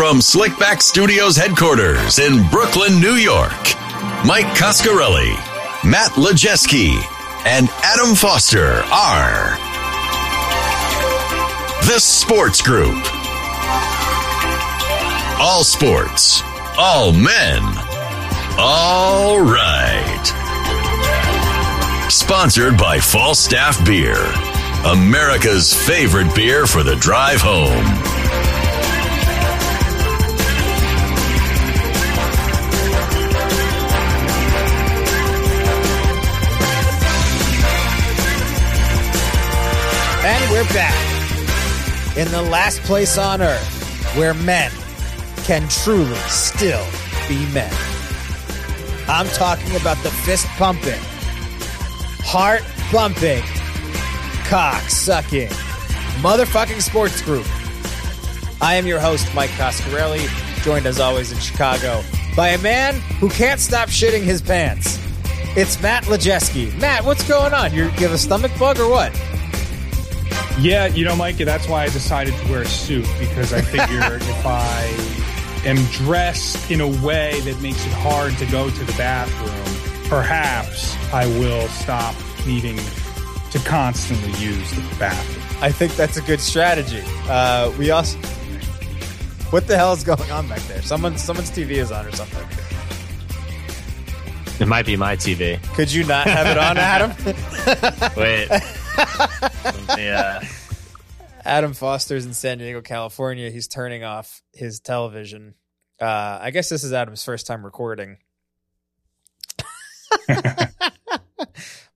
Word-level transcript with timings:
From 0.00 0.20
Slickback 0.20 0.80
Studios 0.80 1.36
headquarters 1.36 2.18
in 2.18 2.48
Brooklyn, 2.48 3.00
New 3.00 3.16
York, 3.16 3.52
Mike 4.24 4.46
Coscarelli, 4.56 5.34
Matt 5.84 6.12
Lajeski, 6.12 6.96
and 7.44 7.68
Adam 7.82 8.14
Foster 8.14 8.82
are 8.90 9.58
the 11.84 12.00
Sports 12.00 12.62
Group. 12.62 12.96
All 15.38 15.64
sports, 15.64 16.42
all 16.78 17.12
men, 17.12 17.62
all 18.58 19.38
right. 19.38 20.24
Sponsored 22.08 22.78
by 22.78 22.98
Falstaff 22.98 23.84
Beer, 23.84 24.16
America's 24.86 25.74
favorite 25.74 26.34
beer 26.34 26.66
for 26.66 26.82
the 26.82 26.96
drive 26.96 27.42
home. 27.42 27.99
We're 40.60 40.74
back 40.74 42.18
in 42.18 42.30
the 42.32 42.42
last 42.42 42.82
place 42.82 43.16
on 43.16 43.40
earth 43.40 44.14
where 44.14 44.34
men 44.34 44.70
can 45.44 45.66
truly 45.68 46.14
still 46.28 46.84
be 47.28 47.46
men. 47.54 47.72
I'm 49.08 49.26
talking 49.28 49.74
about 49.76 49.96
the 50.02 50.10
fist 50.10 50.46
pumping, 50.58 51.00
heart 52.22 52.62
bumping, 52.92 53.42
cock 54.44 54.82
sucking, 54.82 55.48
motherfucking 56.20 56.82
sports 56.82 57.22
group. 57.22 57.46
I 58.60 58.74
am 58.74 58.86
your 58.86 59.00
host, 59.00 59.34
Mike 59.34 59.50
Coscarelli, 59.50 60.28
joined 60.62 60.84
as 60.84 61.00
always 61.00 61.32
in 61.32 61.38
Chicago 61.38 62.02
by 62.36 62.48
a 62.48 62.58
man 62.58 62.96
who 63.18 63.30
can't 63.30 63.60
stop 63.60 63.88
shitting 63.88 64.24
his 64.24 64.42
pants. 64.42 64.98
It's 65.56 65.80
Matt 65.80 66.04
Lajeski. 66.04 66.78
Matt, 66.78 67.06
what's 67.06 67.26
going 67.26 67.54
on? 67.54 67.72
You 67.72 67.84
have 67.84 68.12
a 68.12 68.18
stomach 68.18 68.52
bug 68.58 68.78
or 68.78 68.90
what? 68.90 69.18
Yeah, 70.58 70.86
you 70.86 71.04
know, 71.04 71.16
Mikey, 71.16 71.44
that's 71.44 71.68
why 71.68 71.84
I 71.84 71.88
decided 71.88 72.34
to 72.34 72.50
wear 72.50 72.62
a 72.62 72.66
suit 72.66 73.06
because 73.18 73.52
I 73.52 73.62
figure 73.62 73.86
if 74.16 74.46
I 74.46 74.94
am 75.64 75.76
dressed 75.92 76.70
in 76.70 76.80
a 76.80 76.88
way 76.88 77.40
that 77.40 77.60
makes 77.62 77.84
it 77.86 77.92
hard 77.92 78.36
to 78.38 78.46
go 78.46 78.68
to 78.68 78.84
the 78.84 78.92
bathroom, 78.92 80.08
perhaps 80.10 80.96
I 81.12 81.26
will 81.38 81.68
stop 81.68 82.14
needing 82.46 82.78
to 83.50 83.58
constantly 83.60 84.30
use 84.38 84.70
the 84.72 84.96
bathroom. 84.98 85.62
I 85.62 85.72
think 85.72 85.94
that's 85.96 86.16
a 86.16 86.22
good 86.22 86.40
strategy. 86.40 87.02
Uh, 87.28 87.72
we 87.78 87.90
also, 87.90 88.18
what 89.50 89.66
the 89.66 89.76
hell 89.76 89.92
is 89.92 90.04
going 90.04 90.30
on 90.30 90.48
back 90.48 90.60
there? 90.62 90.82
Someone, 90.82 91.16
someone's 91.16 91.50
TV 91.50 91.72
is 91.72 91.90
on 91.90 92.06
or 92.06 92.12
something. 92.12 92.46
It 94.60 94.68
might 94.68 94.84
be 94.84 94.96
my 94.96 95.16
TV. 95.16 95.62
Could 95.74 95.90
you 95.90 96.04
not 96.04 96.26
have 96.26 96.46
it 96.46 96.58
on, 96.58 96.76
Adam? 96.76 97.12
Wait. 98.16 98.48
yeah. 99.98 100.42
Adam 101.44 101.72
Foster's 101.72 102.26
in 102.26 102.34
San 102.34 102.58
Diego, 102.58 102.80
California. 102.82 103.50
He's 103.50 103.66
turning 103.68 104.04
off 104.04 104.42
his 104.52 104.80
television. 104.80 105.54
Uh, 106.00 106.38
I 106.40 106.50
guess 106.50 106.68
this 106.68 106.84
is 106.84 106.92
Adam's 106.92 107.24
first 107.24 107.46
time 107.46 107.64
recording. 107.64 108.18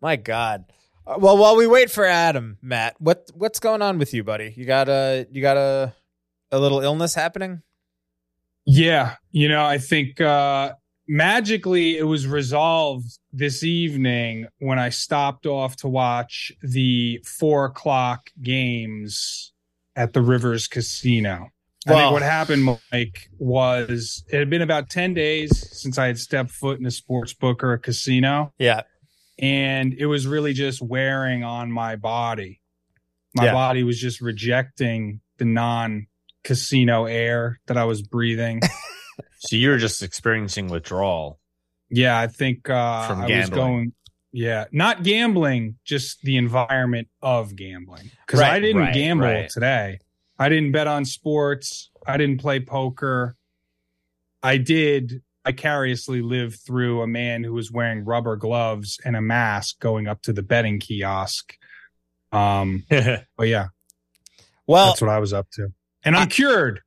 My 0.01 0.17
God. 0.17 0.65
Uh, 1.07 1.17
Well, 1.19 1.37
while 1.37 1.57
we 1.57 1.67
wait 1.67 1.91
for 1.91 2.05
Adam, 2.05 2.59
Matt, 2.63 2.97
what 2.99 3.31
what's 3.35 3.61
going 3.61 3.83
on 3.83 3.99
with 3.99 4.15
you, 4.15 4.25
buddy? 4.25 4.55
You 4.57 4.65
got 4.65 4.89
a 4.89 5.27
you 5.31 5.43
got 5.43 5.57
a 5.57 5.95
a 6.51 6.59
little 6.59 6.81
illness 6.81 7.15
happening? 7.15 7.63
Yeah, 8.67 9.17
you 9.31 9.49
know, 9.49 9.65
I 9.65 9.79
think 9.79 10.21
uh, 10.21 10.75
magically 11.07 11.97
it 11.99 12.05
was 12.05 12.27
resolved 12.27 13.19
this 13.33 13.63
evening 13.63 14.47
when 14.59 14.79
I 14.79 14.89
stopped 14.89 15.47
off 15.47 15.77
to 15.77 15.89
watch 15.89 16.53
the 16.63 17.21
four 17.25 17.67
o'clock 17.67 18.31
games 18.43 19.53
at 19.97 20.13
the 20.13 20.23
Rivers 20.23 20.67
Casino. 20.67 21.49
I 21.87 21.93
think 21.93 22.13
what 22.13 22.23
happened, 22.23 22.65
Mike, 22.65 23.29
was 23.39 24.25
it 24.33 24.39
had 24.39 24.49
been 24.49 24.63
about 24.63 24.89
10 24.89 25.13
days 25.13 25.79
since 25.79 25.99
I 25.99 26.07
had 26.07 26.19
stepped 26.19 26.51
foot 26.51 26.81
in 26.81 26.87
a 26.87 26.91
sports 26.91 27.35
book 27.35 27.63
or 27.63 27.75
a 27.75 27.79
casino, 27.79 28.55
Yeah. 28.59 28.83
and 29.39 29.93
it 29.93 30.07
was 30.07 30.27
really 30.27 30.55
just 30.55 30.81
wearing 30.81 31.45
on 31.45 31.71
my 31.71 31.97
body. 31.97 32.63
My 33.35 33.47
Yeah. 33.47 33.53
body 33.53 33.83
was 33.83 34.01
just 34.01 34.23
rejecting 34.23 35.21
the 35.37 35.45
non 35.45 36.07
casino 36.43 37.05
air 37.05 37.61
that 37.67 37.77
I 37.77 37.85
was 37.85 38.01
breathing. 38.01 38.63
So 39.45 39.57
you're 39.57 39.79
just 39.79 40.03
experiencing 40.03 40.69
withdrawal. 40.69 41.39
Yeah, 41.91 42.19
I 42.19 42.27
think 42.27 42.69
uh, 42.69 43.07
From 43.07 43.21
I 43.21 43.39
was 43.39 43.51
going. 43.51 43.93
Yeah, 44.33 44.65
not 44.73 45.05
gambling, 45.05 45.77
just 45.85 46.21
the 46.23 46.37
environment 46.39 47.07
of 47.23 47.55
gambling. 47.55 48.11
Because 48.27 48.41
Right, 48.41 48.55
I 48.55 48.59
didn't 48.59 48.83
right, 48.83 48.95
gamble 48.95 49.27
right. 49.27 49.49
today. 49.49 50.01
I 50.39 50.49
didn't 50.49 50.73
bet 50.73 50.89
on 50.89 51.05
sports. 51.05 51.91
I 52.05 52.17
didn't 52.17 52.41
play 52.41 52.59
poker. 52.59 53.37
I 54.43 54.57
did 54.57 55.23
vicariously 55.47 56.21
live 56.21 56.57
through 56.57 57.03
a 57.03 57.07
man 57.07 57.45
who 57.45 57.53
was 57.53 57.71
wearing 57.71 58.05
rubber 58.05 58.35
gloves 58.35 58.99
and 59.05 59.15
a 59.15 59.21
mask 59.21 59.79
going 59.79 60.09
up 60.09 60.23
to 60.23 60.33
the 60.33 60.43
betting 60.43 60.81
kiosk. 60.81 61.57
Um, 62.33 62.85
but 62.89 63.47
yeah, 63.47 63.69
Well, 64.67 64.89
that's 64.89 65.01
what 65.01 65.11
I 65.11 65.21
was 65.21 65.33
up 65.33 65.49
to, 65.53 65.69
and 66.05 66.17
I'm 66.17 66.29
cured. 66.29 66.81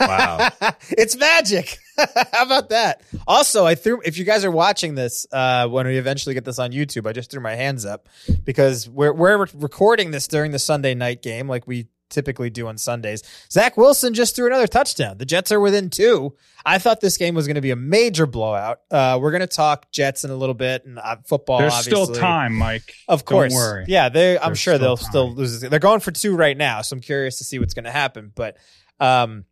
Wow. 0.00 0.50
it's 0.90 1.16
magic. 1.16 1.78
How 2.32 2.44
about 2.44 2.70
that? 2.70 3.02
Also, 3.26 3.66
I 3.66 3.74
threw 3.74 4.00
if 4.04 4.16
you 4.18 4.24
guys 4.24 4.44
are 4.44 4.50
watching 4.50 4.94
this 4.94 5.26
uh 5.32 5.68
when 5.68 5.86
we 5.86 5.98
eventually 5.98 6.34
get 6.34 6.44
this 6.44 6.58
on 6.58 6.70
YouTube, 6.72 7.06
I 7.06 7.12
just 7.12 7.30
threw 7.30 7.40
my 7.40 7.54
hands 7.54 7.84
up 7.84 8.08
because 8.44 8.88
we're 8.88 9.12
we're 9.12 9.46
recording 9.54 10.10
this 10.10 10.28
during 10.28 10.52
the 10.52 10.58
Sunday 10.58 10.94
night 10.94 11.22
game 11.22 11.48
like 11.48 11.66
we 11.66 11.88
typically 12.08 12.50
do 12.50 12.66
on 12.68 12.76
Sundays. 12.76 13.22
Zach 13.50 13.76
Wilson 13.78 14.12
just 14.12 14.36
threw 14.36 14.46
another 14.46 14.66
touchdown. 14.66 15.16
The 15.16 15.24
Jets 15.24 15.50
are 15.50 15.58
within 15.60 15.88
two. 15.88 16.36
I 16.64 16.76
thought 16.78 17.00
this 17.00 17.16
game 17.16 17.34
was 17.34 17.46
going 17.46 17.54
to 17.54 17.62
be 17.62 17.70
a 17.70 17.76
major 17.76 18.26
blowout. 18.26 18.80
Uh 18.90 19.18
we're 19.20 19.30
going 19.32 19.40
to 19.40 19.46
talk 19.46 19.90
Jets 19.90 20.24
in 20.24 20.30
a 20.30 20.36
little 20.36 20.54
bit 20.54 20.84
and 20.84 20.98
uh, 20.98 21.16
football 21.26 21.58
There's 21.58 21.72
obviously. 21.74 22.04
still 22.04 22.14
time, 22.14 22.54
Mike. 22.54 22.94
Of 23.08 23.24
Don't 23.24 23.38
course. 23.38 23.54
worry. 23.54 23.84
Yeah, 23.88 24.08
they 24.08 24.38
I'm 24.38 24.50
There's 24.50 24.58
sure 24.60 24.74
still 24.76 24.86
they'll 24.88 24.96
time. 24.96 25.10
still 25.10 25.32
lose. 25.34 25.60
They're 25.60 25.78
going 25.78 26.00
for 26.00 26.12
two 26.12 26.36
right 26.36 26.56
now, 26.56 26.80
so 26.82 26.94
I'm 26.94 27.00
curious 27.00 27.38
to 27.38 27.44
see 27.44 27.58
what's 27.58 27.74
going 27.74 27.84
to 27.84 27.90
happen. 27.90 28.30
But 28.34 28.56
um, 29.02 29.44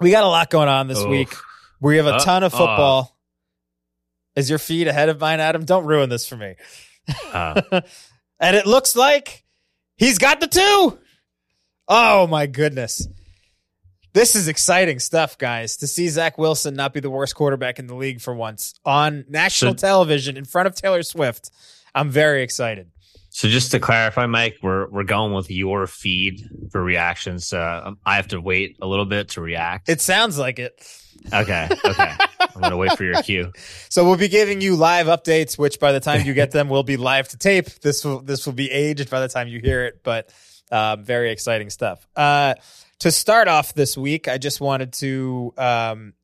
we 0.00 0.10
got 0.10 0.24
a 0.24 0.28
lot 0.28 0.50
going 0.50 0.68
on 0.68 0.88
this 0.88 1.00
Oof. 1.00 1.08
week. 1.08 1.34
We 1.80 1.96
have 1.96 2.06
a 2.06 2.14
Uh, 2.14 2.18
ton 2.20 2.42
of 2.44 2.54
uh. 2.54 2.58
football. 2.58 3.16
Is 4.36 4.50
your 4.50 4.58
feed 4.58 4.86
ahead 4.86 5.08
of 5.08 5.18
mine, 5.18 5.40
Adam? 5.40 5.64
Don't 5.64 5.86
ruin 5.86 6.10
this 6.10 6.28
for 6.28 6.36
me. 6.36 6.56
Uh, 7.32 7.62
and 8.40 8.54
it 8.56 8.66
looks 8.66 8.94
like 8.94 9.44
he's 9.96 10.18
got 10.18 10.40
the 10.40 10.46
two. 10.46 10.98
Oh 11.88 12.26
my 12.26 12.46
goodness. 12.46 13.08
This 14.12 14.34
is 14.36 14.48
exciting 14.48 14.98
stuff, 14.98 15.38
guys. 15.38 15.76
To 15.78 15.86
see 15.86 16.08
Zach 16.08 16.36
Wilson 16.38 16.74
not 16.74 16.92
be 16.92 17.00
the 17.00 17.10
worst 17.10 17.34
quarterback 17.34 17.78
in 17.78 17.86
the 17.86 17.94
league 17.94 18.20
for 18.20 18.34
once 18.34 18.74
on 18.84 19.24
national 19.28 19.72
So- 19.72 19.76
television 19.86 20.36
in 20.36 20.44
front 20.44 20.66
of 20.66 20.74
Taylor 20.74 21.02
Swift. 21.02 21.50
I'm 21.94 22.10
very 22.10 22.42
excited. 22.42 22.90
So 23.36 23.50
just 23.50 23.72
to 23.72 23.80
clarify, 23.80 24.24
Mike, 24.24 24.56
we're 24.62 24.88
we're 24.88 25.04
going 25.04 25.34
with 25.34 25.50
your 25.50 25.86
feed 25.86 26.48
for 26.70 26.82
reactions. 26.82 27.52
Uh, 27.52 27.92
I 28.06 28.16
have 28.16 28.28
to 28.28 28.40
wait 28.40 28.78
a 28.80 28.86
little 28.86 29.04
bit 29.04 29.28
to 29.30 29.42
react. 29.42 29.90
It 29.90 30.00
sounds 30.00 30.38
like 30.38 30.58
it. 30.58 30.82
okay. 31.30 31.68
Okay. 31.84 32.14
I'm 32.40 32.62
gonna 32.62 32.78
wait 32.78 32.96
for 32.96 33.04
your 33.04 33.22
cue. 33.22 33.52
So 33.90 34.06
we'll 34.06 34.16
be 34.16 34.28
giving 34.28 34.62
you 34.62 34.74
live 34.74 35.06
updates, 35.08 35.58
which 35.58 35.78
by 35.78 35.92
the 35.92 36.00
time 36.00 36.24
you 36.24 36.32
get 36.32 36.50
them 36.52 36.70
will 36.70 36.82
be 36.82 36.96
live 36.96 37.28
to 37.28 37.36
tape. 37.36 37.68
This 37.82 38.06
will 38.06 38.22
this 38.22 38.46
will 38.46 38.54
be 38.54 38.70
aged 38.70 39.10
by 39.10 39.20
the 39.20 39.28
time 39.28 39.48
you 39.48 39.60
hear 39.60 39.84
it, 39.84 40.00
but 40.02 40.32
um, 40.72 41.04
very 41.04 41.30
exciting 41.30 41.68
stuff. 41.68 42.08
Uh, 42.16 42.54
to 43.00 43.10
start 43.12 43.48
off 43.48 43.74
this 43.74 43.98
week, 43.98 44.28
I 44.28 44.38
just 44.38 44.62
wanted 44.62 44.94
to 44.94 45.52
um, 45.58 46.14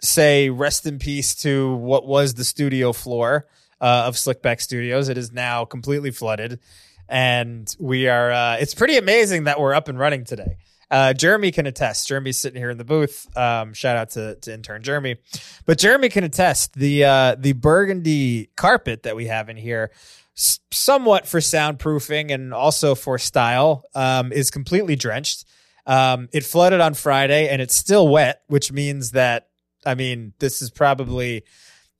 say 0.00 0.48
rest 0.48 0.86
in 0.86 0.98
peace 0.98 1.34
to 1.42 1.74
what 1.74 2.06
was 2.06 2.32
the 2.32 2.44
studio 2.44 2.94
floor 2.94 3.46
uh, 3.80 4.04
of 4.06 4.14
Slickback 4.14 4.60
Studios. 4.60 5.08
It 5.08 5.18
is 5.18 5.32
now 5.32 5.64
completely 5.64 6.10
flooded, 6.10 6.60
and 7.08 7.74
we 7.78 8.08
are. 8.08 8.30
Uh, 8.30 8.56
it's 8.56 8.74
pretty 8.74 8.96
amazing 8.96 9.44
that 9.44 9.60
we're 9.60 9.74
up 9.74 9.88
and 9.88 9.98
running 9.98 10.24
today. 10.24 10.56
Uh, 10.90 11.12
Jeremy 11.12 11.52
can 11.52 11.66
attest. 11.66 12.08
Jeremy's 12.08 12.38
sitting 12.38 12.60
here 12.60 12.70
in 12.70 12.76
the 12.76 12.84
booth. 12.84 13.26
Um, 13.36 13.72
shout 13.74 13.96
out 13.96 14.10
to, 14.10 14.34
to 14.36 14.52
intern 14.52 14.82
Jeremy. 14.82 15.16
But 15.64 15.78
Jeremy 15.78 16.08
can 16.08 16.24
attest 16.24 16.74
the 16.74 17.04
uh, 17.04 17.36
the 17.38 17.52
burgundy 17.52 18.50
carpet 18.56 19.04
that 19.04 19.14
we 19.14 19.26
have 19.26 19.48
in 19.48 19.56
here, 19.56 19.92
s- 20.36 20.58
somewhat 20.72 21.28
for 21.28 21.38
soundproofing 21.38 22.32
and 22.32 22.52
also 22.52 22.96
for 22.96 23.18
style, 23.18 23.84
um, 23.94 24.32
is 24.32 24.50
completely 24.50 24.96
drenched. 24.96 25.44
Um, 25.86 26.28
it 26.32 26.44
flooded 26.44 26.80
on 26.80 26.94
Friday 26.94 27.48
and 27.48 27.62
it's 27.62 27.74
still 27.74 28.08
wet, 28.08 28.42
which 28.48 28.72
means 28.72 29.12
that 29.12 29.48
I 29.86 29.94
mean 29.94 30.32
this 30.40 30.60
is 30.60 30.70
probably 30.70 31.44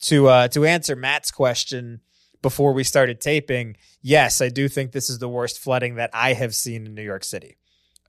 to 0.02 0.28
uh, 0.28 0.48
to 0.48 0.64
answer 0.64 0.96
Matt's 0.96 1.30
question 1.30 2.00
before 2.42 2.72
we 2.72 2.84
started 2.84 3.20
taping. 3.20 3.76
Yes, 4.02 4.40
I 4.40 4.48
do 4.48 4.68
think 4.68 4.92
this 4.92 5.10
is 5.10 5.18
the 5.18 5.28
worst 5.28 5.58
flooding 5.58 5.96
that 5.96 6.10
I 6.14 6.32
have 6.32 6.54
seen 6.54 6.86
in 6.86 6.94
New 6.94 7.02
York 7.02 7.24
City. 7.24 7.58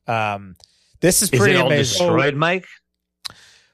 Um, 0.08 0.56
This 1.02 1.22
is 1.22 1.32
Is 1.34 1.40
pretty 1.40 1.56
it 1.56 1.58
all 1.62 1.68
amazing. 1.68 1.98
destroyed, 2.08 2.36
Mike? 2.36 2.66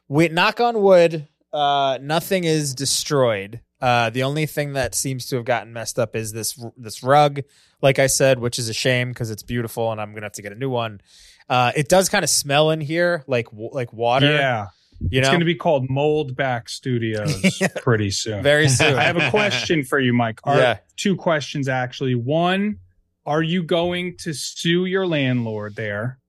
We 0.07 0.29
knock 0.29 0.59
on 0.59 0.81
wood. 0.81 1.27
Uh, 1.51 1.97
nothing 2.01 2.43
is 2.43 2.73
destroyed. 2.73 3.61
Uh, 3.79 4.09
the 4.09 4.23
only 4.23 4.45
thing 4.45 4.73
that 4.73 4.95
seems 4.95 5.27
to 5.27 5.35
have 5.35 5.45
gotten 5.45 5.71
messed 5.73 5.99
up 5.99 6.15
is 6.15 6.31
this 6.31 6.59
this 6.77 7.03
rug, 7.03 7.41
like 7.81 7.99
I 7.99 8.07
said, 8.07 8.39
which 8.39 8.57
is 8.57 8.69
a 8.69 8.73
shame 8.73 9.09
because 9.09 9.29
it's 9.29 9.43
beautiful, 9.43 9.91
and 9.91 10.01
I'm 10.01 10.13
gonna 10.13 10.25
have 10.25 10.31
to 10.33 10.41
get 10.41 10.51
a 10.51 10.55
new 10.55 10.69
one. 10.69 11.01
Uh, 11.49 11.71
it 11.75 11.87
does 11.87 12.09
kind 12.09 12.23
of 12.23 12.29
smell 12.29 12.71
in 12.71 12.81
here, 12.81 13.23
like 13.27 13.45
w- 13.51 13.69
like 13.71 13.93
water. 13.93 14.33
Yeah. 14.33 14.67
You 14.99 15.19
It's 15.19 15.27
going 15.27 15.39
to 15.39 15.45
be 15.45 15.55
called 15.55 15.89
Mold 15.89 16.35
Back 16.35 16.69
Studios 16.69 17.61
pretty 17.77 18.09
soon. 18.11 18.43
very 18.43 18.67
soon. 18.69 18.95
I 18.95 19.03
have 19.03 19.17
a 19.17 19.29
question 19.29 19.83
for 19.83 19.99
you, 19.99 20.13
Mike. 20.13 20.39
Are, 20.43 20.57
Yeah. 20.57 20.77
Two 20.95 21.15
questions, 21.15 21.67
actually. 21.67 22.15
One, 22.15 22.77
are 23.25 23.43
you 23.43 23.63
going 23.63 24.17
to 24.17 24.33
sue 24.33 24.85
your 24.85 25.05
landlord 25.05 25.75
there 25.75 26.19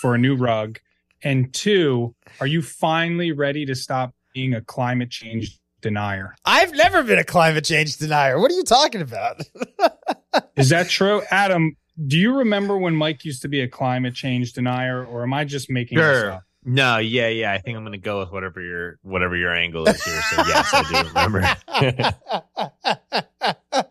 for 0.00 0.14
a 0.14 0.18
new 0.18 0.36
rug? 0.36 0.78
And 1.22 1.52
two, 1.52 2.14
are 2.40 2.46
you 2.46 2.62
finally 2.62 3.32
ready 3.32 3.66
to 3.66 3.74
stop 3.74 4.14
being 4.34 4.54
a 4.54 4.60
climate 4.60 5.10
change 5.10 5.58
denier? 5.80 6.34
I've 6.44 6.72
never 6.72 7.02
been 7.02 7.18
a 7.18 7.24
climate 7.24 7.64
change 7.64 7.96
denier. 7.98 8.38
What 8.40 8.50
are 8.50 8.54
you 8.54 8.64
talking 8.64 9.00
about? 9.02 9.42
Is 10.56 10.70
that 10.70 10.88
true? 10.90 11.22
Adam, 11.30 11.76
do 12.06 12.16
you 12.16 12.38
remember 12.38 12.78
when 12.78 12.96
Mike 12.96 13.24
used 13.24 13.42
to 13.42 13.48
be 13.48 13.60
a 13.60 13.68
climate 13.68 14.14
change 14.14 14.52
denier, 14.54 15.04
or 15.04 15.22
am 15.22 15.34
I 15.34 15.44
just 15.44 15.70
making 15.70 15.98
this 15.98 16.20
Sure. 16.20 16.40
Up? 16.60 16.66
No, 16.66 16.98
yeah, 16.98 17.28
yeah. 17.28 17.52
I 17.52 17.58
think 17.58 17.76
I'm 17.76 17.84
gonna 17.84 17.98
go 17.98 18.20
with 18.20 18.30
whatever 18.32 18.60
your 18.60 18.98
whatever 19.02 19.36
your 19.36 19.54
angle 19.54 19.86
is 19.88 20.02
here. 20.02 20.20
So 20.30 20.42
yes, 20.46 20.70
I 20.72 21.02
do 21.02 21.08
remember. 21.08 22.80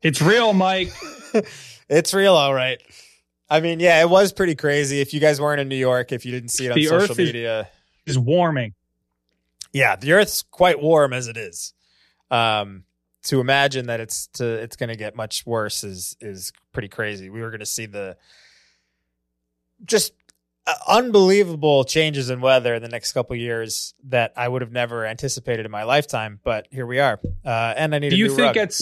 It's 0.00 0.22
real, 0.22 0.52
Mike. 0.52 0.92
it's 1.88 2.14
real, 2.14 2.34
all 2.34 2.54
right. 2.54 2.80
I 3.50 3.60
mean, 3.60 3.80
yeah, 3.80 4.00
it 4.00 4.08
was 4.08 4.32
pretty 4.32 4.54
crazy. 4.54 5.00
If 5.00 5.12
you 5.12 5.18
guys 5.20 5.40
weren't 5.40 5.60
in 5.60 5.68
New 5.68 5.76
York, 5.76 6.12
if 6.12 6.24
you 6.24 6.30
didn't 6.30 6.50
see 6.50 6.66
it 6.66 6.70
on 6.70 6.76
The 6.76 6.84
social 6.84 7.02
Earth 7.02 7.10
is- 7.10 7.18
media, 7.18 7.68
Is 8.06 8.18
warming. 8.18 8.74
yeah, 9.72 9.96
the 9.96 10.12
Earth's 10.12 10.42
quite 10.42 10.80
warm 10.80 11.12
as 11.12 11.26
it 11.26 11.36
is. 11.36 11.74
Um, 12.30 12.84
to 13.24 13.40
imagine 13.40 13.86
that 13.86 13.98
it's 14.00 14.28
to 14.34 14.44
it's 14.46 14.76
going 14.76 14.88
to 14.90 14.96
get 14.96 15.16
much 15.16 15.44
worse 15.44 15.82
is 15.82 16.16
is 16.20 16.52
pretty 16.72 16.88
crazy. 16.88 17.28
We 17.28 17.40
were 17.40 17.50
going 17.50 17.60
to 17.60 17.66
see 17.66 17.86
the 17.86 18.16
just 19.84 20.12
unbelievable 20.86 21.84
changes 21.84 22.30
in 22.30 22.40
weather 22.40 22.74
in 22.74 22.82
the 22.82 22.88
next 22.88 23.12
couple 23.12 23.34
of 23.34 23.40
years 23.40 23.94
that 24.04 24.32
I 24.36 24.48
would 24.48 24.62
have 24.62 24.72
never 24.72 25.06
anticipated 25.06 25.64
in 25.66 25.72
my 25.72 25.84
lifetime. 25.84 26.40
But 26.42 26.66
here 26.70 26.86
we 26.86 26.98
are, 27.00 27.20
uh, 27.44 27.74
and 27.76 27.94
I 27.94 27.98
need. 27.98 28.10
To 28.10 28.16
Do 28.16 28.22
a 28.22 28.24
you 28.24 28.28
new 28.28 28.36
think 28.36 28.56
rug. 28.56 28.68
at 28.68 28.74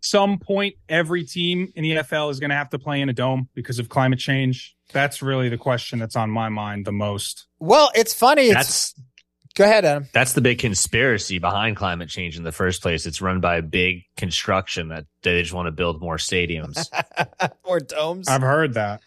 some 0.00 0.38
point 0.38 0.74
every 0.88 1.24
team 1.24 1.72
in 1.74 1.82
the 1.82 1.90
NFL 1.96 2.30
is 2.30 2.38
going 2.40 2.50
to 2.50 2.56
have 2.56 2.70
to 2.70 2.78
play 2.78 3.00
in 3.00 3.08
a 3.08 3.12
dome 3.12 3.48
because 3.54 3.78
of 3.78 3.88
climate 3.88 4.18
change? 4.18 4.76
That's 4.92 5.20
really 5.22 5.48
the 5.48 5.58
question 5.58 5.98
that's 5.98 6.14
on 6.16 6.30
my 6.30 6.48
mind 6.48 6.86
the 6.86 6.92
most. 6.92 7.46
Well, 7.58 7.90
it's 7.94 8.14
funny. 8.14 8.42
It's, 8.44 8.54
That's 8.54 8.94
go 9.56 9.64
ahead, 9.64 9.84
Adam. 9.84 10.06
that's 10.12 10.34
the 10.34 10.40
big 10.40 10.58
conspiracy 10.60 11.38
behind 11.38 11.76
climate 11.76 12.08
change 12.08 12.36
in 12.36 12.44
the 12.44 12.52
first 12.52 12.82
place. 12.82 13.04
It's 13.04 13.20
run 13.20 13.40
by 13.40 13.56
a 13.56 13.62
big 13.62 14.02
construction 14.16 14.88
that 14.88 15.06
they 15.22 15.40
just 15.42 15.52
want 15.52 15.66
to 15.66 15.72
build 15.72 16.00
more 16.00 16.18
stadiums. 16.18 16.86
more 17.66 17.80
domes. 17.80 18.28
I've 18.28 18.42
heard 18.42 18.74
that. 18.74 19.00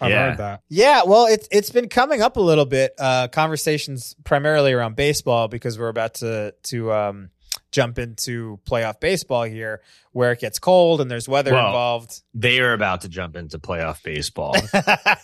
I've 0.00 0.10
Yeah. 0.10 0.28
heard 0.30 0.38
that. 0.38 0.60
Yeah, 0.68 1.02
well, 1.06 1.26
it's 1.26 1.48
it's 1.50 1.70
been 1.70 1.88
coming 1.88 2.20
up 2.22 2.36
a 2.36 2.40
little 2.40 2.66
bit. 2.66 2.92
Uh, 2.98 3.28
conversations 3.28 4.14
primarily 4.24 4.72
around 4.72 4.96
baseball 4.96 5.48
because 5.48 5.78
we're 5.78 5.88
about 5.88 6.14
to 6.14 6.54
to 6.64 6.92
um, 6.92 7.30
jump 7.70 7.98
into 7.98 8.58
playoff 8.68 9.00
baseball 9.00 9.42
here, 9.44 9.80
where 10.12 10.32
it 10.32 10.40
gets 10.40 10.58
cold 10.58 11.00
and 11.00 11.10
there's 11.10 11.28
weather 11.28 11.52
Well, 11.52 11.66
involved. 11.66 12.22
they 12.34 12.60
are 12.60 12.72
about 12.72 13.00
to 13.02 13.08
jump 13.08 13.34
into 13.36 13.58
playoff 13.58 14.02
baseball. 14.02 14.54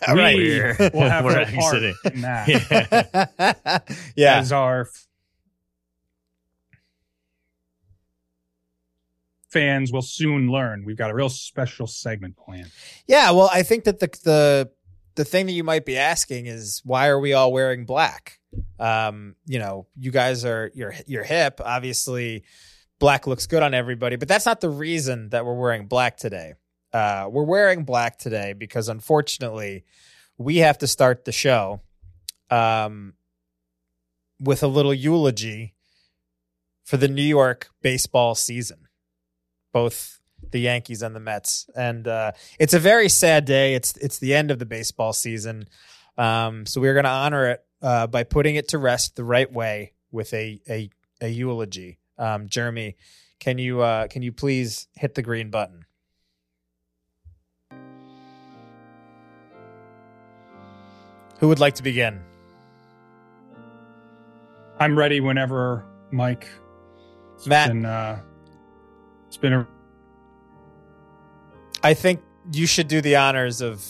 right. 0.08 0.37
We 0.37 0.49
We're- 0.58 0.90
will 0.94 1.00
have 1.08 1.25
we're 1.25 1.34
no 1.34 1.40
exiting. 1.43 1.94
in 2.12 2.20
that. 2.23 3.82
yeah. 4.16 4.38
As 4.38 4.52
our 4.52 4.88
fans 9.50 9.93
will 9.93 10.02
soon 10.02 10.50
learn, 10.50 10.85
we've 10.85 10.97
got 10.97 11.11
a 11.11 11.14
real 11.14 11.29
special 11.29 11.87
segment 11.87 12.37
planned. 12.37 12.70
Yeah, 13.06 13.31
well, 13.32 13.50
I 13.52 13.62
think 13.62 13.85
that 13.85 14.00
the 14.00 14.08
the 14.25 14.70
the 15.17 15.25
thing 15.25 15.47
that 15.47 15.52
you 15.52 15.64
might 15.64 15.85
be 15.85 15.99
asking 15.99 16.47
is 16.47 16.81
why 16.85 17.08
are 17.08 17.19
we 17.19 17.32
all 17.32 17.52
wearing 17.52 17.85
black? 17.85 18.38
Um, 18.79 19.37
you 19.47 19.58
know, 19.58 19.87
you 19.97 20.11
guys 20.11 20.44
are 20.44 20.70
you're 20.75 20.94
you're 21.06 21.25
hip. 21.25 21.61
Obviously, 21.64 22.44
black 22.99 23.26
looks 23.26 23.47
good 23.47 23.62
on 23.62 23.75
everybody, 23.75 24.17
but 24.17 24.29
that's 24.29 24.47
not 24.47 24.61
the 24.61 24.70
reason 24.70 25.31
that 25.31 25.44
we're 25.44 25.58
wearing 25.58 25.87
black 25.87 26.17
today. 26.17 26.55
Uh, 26.93 27.29
we're 27.31 27.44
wearing 27.44 27.85
black 27.85 28.19
today 28.19 28.52
because 28.52 28.88
unfortunately, 28.88 29.85
we 30.38 30.58
have 30.58 30.79
to 30.79 30.87
start 30.87 31.25
the 31.25 31.32
show 31.32 31.81
um, 32.50 33.14
with 34.41 34.62
a 34.62 34.67
little 34.67 34.94
eulogy 34.94 35.75
for 36.85 36.97
the 36.97 37.08
New 37.08 37.23
York 37.23 37.69
baseball 37.82 38.35
season, 38.35 38.88
both 39.72 40.20
the 40.50 40.61
Yankees 40.61 41.02
and 41.02 41.14
the 41.14 41.20
Mets, 41.20 41.69
and 41.76 42.08
uh, 42.08 42.32
it's 42.58 42.75
a 42.75 42.78
very 42.78 43.08
sad 43.08 43.44
day. 43.44 43.75
It's 43.75 43.96
it's 43.99 44.19
the 44.19 44.34
end 44.34 44.50
of 44.50 44.58
the 44.58 44.67
baseball 44.67 45.12
season, 45.12 45.69
um, 46.19 46.67
so 46.67 46.81
we're 46.81 46.94
going 46.94 47.05
to 47.05 47.11
honor 47.11 47.50
it 47.50 47.64
uh, 47.82 48.06
by 48.06 48.25
putting 48.25 48.56
it 48.56 48.69
to 48.69 48.78
rest 48.78 49.17
the 49.17 49.25
right 49.25 49.50
way 49.52 49.93
with 50.11 50.32
a 50.34 50.61
a, 50.69 50.90
a 51.20 51.28
eulogy. 51.28 51.99
Um, 52.19 52.49
Jeremy, 52.49 52.96
can 53.38 53.58
you 53.58 53.81
uh, 53.81 54.06
can 54.08 54.22
you 54.22 54.32
please 54.32 54.88
hit 54.94 55.14
the 55.14 55.22
green 55.22 55.50
button? 55.50 55.84
Who 61.38 61.49
would 61.49 61.58
like 61.58 61.76
to 61.76 61.82
begin? 61.82 62.20
I'm 64.78 64.96
ready 64.96 65.20
whenever, 65.20 65.87
Mike. 66.11 66.49
Matt. 67.46 67.69
Been, 67.69 67.87
uh, 67.87 68.20
it's 69.30 69.36
been 69.36 69.52
a 69.52 69.66
I 71.84 71.94
think 71.94 72.20
you 72.52 72.66
should 72.66 72.88
do 72.88 73.00
the 73.00 73.14
honors 73.14 73.60
of 73.60 73.84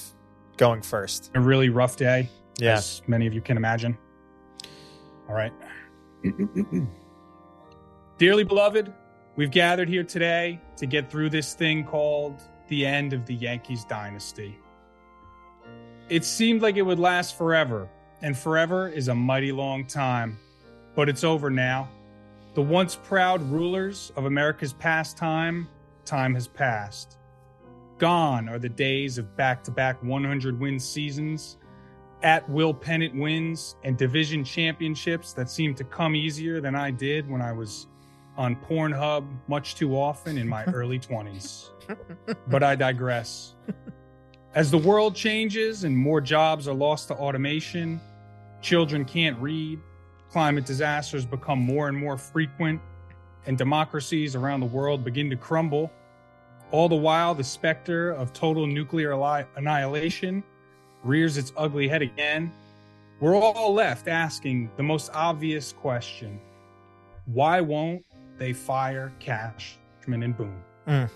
going 0.59 0.83
first. 0.83 1.31
a 1.35 1.41
really 1.41 1.71
rough 1.71 1.97
day, 1.97 2.29
Yeah. 2.59 2.75
as 2.75 3.01
many 3.07 3.27
of 3.27 3.33
you 3.33 3.41
can 3.41 3.57
imagine. 3.57 3.97
All 5.27 5.35
right. 5.35 5.53
Dearly 8.19 8.45
beloved, 8.45 8.93
we've 9.37 9.51
gathered 9.51 9.89
here 9.89 10.05
today 10.05 10.61
to 10.77 10.85
get 10.85 11.11
through 11.11 11.31
this 11.31 11.55
thing 11.55 11.85
called 11.85 12.39
the 12.69 12.85
end 12.85 13.15
of 13.15 13.25
the 13.25 13.35
Yankees 13.35 13.85
dynasty. 13.87 14.59
It 16.11 16.27
seemed 16.27 16.61
like 16.61 16.77
it 16.77 16.83
would 16.83 16.99
last 16.99 17.39
forever, 17.39 17.89
and 18.21 18.37
forever 18.37 18.89
is 18.89 19.09
a 19.09 19.15
mighty 19.15 19.53
long 19.53 19.87
time. 19.87 20.39
But 20.95 21.09
it's 21.09 21.25
over 21.25 21.49
now. 21.49 21.89
The 22.53 22.63
once 22.63 22.97
proud 22.97 23.43
rulers 23.43 24.13
of 24.17 24.25
America's 24.25 24.73
past 24.73 25.17
time, 25.17 25.69
time 26.05 26.35
has 26.35 26.49
passed. 26.49 27.17
Gone 27.99 28.49
are 28.49 28.59
the 28.59 28.69
days 28.69 29.19
of 29.19 29.37
back 29.37 29.63
to 29.65 29.71
back 29.71 30.03
100 30.03 30.59
win 30.59 30.81
seasons, 30.81 31.59
at 32.25 32.49
will 32.51 32.75
pennant 32.75 33.15
wins, 33.15 33.77
and 33.85 33.97
division 33.97 34.43
championships 34.43 35.33
that 35.35 35.49
seemed 35.49 35.77
to 35.77 35.85
come 35.85 36.17
easier 36.17 36.61
than 36.61 36.75
I 36.75 36.91
did 36.91 37.31
when 37.31 37.41
I 37.41 37.53
was 37.53 37.87
on 38.37 38.57
Pornhub 38.57 39.25
much 39.47 39.77
too 39.77 39.97
often 39.97 40.37
in 40.37 40.49
my 40.49 40.65
early 40.73 40.99
20s. 40.99 41.71
But 42.49 42.65
I 42.65 42.75
digress. 42.75 43.55
As 44.57 44.73
the 44.73 44.79
world 44.79 45.15
changes 45.15 45.85
and 45.85 45.97
more 45.97 46.21
jobs 46.21 46.67
are 46.67 46.75
lost 46.75 47.09
to 47.09 47.15
automation, 47.15 48.01
children 48.61 49.05
can't 49.05 49.39
read, 49.39 49.79
climate 50.31 50.65
disasters 50.65 51.25
become 51.25 51.59
more 51.59 51.89
and 51.89 51.97
more 51.97 52.17
frequent, 52.17 52.81
and 53.47 53.57
democracies 53.57 54.37
around 54.37 54.61
the 54.61 54.67
world 54.67 55.05
begin 55.05 55.31
to 55.31 55.37
crumble, 55.37 55.91
all 56.71 56.89
the 56.89 56.95
while, 56.95 57.35
the 57.35 57.45
specter 57.45 58.13
of 58.13 58.33
total 58.33 58.67
nuclear 58.67 59.13
annihilation 59.57 60.43
rears 61.03 61.37
its 61.37 61.53
ugly 61.57 61.89
head 61.89 62.03
again. 62.03 62.53
We're 63.19 63.35
all 63.35 63.75
left 63.75 64.09
asking 64.09 64.71
the 64.77 64.83
most 64.83 65.11
obvious 65.13 65.73
question 65.73 66.41
why 67.27 67.61
won't 67.61 68.05
they 68.39 68.53
fire 68.53 69.13
Cashman 69.21 70.23
and 70.23 70.37
Boone? 70.37 70.63
Mm. 70.89 71.11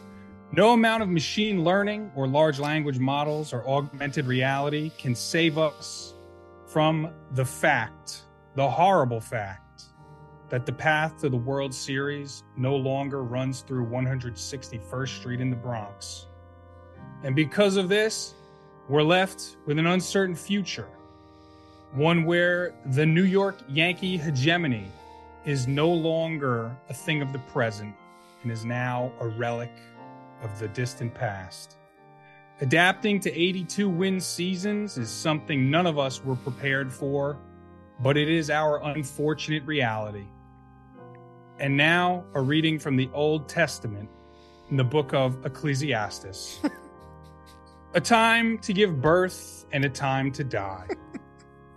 No 0.53 0.73
amount 0.73 1.03
of 1.03 1.09
machine 1.09 1.65
learning 1.65 2.13
or 2.15 2.29
large 2.29 2.61
language 2.61 2.99
models 2.99 3.53
or 3.53 3.67
augmented 3.67 4.27
reality 4.27 4.91
can 4.99 5.15
save 5.15 5.59
us 5.59 6.15
from 6.67 7.11
the 7.33 7.45
fact, 7.45 8.23
the 8.55 8.69
horrible 8.69 9.21
fact, 9.21 9.85
that 10.49 10.67
the 10.67 10.73
path 10.73 11.19
to 11.21 11.29
the 11.29 11.37
World 11.37 11.75
Series 11.75 12.45
no 12.57 12.77
longer 12.77 13.25
runs 13.25 13.63
through 13.63 13.87
161st 13.87 15.09
Street 15.09 15.41
in 15.41 15.51
the 15.51 15.57
Bronx. 15.57 16.27
And 17.25 17.35
because 17.35 17.77
of 17.77 17.89
this, 17.89 18.35
we're 18.89 19.03
left 19.03 19.57
with 19.67 19.79
an 19.79 19.87
uncertain 19.87 20.37
future. 20.37 20.89
One 21.95 22.25
where 22.25 22.75
the 22.87 23.07
New 23.07 23.25
York 23.25 23.57
Yankee 23.69 24.17
hegemony 24.17 24.87
is 25.45 25.67
no 25.67 25.91
longer 25.91 26.77
a 26.89 26.95
thing 26.95 27.23
of 27.23 27.33
the 27.33 27.39
present 27.39 27.95
and 28.43 28.53
is 28.53 28.65
now 28.65 29.11
a 29.21 29.29
relic 29.29 29.73
of 30.43 30.59
the 30.59 30.69
distant 30.69 31.15
past. 31.15 31.77
Adapting 32.61 33.19
to 33.21 33.33
82 33.33 33.89
win 33.89 34.21
seasons 34.21 34.99
is 34.99 35.11
something 35.11 35.71
none 35.71 35.87
of 35.87 35.99
us 35.99 36.25
were 36.25 36.37
prepared 36.37 36.93
for, 36.93 37.39
but 38.01 38.17
it 38.17 38.29
is 38.29 38.51
our 38.51 38.83
unfortunate 38.85 39.65
reality. 39.65 40.27
And 41.59 41.77
now, 41.77 42.25
a 42.35 42.41
reading 42.41 42.79
from 42.79 42.97
the 42.97 43.09
Old 43.13 43.49
Testament 43.49 44.11
in 44.71 44.77
the 44.77 44.85
book 44.85 45.15
of 45.15 45.45
Ecclesiastes. 45.47 46.61
a 47.95 48.01
time 48.01 48.59
to 48.59 48.73
give 48.73 49.01
birth 49.01 49.67
and 49.73 49.85
a 49.85 49.89
time 49.89 50.33
to 50.33 50.43
die. 50.43 50.89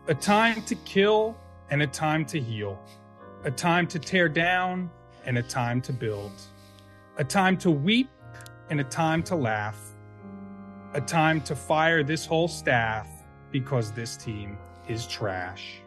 a 0.08 0.16
time 0.16 0.64
to 0.64 0.76
kill 0.76 1.38
and 1.70 1.82
a 1.82 1.88
time 1.88 2.26
to 2.26 2.40
heal. 2.40 2.80
A 3.44 3.52
time 3.52 3.86
to 3.88 4.00
tear 4.00 4.28
down 4.28 4.90
and 5.26 5.38
a 5.38 5.44
time 5.44 5.82
to 5.82 5.94
build. 5.94 6.32
A 7.18 7.24
time 7.24 7.58
to 7.58 7.70
weep 7.70 8.10
and 8.70 8.80
a 8.80 8.84
time 8.84 9.22
to 9.24 9.36
laugh. 9.36 9.80
A 10.94 11.02
time 11.02 11.42
to 11.42 11.56
fire 11.56 12.04
this 12.04 12.26
whole 12.26 12.48
staff 12.48 13.08
because 13.52 13.92
this 13.92 14.18
team 14.18 14.58
is 14.88 15.06
trash. 15.06 15.82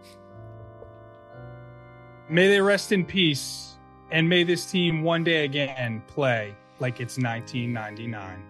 May 2.31 2.47
they 2.47 2.61
rest 2.61 2.93
in 2.93 3.05
peace, 3.05 3.75
and 4.13 4.29
may 4.29 4.45
this 4.45 4.71
team 4.71 5.03
one 5.03 5.25
day 5.25 5.45
again 5.45 6.01
play 6.07 6.55
like 6.79 7.01
it's 7.01 7.19
1999. 7.19 8.45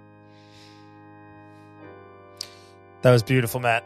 That 3.01 3.11
was 3.11 3.23
beautiful, 3.23 3.59
Matt. 3.59 3.85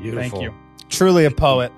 Beautiful. 0.00 0.22
Thank 0.22 0.42
you. 0.42 0.54
Truly 0.88 1.26
a 1.26 1.30
poet. 1.30 1.70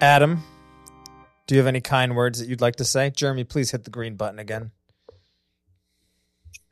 Adam, 0.00 0.40
do 1.48 1.56
you 1.56 1.58
have 1.58 1.66
any 1.66 1.80
kind 1.80 2.14
words 2.14 2.38
that 2.38 2.48
you'd 2.48 2.60
like 2.60 2.76
to 2.76 2.84
say? 2.84 3.10
Jeremy, 3.10 3.42
please 3.42 3.72
hit 3.72 3.82
the 3.82 3.90
green 3.90 4.14
button 4.14 4.38
again. 4.38 4.70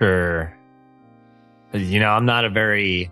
Sure. 0.01 0.57
You 1.73 1.99
know, 1.99 2.11
I'm 2.11 2.25
not 2.25 2.45
a 2.45 2.51
very 2.51 3.11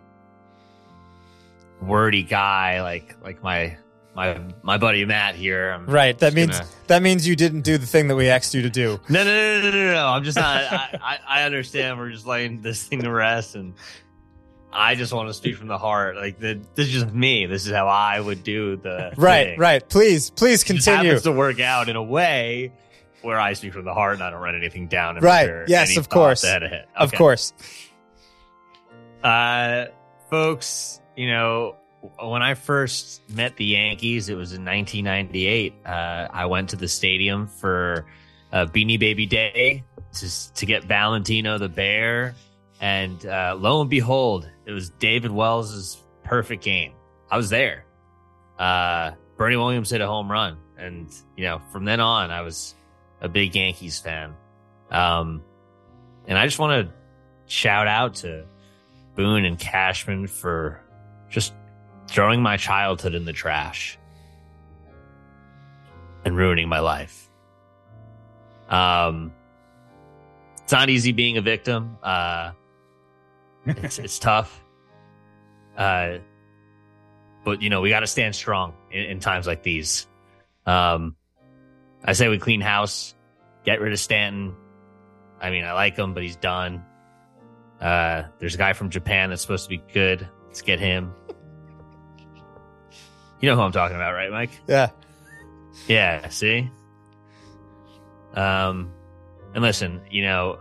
wordy 1.81 2.23
guy 2.23 2.83
like 2.83 3.17
like 3.23 3.43
my 3.43 3.77
my 4.15 4.41
my 4.63 4.79
buddy 4.79 5.05
Matt 5.05 5.35
here. 5.35 5.71
I'm 5.71 5.87
Right. 5.87 6.19
That 6.19 6.33
means 6.35 6.59
gonna- 6.59 6.71
that 6.87 7.03
means 7.03 7.27
you 7.29 7.37
didn't 7.37 7.61
do 7.63 7.77
the 7.79 7.87
thing 7.87 8.09
that 8.09 8.17
we 8.17 8.29
asked 8.29 8.55
you 8.55 8.63
to 8.63 8.71
do. 8.71 8.99
No, 9.09 9.25
no, 9.25 9.61
no, 9.61 9.63
no, 9.63 9.71
no, 9.71 9.93
no. 9.93 10.07
I'm 10.09 10.25
just 10.25 10.37
not. 10.39 10.63
I, 10.73 10.99
I, 11.03 11.19
I 11.29 11.43
understand. 11.45 11.99
We're 11.99 12.11
just 12.11 12.27
laying 12.27 12.63
this 12.63 12.83
thing 12.85 13.03
to 13.03 13.11
rest, 13.11 13.57
and 13.57 13.75
I 14.73 14.95
just 14.95 15.13
want 15.13 15.29
to 15.29 15.35
speak 15.35 15.57
from 15.57 15.69
the 15.69 15.77
heart. 15.79 16.17
Like 16.17 16.39
the, 16.39 16.61
this 16.75 16.87
is 16.87 16.93
just 16.93 17.13
me. 17.13 17.45
This 17.47 17.67
is 17.67 17.73
how 17.73 17.89
I 17.89 18.19
would 18.21 18.43
do 18.43 18.77
the 18.77 19.13
Right, 19.17 19.45
thing. 19.49 19.59
right. 19.59 19.87
Please, 19.89 20.31
please 20.31 20.63
It 20.63 20.67
continue. 20.67 21.09
happens 21.11 21.23
to 21.25 21.33
work 21.33 21.61
out 21.61 21.89
in 21.91 21.97
a 21.97 22.03
way 22.03 22.73
where 23.23 23.39
I 23.41 23.53
speak 23.55 23.73
from 23.75 23.85
the 23.85 23.95
heart 23.95 24.15
and 24.15 24.23
I 24.23 24.31
don't 24.31 24.41
write 24.41 24.55
anything 24.55 24.87
down. 24.87 25.17
And 25.17 25.25
Right. 25.25 25.51
Yes, 25.67 25.97
of 25.97 26.09
course. 26.09 26.41
thoughts 26.43 26.45
ahead 26.51 26.63
of 26.63 26.73
it. 26.73 26.89
Of 26.97 27.13
course. 27.13 27.53
Uh, 29.23 29.87
folks, 30.31 31.01
you 31.17 31.29
know, 31.29 31.77
when 32.21 32.43
I 32.43 32.55
first 32.55 33.29
met 33.31 33.57
the 33.57 33.65
Yankees, 33.65 34.29
it 34.29 34.35
was 34.35 34.53
in 34.53 34.65
1998. 34.65 35.75
Uh, 35.85 35.89
I 36.31 36.47
went 36.47 36.71
to 36.71 36.77
the 36.77 36.89
stadium 36.89 37.47
for 37.47 38.07
uh, 38.53 38.67
Beanie 38.67 38.99
Baby 38.99 39.27
Day 39.27 39.83
to, 40.15 40.55
to 40.55 40.67
get 40.67 40.85
Valentino 40.85 41.59
the 41.59 41.69
Bear. 41.69 42.35
And 42.81 43.25
uh, 43.27 43.57
lo 43.59 43.81
and 43.81 43.91
behold, 43.91 44.49
it 44.67 44.73
was 44.73 44.91
David 44.91 45.31
Wells' 45.31 46.03
perfect 46.25 46.63
game. 46.63 46.93
I 47.31 47.37
was 47.37 47.49
there. 47.49 47.85
Uh, 48.59 49.13
Bernie 49.37 49.57
Williams 49.57 49.91
hit 49.91 50.01
a 50.01 50.07
home 50.07 50.31
run. 50.31 50.59
And, 50.79 51.09
you 51.37 51.45
know, 51.45 51.61
from 51.73 51.85
then 51.85 52.01
on, 52.01 52.31
I 52.31 52.43
was 52.43 52.75
a 53.21 53.29
big 53.29 53.55
Yankees 53.55 53.99
fan. 53.99 54.35
Um, 54.91 55.43
and 56.27 56.39
I 56.39 56.47
just 56.47 56.59
want 56.59 56.87
to 56.87 56.95
shout 57.47 57.89
out 57.89 58.17
to 58.17 58.45
Boone 59.15 59.45
and 59.45 59.59
Cashman 59.59 60.27
for 60.27 60.81
just 61.29 61.55
throwing 62.09 62.43
my 62.43 62.57
childhood 62.57 63.15
in 63.15 63.25
the 63.25 63.33
trash 63.33 63.99
and 66.25 66.37
ruining 66.37 66.69
my 66.69 66.81
life. 66.81 67.31
Um, 68.69 69.33
it's 70.63 70.73
not 70.73 70.91
easy 70.91 71.13
being 71.13 71.37
a 71.37 71.43
victim. 71.43 71.99
Uh, 72.03 72.53
it's, 73.65 73.99
it's 73.99 74.19
tough. 74.21 74.63
Uh, 75.77 76.19
but 77.45 77.63
you 77.63 77.71
know, 77.71 77.81
we 77.81 77.91
got 77.91 78.01
to 78.01 78.07
stand 78.07 78.35
strong 78.35 78.75
in, 78.91 79.05
in 79.05 79.21
times 79.21 79.47
like 79.47 79.63
these. 79.63 80.07
Um, 80.67 81.15
I 82.05 82.13
say 82.13 82.29
we 82.29 82.39
clean 82.39 82.61
house, 82.61 83.15
get 83.65 83.81
rid 83.81 83.93
of 83.93 84.01
Stanton. 84.01 84.57
I 85.41 85.51
mean, 85.51 85.65
I 85.65 85.73
like 85.73 85.97
him, 85.97 86.15
but 86.15 86.23
he's 86.23 86.37
done. 86.37 86.85
Uh, 87.81 88.25
there's 88.39 88.55
a 88.55 88.59
guy 88.59 88.73
from 88.73 88.91
Japan 88.91 89.31
that's 89.31 89.43
supposed 89.43 89.65
to 89.65 89.71
be 89.71 89.83
good. 89.93 90.29
Let's 90.57 90.63
get 90.63 90.81
him. 90.81 91.13
You 93.43 93.51
know 93.51 93.57
who 93.57 93.61
I'm 93.61 93.73
talking 93.73 93.95
about, 93.95 94.15
right, 94.15 94.31
Mike? 94.31 94.59
Yeah. 94.67 94.89
Yeah, 95.87 96.31
see? 96.31 96.71
Um 98.33 98.91
and 99.53 99.63
listen, 99.63 100.01
you 100.11 100.23
know, 100.23 100.61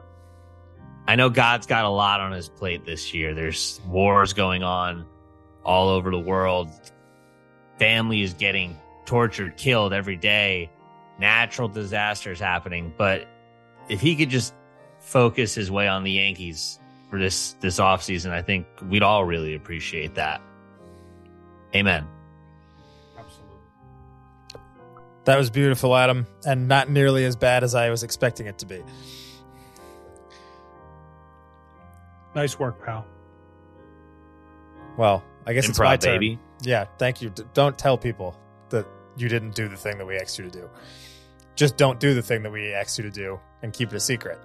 I 1.07 1.15
know 1.15 1.29
God's 1.29 1.65
got 1.65 1.85
a 1.85 1.89
lot 1.89 2.19
on 2.19 2.33
his 2.33 2.49
plate 2.49 2.85
this 2.85 3.13
year. 3.13 3.33
There's 3.33 3.79
wars 3.87 4.33
going 4.33 4.63
on 4.63 5.05
all 5.63 5.87
over 5.87 6.11
the 6.11 6.19
world. 6.19 6.69
Family 7.79 8.21
is 8.21 8.33
getting 8.33 8.77
tortured, 9.05 9.55
killed 9.55 9.93
every 9.93 10.17
day. 10.17 10.69
Natural 11.19 11.69
disasters 11.69 12.37
happening, 12.37 12.93
but 12.97 13.29
if 13.87 14.01
he 14.01 14.17
could 14.17 14.29
just 14.29 14.53
focus 14.99 15.55
his 15.55 15.71
way 15.71 15.87
on 15.87 16.03
the 16.03 16.11
Yankees 16.11 16.81
for 17.15 17.19
this 17.19 17.53
this 17.61 17.79
offseason, 17.79 18.31
I 18.31 18.41
think 18.41 18.67
we'd 18.89 19.01
all 19.01 19.23
really 19.23 19.55
appreciate 19.55 20.15
that. 20.15 20.41
Amen. 21.73 22.05
Absolutely. 23.17 23.55
That 25.23 25.37
was 25.37 25.49
beautiful, 25.49 25.95
Adam, 25.95 26.27
and 26.45 26.67
not 26.67 26.89
nearly 26.89 27.23
as 27.23 27.37
bad 27.37 27.63
as 27.63 27.73
I 27.73 27.89
was 27.89 28.03
expecting 28.03 28.47
it 28.47 28.57
to 28.59 28.65
be. 28.65 28.83
Nice 32.35 32.59
work, 32.59 32.83
pal. 32.83 33.05
Well, 34.97 35.23
I 35.45 35.53
guess 35.53 35.69
it's 35.69 35.79
my 35.79 35.95
Improv, 35.95 36.01
turn. 36.01 36.15
baby. 36.15 36.39
Yeah, 36.63 36.83
thank 36.97 37.21
you. 37.21 37.29
D- 37.29 37.43
don't 37.53 37.77
tell 37.77 37.97
people 37.97 38.37
that 38.71 38.85
you 39.15 39.29
didn't 39.29 39.55
do 39.55 39.69
the 39.69 39.77
thing 39.77 39.97
that 39.99 40.05
we 40.05 40.17
asked 40.17 40.37
you 40.37 40.43
to 40.43 40.51
do. 40.51 40.69
Just 41.55 41.77
don't 41.77 41.97
do 41.97 42.13
the 42.13 42.21
thing 42.21 42.43
that 42.43 42.51
we 42.51 42.73
asked 42.73 42.97
you 42.97 43.05
to 43.05 43.11
do 43.11 43.39
and 43.61 43.71
keep 43.71 43.93
it 43.93 43.95
a 43.95 44.01
secret. 44.01 44.37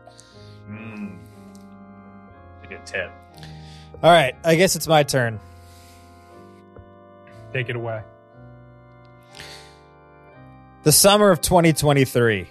Mm. 0.69 1.30
A 2.71 2.75
good 2.75 2.87
tip. 2.87 3.11
All 4.03 4.11
right, 4.11 4.35
I 4.45 4.55
guess 4.55 4.77
it's 4.77 4.87
my 4.87 5.03
turn. 5.03 5.41
Take 7.53 7.69
it 7.69 7.77
away. 7.77 8.03
The 10.85 10.93
summer 10.93 11.31
of 11.31 11.41
2023. 11.41 12.47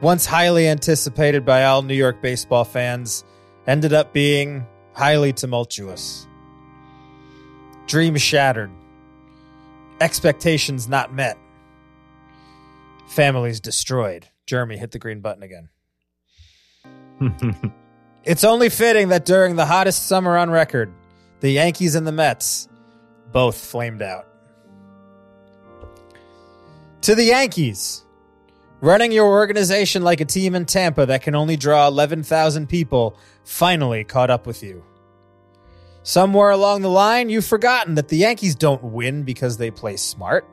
Once 0.00 0.26
highly 0.26 0.66
anticipated 0.68 1.44
by 1.44 1.64
all 1.64 1.82
New 1.82 1.94
York 1.94 2.20
baseball 2.20 2.64
fans, 2.64 3.24
ended 3.66 3.92
up 3.92 4.12
being 4.12 4.66
highly 4.94 5.32
tumultuous. 5.32 6.26
Dreams 7.86 8.22
shattered. 8.22 8.70
Expectations 10.00 10.88
not 10.88 11.12
met. 11.12 11.38
Families 13.08 13.60
destroyed. 13.60 14.26
Jeremy 14.46 14.76
hit 14.76 14.90
the 14.90 14.98
green 14.98 15.20
button 15.20 15.42
again. 15.42 15.68
It's 18.24 18.42
only 18.42 18.70
fitting 18.70 19.08
that 19.08 19.26
during 19.26 19.56
the 19.56 19.66
hottest 19.66 20.06
summer 20.06 20.38
on 20.38 20.48
record, 20.48 20.90
the 21.40 21.50
Yankees 21.50 21.94
and 21.94 22.06
the 22.06 22.12
Mets 22.12 22.68
both 23.32 23.54
flamed 23.54 24.00
out. 24.00 24.26
To 27.02 27.14
the 27.14 27.24
Yankees, 27.24 28.02
running 28.80 29.12
your 29.12 29.26
organization 29.26 30.02
like 30.02 30.22
a 30.22 30.24
team 30.24 30.54
in 30.54 30.64
Tampa 30.64 31.04
that 31.04 31.20
can 31.20 31.34
only 31.34 31.58
draw 31.58 31.86
11,000 31.86 32.66
people 32.66 33.18
finally 33.44 34.04
caught 34.04 34.30
up 34.30 34.46
with 34.46 34.62
you. 34.62 34.82
Somewhere 36.02 36.50
along 36.50 36.80
the 36.80 36.88
line, 36.88 37.28
you've 37.28 37.44
forgotten 37.44 37.94
that 37.96 38.08
the 38.08 38.16
Yankees 38.16 38.54
don't 38.54 38.82
win 38.82 39.24
because 39.24 39.58
they 39.58 39.70
play 39.70 39.98
smart. 39.98 40.48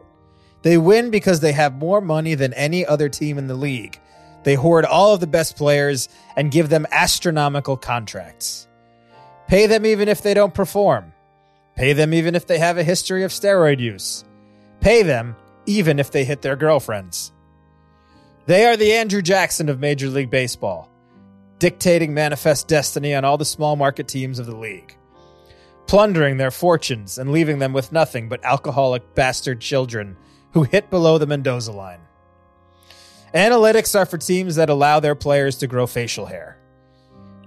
They 0.62 0.78
win 0.78 1.10
because 1.10 1.40
they 1.40 1.54
have 1.54 1.74
more 1.76 2.02
money 2.02 2.36
than 2.36 2.54
any 2.54 2.86
other 2.86 3.08
team 3.08 3.38
in 3.38 3.48
the 3.48 3.56
league. 3.56 3.98
They 4.44 4.56
hoard 4.56 4.86
all 4.86 5.14
of 5.14 5.20
the 5.20 5.28
best 5.28 5.56
players 5.56 6.10
and 6.36 6.52
give 6.52 6.70
them 6.70 6.88
astronomical 6.92 7.78
contracts. 7.78 8.68
Pay 9.48 9.68
them 9.68 9.86
even 9.86 10.08
if 10.08 10.22
they 10.22 10.34
don't 10.34 10.54
perform. 10.54 11.14
Pay 11.76 11.94
them 11.94 12.14
even 12.14 12.36
if 12.36 12.48
they 12.48 12.58
have 12.58 12.78
a 12.78 12.84
history 12.84 13.24
of 13.24 13.32
steroid 13.32 13.80
use. 13.80 14.24
Pay 14.80 15.04
them 15.04 15.36
even 15.66 16.00
if 16.00 16.12
they 16.12 16.24
hit 16.24 16.42
their 16.42 16.56
girlfriends. 16.56 17.32
They 18.48 18.66
are 18.66 18.76
the 18.76 18.94
Andrew 18.94 19.22
Jackson 19.22 19.70
of 19.70 19.80
Major 19.80 20.08
League 20.08 20.32
Baseball, 20.32 20.90
dictating 21.60 22.14
manifest 22.14 22.68
destiny 22.68 23.14
on 23.14 23.24
all 23.24 23.38
the 23.38 23.46
small 23.46 23.76
market 23.76 24.08
teams 24.08 24.40
of 24.40 24.48
the 24.48 24.56
league, 24.56 24.98
plundering 25.86 26.38
their 26.38 26.52
fortunes 26.52 27.18
and 27.18 27.32
leaving 27.32 27.60
them 27.60 27.72
with 27.72 27.92
nothing 27.92 28.30
but 28.30 28.44
alcoholic 28.44 29.14
bastard 29.14 29.62
children 29.62 30.18
who 30.54 30.64
hit 30.64 30.90
below 30.90 31.18
the 31.18 31.28
Mendoza 31.28 31.72
line. 31.72 32.00
Analytics 33.34 33.98
are 33.98 34.06
for 34.06 34.18
teams 34.18 34.56
that 34.56 34.70
allow 34.70 35.00
their 35.00 35.16
players 35.16 35.58
to 35.58 35.68
grow 35.68 35.88
facial 35.88 36.26
hair. 36.26 36.58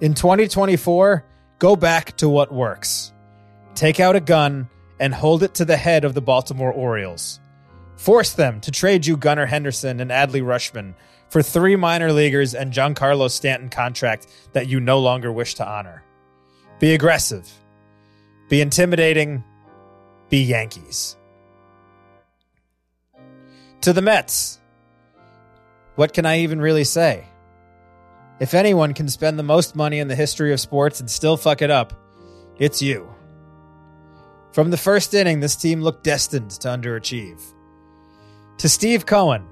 In 0.00 0.14
2024, 0.14 1.24
go 1.58 1.76
back 1.76 2.16
to 2.16 2.28
what 2.28 2.52
works. 2.52 3.12
Take 3.74 4.00
out 4.00 4.16
a 4.16 4.20
gun 4.20 4.68
and 4.98 5.12
hold 5.12 5.42
it 5.42 5.54
to 5.54 5.64
the 5.64 5.76
head 5.76 6.04
of 6.04 6.14
the 6.14 6.22
Baltimore 6.22 6.72
Orioles. 6.72 7.40
Force 7.96 8.32
them 8.32 8.60
to 8.62 8.70
trade 8.70 9.06
you 9.06 9.16
Gunnar 9.16 9.46
Henderson 9.46 10.00
and 10.00 10.10
Adley 10.10 10.42
Rutschman 10.42 10.94
for 11.28 11.42
three 11.42 11.76
minor 11.76 12.12
leaguers 12.12 12.54
and 12.54 12.72
Giancarlo 12.72 13.30
Stanton 13.30 13.68
contract 13.68 14.26
that 14.52 14.68
you 14.68 14.80
no 14.80 15.00
longer 15.00 15.32
wish 15.32 15.54
to 15.56 15.68
honor. 15.68 16.02
Be 16.80 16.94
aggressive. 16.94 17.50
Be 18.48 18.60
intimidating. 18.60 19.44
Be 20.28 20.42
Yankees. 20.42 21.16
To 23.82 23.92
the 23.92 24.02
Mets. 24.02 24.60
What 25.96 26.12
can 26.12 26.26
I 26.26 26.40
even 26.40 26.60
really 26.60 26.84
say? 26.84 27.26
If 28.40 28.52
anyone 28.52 28.94
can 28.94 29.08
spend 29.08 29.38
the 29.38 29.44
most 29.44 29.76
money 29.76 30.00
in 30.00 30.08
the 30.08 30.16
history 30.16 30.52
of 30.52 30.60
sports 30.60 30.98
and 30.98 31.08
still 31.08 31.36
fuck 31.36 31.62
it 31.62 31.70
up, 31.70 31.92
it's 32.58 32.82
you. 32.82 33.14
From 34.52 34.70
the 34.70 34.76
first 34.76 35.14
inning, 35.14 35.40
this 35.40 35.56
team 35.56 35.82
looked 35.82 36.04
destined 36.04 36.50
to 36.50 36.68
underachieve. 36.68 37.40
To 38.58 38.68
Steve 38.68 39.06
Cohen, 39.06 39.46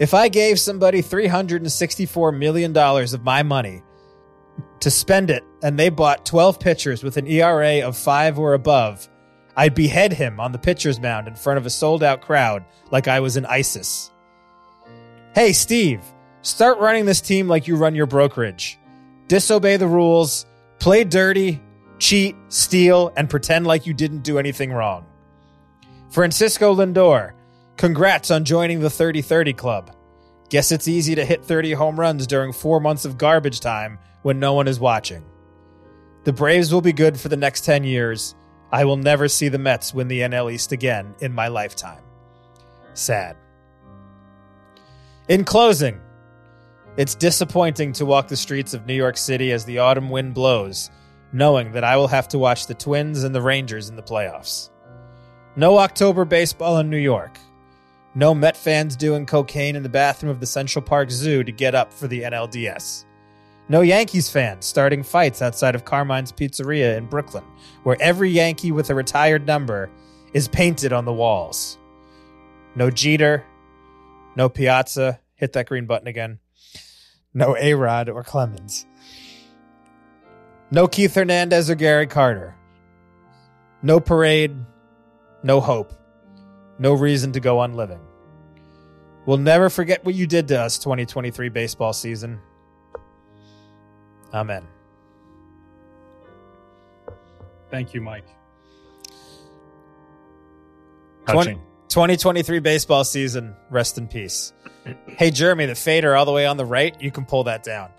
if 0.00 0.14
I 0.14 0.28
gave 0.28 0.58
somebody 0.58 1.02
$364 1.02 2.36
million 2.36 2.76
of 2.76 3.22
my 3.22 3.42
money 3.42 3.82
to 4.80 4.90
spend 4.90 5.30
it 5.30 5.44
and 5.62 5.78
they 5.78 5.90
bought 5.90 6.26
12 6.26 6.58
pitchers 6.58 7.04
with 7.04 7.16
an 7.16 7.26
ERA 7.26 7.86
of 7.86 7.96
five 7.96 8.38
or 8.38 8.54
above, 8.54 9.08
I'd 9.56 9.74
behead 9.74 10.12
him 10.12 10.40
on 10.40 10.50
the 10.50 10.58
pitcher's 10.58 10.98
mound 10.98 11.28
in 11.28 11.34
front 11.34 11.58
of 11.58 11.66
a 11.66 11.70
sold 11.70 12.02
out 12.02 12.20
crowd 12.20 12.64
like 12.90 13.06
I 13.06 13.20
was 13.20 13.36
in 13.36 13.46
ISIS. 13.46 14.10
Hey, 15.34 15.54
Steve, 15.54 16.02
start 16.42 16.78
running 16.78 17.06
this 17.06 17.22
team 17.22 17.48
like 17.48 17.66
you 17.66 17.76
run 17.76 17.94
your 17.94 18.04
brokerage. 18.04 18.78
Disobey 19.28 19.78
the 19.78 19.86
rules, 19.86 20.44
play 20.78 21.04
dirty, 21.04 21.58
cheat, 21.98 22.36
steal, 22.48 23.10
and 23.16 23.30
pretend 23.30 23.66
like 23.66 23.86
you 23.86 23.94
didn't 23.94 24.24
do 24.24 24.38
anything 24.38 24.74
wrong. 24.74 25.06
Francisco 26.10 26.74
Lindor, 26.74 27.32
congrats 27.78 28.30
on 28.30 28.44
joining 28.44 28.80
the 28.80 28.90
30 28.90 29.22
30 29.22 29.54
club. 29.54 29.96
Guess 30.50 30.70
it's 30.70 30.86
easy 30.86 31.14
to 31.14 31.24
hit 31.24 31.42
30 31.42 31.72
home 31.72 31.98
runs 31.98 32.26
during 32.26 32.52
four 32.52 32.78
months 32.78 33.06
of 33.06 33.16
garbage 33.16 33.60
time 33.60 33.98
when 34.20 34.38
no 34.38 34.52
one 34.52 34.68
is 34.68 34.78
watching. 34.78 35.24
The 36.24 36.34
Braves 36.34 36.74
will 36.74 36.82
be 36.82 36.92
good 36.92 37.18
for 37.18 37.30
the 37.30 37.38
next 37.38 37.64
10 37.64 37.84
years. 37.84 38.34
I 38.70 38.84
will 38.84 38.98
never 38.98 39.28
see 39.28 39.48
the 39.48 39.58
Mets 39.58 39.94
win 39.94 40.08
the 40.08 40.20
NL 40.20 40.52
East 40.52 40.72
again 40.72 41.14
in 41.20 41.32
my 41.32 41.48
lifetime. 41.48 42.02
Sad. 42.92 43.38
In 45.32 45.44
closing, 45.44 45.98
it's 46.98 47.14
disappointing 47.14 47.94
to 47.94 48.04
walk 48.04 48.28
the 48.28 48.36
streets 48.36 48.74
of 48.74 48.84
New 48.84 48.92
York 48.92 49.16
City 49.16 49.50
as 49.52 49.64
the 49.64 49.78
autumn 49.78 50.10
wind 50.10 50.34
blows, 50.34 50.90
knowing 51.32 51.72
that 51.72 51.84
I 51.84 51.96
will 51.96 52.08
have 52.08 52.28
to 52.28 52.38
watch 52.38 52.66
the 52.66 52.74
Twins 52.74 53.24
and 53.24 53.34
the 53.34 53.40
Rangers 53.40 53.88
in 53.88 53.96
the 53.96 54.02
playoffs. 54.02 54.68
No 55.56 55.78
October 55.78 56.26
baseball 56.26 56.76
in 56.80 56.90
New 56.90 56.98
York. 56.98 57.38
No 58.14 58.34
Met 58.34 58.58
fans 58.58 58.94
doing 58.94 59.24
cocaine 59.24 59.74
in 59.74 59.82
the 59.82 59.88
bathroom 59.88 60.30
of 60.30 60.38
the 60.38 60.44
Central 60.44 60.84
Park 60.84 61.10
Zoo 61.10 61.42
to 61.42 61.50
get 61.50 61.74
up 61.74 61.94
for 61.94 62.08
the 62.08 62.24
NLDS. 62.24 63.06
No 63.70 63.80
Yankees 63.80 64.28
fans 64.28 64.66
starting 64.66 65.02
fights 65.02 65.40
outside 65.40 65.74
of 65.74 65.86
Carmine's 65.86 66.30
Pizzeria 66.30 66.98
in 66.98 67.06
Brooklyn, 67.06 67.44
where 67.84 67.96
every 68.02 68.28
Yankee 68.28 68.70
with 68.70 68.90
a 68.90 68.94
retired 68.94 69.46
number 69.46 69.88
is 70.34 70.46
painted 70.46 70.92
on 70.92 71.06
the 71.06 71.12
walls. 71.14 71.78
No 72.76 72.90
Jeter, 72.90 73.46
no 74.36 74.50
Piazza. 74.50 75.18
Hit 75.42 75.54
that 75.54 75.66
green 75.66 75.86
button 75.86 76.06
again. 76.06 76.38
No 77.34 77.56
A 77.58 77.74
Rod 77.74 78.08
or 78.08 78.22
Clemens. 78.22 78.86
No 80.70 80.86
Keith 80.86 81.16
Hernandez 81.16 81.68
or 81.68 81.74
Gary 81.74 82.06
Carter. 82.06 82.54
No 83.82 83.98
parade. 83.98 84.54
No 85.42 85.58
hope. 85.58 85.94
No 86.78 86.92
reason 86.92 87.32
to 87.32 87.40
go 87.40 87.58
on 87.58 87.74
living. 87.74 87.98
We'll 89.26 89.38
never 89.38 89.68
forget 89.68 90.04
what 90.04 90.14
you 90.14 90.28
did 90.28 90.46
to 90.46 90.60
us 90.60 90.78
2023 90.78 91.48
baseball 91.48 91.92
season. 91.92 92.38
Amen. 94.32 94.64
Thank 97.68 97.94
you, 97.94 98.00
Mike. 98.00 98.28
20, 101.26 101.54
2023 101.88 102.60
baseball 102.60 103.02
season. 103.02 103.56
Rest 103.70 103.98
in 103.98 104.06
peace. 104.06 104.52
Hey, 105.06 105.30
Jeremy, 105.30 105.66
the 105.66 105.74
fader 105.74 106.16
all 106.16 106.24
the 106.24 106.32
way 106.32 106.46
on 106.46 106.56
the 106.56 106.64
right, 106.64 107.00
you 107.00 107.10
can 107.10 107.24
pull 107.24 107.44
that 107.44 107.62
down. 107.62 107.90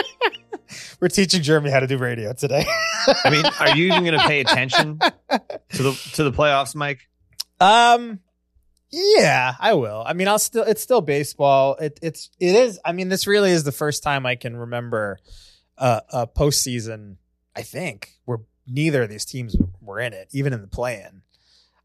We're 1.00 1.08
teaching 1.08 1.42
Jeremy 1.42 1.70
how 1.70 1.80
to 1.80 1.86
do 1.86 1.98
radio 1.98 2.32
today. 2.32 2.64
I 3.24 3.30
mean, 3.30 3.44
are 3.60 3.76
you 3.76 3.86
even 3.86 4.04
going 4.04 4.18
to 4.18 4.26
pay 4.26 4.40
attention 4.40 4.98
to 4.98 5.82
the 5.82 6.10
to 6.14 6.24
the 6.24 6.32
playoffs, 6.32 6.74
Mike? 6.74 7.08
Um, 7.60 8.20
yeah, 8.90 9.54
I 9.58 9.74
will. 9.74 10.02
I 10.06 10.12
mean, 10.12 10.28
I'll 10.28 10.38
still. 10.38 10.62
It's 10.62 10.82
still 10.82 11.00
baseball. 11.00 11.74
It, 11.76 11.98
it's 12.02 12.30
it 12.38 12.54
is. 12.54 12.78
I 12.84 12.92
mean, 12.92 13.08
this 13.08 13.26
really 13.26 13.50
is 13.50 13.64
the 13.64 13.72
first 13.72 14.02
time 14.02 14.24
I 14.24 14.36
can 14.36 14.56
remember 14.56 15.18
uh, 15.76 16.00
a 16.10 16.26
postseason. 16.26 17.16
I 17.54 17.62
think 17.62 18.12
where 18.24 18.38
neither 18.66 19.02
of 19.02 19.10
these 19.10 19.24
teams 19.24 19.56
were 19.80 19.98
in 19.98 20.12
it, 20.12 20.28
even 20.32 20.52
in 20.52 20.60
the 20.60 20.68
play-in. 20.68 21.22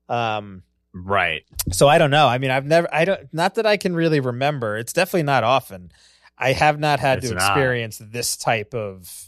Um, 0.10 0.64
Right. 0.94 1.44
so 1.72 1.88
I 1.88 1.98
don't 1.98 2.12
know. 2.12 2.28
I 2.28 2.38
mean, 2.38 2.52
I've 2.52 2.66
never. 2.66 2.88
I 2.94 3.06
don't. 3.06 3.34
Not 3.34 3.56
that 3.56 3.66
I 3.66 3.78
can 3.78 3.96
really 3.96 4.20
remember. 4.20 4.78
It's 4.78 4.94
definitely 4.94 5.24
not 5.24 5.44
often. 5.44 5.92
I 6.38 6.52
have 6.54 6.80
not 6.80 7.00
had 7.00 7.20
It's 7.20 7.30
to 7.30 7.36
not. 7.36 7.52
experience 7.52 7.98
this 8.02 8.36
type 8.36 8.74
of 8.74 9.28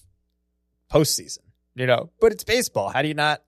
postseason. 0.91 1.39
You 1.75 1.87
know, 1.87 2.09
but 2.19 2.31
it's 2.31 2.43
baseball. 2.43 2.89
How 2.89 3.01
do 3.01 3.07
you 3.07 3.13
not? 3.13 3.41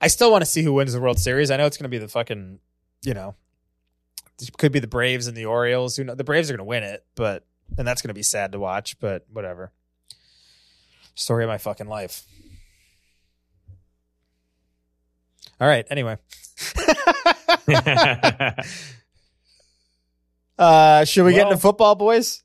I 0.00 0.06
still 0.08 0.30
want 0.30 0.42
to 0.42 0.46
see 0.50 0.62
who 0.62 0.72
wins 0.72 0.92
the 0.94 1.00
World 1.00 1.18
Series. 1.18 1.50
I 1.50 1.56
know 1.56 1.66
it's 1.66 1.76
going 1.76 1.84
to 1.84 1.90
be 1.90 1.98
the 1.98 2.08
fucking, 2.08 2.58
you 3.02 3.14
know, 3.14 3.34
it 4.40 4.56
could 4.56 4.72
be 4.72 4.78
the 4.80 4.86
Braves 4.86 5.26
and 5.26 5.36
the 5.36 5.44
Orioles. 5.46 5.96
Who 5.96 6.04
know? 6.04 6.14
The 6.14 6.24
Braves 6.24 6.48
are 6.50 6.54
going 6.54 6.64
to 6.64 6.68
win 6.68 6.82
it, 6.82 7.04
but 7.14 7.44
and 7.76 7.86
that's 7.86 8.00
going 8.02 8.08
to 8.08 8.14
be 8.14 8.22
sad 8.22 8.52
to 8.52 8.58
watch. 8.58 8.98
But 9.00 9.26
whatever. 9.30 9.70
Story 11.14 11.44
of 11.44 11.48
my 11.48 11.58
fucking 11.58 11.88
life. 11.88 12.22
All 15.60 15.68
right. 15.68 15.86
Anyway, 15.90 16.16
uh, 20.58 21.04
should 21.04 21.24
we 21.24 21.34
get 21.34 21.46
into 21.46 21.58
football, 21.58 21.94
boys? 21.94 22.42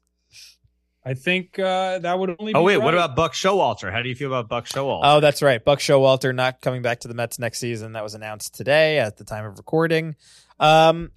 I 1.08 1.14
think 1.14 1.58
uh, 1.58 2.00
that 2.00 2.20
would 2.20 2.36
only. 2.38 2.54
oh 2.54 2.60
be 2.60 2.66
wait, 2.66 2.78
what 2.80 2.94
about 2.94 3.16
Buck 3.16 3.34
Showalter? 3.34 3.90
How 3.90 4.02
do 4.02 4.10
you 4.10 4.16
feel 4.16 4.28
about 4.28 4.50
Buck 4.50 4.66
Showalter? 4.66 5.02
Oh, 5.04 5.20
that's 5.22 5.42
right. 5.42 5.64
Buck 5.64 5.80
Showalter 5.80 6.36
not 6.36 6.60
coming 6.60 6.82
back 6.82 7.00
to 7.02 7.08
the 7.08 7.14
Mets 7.14 7.40
next 7.40 7.60
season. 7.60 7.94
That 7.94 8.04
was 8.04 8.14
announced 8.14 8.56
today 8.56 9.00
at 9.00 9.16
the 9.16 9.24
time 9.24 9.46
of 9.46 9.58
recording. 9.58 10.18
Um, 10.60 11.12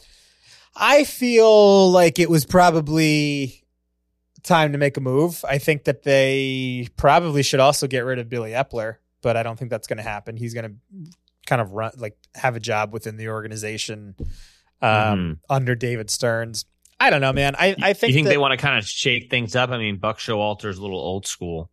I 0.76 1.02
feel 1.02 1.90
like 1.90 2.20
it 2.20 2.30
was 2.30 2.44
probably 2.44 3.64
time 4.44 4.72
to 4.72 4.78
make 4.78 4.96
a 4.96 5.00
move. 5.00 5.44
I 5.48 5.58
think 5.58 5.84
that 5.84 6.04
they 6.04 6.88
probably 6.96 7.42
should 7.42 7.60
also 7.60 7.88
get 7.88 8.00
rid 8.00 8.20
of 8.20 8.28
Billy 8.28 8.52
Eppler, 8.52 8.96
but 9.22 9.36
I 9.36 9.42
don't 9.42 9.58
think 9.58 9.72
that's 9.72 9.88
going 9.88 9.96
to 9.96 10.02
happen. 10.04 10.36
He's 10.36 10.54
going 10.54 10.70
to 10.70 11.10
kind 11.46 11.60
of 11.60 11.72
run 11.72 11.92
like 11.96 12.16
have 12.34 12.56
a 12.56 12.60
job 12.60 12.92
within 12.92 13.16
the 13.16 13.28
organization 13.28 14.14
um, 14.82 15.40
under 15.48 15.74
David 15.74 16.10
Stearns. 16.10 16.64
I 16.98 17.08
don't 17.10 17.20
know, 17.22 17.32
man. 17.32 17.54
I, 17.58 17.74
I 17.82 17.92
think 17.94 18.10
you 18.10 18.14
think 18.16 18.26
that- 18.26 18.30
they 18.32 18.38
want 18.38 18.52
to 18.52 18.58
kind 18.58 18.78
of 18.78 18.86
shake 18.86 19.30
things 19.30 19.56
up? 19.56 19.70
I 19.70 19.78
mean, 19.78 19.96
Buck 19.96 20.18
Showalter's 20.18 20.76
a 20.78 20.82
little 20.82 20.98
old 21.00 21.26
school. 21.26 21.70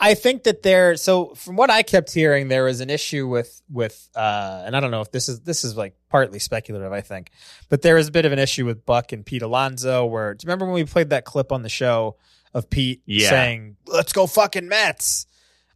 I 0.00 0.14
think 0.14 0.44
that 0.44 0.62
there. 0.62 0.96
So 0.96 1.34
from 1.34 1.56
what 1.56 1.70
I 1.70 1.82
kept 1.82 2.14
hearing, 2.14 2.46
there 2.48 2.62
was 2.64 2.80
an 2.80 2.88
issue 2.88 3.26
with 3.26 3.60
with, 3.68 4.08
uh, 4.14 4.62
and 4.64 4.76
I 4.76 4.80
don't 4.80 4.92
know 4.92 5.00
if 5.00 5.10
this 5.10 5.28
is 5.28 5.40
this 5.40 5.64
is 5.64 5.76
like 5.76 5.94
partly 6.08 6.38
speculative. 6.38 6.92
I 6.92 7.00
think, 7.00 7.30
but 7.68 7.82
there 7.82 7.96
was 7.96 8.06
a 8.06 8.12
bit 8.12 8.24
of 8.24 8.30
an 8.32 8.38
issue 8.38 8.64
with 8.64 8.86
Buck 8.86 9.10
and 9.12 9.26
Pete 9.26 9.42
Alonso. 9.42 10.06
Where 10.06 10.34
do 10.34 10.44
you 10.44 10.46
remember 10.46 10.66
when 10.66 10.74
we 10.74 10.84
played 10.84 11.10
that 11.10 11.24
clip 11.24 11.50
on 11.50 11.62
the 11.62 11.68
show 11.68 12.16
of 12.54 12.70
Pete 12.70 13.02
Yeah. 13.06 13.28
saying, 13.28 13.76
"Let's 13.88 14.12
go 14.12 14.28
fucking 14.28 14.68
Mets," 14.68 15.26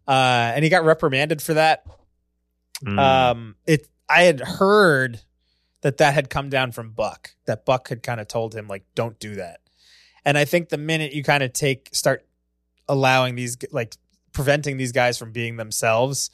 uh, 0.07 0.53
and 0.55 0.63
he 0.63 0.71
got 0.71 0.85
reprimanded 0.85 1.43
for 1.43 1.55
that. 1.55 1.85
Mm. 2.85 2.99
Um, 2.99 3.57
it 3.67 3.89
I 4.09 4.23
had 4.25 4.41
heard 4.41 5.21
that 5.83 5.97
that 5.99 6.15
had 6.15 6.31
come 6.31 6.49
down 6.49 6.73
from 6.73 6.91
Buck. 6.93 7.31
That 7.47 7.65
Buck 7.65 7.89
had 7.89 8.03
kind 8.03 8.21
of 8.21 8.29
told 8.29 8.55
him 8.55 8.69
like, 8.69 8.85
"Don't 8.95 9.19
do 9.19 9.37
that." 9.37 9.61
And 10.25 10.37
I 10.39 10.45
think 10.45 10.69
the 10.69 10.79
minute 10.79 11.13
you 11.13 11.23
kind 11.25 11.43
of 11.43 11.53
take 11.53 11.89
start 11.93 12.27
allowing 12.89 13.35
these 13.35 13.57
like 13.73 13.97
preventing 14.33 14.77
these 14.77 14.93
guys 14.93 15.19
from 15.19 15.33
being 15.33 15.57
themselves, 15.57 16.31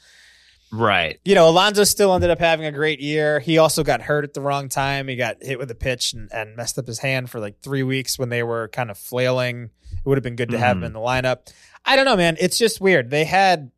right. 0.71 1.19
you 1.25 1.35
know, 1.35 1.49
Alonso 1.49 1.83
still 1.83 2.13
ended 2.13 2.29
up 2.29 2.39
having 2.39 2.65
a 2.65 2.71
great 2.71 2.99
year. 3.01 3.39
He 3.39 3.57
also 3.57 3.83
got 3.83 4.01
hurt 4.01 4.23
at 4.23 4.33
the 4.33 4.41
wrong 4.41 4.69
time. 4.69 5.07
He 5.07 5.15
got 5.15 5.37
hit 5.41 5.59
with 5.59 5.69
a 5.71 5.75
pitch 5.75 6.13
and, 6.13 6.31
and 6.31 6.55
messed 6.55 6.77
up 6.77 6.87
his 6.87 6.99
hand 6.99 7.29
for 7.29 7.39
like 7.39 7.61
three 7.61 7.83
weeks 7.83 8.17
when 8.17 8.29
they 8.29 8.43
were 8.43 8.67
kind 8.69 8.89
of 8.91 8.97
flailing. 8.97 9.69
It 9.91 10.05
would 10.05 10.17
have 10.17 10.23
been 10.23 10.35
good 10.35 10.49
to 10.51 10.59
have 10.59 10.77
him 10.77 10.83
Mhm. 10.83 10.85
in 10.87 10.93
the 10.93 10.99
lineup. 10.99 11.51
I 11.85 11.95
don't 11.95 12.05
know, 12.05 12.15
man. 12.17 12.37
It's 12.39 12.57
just 12.57 12.79
weird. 12.79 13.09
They 13.09 13.25
had 13.25 13.71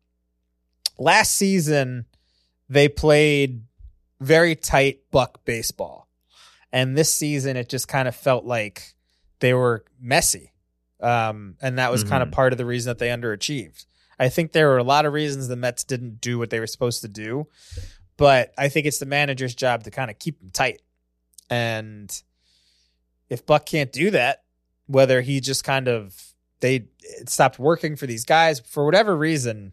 last 0.98 1.34
season, 1.34 2.06
they 2.72 2.88
played 2.88 3.64
very 4.20 4.56
tight 4.56 5.00
buck 5.10 5.44
baseball. 5.44 6.08
And 6.72 6.96
this 6.96 7.12
season, 7.12 7.56
it 7.56 7.68
just 7.68 7.86
kind 7.86 8.08
of 8.08 8.16
felt 8.16 8.44
like 8.46 8.94
they 9.40 9.52
were 9.52 9.84
messy. 10.00 10.52
Um, 11.00 11.56
and 11.60 11.78
that 11.78 11.90
was 11.90 12.02
kind 12.02 12.22
of 12.22 12.28
Mhm. 12.30 12.32
part 12.32 12.52
of 12.52 12.58
the 12.58 12.64
reason 12.64 12.88
that 12.90 12.98
they 12.98 13.08
underachieved. 13.08 13.84
I 14.18 14.28
think 14.28 14.52
there 14.52 14.68
were 14.68 14.78
a 14.78 14.84
lot 14.84 15.04
of 15.04 15.12
reasons 15.12 15.48
the 15.48 15.56
Mets 15.56 15.84
didn't 15.84 16.20
do 16.20 16.38
what 16.38 16.48
they 16.50 16.60
were 16.60 16.66
supposed 16.66 17.02
to 17.02 17.08
do, 17.08 17.48
but 18.16 18.54
I 18.56 18.68
think 18.68 18.86
it's 18.86 18.98
the 19.00 19.06
manager's 19.06 19.54
job 19.54 19.82
to 19.84 19.90
kind 19.90 20.10
of 20.10 20.18
keep 20.18 20.38
them 20.38 20.50
tight. 20.50 20.80
And 21.50 22.10
if 23.28 23.44
Buck 23.44 23.66
can't 23.66 23.92
do 23.92 24.10
that, 24.12 24.44
whether 24.86 25.20
he 25.20 25.40
just 25.40 25.64
kind 25.64 25.88
of 25.88 26.34
they 26.60 26.86
it 27.00 27.28
stopped 27.28 27.58
working 27.58 27.96
for 27.96 28.06
these 28.06 28.24
guys 28.24 28.60
for 28.60 28.84
whatever 28.84 29.16
reason, 29.16 29.72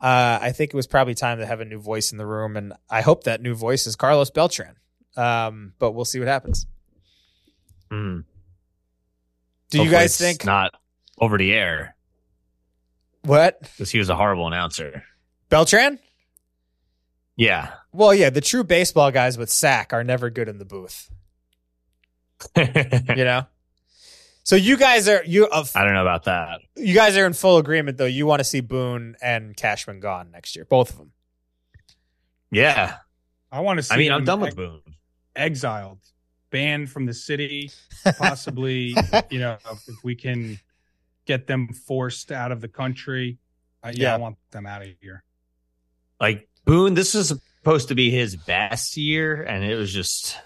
uh, 0.00 0.38
I 0.40 0.52
think 0.52 0.72
it 0.72 0.76
was 0.76 0.86
probably 0.86 1.14
time 1.14 1.38
to 1.38 1.46
have 1.46 1.60
a 1.60 1.64
new 1.64 1.78
voice 1.78 2.12
in 2.12 2.18
the 2.18 2.26
room, 2.26 2.56
and 2.56 2.72
I 2.88 3.02
hope 3.02 3.24
that 3.24 3.42
new 3.42 3.54
voice 3.54 3.86
is 3.86 3.96
Carlos 3.96 4.30
Beltran. 4.30 4.76
Um, 5.16 5.74
but 5.78 5.92
we'll 5.92 6.04
see 6.04 6.18
what 6.18 6.28
happens. 6.28 6.66
Mm. 7.90 8.24
Do 9.70 9.82
you 9.82 9.90
guys 9.90 10.12
it's 10.12 10.18
think 10.18 10.44
not 10.44 10.74
over 11.18 11.36
the 11.36 11.52
air 11.52 11.94
what 13.22 13.60
because 13.60 13.90
he 13.90 13.98
was 13.98 14.08
a 14.08 14.16
horrible 14.16 14.46
announcer? 14.46 15.04
Beltran? 15.48 15.98
Yeah. 17.36 17.72
Well, 17.92 18.14
yeah, 18.14 18.30
the 18.30 18.40
true 18.40 18.64
baseball 18.64 19.10
guys 19.10 19.36
with 19.36 19.50
sack 19.50 19.92
are 19.92 20.04
never 20.04 20.30
good 20.30 20.48
in 20.48 20.58
the 20.58 20.64
booth. 20.64 21.10
You 22.56 23.24
know. 23.24 23.46
So 24.50 24.56
you 24.56 24.76
guys 24.76 25.06
are 25.06 25.22
you 25.24 25.46
of 25.46 25.70
I 25.76 25.84
don't 25.84 25.94
know 25.94 26.02
about 26.02 26.24
that. 26.24 26.60
you 26.74 26.92
guys 26.92 27.16
are 27.16 27.24
in 27.24 27.34
full 27.34 27.58
agreement 27.58 27.98
though. 27.98 28.04
You 28.04 28.26
want 28.26 28.40
to 28.40 28.44
see 28.44 28.58
Boone 28.58 29.14
and 29.22 29.56
Cashman 29.56 30.00
gone 30.00 30.32
next 30.32 30.56
year, 30.56 30.64
both 30.64 30.90
of 30.90 30.96
them. 30.96 31.12
Yeah. 32.50 32.96
I 33.52 33.60
want 33.60 33.76
to 33.78 33.84
see. 33.84 33.94
I 33.94 33.96
mean, 33.98 34.10
I'm 34.10 34.24
done 34.24 34.40
with 34.40 34.48
ex- 34.48 34.56
Boone. 34.56 34.80
exiled, 35.36 36.00
banned 36.50 36.90
from 36.90 37.06
the 37.06 37.14
city. 37.14 37.70
Possibly, 38.18 38.92
you 39.30 39.38
know, 39.38 39.56
if 39.86 40.02
we 40.02 40.16
can 40.16 40.58
get 41.26 41.46
them 41.46 41.68
forced 41.68 42.32
out 42.32 42.50
of 42.50 42.60
the 42.60 42.66
country. 42.66 43.38
Uh, 43.84 43.92
yeah, 43.94 44.02
Yeah. 44.02 44.14
I 44.16 44.18
want 44.18 44.36
them 44.50 44.66
out 44.66 44.82
of 44.82 44.88
here. 45.00 45.22
Like 46.20 46.48
Boone, 46.64 46.94
this 46.94 47.14
was 47.14 47.28
supposed 47.28 47.86
to 47.86 47.94
be 47.94 48.10
his 48.10 48.34
best 48.34 48.96
year, 48.96 49.44
and 49.44 49.62
it 49.62 49.76
was 49.76 49.92
just 49.92 50.36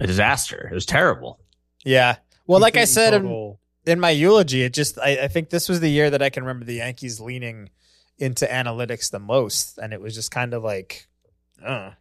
a 0.00 0.08
disaster. 0.08 0.66
It 0.68 0.74
was 0.74 0.86
terrible. 0.86 1.38
Yeah. 1.84 2.16
Well, 2.50 2.60
like 2.60 2.76
I 2.76 2.84
said 2.84 3.14
in, 3.14 3.56
in 3.86 4.00
my 4.00 4.10
eulogy, 4.10 4.62
it 4.62 4.74
just 4.74 4.98
I, 4.98 5.24
I 5.24 5.28
think 5.28 5.50
this 5.50 5.68
was 5.68 5.78
the 5.80 5.88
year 5.88 6.10
that 6.10 6.20
I 6.20 6.30
can 6.30 6.42
remember 6.42 6.64
the 6.64 6.74
Yankees 6.74 7.20
leaning 7.20 7.70
into 8.18 8.44
analytics 8.46 9.10
the 9.10 9.20
most, 9.20 9.78
and 9.78 9.92
it 9.92 10.00
was 10.00 10.14
just 10.14 10.30
kind 10.30 10.52
of 10.52 10.62
like, 10.64 11.06
uh, 11.64 11.92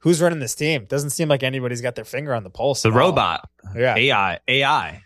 who's 0.00 0.20
running 0.20 0.40
this 0.40 0.54
team? 0.54 0.86
Doesn't 0.86 1.10
seem 1.10 1.28
like 1.28 1.42
anybody's 1.42 1.80
got 1.82 1.94
their 1.94 2.04
finger 2.04 2.34
on 2.34 2.42
the 2.42 2.50
pulse. 2.50 2.82
The 2.82 2.88
at 2.88 2.92
all. 2.94 2.98
robot, 2.98 3.48
Yeah. 3.76 3.94
AI, 3.96 4.40
AI. 4.48 5.02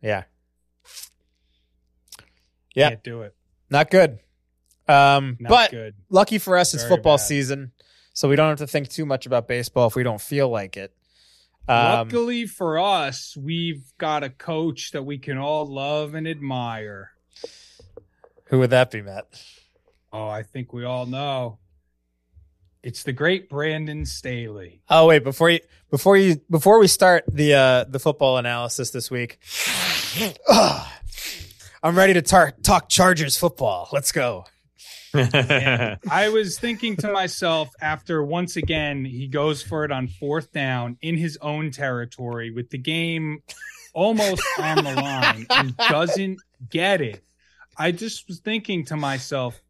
Yeah. 0.00 0.22
Yeah. 2.74 2.90
can't 2.90 3.02
do 3.02 3.22
it. 3.22 3.34
Not 3.70 3.90
good. 3.90 4.18
Um, 4.86 5.36
Not 5.40 5.48
but 5.50 5.70
good. 5.72 5.94
lucky 6.10 6.38
for 6.38 6.56
us, 6.56 6.74
it's 6.74 6.84
Very 6.84 6.94
football 6.96 7.16
bad. 7.16 7.24
season, 7.24 7.72
so 8.14 8.28
we 8.28 8.36
don't 8.36 8.48
have 8.50 8.58
to 8.58 8.66
think 8.68 8.88
too 8.88 9.04
much 9.04 9.26
about 9.26 9.48
baseball 9.48 9.88
if 9.88 9.96
we 9.96 10.04
don't 10.04 10.20
feel 10.20 10.48
like 10.48 10.76
it. 10.76 10.92
Um, 11.68 12.08
Luckily 12.08 12.46
for 12.46 12.78
us, 12.78 13.36
we've 13.36 13.82
got 13.98 14.22
a 14.22 14.30
coach 14.30 14.92
that 14.92 15.02
we 15.04 15.18
can 15.18 15.36
all 15.38 15.66
love 15.66 16.14
and 16.14 16.28
admire. 16.28 17.10
who 18.44 18.58
would 18.60 18.70
that 18.70 18.90
be, 18.90 19.02
Matt? 19.02 19.26
Oh, 20.12 20.28
I 20.28 20.42
think 20.44 20.72
we 20.72 20.84
all 20.84 21.06
know. 21.06 21.58
It's 22.82 23.02
the 23.02 23.12
great 23.12 23.50
Brandon 23.50 24.06
Staley. 24.06 24.80
Oh 24.88 25.08
wait, 25.08 25.24
before 25.24 25.50
you 25.50 25.58
before 25.90 26.16
you 26.16 26.40
before 26.48 26.78
we 26.78 26.86
start 26.86 27.24
the 27.26 27.54
uh 27.54 27.84
the 27.84 27.98
football 27.98 28.38
analysis 28.38 28.90
this 28.90 29.10
week, 29.10 29.40
Ugh. 30.48 30.86
I'm 31.82 31.96
ready 31.96 32.14
to 32.14 32.22
tar- 32.22 32.52
talk 32.62 32.88
Chargers 32.88 33.36
football. 33.36 33.88
Let's 33.92 34.12
go. 34.12 34.44
I 35.18 36.28
was 36.32 36.58
thinking 36.58 36.96
to 36.98 37.12
myself 37.12 37.70
after 37.80 38.24
once 38.24 38.56
again 38.56 39.04
he 39.04 39.28
goes 39.28 39.62
for 39.62 39.84
it 39.84 39.92
on 39.92 40.08
fourth 40.08 40.52
down 40.52 40.98
in 41.00 41.16
his 41.16 41.38
own 41.40 41.70
territory 41.70 42.50
with 42.50 42.70
the 42.70 42.78
game 42.78 43.42
almost 43.94 44.42
on 44.58 44.84
the 44.84 44.94
line 44.94 45.46
and 45.50 45.76
doesn't 45.76 46.40
get 46.70 47.00
it. 47.00 47.22
I 47.78 47.92
just 47.92 48.28
was 48.28 48.40
thinking 48.40 48.84
to 48.86 48.96
myself, 48.96 49.60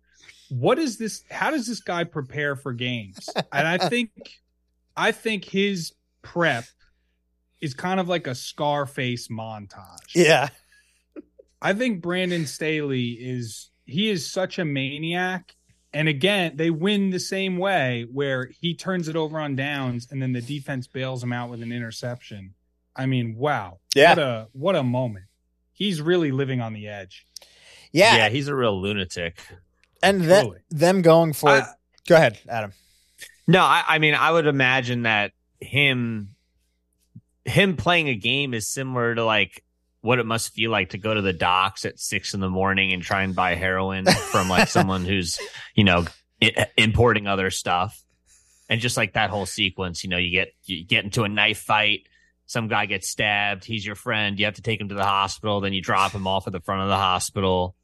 what 0.49 0.79
is 0.79 0.99
this? 0.99 1.25
How 1.31 1.51
does 1.51 1.67
this 1.67 1.81
guy 1.81 2.05
prepare 2.05 2.55
for 2.57 2.73
games? 2.73 3.29
And 3.53 3.67
I 3.67 3.79
think, 3.89 4.11
I 4.97 5.13
think 5.13 5.45
his 5.45 5.93
prep 6.23 6.65
is 7.61 7.75
kind 7.75 7.99
of 7.99 8.09
like 8.09 8.27
a 8.27 8.35
Scarface 8.35 9.29
montage. 9.29 10.15
Yeah, 10.15 10.49
I 11.61 11.73
think 11.73 12.03
Brandon 12.03 12.47
Staley 12.47 13.11
is 13.13 13.71
he 13.87 14.11
is 14.11 14.31
such 14.31 14.59
a 14.59 14.65
maniac. 14.65 15.55
And 15.93 16.09
again, 16.09 16.57
they 16.57 16.69
win 16.71 17.11
the 17.11 17.21
same 17.21 17.57
way 17.57 18.07
where 18.13 18.51
he 18.61 18.75
turns 18.75 19.09
it 19.09 19.17
over 19.17 19.39
on 19.39 19.57
downs 19.57 20.09
and 20.11 20.21
then 20.21 20.33
the 20.33 20.43
defense 20.43 20.87
bails 20.87 21.23
him 21.23 21.33
out 21.33 21.49
with 21.49 21.63
an 21.63 21.73
interception. 21.73 22.53
I 22.95 23.07
mean, 23.07 23.37
wow. 23.37 23.79
Yeah. 23.95 24.11
What 24.11 24.19
a 24.19 24.49
what 24.53 24.77
a 24.77 24.83
moment. 24.83 25.27
He's 25.73 26.03
really 26.03 26.33
living 26.33 26.61
on 26.61 26.73
the 26.73 26.89
edge. 26.89 27.27
yeah, 27.93 28.17
yeah, 28.17 28.29
he's 28.29 28.49
a 28.49 28.55
real 28.55 28.81
lunatic. 28.81 29.39
and 30.03 30.23
that, 30.23 30.43
Truly. 30.45 30.59
them 30.71 31.03
going 31.03 31.33
for 31.33 31.59
it. 31.59 31.65
Go 32.09 32.17
ahead, 32.17 32.39
Adam. 32.49 32.73
No, 33.47 33.61
I, 33.61 33.85
I 33.87 33.99
mean, 33.99 34.15
I 34.15 34.33
would 34.33 34.47
imagine 34.47 35.03
that 35.03 35.33
him, 35.61 36.35
him 37.45 37.77
playing 37.77 38.09
a 38.09 38.15
game 38.15 38.55
is 38.55 38.67
similar 38.69 39.15
to 39.15 39.25
like 39.25 39.63
what 40.01 40.19
it 40.19 40.27
must 40.27 40.53
feel 40.53 40.71
like 40.71 40.91
to 40.91 40.99
go 40.99 41.13
to 41.15 41.23
the 41.23 41.33
docks 41.33 41.85
at 41.85 41.99
six 41.99 42.35
in 42.35 42.41
the 42.41 42.49
morning 42.51 42.93
and 42.93 43.03
try 43.03 43.23
and 43.23 43.35
buy 43.35 43.55
heroin 43.55 44.07
from 44.07 44.49
like 44.49 44.69
someone 44.69 45.05
who's, 45.07 45.39
you 45.75 45.85
know, 45.85 46.05
i- 46.43 46.67
importing 46.77 47.27
other 47.27 47.51
stuff. 47.51 48.01
And 48.69 48.81
just 48.81 48.97
like 48.97 49.13
that 49.13 49.31
whole 49.31 49.47
sequence, 49.47 50.03
you 50.03 50.11
know, 50.11 50.17
you 50.19 50.31
get, 50.31 50.49
you 50.65 50.85
get 50.85 51.05
into 51.05 51.23
a 51.23 51.29
knife 51.29 51.59
fight. 51.59 52.01
Some 52.47 52.67
guy 52.69 52.87
gets 52.87 53.09
stabbed. 53.09 53.65
He's 53.65 53.87
your 53.87 53.95
friend. 53.95 54.39
You 54.39 54.45
have 54.47 54.55
to 54.55 54.63
take 54.63 54.81
him 54.81 54.89
to 54.89 54.95
the 54.97 55.05
hospital. 55.05 55.61
Then 55.61 55.73
you 55.73 55.83
drop 55.83 56.13
him 56.13 56.27
off 56.27 56.47
at 56.49 56.53
the 56.53 56.61
front 56.61 56.83
of 56.83 56.89
the 56.89 56.97
hospital. 56.97 57.76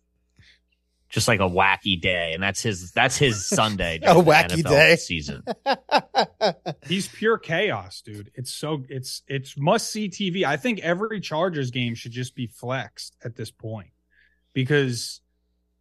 Just 1.12 1.28
like 1.28 1.40
a 1.40 1.48
wacky 1.48 2.00
day. 2.00 2.32
And 2.32 2.42
that's 2.42 2.62
his, 2.62 2.90
that's 2.92 3.16
his 3.16 3.46
Sunday. 3.48 4.00
A 4.02 4.14
wacky 4.14 4.62
NFL 4.62 4.70
day. 4.70 4.96
season. 4.96 5.44
He's 6.86 7.06
pure 7.06 7.38
chaos, 7.38 8.00
dude. 8.00 8.30
It's 8.34 8.52
so 8.52 8.82
it's 8.88 9.22
it's 9.28 9.56
must 9.56 9.92
see 9.92 10.08
TV. 10.08 10.44
I 10.44 10.56
think 10.56 10.80
every 10.80 11.20
Chargers 11.20 11.70
game 11.70 11.94
should 11.94 12.12
just 12.12 12.34
be 12.34 12.46
flexed 12.46 13.14
at 13.24 13.36
this 13.36 13.50
point 13.50 13.90
because 14.54 15.20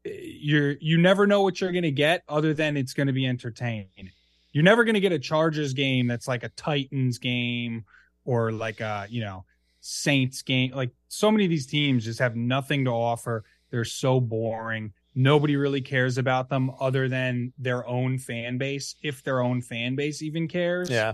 eh, 0.06 0.10
you're 0.22 0.74
you 0.82 0.98
never 0.98 1.26
know 1.26 1.42
what 1.42 1.62
you're 1.62 1.72
going 1.72 1.84
to 1.84 1.92
get 1.92 2.24
other 2.28 2.54
than 2.54 2.76
it's 2.76 2.94
going 2.94 3.08
to 3.08 3.14
be 3.14 3.26
entertaining. 3.26 4.12
You're 4.52 4.64
never 4.66 4.84
going 4.84 4.96
to 4.96 5.00
get 5.00 5.14
a 5.14 5.20
Chargers 5.20 5.74
game 5.74 6.08
that's 6.08 6.28
like 6.28 6.44
a 6.44 6.50
Titans 6.50 7.18
game 7.20 7.86
or 8.26 8.52
like 8.52 8.82
a, 8.82 9.08
you 9.10 9.22
know, 9.22 9.46
Saints 9.80 10.42
game. 10.42 10.72
Like 10.74 10.92
so 11.08 11.32
many 11.32 11.46
of 11.46 11.50
these 11.50 11.66
teams 11.66 12.06
just 12.06 12.20
have 12.20 12.36
nothing 12.36 12.86
to 12.86 12.92
offer. 12.92 13.44
They're 13.70 13.86
so 13.86 14.20
boring. 14.20 14.94
Nobody 15.14 15.56
really 15.58 15.82
cares 15.82 16.18
about 16.18 16.50
them 16.50 16.72
other 16.80 17.10
than 17.10 17.54
their 17.58 17.86
own 17.86 18.18
fan 18.18 18.58
base, 18.58 18.96
if 19.04 19.24
their 19.24 19.42
own 19.42 19.62
fan 19.62 19.96
base 19.96 20.22
even 20.22 20.48
cares. 20.48 20.90
yeah, 20.90 21.14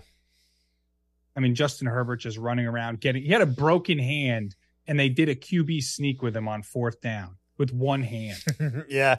I 1.37 1.39
mean, 1.39 1.53
Justin 1.53 1.87
Herbert 1.87 2.17
just 2.17 2.37
running 2.37 2.65
around 2.65 2.99
getting, 2.99 3.21
he 3.21 3.29
had 3.29 3.41
a 3.41 3.45
broken 3.47 3.99
hand 3.99 4.55
and 4.87 4.99
they 4.99 5.07
did 5.07 5.29
a 5.29 5.35
QB 5.35 5.83
sneak 5.83 6.23
with 6.23 6.35
him 6.35 6.47
on 6.47 6.63
fourth 6.63 6.99
down 6.99 7.37
with 7.59 7.71
one 7.71 8.01
hand. 8.01 8.43
yeah. 8.89 9.17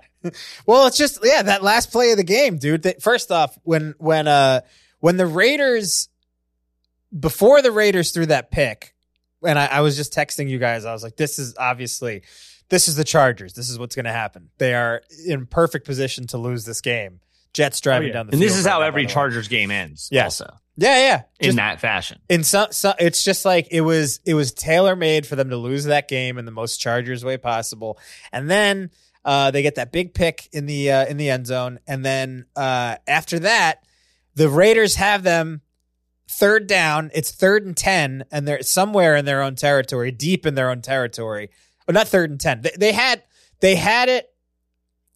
Well, 0.66 0.88
it's 0.88 0.96
just 0.96 1.20
yeah, 1.22 1.42
that 1.42 1.62
last 1.62 1.92
play 1.92 2.10
of 2.10 2.16
the 2.16 2.24
game, 2.24 2.58
dude. 2.58 2.82
That, 2.82 3.00
first 3.02 3.30
off, 3.30 3.56
when 3.62 3.94
when 3.98 4.26
uh 4.26 4.62
when 4.98 5.16
the 5.16 5.26
Raiders 5.26 6.08
before 7.18 7.62
the 7.62 7.70
Raiders 7.70 8.10
threw 8.10 8.26
that 8.26 8.50
pick, 8.50 8.94
and 9.46 9.56
I, 9.56 9.66
I 9.66 9.80
was 9.82 9.96
just 9.96 10.12
texting 10.12 10.48
you 10.48 10.58
guys, 10.58 10.84
I 10.84 10.92
was 10.92 11.04
like, 11.04 11.16
this 11.16 11.38
is 11.38 11.54
obviously 11.56 12.22
this 12.68 12.88
is 12.88 12.96
the 12.96 13.04
Chargers. 13.04 13.54
This 13.54 13.70
is 13.70 13.78
what's 13.78 13.94
going 13.94 14.04
to 14.04 14.12
happen. 14.12 14.50
They 14.58 14.74
are 14.74 15.02
in 15.26 15.46
perfect 15.46 15.86
position 15.86 16.26
to 16.28 16.38
lose 16.38 16.64
this 16.64 16.80
game. 16.80 17.20
Jets 17.54 17.80
driving 17.80 18.08
yeah. 18.08 18.14
down 18.14 18.26
the 18.26 18.32
field. 18.32 18.42
And 18.42 18.50
this 18.50 18.58
is 18.58 18.64
right 18.66 18.72
how 18.72 18.78
now, 18.80 18.86
every 18.86 19.02
by 19.02 19.06
the 19.06 19.10
way. 19.10 19.14
Chargers 19.14 19.48
game 19.48 19.70
ends. 19.70 20.08
Yes. 20.12 20.40
Also, 20.40 20.54
Yeah, 20.76 21.22
yeah. 21.40 21.48
in 21.48 21.56
that 21.56 21.80
fashion. 21.80 22.20
in 22.28 22.44
some, 22.44 22.68
so 22.70 22.92
it's 22.98 23.24
just 23.24 23.44
like 23.44 23.68
it 23.70 23.80
was 23.80 24.20
it 24.26 24.34
was 24.34 24.52
tailor 24.52 24.94
made 24.94 25.26
for 25.26 25.34
them 25.34 25.50
to 25.50 25.56
lose 25.56 25.84
that 25.84 26.08
game 26.08 26.38
in 26.38 26.44
the 26.44 26.50
most 26.52 26.76
Chargers 26.76 27.24
way 27.24 27.36
possible, 27.38 27.98
and 28.32 28.50
then 28.50 28.90
uh, 29.24 29.50
they 29.50 29.62
get 29.62 29.74
that 29.76 29.92
big 29.92 30.14
pick 30.14 30.48
in 30.52 30.66
the 30.66 30.92
uh, 30.92 31.06
in 31.06 31.16
the 31.16 31.30
end 31.30 31.46
zone, 31.46 31.80
and 31.86 32.04
then 32.04 32.44
uh, 32.54 32.96
after 33.08 33.38
that, 33.40 33.82
the 34.34 34.48
Raiders 34.48 34.96
have 34.96 35.22
them 35.22 35.62
third 36.30 36.66
down. 36.66 37.10
It's 37.14 37.32
third 37.32 37.64
and 37.64 37.76
ten, 37.76 38.24
and 38.30 38.46
they're 38.46 38.62
somewhere 38.62 39.16
in 39.16 39.24
their 39.24 39.42
own 39.42 39.54
territory, 39.54 40.12
deep 40.12 40.46
in 40.46 40.54
their 40.54 40.70
own 40.70 40.82
territory. 40.82 41.50
Or 41.88 41.92
not 41.92 42.08
third 42.08 42.30
and 42.30 42.40
ten. 42.40 42.60
They, 42.60 42.72
they 42.78 42.92
had 42.92 43.22
they 43.60 43.74
had 43.74 44.08
it 44.08 44.30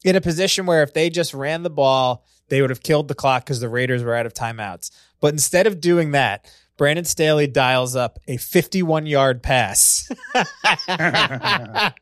in 0.05 0.17
a 0.17 0.21
position 0.21 0.67
where 0.67 0.83
if 0.83 0.95
they 0.95 1.11
just 1.11 1.35
ran 1.35 1.63
the 1.63 1.71
ball, 1.71 2.25
they 2.49 2.61
would 2.61 2.71
have 2.71 2.83
killed 2.83 3.09
the 3.09 3.15
clock 3.15 3.45
because 3.45 3.61
the 3.61 3.69
Raiders 3.69 4.03
were 4.03 4.15
out 4.15 4.27
of 4.27 4.35
timeouts. 4.35 4.91
But 5.21 5.33
instead 5.33 5.67
of 5.67 5.81
doing 5.81 6.13
that, 6.13 6.51
Brandon 6.77 7.05
Staley 7.05 7.47
dials 7.47 7.95
up 7.95 8.19
a 8.27 8.39
51 8.39 9.07
yard 9.07 9.43
pass. 9.43 10.11
and 10.35 11.95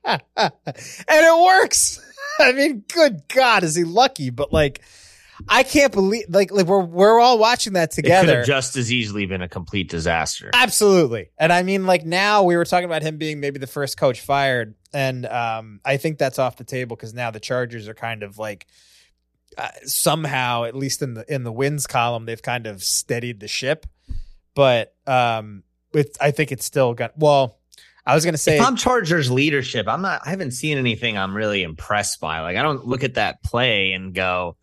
it 1.09 1.45
works. 1.45 2.01
I 2.39 2.53
mean, 2.53 2.85
good 2.93 3.23
God, 3.29 3.65
is 3.65 3.75
he 3.75 3.85
lucky? 3.85 4.31
But 4.31 4.53
like, 4.53 4.81
I 5.49 5.63
can't 5.63 5.93
believe 5.93 6.25
like 6.29 6.51
like 6.51 6.67
we're 6.67 6.85
we're 6.85 7.21
all 7.21 7.39
watching 7.39 7.75
that 7.75 7.91
together. 7.91 8.25
It 8.25 8.27
could 8.27 8.37
have 8.39 8.47
just 8.47 8.77
as 8.77 8.93
easily 8.93 9.27
been 9.27 9.43
a 9.43 9.49
complete 9.49 9.89
disaster. 9.89 10.51
Absolutely. 10.53 11.31
And 11.39 11.53
I 11.53 11.63
mean, 11.63 11.87
like 11.87 12.05
now 12.05 12.43
we 12.43 12.57
were 12.57 12.65
talking 12.65 12.85
about 12.85 13.03
him 13.03 13.17
being 13.17 13.41
maybe 13.41 13.59
the 13.59 13.67
first 13.67 13.97
coach 13.97 14.21
fired. 14.21 14.75
And 14.93 15.27
um, 15.27 15.81
I 15.85 15.97
think 15.97 16.19
that's 16.19 16.39
off 16.39 16.57
the 16.57 16.65
table 16.65 16.97
because 16.97 17.15
now 17.15 17.31
the 17.31 17.41
Chargers 17.41 17.89
are 17.89 17.95
kind 17.95 18.23
of 18.23 18.39
like 18.39 18.67
uh, 19.57 19.69
somehow, 19.85 20.65
at 20.65 20.75
least 20.75 21.03
in 21.03 21.15
the 21.15 21.33
in 21.33 21.45
the 21.45 21.53
wins 21.53 21.87
column, 21.87 22.27
they've 22.27 22.43
kind 22.43 22.67
of 22.67 22.83
steadied 22.83 23.41
the 23.41 23.49
ship. 23.49 23.87
But 24.55 24.95
um, 25.07 25.63
it, 25.93 26.17
I 26.21 26.31
think 26.31 26.53
it's 26.53 26.65
still 26.65 26.95
got. 26.95 27.17
Well, 27.17 27.59
I 28.07 28.15
was 28.15 28.25
going 28.25 28.35
to 28.35 28.39
say, 28.39 28.57
If 28.57 28.67
I'm 28.67 28.77
Chargers 28.77 29.31
leadership, 29.31 29.87
I'm 29.89 30.03
not. 30.03 30.23
I 30.25 30.31
haven't 30.31 30.53
seen 30.53 30.79
anything 30.79 31.19
I'm 31.19 31.37
really 31.37 31.63
impressed 31.63 32.21
by. 32.21 32.41
Like 32.41 32.57
I 32.57 32.63
don't 32.63 32.87
look 32.87 33.05
at 33.05 33.15
that 33.15 33.43
play 33.43 33.93
and 33.93 34.15
go, 34.15 34.57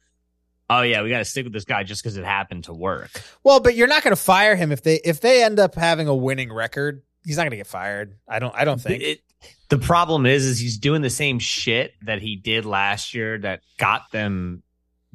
"Oh 0.70 0.82
yeah, 0.82 1.02
we 1.02 1.10
got 1.10 1.20
to 1.20 1.26
stick 1.26 1.46
with 1.46 1.54
this 1.54 1.66
guy 1.66 1.84
just 1.84 2.04
because 2.04 2.18
it 2.18 2.26
happened 2.26 2.66
to 2.66 2.74
work." 2.74 3.10
well, 3.44 3.60
but 3.60 3.76
you're 3.76 3.88
not 3.88 4.04
going 4.04 4.16
to 4.16 4.22
fire 4.22 4.56
him 4.56 4.72
if 4.72 4.84
they 4.84 4.96
if 5.04 5.22
they 5.22 5.44
end 5.44 5.60
up 5.60 5.76
having 5.76 6.08
a 6.08 6.16
winning 6.16 6.52
record. 6.52 7.04
He's 7.26 7.36
not 7.36 7.44
going 7.44 7.52
to 7.52 7.58
get 7.58 7.68
fired. 7.68 8.18
I 8.28 8.40
don't. 8.40 8.56
I 8.56 8.64
don't 8.64 8.80
think. 8.80 9.04
It, 9.04 9.22
the 9.70 9.78
problem 9.78 10.26
is, 10.26 10.46
is 10.46 10.60
he's 10.60 10.78
doing 10.78 11.02
the 11.02 11.10
same 11.10 11.40
shit 11.40 11.94
that 12.04 12.22
he 12.22 12.38
did 12.38 12.66
last 12.66 13.14
year 13.14 13.38
that 13.40 13.62
got 13.78 14.12
them 14.12 14.64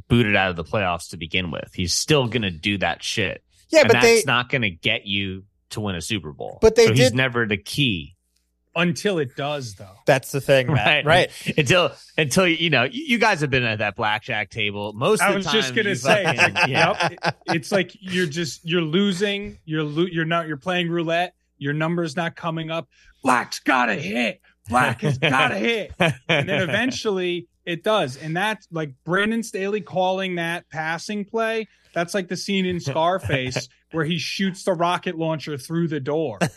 booted 0.08 0.36
out 0.36 0.50
of 0.50 0.56
the 0.56 0.64
playoffs 0.64 1.10
to 1.10 1.16
begin 1.16 1.50
with. 1.50 1.70
He's 1.74 1.94
still 1.94 2.26
gonna 2.28 2.50
do 2.50 2.78
that 2.78 3.02
shit. 3.02 3.42
yeah, 3.70 3.80
and 3.80 3.88
but 3.88 3.94
that's 3.94 4.06
they. 4.06 4.22
not 4.26 4.50
gonna 4.50 4.70
get 4.70 5.06
you 5.06 5.44
to 5.70 5.80
win 5.80 5.94
a 5.94 6.02
Super 6.02 6.32
Bowl. 6.32 6.58
But 6.60 6.74
they 6.74 6.86
so 6.86 6.92
he's 6.92 7.14
never 7.14 7.46
the 7.46 7.56
key. 7.56 8.14
Until 8.74 9.18
it 9.18 9.36
does, 9.36 9.74
though. 9.74 9.96
that's 10.06 10.32
the 10.32 10.40
thing, 10.40 10.72
Matt. 10.72 11.04
Right. 11.04 11.30
until 11.58 11.92
until 12.16 12.46
you 12.48 12.70
know 12.70 12.84
you, 12.84 13.04
you 13.06 13.18
guys 13.18 13.40
have 13.42 13.50
been 13.50 13.64
at 13.64 13.80
that 13.80 13.96
blackjack 13.96 14.48
table 14.50 14.92
most. 14.94 15.20
I 15.22 15.32
of 15.32 15.34
the 15.34 15.42
time. 15.42 15.52
I 15.54 15.56
was 15.56 15.64
just 15.66 15.74
gonna 15.74 15.94
say, 15.96 16.24
fucking- 16.24 16.54
like, 16.54 16.66
yeah. 16.68 16.96
yep, 17.02 17.12
it- 17.12 17.34
it's 17.54 17.70
like 17.72 17.92
you're 18.00 18.26
just 18.26 18.64
you're 18.68 18.80
losing. 18.80 19.58
You're 19.66 19.82
lo- 19.84 20.06
you're 20.10 20.24
not. 20.24 20.48
You're 20.48 20.56
playing 20.56 20.88
roulette. 20.90 21.34
Your 21.58 21.74
number's 21.74 22.16
not 22.16 22.34
coming 22.34 22.70
up. 22.70 22.88
Black's 23.22 23.60
gotta 23.60 23.94
hit. 23.94 24.40
Black 24.68 25.00
has 25.02 25.18
gotta 25.18 25.56
hit. 25.56 25.92
And 25.98 26.48
then 26.48 26.62
eventually 26.68 27.48
it 27.64 27.82
does. 27.84 28.16
And 28.16 28.36
that's 28.36 28.66
like 28.72 28.92
Brandon 29.04 29.42
Staley 29.42 29.80
calling 29.80 30.36
that 30.36 30.68
passing 30.70 31.24
play. 31.24 31.68
That's 31.94 32.14
like 32.14 32.28
the 32.28 32.36
scene 32.36 32.66
in 32.66 32.80
Scarface 32.80 33.68
where 33.92 34.04
he 34.04 34.18
shoots 34.18 34.64
the 34.64 34.72
rocket 34.72 35.16
launcher 35.18 35.58
through 35.58 35.88
the 35.88 36.00
door. 36.00 36.38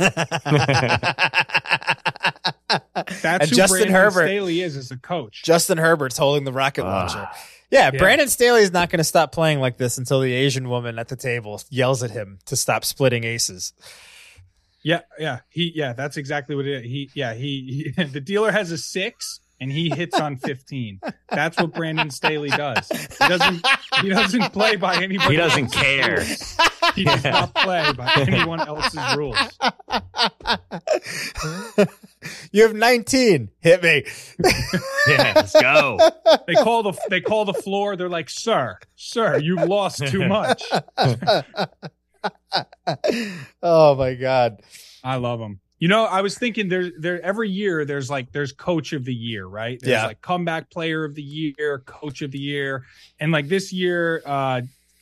That's 3.22 3.44
and 3.44 3.50
who 3.50 3.56
Justin 3.56 3.78
Brandon 3.80 3.94
Herbert. 3.94 4.28
Staley 4.28 4.62
is 4.62 4.78
as 4.78 4.92
a 4.92 4.98
coach. 4.98 5.44
Justin 5.44 5.78
Herbert's 5.78 6.18
holding 6.18 6.44
the 6.46 6.52
rocket 6.54 6.84
Ah. 6.86 7.00
launcher. 7.02 7.30
Yeah, 7.72 7.92
Yeah. 7.94 8.00
Brandon 8.00 8.28
Staley 8.28 8.62
is 8.62 8.72
not 8.72 8.90
going 8.90 9.00
to 9.00 9.04
stop 9.04 9.32
playing 9.32 9.60
like 9.60 9.78
this 9.78 9.98
until 9.98 10.22
the 10.22 10.32
Asian 10.34 10.70
woman 10.70 10.98
at 11.00 11.08
the 11.10 11.16
table 11.16 11.62
yells 11.70 12.04
at 12.04 12.12
him 12.12 12.40
to 12.46 12.56
stop 12.56 12.86
splitting 12.86 13.24
aces. 13.24 13.74
Yeah, 14.84 15.02
yeah, 15.20 15.40
he, 15.50 15.72
yeah, 15.76 15.94
that's 15.94 16.16
exactly 16.16 16.56
what 16.56 16.68
it 16.68 16.86
is. 16.86 16.92
He, 16.92 17.10
yeah, 17.16 17.34
he, 17.34 17.92
he 17.98 18.04
the 18.06 18.22
dealer 18.22 18.52
has 18.52 18.72
a 18.72 18.78
six 18.78 19.40
and 19.60 19.72
he 19.72 19.90
hits 19.90 20.20
on 20.20 20.38
fifteen. 20.38 21.00
That's 21.30 21.58
what 21.58 21.74
Brandon 21.74 22.10
Staley 22.10 22.50
does. 22.50 22.88
He 22.90 23.28
doesn't, 23.28 23.66
he 24.02 24.10
doesn't 24.10 24.54
play 24.54 24.76
by 24.76 24.96
anybody. 25.02 25.32
he 25.32 25.38
doesn't 25.38 25.66
else's 25.66 25.82
care. 25.82 26.18
rules. 26.18 26.58
He 26.96 27.04
does 27.04 27.24
not 27.24 27.54
play 27.56 27.92
by 27.94 28.12
anyone 28.18 28.60
else's 28.62 29.16
rules. 29.18 29.38
you 32.52 32.64
have 32.64 32.74
19. 32.74 33.50
Hit 33.62 33.84
me. 33.84 34.04
Yeah, 35.08 35.34
let's 35.36 35.54
go. 35.54 36.00
They 36.48 36.56
call 36.56 36.82
the, 36.82 36.94
they 37.12 37.22
call 37.22 37.46
the 37.46 37.54
floor. 37.54 37.96
They're 37.96 38.10
like, 38.10 38.28
"Sir, 38.28 38.80
sir, 38.96 39.38
you've 39.38 39.62
lost 39.70 40.00
too 40.08 40.28
much." 40.28 40.64
oh 43.62 43.96
my 43.96 44.16
god. 44.16 44.62
I 45.04 45.18
love 45.18 45.38
them. 45.40 45.60
You 45.78 45.90
know, 45.90 46.06
I 46.06 46.22
was 46.22 46.38
thinking 46.38 46.70
there 46.70 46.90
there 46.98 47.22
every 47.22 47.50
year 47.50 47.84
there's 47.84 48.10
like 48.10 48.32
there's 48.32 48.54
coach 48.54 48.94
of 48.94 49.04
the 49.04 49.14
year, 49.14 49.46
right? 49.46 49.78
There's 49.82 49.92
Yeah. 50.02 50.08
like 50.08 50.22
comeback 50.22 50.70
player 50.72 51.04
of 51.04 51.16
the 51.16 51.22
year, 51.22 51.80
coach 51.86 52.22
of 52.22 52.32
the 52.32 52.40
year. 52.40 52.86
And 53.20 53.32
like 53.32 53.48
this 53.50 53.74
year, 53.74 54.22
uh 54.26 54.62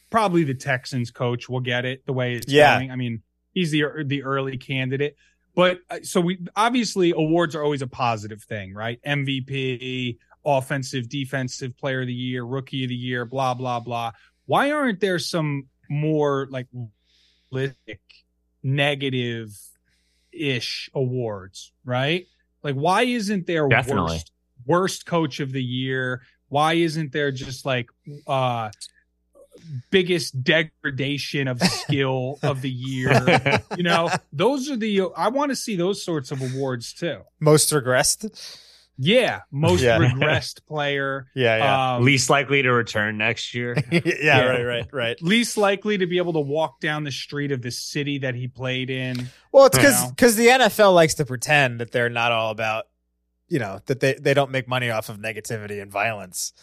probably 0.10 0.44
the 0.44 0.54
Texans 0.56 1.12
coach 1.12 1.48
will 1.50 1.60
get 1.60 1.86
it 1.86 2.06
the 2.06 2.14
way 2.14 2.36
it's 2.36 2.52
Yeah. 2.52 2.76
going. 2.78 2.92
I 2.92 2.96
mean, 2.96 3.22
he's 3.54 3.70
the 3.72 3.84
the 4.06 4.24
early 4.24 4.58
candidate. 4.58 5.16
But 5.56 5.82
uh, 5.92 6.00
so 6.02 6.20
we 6.20 6.40
obviously 6.56 7.12
awards 7.12 7.56
are 7.56 7.64
always 7.64 7.84
a 7.84 7.88
positive 7.88 8.42
thing, 8.44 8.74
right? 8.74 9.00
MVP, 9.06 10.18
offensive, 10.44 11.08
defensive 11.08 11.78
player 11.78 12.02
of 12.02 12.08
the 12.08 12.14
year, 12.14 12.44
rookie 12.44 12.84
of 12.84 12.90
the 12.90 12.96
year, 12.96 13.26
blah 13.26 13.54
blah 13.54 13.80
blah. 13.80 14.12
Why 14.48 14.72
aren't 14.72 15.00
there 15.00 15.20
some 15.20 15.68
more 15.88 16.48
like 16.50 16.68
realistic 17.52 18.02
negative 18.64 19.56
ish 20.34 20.90
awards, 20.94 21.72
right? 21.86 22.28
Like, 22.64 22.76
why 22.76 23.04
isn't 23.04 23.46
there 23.48 23.68
Definitely. 23.68 24.14
worst, 24.14 24.32
worst 24.66 25.06
coach 25.06 25.40
of 25.40 25.52
the 25.52 25.64
year? 25.64 26.22
Why 26.50 26.74
isn't 26.74 27.12
there 27.12 27.32
just 27.32 27.66
like 27.66 27.90
uh 28.28 28.70
biggest 29.92 30.44
degradation 30.44 31.48
of 31.48 31.62
skill 31.62 32.40
of 32.44 32.62
the 32.62 32.70
year? 32.70 33.62
You 33.78 33.84
know, 33.84 34.10
those 34.32 34.70
are 34.70 34.78
the 34.78 35.10
I 35.16 35.30
want 35.30 35.52
to 35.52 35.56
see 35.56 35.76
those 35.76 36.04
sorts 36.04 36.32
of 36.32 36.42
awards 36.42 36.94
too. 36.94 37.22
Most 37.40 37.72
regressed. 37.72 38.60
Yeah, 38.98 39.42
most 39.52 39.82
Yeah. 39.82 39.98
regressed 39.98 40.66
player, 40.68 41.28
Yeah, 41.36 41.58
yeah. 41.58 41.96
um, 41.96 42.04
Least 42.04 42.30
likely 42.30 42.62
to 42.62 42.72
return 42.72 43.18
next 43.18 43.54
year. 43.56 43.76
yeah, 43.92 44.42
right, 44.46 44.64
right, 44.64 44.88
right. 44.94 45.22
least 45.22 45.58
likely 45.58 45.98
to 45.98 46.06
be 46.06 46.18
able 46.18 46.34
to 46.34 46.40
walk 46.40 46.80
down 46.80 47.04
the 47.04 47.12
street 47.12 47.52
of 47.52 47.62
the 47.62 47.72
city 47.72 48.20
that 48.20 48.36
he 48.36 48.48
played 48.48 48.90
in. 48.92 49.28
Well, 49.52 49.66
it's 49.66 49.78
because 49.78 50.10
because 50.12 50.36
the 50.36 50.48
NFL 50.48 50.94
likes 50.94 51.16
to 51.16 51.26
pretend 51.26 51.80
that 51.80 51.92
they're 51.92 52.10
not 52.10 52.32
all 52.32 52.52
about, 52.52 52.86
you 53.50 53.60
know, 53.60 53.80
that 53.88 54.00
they, 54.00 54.14
they 54.14 54.34
don't 54.36 54.52
make 54.52 54.68
money 54.68 54.90
off 54.92 55.10
of 55.10 55.18
negativity 55.18 55.82
and 55.82 55.92
violence. 55.92 56.54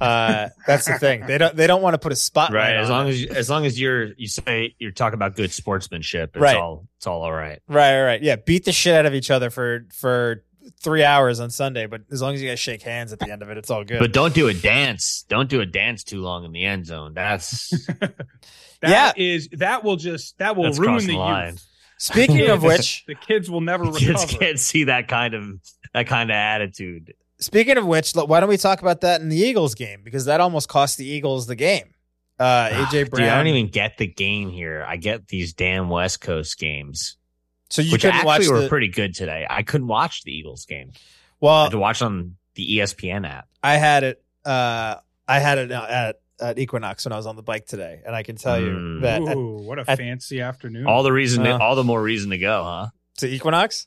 Uh, 0.00 0.48
that's 0.66 0.86
the 0.86 0.98
thing. 0.98 1.24
They 1.26 1.38
don't 1.38 1.56
they 1.56 1.66
don't 1.68 1.82
want 1.82 1.94
to 1.94 1.98
put 1.98 2.10
a 2.12 2.16
spotlight. 2.16 2.54
Right. 2.74 2.76
As 2.76 2.90
on 2.90 2.96
long 2.98 3.06
it. 3.06 3.10
as 3.10 3.22
you, 3.22 3.28
as 3.30 3.48
long 3.50 3.64
as 3.64 3.80
you're 3.80 4.12
you 4.14 4.26
say 4.28 4.74
you're 4.78 4.90
talking 4.90 5.14
about 5.14 5.36
good 5.36 5.52
sportsmanship, 5.52 6.30
it's 6.34 6.42
Right. 6.42 6.56
all 6.56 6.86
it's 6.98 7.06
all 7.06 7.22
all 7.22 7.32
right. 7.32 7.60
right, 7.68 7.94
right, 8.00 8.02
right. 8.04 8.22
Yeah, 8.22 8.36
beat 8.36 8.64
the 8.64 8.72
shit 8.72 8.92
out 8.94 9.06
of 9.06 9.14
each 9.14 9.30
other 9.30 9.50
for 9.50 9.86
for 9.94 10.42
three 10.80 11.04
hours 11.04 11.40
on 11.40 11.50
Sunday, 11.50 11.86
but 11.86 12.02
as 12.10 12.20
long 12.22 12.34
as 12.34 12.42
you 12.42 12.48
guys 12.48 12.58
shake 12.60 12.82
hands 12.82 13.12
at 13.12 13.18
the 13.18 13.30
end 13.30 13.42
of 13.42 13.50
it, 13.50 13.56
it's 13.58 13.70
all 13.70 13.84
good. 13.84 13.98
But 13.98 14.12
don't 14.12 14.34
do 14.34 14.48
a 14.48 14.54
dance. 14.54 15.24
Don't 15.28 15.48
do 15.48 15.60
a 15.60 15.66
dance 15.66 16.04
too 16.04 16.20
long 16.20 16.44
in 16.44 16.52
the 16.52 16.64
end 16.64 16.86
zone. 16.86 17.12
That's 17.14 17.72
That 18.82 19.18
is 19.18 19.48
that 19.52 19.84
will 19.84 19.96
just 19.96 20.38
that 20.38 20.56
will 20.56 20.64
that's 20.64 20.78
ruin 20.78 20.98
the 20.98 21.06
the 21.12 21.16
line. 21.16 21.52
youth. 21.54 21.66
speaking 21.98 22.46
of 22.48 22.62
which, 22.62 23.04
The 23.06 23.14
kids 23.14 23.50
will 23.50 23.60
never 23.62 23.90
Kids 23.92 24.24
can't 24.26 24.58
see 24.58 24.84
that 24.84 25.08
kind 25.08 25.34
of 25.34 25.44
that 25.94 26.06
kind 26.06 26.30
of 26.30 26.34
attitude. 26.34 27.14
speaking 27.38 27.78
of 27.78 27.86
which, 27.86 28.12
why 28.12 28.40
don't 28.40 28.48
we 28.48 28.58
talk 28.58 28.82
about 28.82 29.00
that 29.00 29.20
in 29.22 29.28
the 29.30 29.36
Eagles 29.38 29.74
game 29.74 30.02
because 30.04 30.26
that 30.26 30.40
almost 30.40 30.68
cost 30.68 30.98
the 30.98 31.06
Eagles 31.06 31.46
the 31.46 31.56
game. 31.56 31.94
Uh, 32.38 32.68
AJ 32.68 33.10
Dude, 33.10 33.20
I 33.24 33.36
don't 33.38 33.46
even 33.46 33.68
get 33.70 33.96
the 33.96 34.06
game 34.06 34.50
here. 34.50 34.84
I 34.86 34.98
get 34.98 35.28
these 35.28 35.54
damn 35.54 35.88
West 35.88 36.20
Coast 36.20 36.58
games, 36.58 37.16
so 37.70 37.82
you 37.82 37.92
which 37.92 38.02
couldn't 38.02 38.24
watch 38.24 38.40
actually 38.40 38.54
were 38.54 38.60
the 38.62 38.68
pretty 38.68 38.88
good 38.88 39.14
today. 39.14 39.46
I 39.48 39.62
couldn't 39.62 39.86
watch 39.88 40.22
the 40.22 40.32
Eagles 40.32 40.66
game. 40.66 40.92
Well, 41.40 41.52
I 41.52 41.56
well. 41.56 41.64
had 41.64 41.70
to 41.72 41.78
watch 41.78 42.02
on 42.02 42.36
the 42.54 42.78
ESPN 42.78 43.28
app. 43.28 43.48
I 43.62 43.76
had 43.76 44.04
it. 44.04 44.22
Uh, 44.44 44.96
I 45.28 45.38
had 45.40 45.58
it 45.58 45.70
at 45.70 46.20
at 46.40 46.58
Equinox 46.58 47.04
when 47.06 47.12
I 47.12 47.16
was 47.16 47.26
on 47.26 47.34
the 47.36 47.42
bike 47.42 47.66
today, 47.66 48.00
and 48.04 48.14
I 48.14 48.22
can 48.22 48.36
tell 48.36 48.60
you 48.60 48.66
Mm. 48.70 49.00
that 49.02 49.22
at, 49.22 49.36
what 49.38 49.78
a 49.78 49.90
at- 49.90 49.96
fancy 49.98 50.40
afternoon. 50.42 50.86
All 50.86 51.02
the 51.02 51.10
reason, 51.12 51.44
to- 51.44 51.52
Uh. 51.54 51.58
all 51.58 51.74
the 51.76 51.82
more 51.84 52.00
reason 52.02 52.30
to 52.30 52.38
go, 52.38 52.62
huh? 52.62 52.86
to 53.18 53.26
Equinox, 53.26 53.86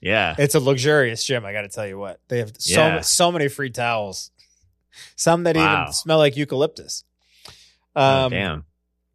Yeah. 0.00 0.34
it's 0.36 0.56
a 0.56 0.60
luxurious 0.60 1.22
gym. 1.24 1.46
I 1.46 1.52
got 1.52 1.62
to 1.62 1.68
tell 1.68 1.86
you 1.86 1.96
what 1.96 2.18
they 2.26 2.38
have 2.38 2.52
so 2.58 2.80
Yeah. 2.80 3.00
so 3.02 3.30
many 3.30 3.46
free 3.46 3.70
towels, 3.70 4.32
some 5.14 5.44
that 5.44 5.54
Wow. 5.56 5.82
even 5.82 5.92
smell 5.92 6.18
like 6.18 6.36
eucalyptus. 6.36 7.04
Oh, 7.94 8.24
Um, 8.26 8.30
damn. 8.32 8.64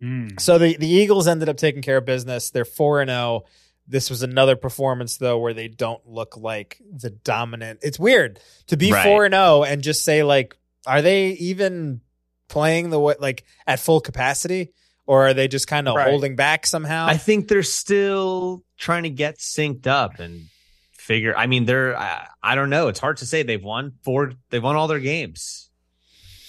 Mm. 0.02 0.40
So 0.40 0.58
the 0.58 0.78
the 0.78 0.88
Eagles 0.88 1.28
ended 1.28 1.50
up 1.50 1.58
taking 1.58 1.82
care 1.82 1.98
of 1.98 2.06
business. 2.06 2.50
They're 2.50 2.66
four 2.66 3.02
and 3.02 3.10
zero. 3.10 3.44
This 3.92 4.10
was 4.10 4.24
another 4.24 4.56
performance 4.56 5.18
though 5.18 5.38
where 5.38 5.54
they 5.54 5.68
don't 5.68 6.02
look 6.08 6.38
like 6.38 6.82
the 6.92 7.10
dominant. 7.10 7.80
It's 7.84 8.00
weird 8.00 8.40
to 8.68 8.78
be 8.78 8.92
Right. 8.92 9.04
four 9.04 9.26
and 9.26 9.34
zero 9.34 9.64
and 9.64 9.82
just 9.84 10.04
say 10.06 10.24
like, 10.24 10.56
are 10.88 11.02
they 11.02 11.28
even 11.32 12.02
playing 12.48 12.90
the 12.90 13.00
way 13.00 13.16
like 13.20 13.44
at 13.68 13.80
full 13.82 14.00
capacity, 14.02 14.72
or 15.06 15.28
are 15.28 15.34
they 15.34 15.48
just 15.50 15.68
kind 15.68 15.88
of 15.90 15.96
Right. 15.96 16.10
holding 16.10 16.36
back 16.38 16.66
somehow? 16.66 17.06
I 17.06 17.18
think 17.18 17.48
they're 17.50 17.64
still 17.64 18.64
trying 18.78 19.04
to 19.04 19.10
get 19.10 19.40
synced 19.40 19.88
up 19.88 20.20
and 20.20 20.46
figure. 20.94 21.36
I 21.36 21.48
mean, 21.48 21.66
they're. 21.66 21.98
I, 21.98 22.28
I 22.42 22.56
don't 22.56 22.70
know. 22.70 22.88
It's 22.88 23.00
hard 23.00 23.18
to 23.18 23.26
say. 23.26 23.44
They've 23.44 23.62
won 23.64 23.94
four. 24.04 24.32
They've 24.52 24.64
won 24.64 24.76
all 24.78 24.88
their 24.88 25.00
games, 25.00 25.70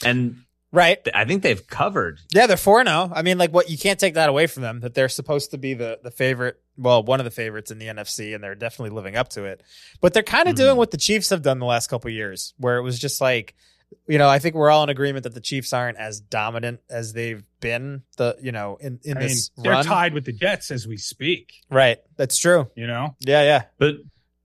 and 0.04 0.36
Right. 0.72 0.98
I 1.14 1.26
think 1.26 1.42
they've 1.42 1.64
covered. 1.66 2.18
Yeah, 2.32 2.46
they're 2.46 2.56
four 2.56 2.82
zero. 2.82 3.12
I 3.14 3.20
mean, 3.22 3.36
like 3.38 3.52
what 3.52 3.68
you 3.70 3.76
can't 3.76 4.00
take 4.00 4.14
that 4.14 4.28
away 4.30 4.46
from 4.46 4.62
them 4.62 4.80
that 4.80 4.94
they're 4.94 5.10
supposed 5.10 5.50
to 5.50 5.58
be 5.58 5.74
the 5.74 5.98
the 6.02 6.10
favorite. 6.10 6.60
Well, 6.78 7.02
one 7.02 7.20
of 7.20 7.24
the 7.24 7.30
favorites 7.30 7.70
in 7.70 7.78
the 7.78 7.86
NFC, 7.86 8.34
and 8.34 8.42
they're 8.42 8.54
definitely 8.54 8.94
living 8.96 9.14
up 9.14 9.28
to 9.30 9.44
it. 9.44 9.62
But 10.00 10.14
they're 10.14 10.22
kind 10.22 10.48
of 10.48 10.54
Mhm. 10.54 10.58
doing 10.58 10.76
what 10.78 10.90
the 10.90 10.96
Chiefs 10.96 11.28
have 11.28 11.42
done 11.42 11.58
the 11.58 11.66
last 11.66 11.88
couple 11.90 12.08
of 12.08 12.14
years, 12.14 12.54
where 12.56 12.78
it 12.78 12.82
was 12.82 12.98
just 12.98 13.20
like, 13.20 13.54
you 14.08 14.16
know, 14.16 14.26
I 14.30 14.38
think 14.38 14.54
we're 14.54 14.70
all 14.70 14.82
in 14.82 14.88
agreement 14.88 15.24
that 15.24 15.34
the 15.34 15.40
Chiefs 15.42 15.74
aren't 15.74 15.98
as 15.98 16.18
dominant 16.20 16.80
as 16.88 17.12
they've 17.12 17.44
been. 17.60 18.02
The 18.16 18.36
you 18.40 18.50
know 18.52 18.78
in 18.80 18.98
in 19.04 19.18
I 19.18 19.20
mean, 19.20 19.28
this 19.28 19.50
they're 19.58 19.72
run, 19.72 19.84
tied 19.84 20.14
with 20.14 20.24
the 20.24 20.32
Jets 20.32 20.70
as 20.70 20.86
we 20.86 20.96
speak. 20.96 21.52
right? 21.68 21.98
That's 22.16 22.38
true. 22.38 22.70
You 22.74 22.86
know, 22.86 23.14
Yeah, 23.20 23.42
yeah. 23.42 23.64
But 23.78 23.96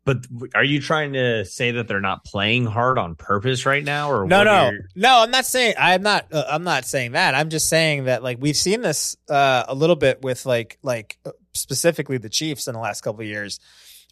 but 0.07 0.25
are 0.55 0.63
you 0.63 0.81
trying 0.81 1.13
to 1.13 1.45
say 1.45 1.71
that 1.71 1.87
they're 1.87 1.99
not 2.01 2.23
playing 2.25 2.65
hard 2.65 2.97
on 2.97 3.13
purpose 3.15 3.65
right 3.67 3.83
now, 3.83 4.09
or 4.11 4.25
No, 4.25 4.43
no, 4.43 4.71
no. 4.95 5.19
I'm 5.19 5.29
not 5.31 5.45
saying. 5.45 5.75
I'm 5.77 6.01
not. 6.01 6.25
Uh, 6.31 6.45
I'm 6.49 6.63
not 6.63 6.85
saying 6.85 7.11
that. 7.11 7.35
I'm 7.35 7.49
just 7.49 7.67
saying 7.69 8.05
that 8.05 8.23
like 8.23 8.37
we've 8.39 8.55
seen 8.57 8.81
this 8.81 9.15
uh, 9.29 9.65
a 9.67 9.75
little 9.75 9.95
bit 9.97 10.21
with 10.23 10.45
like 10.45 10.79
like 10.81 11.19
uh, 11.25 11.31
specifically 11.53 12.17
the 12.17 12.29
Chiefs 12.29 12.67
in 12.67 12.73
the 12.73 12.79
last 12.79 13.01
couple 13.01 13.21
of 13.21 13.27
years, 13.27 13.59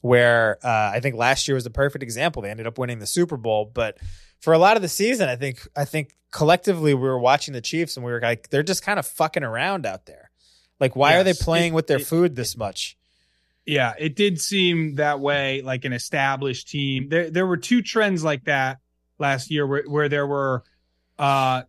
where 0.02 0.58
uh, 0.64 0.92
I 0.94 1.00
think 1.00 1.16
last 1.16 1.48
year 1.48 1.56
was 1.56 1.66
a 1.66 1.72
perfect 1.72 2.04
example. 2.04 2.42
They 2.42 2.52
ended 2.52 2.68
up 2.68 2.78
winning 2.78 3.00
the 3.00 3.08
Super 3.08 3.38
Bowl, 3.38 3.66
but 3.74 3.98
for 4.42 4.54
a 4.54 4.58
lot 4.60 4.76
of 4.76 4.82
the 4.82 4.90
season, 4.90 5.30
I 5.30 5.36
think 5.38 5.66
I 5.76 5.86
think 5.86 6.14
collectively 6.32 6.94
we 6.94 7.02
were 7.02 7.18
watching 7.20 7.54
the 7.54 7.62
Chiefs 7.62 7.96
and 7.98 8.06
we 8.06 8.12
were 8.12 8.20
like 8.22 8.50
they're 8.50 8.64
just 8.64 8.84
kind 8.84 9.00
of 9.00 9.08
fucking 9.08 9.44
around 9.44 9.86
out 9.86 10.06
there. 10.06 10.30
Like, 10.80 10.96
why 10.96 11.16
are 11.16 11.24
they 11.24 11.34
playing 11.34 11.72
it- 11.72 11.76
with 11.76 11.88
their 11.88 12.00
it- 12.00 12.06
food 12.06 12.36
this 12.36 12.58
much? 12.58 12.98
Yeah, 13.66 13.94
it 13.98 14.16
did 14.16 14.40
seem 14.40 14.96
that 14.96 15.20
way, 15.20 15.62
like 15.62 15.86
an 15.86 15.94
established 15.94 16.68
team. 16.68 17.10
There, 17.10 17.30
there 17.30 17.48
were 17.48 17.58
two 17.58 17.82
trends 17.82 18.24
like 18.24 18.46
that 18.46 18.78
last 19.18 19.50
year, 19.50 19.66
where 19.66 19.84
where 19.88 20.10
there 20.10 20.28
were 20.28 20.64
uh 21.18 21.64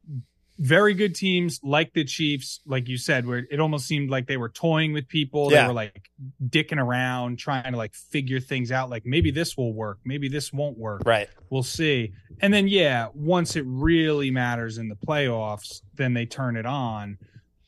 very 0.59 0.95
good 0.95 1.15
teams 1.15 1.61
like 1.63 1.93
the 1.93 2.05
Chiefs, 2.05 2.61
like 2.67 2.89
you 2.89 2.97
said, 2.97 3.27
where 3.27 3.47
it 3.51 3.61
almost 3.61 3.87
seemed 3.87 4.11
like 4.11 4.27
they 4.27 4.37
were 4.37 4.49
toying 4.49 4.93
with 4.93 5.07
people. 5.07 5.53
Yeah. 5.53 5.63
They 5.63 5.69
were 5.69 5.75
like 5.75 6.11
dicking 6.49 6.79
around, 6.79 7.39
trying 7.39 7.71
to 7.71 7.77
like 7.77 7.95
figure 7.95 8.41
things 8.41 8.73
out. 8.73 8.89
Like 8.89 9.05
maybe 9.05 9.31
this 9.31 9.57
will 9.57 9.75
work, 9.75 9.99
maybe 10.05 10.29
this 10.29 10.53
won't 10.53 10.79
work. 10.79 11.03
Right. 11.05 11.29
We'll 11.51 11.63
see. 11.63 12.13
And 12.41 12.53
then 12.53 12.69
yeah, 12.69 13.09
once 13.15 13.57
it 13.57 13.65
really 13.67 14.31
matters 14.31 14.79
in 14.79 14.89
the 14.89 14.97
playoffs, 14.97 15.83
then 15.95 16.15
they 16.15 16.27
turn 16.27 16.57
it 16.57 16.67
on. 16.67 17.19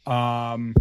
Um 0.07 0.75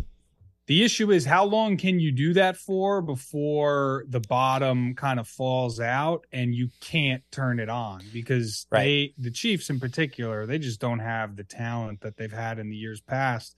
the 0.68 0.84
issue 0.84 1.12
is 1.12 1.26
how 1.26 1.46
long 1.46 1.78
can 1.78 1.98
you 2.00 2.12
do 2.12 2.34
that 2.34 2.58
for 2.58 3.02
before 3.02 4.04
the 4.10 4.20
bottom 4.20 4.94
kind 4.96 5.18
of 5.18 5.28
falls 5.28 5.80
out 5.80 6.26
and 6.34 6.54
you 6.54 6.70
can't 6.82 7.24
turn 7.32 7.60
it 7.60 7.70
on 7.70 8.02
because 8.12 8.68
Right. 8.70 8.84
they 8.84 9.14
the 9.18 9.32
Chiefs 9.32 9.70
in 9.70 9.80
particular, 9.80 10.46
they 10.46 10.60
just 10.60 10.82
don't 10.82 11.00
have 11.00 11.38
the 11.38 11.46
talent 11.46 12.02
that 12.02 12.18
they've 12.18 12.32
had 12.32 12.60
in 12.60 12.70
the 12.70 12.76
years 12.76 13.00
past. 13.00 13.56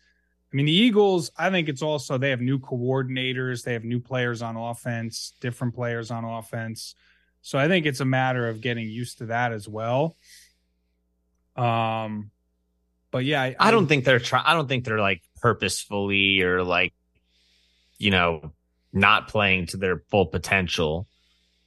I 0.52 0.56
mean, 0.56 0.68
the 0.68 0.72
Eagles, 0.72 1.32
I 1.38 1.50
think 1.50 1.68
it's 1.68 1.82
also 1.82 2.18
they 2.18 2.30
have 2.30 2.42
new 2.42 2.60
coordinators, 2.60 3.64
they 3.64 3.74
have 3.74 3.84
new 3.84 4.00
players 4.00 4.42
on 4.42 4.56
offense, 4.56 5.34
different 5.42 5.74
players 5.76 6.12
on 6.12 6.24
offense. 6.26 6.96
So 7.42 7.58
I 7.58 7.68
think 7.68 7.86
it's 7.86 8.02
a 8.02 8.06
matter 8.06 8.48
of 8.50 8.62
getting 8.62 8.88
used 8.88 9.20
to 9.20 9.28
that 9.28 9.52
as 9.52 9.68
well. 9.68 10.16
Um, 11.56 12.32
but 13.12 13.26
yeah, 13.26 13.42
I, 13.42 13.56
I 13.60 13.72
don't 13.72 13.88
think 13.88 14.06
they're 14.06 14.20
trying. 14.20 14.46
I 14.46 14.54
don't 14.54 14.68
think 14.68 14.86
they're 14.86 15.00
like 15.00 15.24
purposefully 15.42 16.42
or 16.42 16.64
like, 16.64 16.94
you 18.00 18.10
know, 18.12 18.52
not 18.92 19.28
playing 19.28 19.68
to 19.68 19.78
their 19.78 20.00
full 20.10 20.26
potential. 20.26 21.06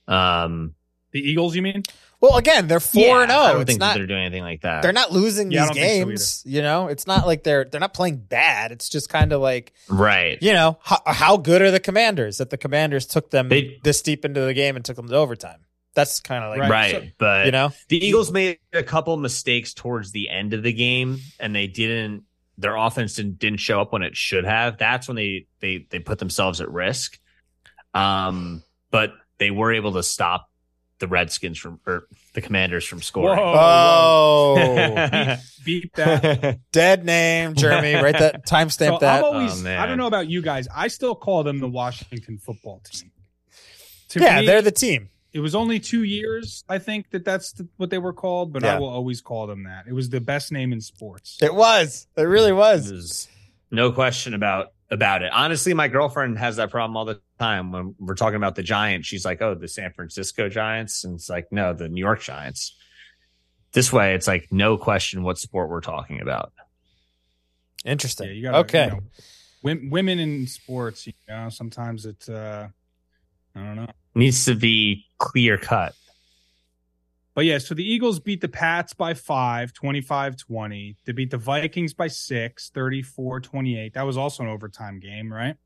Um, 0.09 0.75
the 1.13 1.21
Eagles. 1.21 1.55
You 1.55 1.63
mean? 1.63 1.83
Well, 2.21 2.37
again, 2.37 2.69
they're 2.69 2.79
four 2.81 3.03
yeah, 3.03 3.23
and 3.25 3.33
I 3.33 3.53
don't 3.53 3.63
It's 3.63 3.69
think 3.69 3.81
that 3.81 3.87
not. 3.87 3.95
they're 3.97 4.07
doing 4.07 4.23
anything 4.25 4.45
like 4.45 4.61
that. 4.63 4.83
They're 4.83 4.93
not 4.93 5.11
losing 5.11 5.51
Yeah, 5.51 5.63
these 5.63 5.69
don't 5.71 5.77
so 5.77 5.81
games. 6.07 6.43
you 6.47 6.63
know, 6.63 6.87
it's 6.87 7.07
not 7.07 7.27
like 7.27 7.43
they're 7.43 7.65
they're 7.65 7.81
not 7.81 7.95
playing 7.95 8.19
bad. 8.19 8.71
It's 8.71 8.89
just 8.89 9.09
kind 9.09 9.33
of 9.33 9.41
like 9.41 9.73
right. 9.89 10.39
you 10.41 10.53
know 10.53 10.79
how, 10.83 11.01
how 11.05 11.37
good 11.37 11.63
are 11.63 11.73
the 11.73 11.81
Commanders 11.81 12.39
that 12.39 12.51
the 12.51 12.57
Commanders 12.59 13.07
took 13.07 13.31
them 13.31 13.49
They- 13.49 13.81
this 13.83 14.03
deep 14.03 14.25
into 14.25 14.41
the 14.41 14.55
game 14.55 14.77
and 14.77 14.85
took 14.85 14.95
them 14.97 15.09
to 15.09 15.17
overtime. 15.17 15.61
That's 15.95 16.21
kind 16.21 16.45
of 16.45 16.51
like 16.51 16.61
Right. 16.61 16.71
Right, 16.71 16.91
So- 16.93 17.09
but 17.19 17.47
you 17.47 17.53
know 17.53 17.73
the 17.89 18.05
Eagles 18.07 18.31
made 18.31 18.59
a 18.73 18.85
couple 18.85 19.17
mistakes 19.17 19.75
towards 19.75 20.13
the 20.13 20.31
end 20.31 20.55
of 20.55 20.63
the 20.63 20.73
game, 20.73 21.19
and 21.41 21.55
they 21.55 21.67
didn't. 21.67 22.23
Their 22.63 22.77
offense 22.77 23.15
didn't, 23.17 23.39
didn't 23.39 23.61
show 23.61 23.81
up 23.81 23.93
when 23.93 24.03
it 24.03 24.17
should 24.17 24.45
have. 24.45 24.79
That's 24.79 25.07
when 25.09 25.17
they 25.17 25.47
they 25.61 25.87
they 25.91 25.99
put 25.99 26.19
themselves 26.19 26.61
at 26.61 26.71
risk. 26.71 27.19
Um, 27.93 28.63
but 28.91 29.13
they 29.39 29.51
were 29.51 29.73
able 29.73 29.93
to 29.95 30.03
stop 30.03 30.49
the 30.99 31.09
Redskins 31.09 31.59
from 31.59 31.81
or 31.87 32.07
the 32.33 32.41
Commanders 32.41 32.85
from 32.87 33.03
scoring. 33.03 33.39
oh 33.43 34.55
Beat 35.65 35.93
that. 35.95 36.61
dead 36.73 37.05
name 37.05 37.55
Jeremy. 37.55 37.95
Write 37.95 38.19
that 38.19 38.47
timestamp 38.47 38.95
So 38.95 38.99
that. 39.01 39.19
I'm 39.19 39.25
always, 39.25 39.65
Oh. 39.65 39.77
I 39.77 39.87
don't 39.87 39.99
know 39.99 40.07
about 40.07 40.29
you 40.29 40.43
guys. 40.43 40.69
I 40.75 40.89
still 40.89 41.15
call 41.15 41.43
them 41.43 41.59
the 41.59 41.69
Washington 41.69 42.39
football 42.39 42.81
team. 42.85 43.11
To 44.11 44.21
yeah, 44.21 44.41
me, 44.41 44.47
they're 44.47 44.63
the 44.63 44.71
team. 44.71 45.09
It 45.33 45.41
was 45.41 45.55
only 45.55 45.81
two 45.81 46.03
years, 46.03 46.65
I 46.69 46.79
think, 46.79 47.11
that 47.11 47.25
that's 47.25 47.53
the, 47.53 47.67
what 47.77 47.91
they 47.91 47.99
were 47.99 48.13
called, 48.13 48.53
but 48.53 48.63
Yeah. 48.63 48.77
I 48.77 48.79
will 48.79 48.89
always 48.89 49.21
call 49.21 49.47
them 49.47 49.65
that. 49.65 49.87
It 49.87 49.93
was 49.93 50.11
the 50.11 50.21
best 50.21 50.53
name 50.53 50.73
in 50.73 50.81
sports. 50.81 51.39
It 51.41 51.55
was. 51.55 52.07
It 52.17 52.23
really 52.23 52.53
was. 52.53 52.91
There's 52.91 53.29
no 53.71 53.93
question 53.93 54.35
about 54.35 54.73
about 54.91 55.23
it. 55.23 55.33
Honestly, 55.33 55.73
my 55.73 55.89
girlfriend 55.89 56.39
has 56.39 56.57
that 56.57 56.71
problem 56.71 56.99
all 56.99 57.07
the 57.07 57.19
time 57.39 57.73
when 57.73 57.95
we're 57.99 58.15
talking 58.15 58.37
about 58.37 58.57
the 58.57 58.63
Giants. 58.63 59.09
She's 59.09 59.25
like, 59.25 59.41
"Oh, 59.41 59.55
the 59.55 59.67
San 59.67 59.91
Francisco 59.95 60.51
Giants," 60.51 61.05
and 61.05 61.15
it's 61.15 61.31
like, 61.31 61.51
"No, 61.51 61.73
the 61.73 61.89
New 61.89 62.01
York 62.01 62.21
Giants." 62.21 62.77
This 63.73 63.91
way, 63.91 64.15
it's 64.15 64.27
like 64.27 64.49
no 64.53 64.77
question 64.77 65.23
what 65.23 65.39
sport 65.39 65.71
we're 65.71 65.81
talking 65.81 66.21
about. 66.21 66.53
Interesting. 67.87 68.29
Yeah, 68.29 68.33
you 68.35 68.43
got 68.43 68.55
okay. 68.67 68.91
You 69.65 69.73
know, 69.75 69.89
women 69.91 70.19
in 70.19 70.47
sports, 70.47 71.07
you 71.07 71.15
know, 71.27 71.49
sometimes 71.49 72.05
it's, 72.05 72.29
uh, 72.29 72.69
I 73.55 73.59
don't 73.59 73.77
know. 73.77 73.89
Needs 74.15 74.45
to 74.45 74.55
be 74.55 75.07
clear 75.19 75.57
cut. 75.57 75.95
But 77.35 77.47
yeah, 77.47 77.59
so 77.59 77.75
the 77.75 77.85
Eagles 77.85 78.21
beat 78.21 78.43
the 78.43 78.49
Pats 78.49 78.93
by 78.93 79.15
five, 79.15 79.73
25 79.73 80.37
20. 80.37 80.97
They 81.07 81.13
beat 81.13 81.31
the 81.31 81.39
Vikings 81.39 81.95
by 81.95 82.09
six, 82.09 82.71
34 82.71 83.41
28. 83.41 83.95
That 83.95 84.03
was 84.03 84.19
also 84.19 84.43
an 84.43 84.51
overtime 84.51 85.01
game, 85.01 85.33
right? 85.33 85.57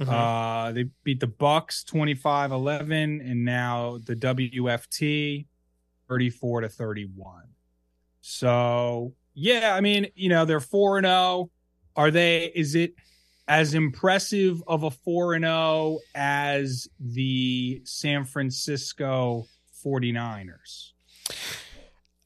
Mhm. 0.00 0.08
Uh, 0.08 0.72
they 0.72 0.84
beat 1.02 1.20
the 1.20 1.26
Bucks 1.26 1.82
25 1.84 2.52
11, 2.52 3.20
and 3.20 3.44
now 3.44 3.98
the 4.04 4.14
WFT 4.14 5.46
34 6.08 6.60
to 6.62 6.68
31. 6.68 7.42
So, 8.20 9.14
yeah, 9.34 9.74
I 9.74 9.80
mean, 9.80 10.08
you 10.14 10.28
know, 10.28 10.44
they're 10.44 10.60
4 10.60 10.98
and 10.98 11.06
0. 11.06 11.50
Are 11.96 12.10
they, 12.10 12.46
is 12.54 12.74
it 12.74 12.94
as 13.46 13.74
impressive 13.74 14.62
of 14.66 14.82
a 14.82 14.90
4 14.90 15.34
and 15.34 15.44
0 15.44 15.98
as 16.14 16.88
the 16.98 17.82
San 17.84 18.24
Francisco 18.24 19.46
49ers? 19.84 20.92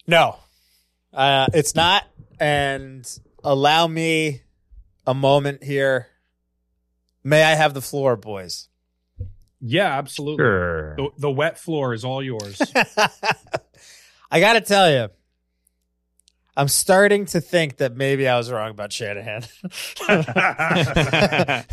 No, 0.07 0.37
uh, 1.13 1.47
it's 1.53 1.75
not. 1.75 2.05
And 2.41 3.07
allow 3.43 3.87
me 3.87 4.43
a 5.07 5.15
moment 5.15 5.65
here. 5.65 6.07
May 7.25 7.43
I 7.43 7.55
have 7.55 7.75
the 7.75 7.83
floor, 7.83 8.17
boys? 8.17 8.69
Yeah, 9.61 9.99
absolutely. 9.99 10.45
Sure. 10.45 10.97
The, 10.97 11.09
the 11.19 11.31
wet 11.31 11.59
floor 11.59 11.93
is 11.93 12.05
all 12.05 12.23
yours. 12.23 12.61
I 14.31 14.41
got 14.41 14.53
to 14.53 14.61
tell 14.61 14.91
you, 14.91 15.09
I'm 16.59 16.67
starting 16.67 17.25
to 17.27 17.41
think 17.41 17.77
that 17.77 17.95
maybe 17.95 18.27
I 18.27 18.37
was 18.37 18.51
wrong 18.51 18.73
about 18.73 18.93
Shanahan. 18.93 19.45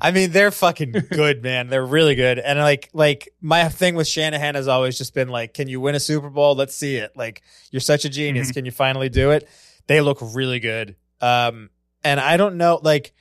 I 0.00 0.10
mean, 0.12 0.32
they're 0.32 0.50
fucking 0.50 0.92
good, 1.10 1.42
man. 1.42 1.68
They're 1.68 1.84
really 1.84 2.14
good. 2.14 2.38
And 2.38 2.58
like, 2.58 2.90
like 2.92 3.30
my 3.40 3.70
thing 3.70 3.94
with 3.94 4.06
Shanahan 4.06 4.54
has 4.54 4.68
always 4.68 4.98
just 4.98 5.14
been 5.14 5.28
like, 5.28 5.54
can 5.54 5.66
you 5.66 5.80
win 5.80 5.94
a 5.94 6.00
Super 6.00 6.28
Bowl? 6.28 6.54
Let's 6.54 6.74
see 6.74 6.96
it. 6.96 7.12
Like, 7.16 7.42
you're 7.70 7.80
such 7.80 8.04
a 8.04 8.10
genius. 8.10 8.50
Mhm. 8.50 8.54
Can 8.54 8.64
you 8.66 8.70
finally 8.70 9.08
do 9.08 9.30
it? 9.30 9.48
They 9.86 10.02
look 10.02 10.18
really 10.20 10.60
good. 10.60 10.96
Um, 11.22 11.70
and 12.04 12.20
I 12.20 12.36
don't 12.36 12.58
know, 12.58 12.80
like 12.82 13.14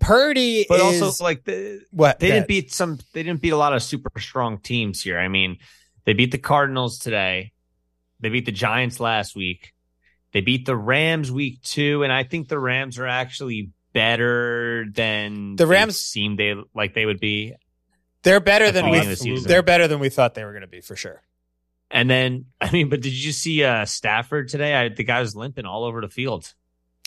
Purdy 0.00 0.66
But 0.68 0.80
is 0.80 1.00
also, 1.02 1.22
like 1.22 1.44
the, 1.44 1.82
what 1.92 2.18
they 2.18 2.30
didn't 2.30 2.48
beat 2.48 2.72
some. 2.72 2.98
They 3.12 3.22
didn't 3.22 3.40
beat 3.40 3.50
a 3.50 3.56
lot 3.56 3.74
of 3.74 3.82
super 3.82 4.18
strong 4.18 4.58
teams 4.58 5.00
here. 5.00 5.20
I 5.20 5.28
mean, 5.28 5.58
they 6.04 6.14
beat 6.14 6.32
the 6.32 6.38
Cardinals 6.38 6.98
today. 6.98 7.52
They 8.18 8.28
beat 8.28 8.44
the 8.44 8.52
Giants 8.52 8.98
last 8.98 9.36
week. 9.36 9.72
They 10.32 10.40
beat 10.40 10.66
the 10.66 10.76
Rams 10.76 11.32
week 11.32 11.62
two, 11.62 12.02
and 12.02 12.12
I 12.12 12.22
think 12.24 12.48
the 12.48 12.58
Rams 12.58 12.98
are 12.98 13.06
actually 13.06 13.70
better 13.92 14.86
than 14.92 15.56
The 15.56 15.64
they 15.64 15.70
Rams- 15.70 15.98
seem 15.98 16.36
they 16.36 16.54
like 16.74 16.94
they 16.94 17.06
would 17.06 17.20
be. 17.20 17.54
They're 18.22 18.40
better 18.40 18.70
than 18.70 18.90
we. 18.90 19.00
the. 19.00 19.44
They're 19.46 19.62
better 19.62 19.88
than 19.88 20.00
we 20.00 20.08
thought 20.08 20.34
they 20.34 20.44
were 20.44 20.52
going 20.52 20.62
to 20.62 20.66
be 20.68 20.80
for 20.80 20.96
sure. 20.96 21.22
And 21.90 22.10
then, 22.10 22.46
I 22.60 22.70
mean, 22.70 22.88
but 22.88 23.00
did 23.00 23.12
you 23.14 23.32
see 23.32 23.64
uh 23.64 23.84
Stafford 23.86 24.48
today? 24.48 24.74
I, 24.74 24.88
the 24.88 25.04
guy 25.04 25.20
was 25.20 25.34
limping 25.34 25.64
all 25.64 25.84
over 25.84 26.00
the 26.00 26.08
field. 26.08 26.52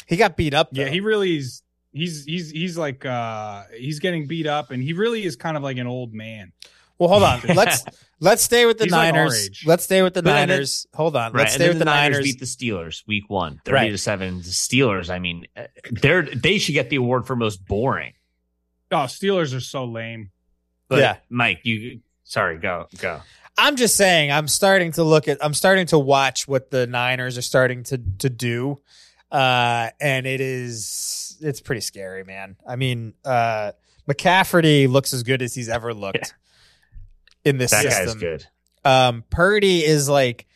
He 0.08 0.18
got 0.18 0.36
beat 0.36 0.54
up. 0.54 0.70
Yeah, 0.72 0.90
he 0.90 1.00
really 1.00 1.38
is. 1.38 1.62
He's 1.94 2.24
he's 2.26 2.50
he's 2.50 2.78
like 2.78 3.06
uh 3.06 3.64
he's 3.78 4.00
getting 4.00 4.26
beat 4.28 4.48
up, 4.48 4.72
and 4.72 4.82
he 4.82 4.94
really 4.94 5.24
is 5.24 5.36
kind 5.36 5.58
of 5.58 5.64
like 5.64 5.78
an 5.78 5.88
old 5.88 6.14
man. 6.14 6.54
Well, 7.02 7.10
hold 7.10 7.24
on. 7.24 7.42
Let's 7.56 7.84
let's 8.20 8.44
stay 8.44 8.68
with 8.68 8.78
the 8.78 8.84
He's 8.84 8.92
like 8.94 9.16
Niners. 9.16 9.46
age. 9.48 9.64
let's 9.66 9.84
stay 9.84 10.04
with 10.04 10.14
the 10.14 10.22
But 10.22 10.34
then- 10.34 10.50
Niners. 10.50 10.86
hold 10.94 11.16
on. 11.16 11.34
Right. 11.34 11.40
Let's 11.42 11.54
and 11.56 11.62
stay 11.62 11.68
with 11.70 11.80
the, 11.80 11.86
the 11.86 11.86
Niners, 11.86 12.18
Niners. 12.18 12.24
beat 12.24 12.40
the 12.40 12.46
Steelers 12.46 13.04
week 13.08 13.24
one, 13.28 13.60
30 13.66 13.74
Right. 13.74 13.90
to 13.90 13.98
7. 13.98 14.38
The 14.38 14.44
Steelers, 14.44 15.10
I 15.10 15.18
mean, 15.18 15.48
uh, 15.58 15.64
they're 15.90 16.22
they 16.22 16.60
should 16.60 16.74
get 16.74 16.92
the 16.92 16.98
award 16.98 17.26
for 17.26 17.36
most 17.36 17.66
boring. 17.66 18.14
Oh, 18.92 18.98
Steelers 19.08 19.56
are 19.58 19.60
so 19.62 19.86
lame. 19.86 20.30
But 20.90 21.00
Yeah. 21.00 21.16
Mike, 21.30 21.62
you 21.64 22.02
sorry, 22.24 22.60
go, 22.60 22.86
go. 23.00 23.22
I'm 23.58 23.78
just 23.78 23.96
saying. 23.98 24.32
I'm 24.32 24.48
starting 24.48 24.92
to 24.94 25.04
look 25.04 25.28
at. 25.28 25.44
I'm 25.44 25.56
starting 25.56 25.88
to 25.88 25.98
watch 25.98 26.48
what 26.48 26.70
the 26.70 26.86
Niners 26.86 27.36
are 27.40 27.42
starting 27.42 27.82
to 27.86 28.00
to 28.20 28.30
do, 28.30 28.80
uh, 29.32 29.90
and 30.00 30.28
it 30.28 30.40
is 30.40 31.38
it's 31.42 31.62
pretty 31.62 31.82
scary, 31.82 32.24
man. 32.24 32.56
I 32.68 32.76
mean, 32.76 33.14
uh, 33.26 33.72
McCaffrey 34.08 34.88
looks 34.88 35.14
as 35.14 35.24
good 35.24 35.42
as 35.42 35.54
he's 35.56 35.70
ever 35.70 35.94
looked 35.94 36.34
in 37.46 37.58
this 37.58 37.72
That 37.72 37.84
system. 37.84 38.06
guy's 38.08 38.16
good. 38.16 38.46
Um, 38.84 39.24
Purdy 39.30 39.84
is 39.86 40.10
like 40.10 40.48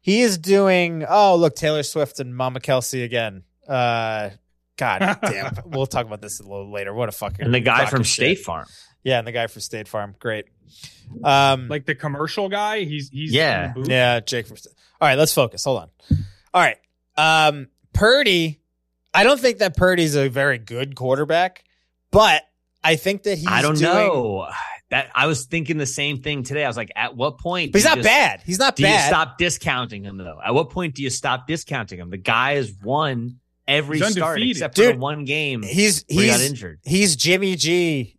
he 0.00 0.22
is 0.22 0.38
doing. 0.38 1.04
Oh, 1.08 1.36
look, 1.36 1.54
Taylor 1.56 1.82
Swift 1.82 2.20
and 2.20 2.34
Mama 2.36 2.60
Kelsey 2.60 3.02
again. 3.02 3.42
Uh, 3.68 4.30
God 4.76 5.18
damn. 5.22 5.54
we'll 5.66 5.86
talk 5.86 6.06
about 6.06 6.20
this 6.22 6.40
a 6.40 6.42
little 6.44 6.70
later. 6.72 6.92
What 6.94 7.08
a 7.08 7.12
fucking 7.12 7.44
And 7.44 7.54
the 7.54 7.60
guy 7.60 7.86
from 7.86 8.00
of 8.00 8.06
shit. 8.06 8.36
State 8.38 8.44
Farm. 8.44 8.66
Yeah, 9.04 9.18
and 9.18 9.26
the 9.26 9.32
guy 9.32 9.46
from 9.48 9.60
State 9.62 9.88
Farm. 9.88 10.14
Great. 10.18 10.46
Um, 11.24 11.68
Like 11.68 11.84
the 11.86 11.94
commercial 11.94 12.48
guy, 12.48 12.84
he's 12.84 13.08
he's 13.10 13.32
Yeah. 13.32 13.64
in 13.66 13.68
the 13.74 13.80
booth. 13.80 13.88
yeah, 13.88 14.20
Jake 14.20 14.46
from 14.46 14.56
All 15.00 15.08
right, 15.08 15.18
let's 15.18 15.34
focus. 15.34 15.64
Hold 15.64 15.82
on. 15.82 15.88
All 16.54 16.62
right. 16.62 16.78
Um, 17.16 17.68
Purdy. 17.92 18.60
I 19.14 19.24
don't 19.24 19.38
think 19.38 19.58
that 19.58 19.76
Purdy's 19.76 20.14
a 20.16 20.28
very 20.28 20.56
good 20.58 20.94
quarterback, 20.96 21.64
but 22.10 22.42
I 22.82 22.96
think 22.96 23.24
that 23.24 23.36
he's. 23.36 23.46
I 23.46 23.60
don't 23.60 23.76
doing, 23.76 23.92
know. 23.92 24.48
That 24.92 25.10
I 25.14 25.26
was 25.26 25.46
thinking 25.46 25.78
the 25.78 25.86
same 25.86 26.22
thing 26.22 26.42
today. 26.44 26.64
I 26.64 26.68
was 26.68 26.76
like, 26.76 26.92
at 26.94 27.16
what 27.16 27.38
point? 27.38 27.72
But 27.72 27.78
he's 27.78 27.84
not 27.86 27.96
just- 27.96 28.06
bad. 28.06 28.42
He's 28.46 28.58
not 28.58 28.76
Do 28.76 28.82
you 28.82 28.88
bad. 28.90 29.08
stop 29.08 29.38
discounting 29.38 30.04
him 30.04 30.18
though? 30.18 30.38
At 30.44 30.54
what 30.54 30.68
point 30.70 30.94
do 30.94 31.02
you 31.02 31.08
stop 31.10 31.46
discounting 31.46 31.98
him? 31.98 32.10
The 32.10 32.18
guy 32.18 32.54
has 32.56 32.70
won 32.84 33.40
every 33.66 33.98
start 33.98 34.16
undefeated. 34.36 34.50
except 34.58 34.76
for 34.76 34.82
Dude, 34.82 34.96
the 34.96 35.00
one 35.00 35.24
game 35.24 35.62
He's 35.62 36.04
where 36.10 36.24
he 36.24 36.30
got 36.30 36.40
injured. 36.42 36.80
he's 36.84 37.16
Jimmy 37.16 37.56
G. 37.56 38.18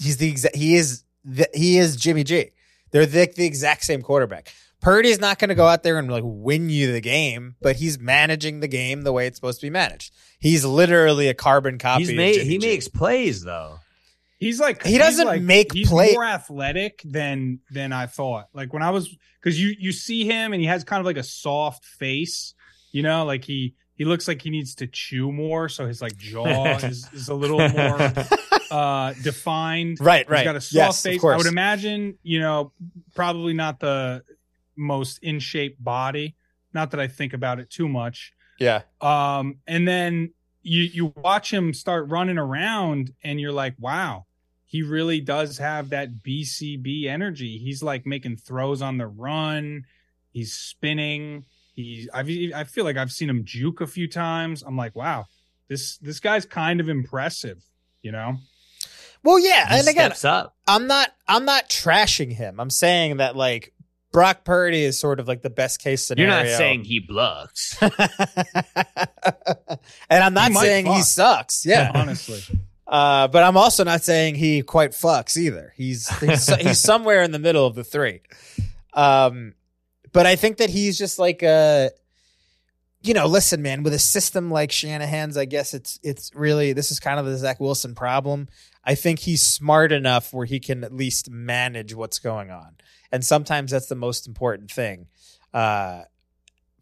He's 0.00 0.16
the 0.18 0.28
exact. 0.30 0.56
He 0.56 0.76
is 0.76 1.02
the, 1.24 1.48
he 1.52 1.78
is 1.78 1.96
Jimmy 1.96 2.22
G. 2.24 2.50
They're 2.92 3.06
the, 3.06 3.32
the 3.34 3.44
exact 3.44 3.84
same 3.84 4.00
quarterback. 4.02 4.52
Purdy's 4.80 5.18
not 5.18 5.38
going 5.38 5.48
to 5.48 5.54
go 5.56 5.66
out 5.66 5.82
there 5.82 5.98
and 5.98 6.08
like 6.10 6.22
win 6.24 6.68
you 6.70 6.92
the 6.92 7.00
game, 7.00 7.56
but 7.62 7.76
he's 7.76 7.98
managing 7.98 8.60
the 8.60 8.68
game 8.68 9.02
the 9.02 9.12
way 9.12 9.26
it's 9.26 9.36
supposed 9.38 9.58
to 9.60 9.66
be 9.66 9.70
managed. 9.70 10.12
He's 10.38 10.64
literally 10.64 11.28
a 11.28 11.34
carbon 11.34 11.78
copy. 11.78 12.02
He's 12.02 12.10
of 12.10 12.16
made, 12.16 12.34
Jimmy 12.34 12.48
he 12.50 12.58
G. 12.58 12.66
makes 12.68 12.86
plays 12.88 13.42
though. 13.42 13.80
He's 14.38 14.60
like 14.60 14.82
He 14.84 14.98
doesn't 14.98 15.26
like- 15.26 15.42
make 15.42 15.72
he's 15.72 15.88
play- 15.88 16.12
more 16.12 16.24
athletic 16.24 17.02
than 17.04 17.60
than 17.70 17.92
I 17.92 18.06
thought. 18.06 18.48
Like 18.52 18.72
when 18.72 18.82
I 18.82 18.90
was 18.90 19.14
because 19.40 19.60
you 19.60 19.74
you 19.78 19.92
see 19.92 20.24
him 20.24 20.52
and 20.52 20.60
he 20.60 20.66
has 20.68 20.84
kind 20.84 21.00
of 21.00 21.06
like 21.06 21.16
a 21.16 21.22
soft 21.22 21.84
face, 21.84 22.54
you 22.92 23.02
know, 23.02 23.24
like 23.24 23.44
he 23.44 23.74
he 23.94 24.04
looks 24.04 24.26
like 24.26 24.42
he 24.42 24.50
needs 24.50 24.74
to 24.76 24.86
chew 24.88 25.30
more, 25.30 25.68
so 25.68 25.86
his 25.86 26.02
like 26.02 26.16
jaw 26.16 26.76
is, 26.82 27.08
is 27.12 27.28
a 27.28 27.34
little 27.34 27.58
more 27.68 28.12
uh 28.70 29.12
defined. 29.22 29.98
right, 30.00 30.24
He's 30.26 30.30
right. 30.30 30.44
got 30.44 30.56
a 30.56 30.60
soft 30.60 30.74
yes, 30.74 31.02
face. 31.02 31.24
I 31.24 31.36
would 31.36 31.46
imagine, 31.46 32.18
you 32.22 32.40
know, 32.40 32.72
probably 33.14 33.54
not 33.54 33.78
the 33.80 34.24
most 34.76 35.18
in 35.22 35.38
shape 35.38 35.76
body. 35.82 36.34
Not 36.72 36.90
that 36.90 36.98
I 37.00 37.06
think 37.06 37.34
about 37.34 37.60
it 37.60 37.70
too 37.70 37.88
much. 37.88 38.32
yeah, 38.58 38.82
Um, 39.00 39.58
and 39.68 39.86
then 39.86 40.32
you 40.64 40.82
you 40.82 41.12
watch 41.16 41.52
him 41.52 41.72
start 41.72 42.08
running 42.08 42.38
around, 42.38 43.12
and 43.22 43.40
you're 43.40 43.52
like, 43.52 43.74
wow, 43.78 44.24
he 44.64 44.82
really 44.82 45.20
does 45.20 45.58
have 45.58 45.90
that 45.90 46.22
BCB 46.22 47.06
energy. 47.06 47.58
He's 47.58 47.82
like 47.82 48.06
making 48.06 48.38
throws 48.38 48.82
on 48.82 48.98
the 48.98 49.06
run. 49.06 49.84
He's 50.32 50.52
spinning. 50.52 51.44
He's 51.74 52.08
I've 52.12 52.28
I 52.28 52.64
feel 52.64 52.84
like 52.84 52.96
I've 52.96 53.12
seen 53.12 53.30
him 53.30 53.44
juke 53.44 53.80
a 53.80 53.86
few 53.86 54.08
times. 54.08 54.62
I'm 54.62 54.76
like, 54.76 54.96
wow, 54.96 55.26
this 55.68 55.98
this 55.98 56.18
guy's 56.18 56.46
kind 56.46 56.80
of 56.80 56.88
impressive. 56.88 57.62
You 58.02 58.12
know, 58.12 58.38
well, 59.22 59.38
yeah, 59.38 59.68
He 59.68 59.78
and 59.78 59.88
again, 59.88 60.12
up. 60.24 60.56
I'm 60.66 60.86
not 60.86 61.10
I'm 61.28 61.44
not 61.44 61.68
trashing 61.68 62.32
him. 62.32 62.58
I'm 62.58 62.70
saying 62.70 63.18
that 63.18 63.36
like 63.36 63.73
Brock 64.14 64.44
Purdy 64.44 64.84
is 64.84 64.96
sort 64.96 65.18
of 65.18 65.26
like 65.26 65.42
the 65.42 65.50
best 65.50 65.80
case 65.82 66.04
scenario. 66.04 66.32
You're 66.32 66.44
not 66.44 66.56
saying 66.56 66.84
he 66.84 67.00
blocks. 67.00 67.76
and 67.82 67.90
I'm 70.08 70.32
not 70.34 70.52
He 70.52 70.56
saying 70.56 70.86
he 70.86 71.02
sucks. 71.02 71.66
Yeah. 71.66 71.90
honestly. 71.94 72.40
Uh, 72.86 73.26
but 73.28 73.42
I'm 73.42 73.56
also 73.56 73.82
not 73.82 74.02
saying 74.02 74.34
he 74.34 74.60
quite 74.60 74.90
fucks 74.90 75.38
either. 75.38 75.72
He's 75.74 76.06
he's, 76.20 76.54
he's 76.56 76.78
somewhere 76.78 77.22
in 77.22 77.32
the 77.32 77.38
middle 77.38 77.66
of 77.66 77.74
the 77.74 77.82
three. 77.82 78.20
Um, 78.92 79.54
but 80.12 80.26
I 80.26 80.36
think 80.36 80.58
that 80.58 80.68
he's 80.68 80.98
just 80.98 81.18
like 81.18 81.42
a, 81.42 81.90
you 83.04 83.14
know, 83.14 83.26
listen, 83.26 83.60
man, 83.62 83.82
with 83.82 83.92
a 83.92 83.98
system 83.98 84.50
like 84.50 84.72
Shanahan's, 84.72 85.36
I 85.36 85.44
guess 85.44 85.74
it's 85.74 85.98
it's 86.02 86.30
really 86.34 86.72
this 86.72 86.90
is 86.90 86.98
kind 87.00 87.20
of 87.20 87.26
the 87.26 87.36
Zach 87.36 87.60
Wilson 87.60 87.94
problem. 87.94 88.48
I 88.84 88.94
think 88.94 89.20
he's 89.20 89.42
smart 89.42 89.92
enough 89.92 90.32
where 90.32 90.46
he 90.46 90.58
can 90.60 90.84
at 90.84 90.92
least 90.92 91.30
manage 91.30 91.94
what's 91.94 92.18
going 92.18 92.50
on, 92.50 92.76
and 93.12 93.24
sometimes 93.24 93.70
that's 93.70 93.86
the 93.86 93.94
most 93.94 94.26
important 94.26 94.70
thing. 94.70 95.06
Uh, 95.52 96.02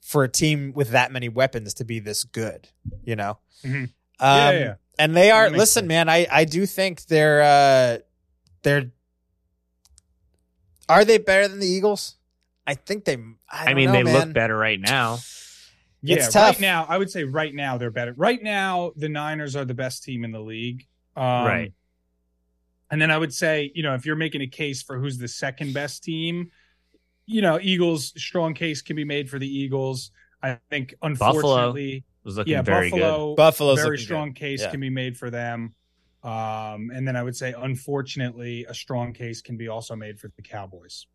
for 0.00 0.24
a 0.24 0.28
team 0.28 0.72
with 0.74 0.90
that 0.90 1.12
many 1.12 1.28
weapons 1.28 1.74
to 1.74 1.84
be 1.84 1.98
this 2.00 2.24
good, 2.24 2.68
you 3.04 3.14
know. 3.16 3.38
Mhm. 3.64 3.82
Um, 3.84 3.90
Yeah, 4.20 4.50
yeah. 4.52 4.74
And 4.98 5.16
they 5.16 5.30
are 5.30 5.48
listen, 5.50 5.82
sense. 5.82 5.88
man. 5.88 6.08
I 6.08 6.26
I 6.30 6.44
do 6.44 6.66
think 6.66 7.06
they're 7.06 7.42
uh 7.42 7.98
they're 8.62 8.90
are 10.88 11.04
they 11.04 11.18
better 11.18 11.48
than 11.48 11.60
the 11.60 11.66
Eagles? 11.66 12.16
I 12.66 12.74
think 12.74 13.04
they. 13.04 13.14
I, 13.50 13.62
I, 13.62 13.64
don't 13.66 13.76
mean, 13.76 13.86
know, 13.86 13.92
they 13.92 14.02
man. 14.02 14.14
look 14.14 14.32
better 14.34 14.56
right 14.56 14.80
now. 14.80 15.18
Yeah, 16.02 16.16
It's 16.16 16.32
tough. 16.32 16.54
right 16.56 16.60
now, 16.60 16.84
I 16.88 16.98
would 16.98 17.10
say 17.10 17.24
right 17.24 17.54
now 17.54 17.78
they're 17.78 17.90
better. 17.90 18.12
Right 18.16 18.42
now, 18.42 18.92
the 18.96 19.08
Niners 19.08 19.54
are 19.54 19.64
the 19.64 19.74
best 19.74 20.02
team 20.02 20.24
in 20.24 20.32
the 20.32 20.40
league. 20.40 20.86
Um, 21.16 21.22
Right. 21.46 21.72
And 22.90 23.00
then 23.00 23.10
I 23.10 23.16
would 23.16 23.32
say, 23.32 23.72
you 23.74 23.82
know, 23.82 23.94
if 23.94 24.04
you're 24.04 24.16
making 24.16 24.42
a 24.42 24.46
case 24.46 24.82
for 24.82 24.98
who's 24.98 25.16
the 25.16 25.28
second 25.28 25.72
best 25.72 26.04
team, 26.04 26.50
you 27.24 27.40
know, 27.40 27.58
Eagles, 27.62 28.12
strong 28.20 28.52
case 28.52 28.82
can 28.82 28.96
be 28.96 29.04
made 29.04 29.30
for 29.30 29.38
the 29.38 29.46
Eagles. 29.48 30.10
I 30.42 30.58
think, 30.68 30.94
unfortunately, 31.02 32.04
Was 32.24 32.36
looking 32.36 32.52
yeah, 32.52 32.62
very 32.62 32.90
Buffalo, 32.90 33.34
Buffalo's 33.34 33.78
very 33.78 33.90
looking 33.92 34.04
strong 34.04 34.28
good. 34.30 34.36
case 34.36 34.60
Yeah. 34.60 34.70
can 34.70 34.80
be 34.80 34.90
made 34.90 35.16
for 35.16 35.30
them. 35.30 35.72
Um, 36.22 36.90
and 36.94 37.08
then 37.08 37.16
I 37.16 37.22
would 37.22 37.34
say, 37.36 37.54
unfortunately, 37.56 38.64
a 38.68 38.74
strong 38.74 39.12
case 39.14 39.40
can 39.40 39.56
be 39.56 39.68
also 39.68 39.96
made 39.96 40.20
for 40.20 40.28
the 40.36 40.42
Cowboys. 40.42 41.06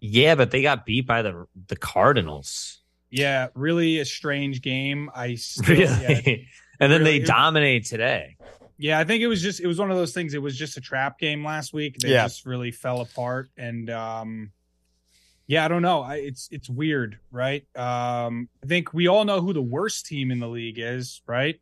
Yeah, 0.00 0.34
but 0.34 0.50
they 0.50 0.62
got 0.62 0.84
beat 0.84 1.06
by 1.06 1.22
the 1.22 1.46
the 1.68 1.76
Cardinals. 1.76 2.80
Yeah, 3.16 3.48
really 3.54 4.00
a 4.00 4.04
strange 4.04 4.60
game. 4.60 5.10
I 5.14 5.34
still, 5.36 5.76
Really? 5.76 5.84
yeah, 5.86 6.36
and 6.80 6.90
then 6.92 7.00
Really? 7.02 7.20
they 7.20 7.24
dominate 7.24 7.84
today. 7.86 8.36
Yeah, 8.76 8.98
I 8.98 9.04
think 9.04 9.22
it 9.22 9.28
was 9.28 9.40
just 9.40 9.60
it 9.60 9.66
was 9.68 9.78
one 9.78 9.90
of 9.92 9.96
those 9.96 10.12
things. 10.12 10.34
It 10.34 10.42
was 10.42 10.58
just 10.58 10.76
a 10.76 10.80
trap 10.80 11.18
game 11.20 11.44
last 11.44 11.72
week. 11.72 11.98
They 11.98 12.10
Yeah. 12.10 12.24
just 12.24 12.44
really 12.44 12.72
fell 12.72 13.00
apart, 13.02 13.48
and 13.56 13.88
um, 13.88 14.50
yeah, 15.46 15.64
I 15.64 15.68
don't 15.68 15.82
know. 15.82 16.02
I, 16.02 16.16
it's 16.16 16.48
it's 16.50 16.68
weird, 16.68 17.18
right? 17.30 17.64
Um, 17.76 18.48
I 18.64 18.66
think 18.66 18.92
we 18.92 19.06
all 19.06 19.24
know 19.24 19.40
who 19.40 19.52
the 19.52 19.62
worst 19.62 20.06
team 20.06 20.32
in 20.32 20.40
the 20.40 20.48
league 20.48 20.78
is, 20.80 21.22
right? 21.26 21.60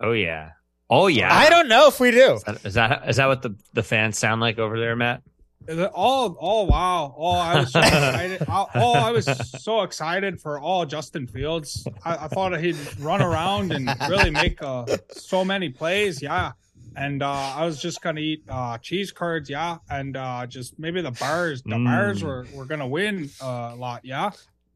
Oh 0.00 0.12
yeah. 0.12 0.50
Oh 0.88 1.06
yeah. 1.06 1.32
I 1.32 1.48
don't 1.48 1.68
know 1.68 1.86
if 1.86 2.00
we 2.00 2.10
do. 2.10 2.32
Is 2.34 2.42
that, 2.42 2.64
is 2.66 2.74
that 2.74 3.08
is 3.08 3.16
that 3.16 3.26
what 3.26 3.42
the 3.42 3.54
the 3.74 3.84
fans 3.84 4.18
sound 4.18 4.40
like 4.40 4.58
over 4.58 4.80
there, 4.80 4.96
Matt? 4.96 5.22
All, 5.68 6.36
oh 6.40 6.64
wow! 6.64 7.14
Oh, 7.16 7.32
I 7.32 7.60
was 7.60 7.72
so 7.72 7.80
excited. 7.80 8.42
Oh, 8.48 8.92
I 8.94 9.10
was 9.12 9.26
so 9.62 9.82
excited 9.82 10.40
for 10.40 10.58
all 10.58 10.86
Justin 10.86 11.26
Fields. 11.26 11.86
I, 12.04 12.24
I 12.24 12.28
thought 12.28 12.58
he'd 12.58 12.76
run 12.98 13.22
around 13.22 13.72
and 13.72 13.88
really 14.08 14.30
make 14.30 14.60
uh, 14.62 14.86
so 15.12 15.44
many 15.44 15.68
plays. 15.68 16.22
Yeah, 16.22 16.52
and 16.96 17.22
uh, 17.22 17.30
I 17.30 17.64
was 17.66 17.80
just 17.80 18.00
gonna 18.00 18.20
eat 18.20 18.42
uh, 18.48 18.78
cheese 18.78 19.12
curds. 19.12 19.48
Yeah, 19.50 19.78
and 19.88 20.16
uh, 20.16 20.46
just 20.46 20.78
maybe 20.78 21.02
the 21.02 21.12
Bears. 21.12 21.62
The 21.62 21.70
Mm. 21.76 21.86
Bears 21.86 22.22
were, 22.24 22.46
were 22.54 22.64
gonna 22.64 22.88
win 22.88 23.30
uh, 23.40 23.70
a 23.72 23.76
lot. 23.76 24.00
Yeah, 24.04 24.30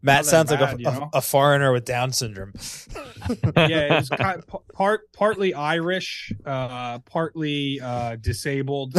Matt 0.05 0.26
sounds 0.26 0.51
like 0.51 0.61
a, 0.61 0.76
you 0.78 0.85
know? 0.85 1.09
a, 1.14 1.22
foreigner 1.22 1.72
with 1.72 1.87
Down 1.87 2.12
syndrome. 2.12 2.53
yeah. 3.57 3.97
Was 3.97 4.09
kind 4.16 4.43
part 4.74 5.11
partly 5.14 5.55
Irish, 5.55 6.30
uh, 6.45 6.99
partly 7.01 7.80
uh, 7.80 8.16
disabled. 8.16 8.93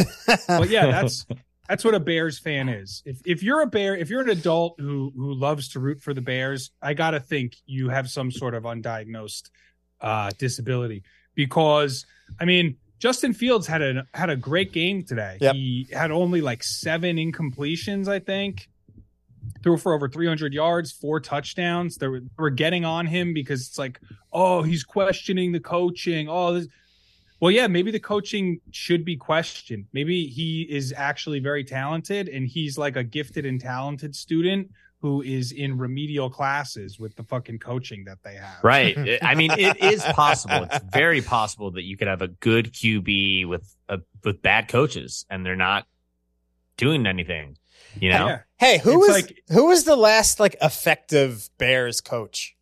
but 0.48 0.68
yeah, 0.68 0.90
that's 0.90 1.24
that's 1.68 1.84
what 1.84 1.94
a 1.94 2.00
Bears 2.00 2.38
fan 2.38 2.68
is. 2.68 3.02
If 3.04 3.20
if 3.24 3.42
you're 3.42 3.62
a 3.62 3.66
bear, 3.66 3.96
if 3.96 4.10
you're 4.10 4.20
an 4.20 4.30
adult 4.30 4.78
who 4.78 5.12
who 5.16 5.34
loves 5.34 5.68
to 5.70 5.80
root 5.80 6.00
for 6.00 6.14
the 6.14 6.20
Bears, 6.20 6.70
I 6.80 6.94
gotta 6.94 7.20
think 7.20 7.56
you 7.66 7.88
have 7.88 8.08
some 8.08 8.30
sort 8.30 8.54
of 8.54 8.64
undiagnosed 8.64 9.50
uh, 10.00 10.30
disability 10.38 11.02
because 11.34 12.06
I 12.40 12.44
mean. 12.44 12.76
Justin 12.98 13.34
Fields 13.34 13.66
had 13.66 13.82
a 13.82 14.06
had 14.14 14.30
a 14.30 14.36
great 14.36 14.72
game 14.72 15.02
today. 15.04 15.36
Yep. 15.42 15.54
He 15.54 15.86
had 15.92 16.10
only 16.10 16.40
like 16.40 16.64
seven 16.64 17.18
incompletions, 17.18 18.08
I 18.08 18.20
think. 18.20 18.70
Threw 19.62 19.76
for 19.76 19.92
over 19.92 20.08
300 20.08 20.54
yards, 20.54 20.92
four 20.92 21.20
touchdowns. 21.20 21.96
They 21.96 22.08
were, 22.08 22.20
they 22.20 22.26
were 22.38 22.48
getting 22.48 22.86
on 22.86 23.06
him 23.06 23.34
because 23.34 23.68
it's 23.68 23.78
like, 23.78 24.00
oh, 24.32 24.62
he's 24.62 24.82
questioning 24.82 25.52
the 25.52 25.60
coaching. 25.60 26.26
Oh, 26.26 26.54
this. 26.54 26.68
Well, 27.40 27.50
yeah, 27.50 27.66
maybe 27.66 27.90
the 27.90 28.00
coaching 28.00 28.60
should 28.70 29.04
be 29.04 29.16
questioned. 29.16 29.86
Maybe 29.92 30.26
he 30.26 30.62
is 30.62 30.92
actually 30.96 31.38
very 31.40 31.64
talented 31.64 32.28
and 32.28 32.46
he's 32.48 32.78
like 32.78 32.96
a 32.96 33.04
gifted 33.04 33.44
and 33.44 33.60
talented 33.60 34.16
student 34.16 34.70
who 35.02 35.20
is 35.20 35.52
in 35.52 35.76
remedial 35.76 36.30
classes 36.30 36.98
with 36.98 37.14
the 37.16 37.22
fucking 37.22 37.58
coaching 37.58 38.04
that 38.04 38.18
they 38.24 38.34
have. 38.36 38.64
Right. 38.64 38.96
I 39.22 39.34
mean, 39.34 39.50
it 39.52 39.76
is 39.82 40.02
possible. 40.02 40.66
It's 40.70 40.84
very 40.90 41.20
possible 41.20 41.70
that 41.72 41.82
you 41.82 41.98
could 41.98 42.08
have 42.08 42.22
a 42.22 42.28
good 42.28 42.72
QB 42.72 43.46
with 43.46 43.76
a, 43.90 43.98
with 44.24 44.40
bad 44.40 44.68
coaches 44.68 45.26
and 45.28 45.44
they're 45.44 45.54
not 45.54 45.84
doing 46.78 47.06
anything. 47.06 47.58
You 48.00 48.10
know, 48.10 48.26
Yeah. 48.28 48.38
Hey, 48.58 48.78
who 48.78 48.92
It's 48.92 49.08
was 49.08 49.22
like- 49.22 49.42
who 49.50 49.66
was 49.66 49.84
the 49.84 49.96
last 49.96 50.40
like 50.40 50.56
effective 50.62 51.50
Bears 51.58 52.00
coach? 52.00 52.55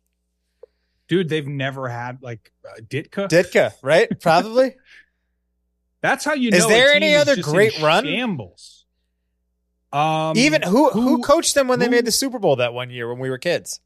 Dude, 1.07 1.29
they've 1.29 1.47
never 1.47 1.87
had 1.87 2.21
like 2.21 2.51
uh, 2.67 2.79
Ditka. 2.81 3.29
Ditka, 3.29 3.73
right? 3.81 4.09
Probably. 4.21 4.75
That's 6.01 6.23
how 6.25 6.33
you 6.33 6.49
Is 6.49 6.59
know. 6.59 6.65
a 6.67 6.69
there 6.69 6.93
team 6.93 7.03
any 7.03 7.15
other 7.15 7.41
great 7.41 7.79
run? 7.81 8.05
Shambles. 8.05 8.85
Um, 9.93 10.35
Even 10.37 10.61
who, 10.61 10.89
who 10.89 11.21
coached 11.21 11.55
them 11.55 11.67
when 11.67 11.79
they 11.79 11.87
made 11.87 12.05
the 12.05 12.11
Super 12.11 12.37
Bowl 12.37 12.57
that 12.57 12.73
one 12.73 12.89
year 12.89 13.07
when 13.09 13.19
we 13.19 13.29
were 13.29 13.37
kids? 13.37 13.79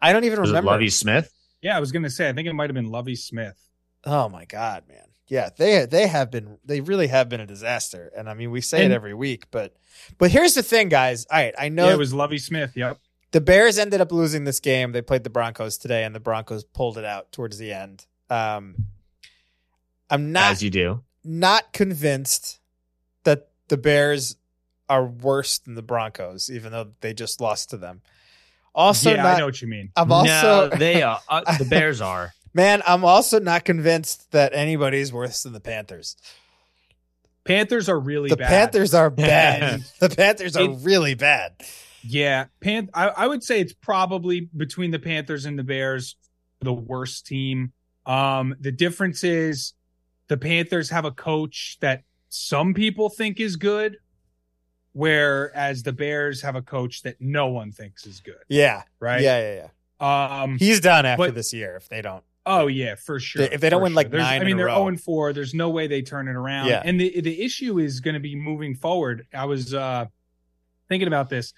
I 0.00 0.12
don't 0.12 0.24
even 0.24 0.40
was 0.40 0.50
remember. 0.50 0.70
Lovie 0.70 0.90
Smith? 0.90 1.32
Yeah, 1.60 1.76
I 1.76 1.80
was 1.80 1.90
gonna 1.90 2.10
say. 2.10 2.28
I 2.28 2.32
think 2.32 2.46
it 2.46 2.52
might 2.52 2.70
have 2.70 2.74
been 2.74 2.90
Lovie 2.90 3.16
Smith. 3.16 3.56
Oh 4.04 4.28
my 4.28 4.44
god, 4.44 4.84
man. 4.88 5.02
Yeah, 5.26 5.50
they 5.56 5.84
they 5.86 6.06
have 6.06 6.30
been 6.30 6.58
they 6.64 6.80
really 6.80 7.08
have 7.08 7.28
been 7.28 7.40
a 7.40 7.46
disaster. 7.46 8.12
And 8.16 8.30
I 8.30 8.34
mean, 8.34 8.50
we 8.52 8.60
say 8.60 8.84
And- 8.84 8.92
it 8.92 8.94
every 8.96 9.14
week, 9.14 9.46
but 9.50 9.74
but 10.16 10.30
here's 10.30 10.54
the 10.54 10.62
thing, 10.62 10.88
guys. 10.88 11.26
All 11.30 11.36
right, 11.38 11.54
I 11.58 11.68
know 11.70 11.86
yeah, 11.88 11.94
it 11.94 11.98
was 11.98 12.14
Lovie 12.14 12.38
Smith. 12.38 12.76
Yep. 12.76 12.98
The 13.32 13.40
Bears 13.40 13.78
ended 13.78 14.00
up 14.00 14.10
losing 14.12 14.44
this 14.44 14.60
game. 14.60 14.92
They 14.92 15.02
played 15.02 15.24
the 15.24 15.30
Broncos 15.30 15.76
today, 15.78 16.04
and 16.04 16.14
the 16.14 16.20
Broncos 16.20 16.64
pulled 16.64 16.96
it 16.98 17.04
out 17.04 17.30
towards 17.32 17.58
the 17.58 17.72
end. 17.72 18.06
Um, 18.30 18.86
I'm 20.10 20.32
not 20.32 20.52
As 20.52 20.62
you 20.62 20.70
do. 20.70 21.02
not 21.24 21.72
convinced 21.72 22.60
that 23.24 23.48
the 23.68 23.76
Bears 23.76 24.36
are 24.88 25.04
worse 25.04 25.58
than 25.58 25.74
the 25.74 25.82
Broncos, 25.82 26.50
even 26.50 26.72
though 26.72 26.92
they 27.00 27.12
just 27.12 27.40
lost 27.40 27.70
to 27.70 27.76
them. 27.76 28.00
Also, 28.74 29.10
yeah, 29.10 29.22
not, 29.22 29.34
I 29.34 29.38
know 29.40 29.46
what 29.46 29.60
you 29.60 29.68
mean. 29.68 29.90
I'm 29.96 30.10
also 30.12 30.68
no, 30.70 30.76
they 30.76 31.02
are. 31.02 31.20
Uh, 31.28 31.56
the 31.58 31.64
Bears 31.66 32.00
are. 32.00 32.32
man. 32.54 32.82
I'm 32.86 33.04
also 33.04 33.38
not 33.40 33.64
convinced 33.64 34.30
that 34.32 34.52
anybody's 34.54 35.12
worse 35.12 35.42
than 35.42 35.52
the 35.52 35.60
Panthers. 35.60 36.16
Panthers 37.44 37.88
are 37.88 37.98
really 37.98 38.28
The 38.28 38.36
bad. 38.36 38.48
Panthers 38.48 38.94
are 38.94 39.10
bad. 39.10 39.82
the 40.00 40.08
Panthers 40.10 40.56
are 40.56 40.64
It- 40.70 40.78
really 40.82 41.14
bad. 41.14 41.52
Yeah, 42.02 42.46
Pan. 42.60 42.88
I, 42.94 43.08
I 43.08 43.26
would 43.26 43.42
say 43.42 43.60
it's 43.60 43.72
probably 43.72 44.48
between 44.56 44.90
the 44.90 44.98
Panthers 44.98 45.44
and 45.44 45.58
the 45.58 45.64
Bears, 45.64 46.16
the 46.60 46.72
worst 46.72 47.26
team. 47.26 47.72
Um, 48.06 48.54
the 48.60 48.72
difference 48.72 49.24
is 49.24 49.74
the 50.28 50.36
Panthers 50.36 50.90
have 50.90 51.04
a 51.04 51.10
coach 51.10 51.76
that 51.80 52.02
some 52.28 52.74
people 52.74 53.08
think 53.08 53.40
is 53.40 53.56
good, 53.56 53.96
whereas 54.92 55.82
the 55.82 55.92
Bears 55.92 56.42
have 56.42 56.56
a 56.56 56.62
coach 56.62 57.02
that 57.02 57.16
no 57.20 57.48
one 57.48 57.72
thinks 57.72 58.06
is 58.06 58.20
good. 58.20 58.36
Yeah, 58.48 58.82
Right? 59.00 59.22
Yeah, 59.22 59.40
yeah, 59.40 59.54
yeah. 60.00 60.42
Um. 60.42 60.58
He's 60.58 60.80
done 60.80 61.04
after 61.06 61.26
But- 61.26 61.34
this 61.34 61.52
year 61.52 61.76
if 61.76 61.88
they 61.88 62.02
don't. 62.02 62.22
Oh 62.46 62.66
yeah, 62.66 62.94
for 62.94 63.20
sure. 63.20 63.42
If 63.42 63.60
they 63.60 63.68
don't 63.68 63.82
win, 63.82 63.92
like, 63.92 64.10
There's- 64.10 64.24
nine 64.24 64.40
I 64.40 64.44
mean 64.44 64.56
they're 64.56 64.70
zero 64.70 64.88
and 64.88 64.98
four. 64.98 65.34
There's 65.34 65.52
no 65.52 65.68
way 65.68 65.86
they 65.86 66.00
turn 66.00 66.28
it 66.28 66.34
around. 66.36 66.68
Yeah. 66.68 66.80
And 66.82 66.98
the 66.98 67.20
the 67.20 67.42
issue 67.42 67.78
is 67.78 68.00
going 68.00 68.14
to 68.14 68.20
be 68.20 68.34
moving 68.34 68.74
forward. 68.74 69.26
I 69.34 69.44
was 69.44 69.74
uh 69.74 70.06
thinking 70.88 71.08
about 71.08 71.28
this. 71.28 71.52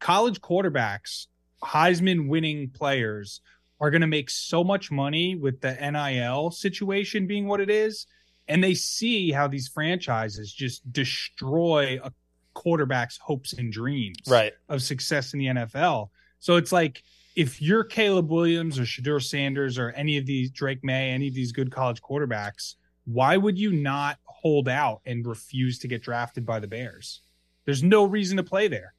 College 0.00 0.40
quarterbacks, 0.40 1.26
Heisman 1.62 2.28
winning 2.28 2.70
players, 2.70 3.40
are 3.80 3.90
going 3.90 4.00
to 4.00 4.06
make 4.06 4.28
so 4.30 4.64
much 4.64 4.90
money 4.90 5.36
with 5.36 5.60
the 5.60 5.72
NIL 5.74 6.50
situation 6.50 7.26
being 7.26 7.46
what 7.46 7.60
it 7.60 7.70
is, 7.70 8.06
and 8.48 8.62
they 8.62 8.74
see 8.74 9.30
how 9.30 9.46
these 9.46 9.68
franchises 9.68 10.52
just 10.52 10.90
destroy 10.92 12.00
a 12.02 12.10
quarterback's 12.54 13.18
hopes 13.18 13.52
and 13.52 13.72
dreams 13.72 14.16
Right. 14.26 14.52
of 14.68 14.82
success 14.82 15.32
in 15.32 15.38
the 15.38 15.46
NFL. 15.46 16.10
So 16.40 16.56
it's 16.56 16.72
like 16.72 17.02
if 17.36 17.62
you're 17.62 17.84
Caleb 17.84 18.30
Williams 18.30 18.78
or 18.78 18.82
Shedeur 18.82 19.22
Sanders 19.22 19.78
or 19.78 19.90
any 19.90 20.16
of 20.18 20.26
these 20.26 20.50
Drake 20.50 20.82
Maye, 20.82 21.10
any 21.10 21.28
of 21.28 21.34
these 21.34 21.52
good 21.52 21.70
college 21.70 22.02
quarterbacks, 22.02 22.74
why 23.04 23.36
would 23.36 23.56
you 23.58 23.70
not 23.72 24.18
hold 24.24 24.68
out 24.68 25.02
and 25.06 25.24
refuse 25.24 25.78
to 25.80 25.88
get 25.88 26.02
drafted 26.02 26.44
by 26.44 26.58
the 26.58 26.66
Bears? 26.66 27.20
There's 27.64 27.82
no 27.82 28.04
reason 28.04 28.36
to 28.38 28.42
play 28.42 28.66
there. 28.66 28.94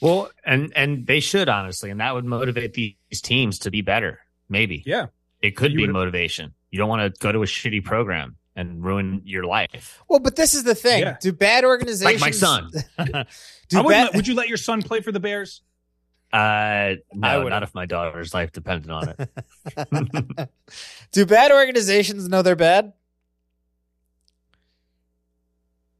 Well, 0.00 0.30
and 0.44 0.72
and 0.74 1.06
they 1.06 1.20
should 1.20 1.48
honestly, 1.48 1.90
and 1.90 2.00
that 2.00 2.14
would 2.14 2.24
motivate 2.24 2.74
these 2.74 2.94
teams 3.22 3.58
to 3.60 3.70
be 3.70 3.82
better. 3.82 4.20
Maybe. 4.48 4.82
Yeah. 4.86 5.06
It 5.42 5.56
could 5.56 5.72
You 5.72 5.86
be 5.86 5.92
motivation. 5.92 6.54
You 6.70 6.78
don't 6.78 6.88
want 6.88 7.14
to 7.14 7.18
go 7.20 7.32
to 7.32 7.42
a 7.42 7.46
shitty 7.46 7.84
program 7.84 8.36
and 8.56 8.82
ruin 8.84 9.22
your 9.24 9.44
life. 9.44 10.02
Well, 10.08 10.20
but 10.20 10.36
this 10.36 10.54
is 10.54 10.64
the 10.64 10.74
thing. 10.74 11.00
Yeah. 11.02 11.16
Do 11.20 11.32
bad 11.32 11.64
organizations 11.64 12.20
Like 12.20 12.20
my 12.20 12.30
son. 12.30 12.70
do 12.98 13.02
bad, 13.04 13.24
wouldn't 13.72 13.86
let- 13.86 14.14
would 14.14 14.26
you 14.26 14.34
let 14.34 14.48
your 14.48 14.56
son 14.56 14.82
play 14.82 15.00
for 15.00 15.12
the 15.12 15.20
Bears? 15.20 15.62
Uh, 16.32 16.94
no, 17.12 17.42
wouldn't. 17.44 17.64
if 17.64 17.74
my 17.74 17.86
daughter's 17.86 18.32
life 18.32 18.52
depended 18.52 18.88
on 18.90 19.14
it. 19.18 20.48
do 21.12 21.26
bad 21.26 21.50
organizations 21.50 22.28
know 22.28 22.40
they're 22.42 22.54
bad? 22.54 22.92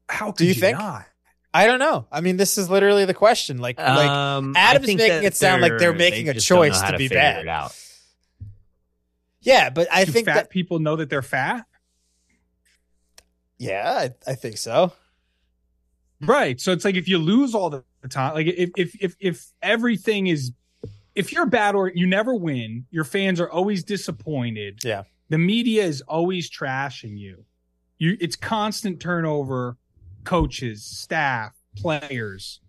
How 0.07 0.27
could 0.27 0.37
Do 0.37 0.45
you 0.45 0.53
think? 0.53 0.77
not? 0.77 1.05
I 1.53 1.67
don't 1.67 1.79
know. 1.79 2.07
I 2.11 2.21
mean, 2.21 2.37
this 2.37 2.57
is 2.57 2.69
literally 2.69 3.05
the 3.05 3.13
question. 3.13 3.57
Like, 3.57 3.77
like 3.77 4.09
um, 4.09 4.53
I 4.55 4.59
Adam's 4.59 4.87
making 4.87 5.23
it 5.23 5.35
sound 5.35 5.61
like 5.61 5.77
they're 5.77 5.91
they 5.91 5.97
making 6.11 6.29
a 6.29 6.33
just 6.33 6.47
don't 6.47 6.59
know 6.59 6.69
choice 6.69 6.81
how 6.81 6.91
to 6.91 6.97
be 6.97 7.09
bad. 7.09 7.41
It 7.41 7.47
out. 7.49 7.75
yeah, 9.41 9.69
but 9.69 9.87
I 9.91 10.05
Do 10.05 10.11
think 10.11 10.27
fat 10.27 10.35
that 10.35 10.49
people 10.49 10.79
know 10.79 10.95
that 10.95 11.09
they're 11.09 11.21
fat? 11.21 11.65
yeah, 13.57 14.09
I, 14.27 14.31
I 14.31 14.35
think 14.35 14.57
so. 14.57 14.93
Right. 16.21 16.59
So 16.59 16.71
it's 16.71 16.85
like 16.85 16.95
if 16.95 17.07
you 17.07 17.17
lose 17.17 17.53
all 17.55 17.69
the 17.69 17.83
time, 18.09 18.33
like 18.33 18.47
if 18.47 18.71
if 18.77 18.95
if 19.01 19.15
if 19.19 19.51
everything 19.61 20.27
is 20.27 20.51
if 21.15 21.31
you're 21.33 21.45
bad 21.47 21.75
or 21.75 21.89
you 21.89 22.07
never 22.07 22.35
win, 22.35 22.85
your 22.91 23.03
fans 23.03 23.39
are 23.39 23.49
always 23.49 23.83
disappointed. 23.83 24.83
Yeah. 24.83 25.03
The 25.29 25.37
media 25.37 25.83
is 25.83 26.01
always 26.01 26.49
trashing 26.49 27.17
you. 27.17 27.45
You 27.97 28.17
it's 28.19 28.35
constant 28.35 28.99
turnover, 28.99 29.77
coaches, 30.23 30.83
staff, 30.83 31.53
players. 31.75 32.59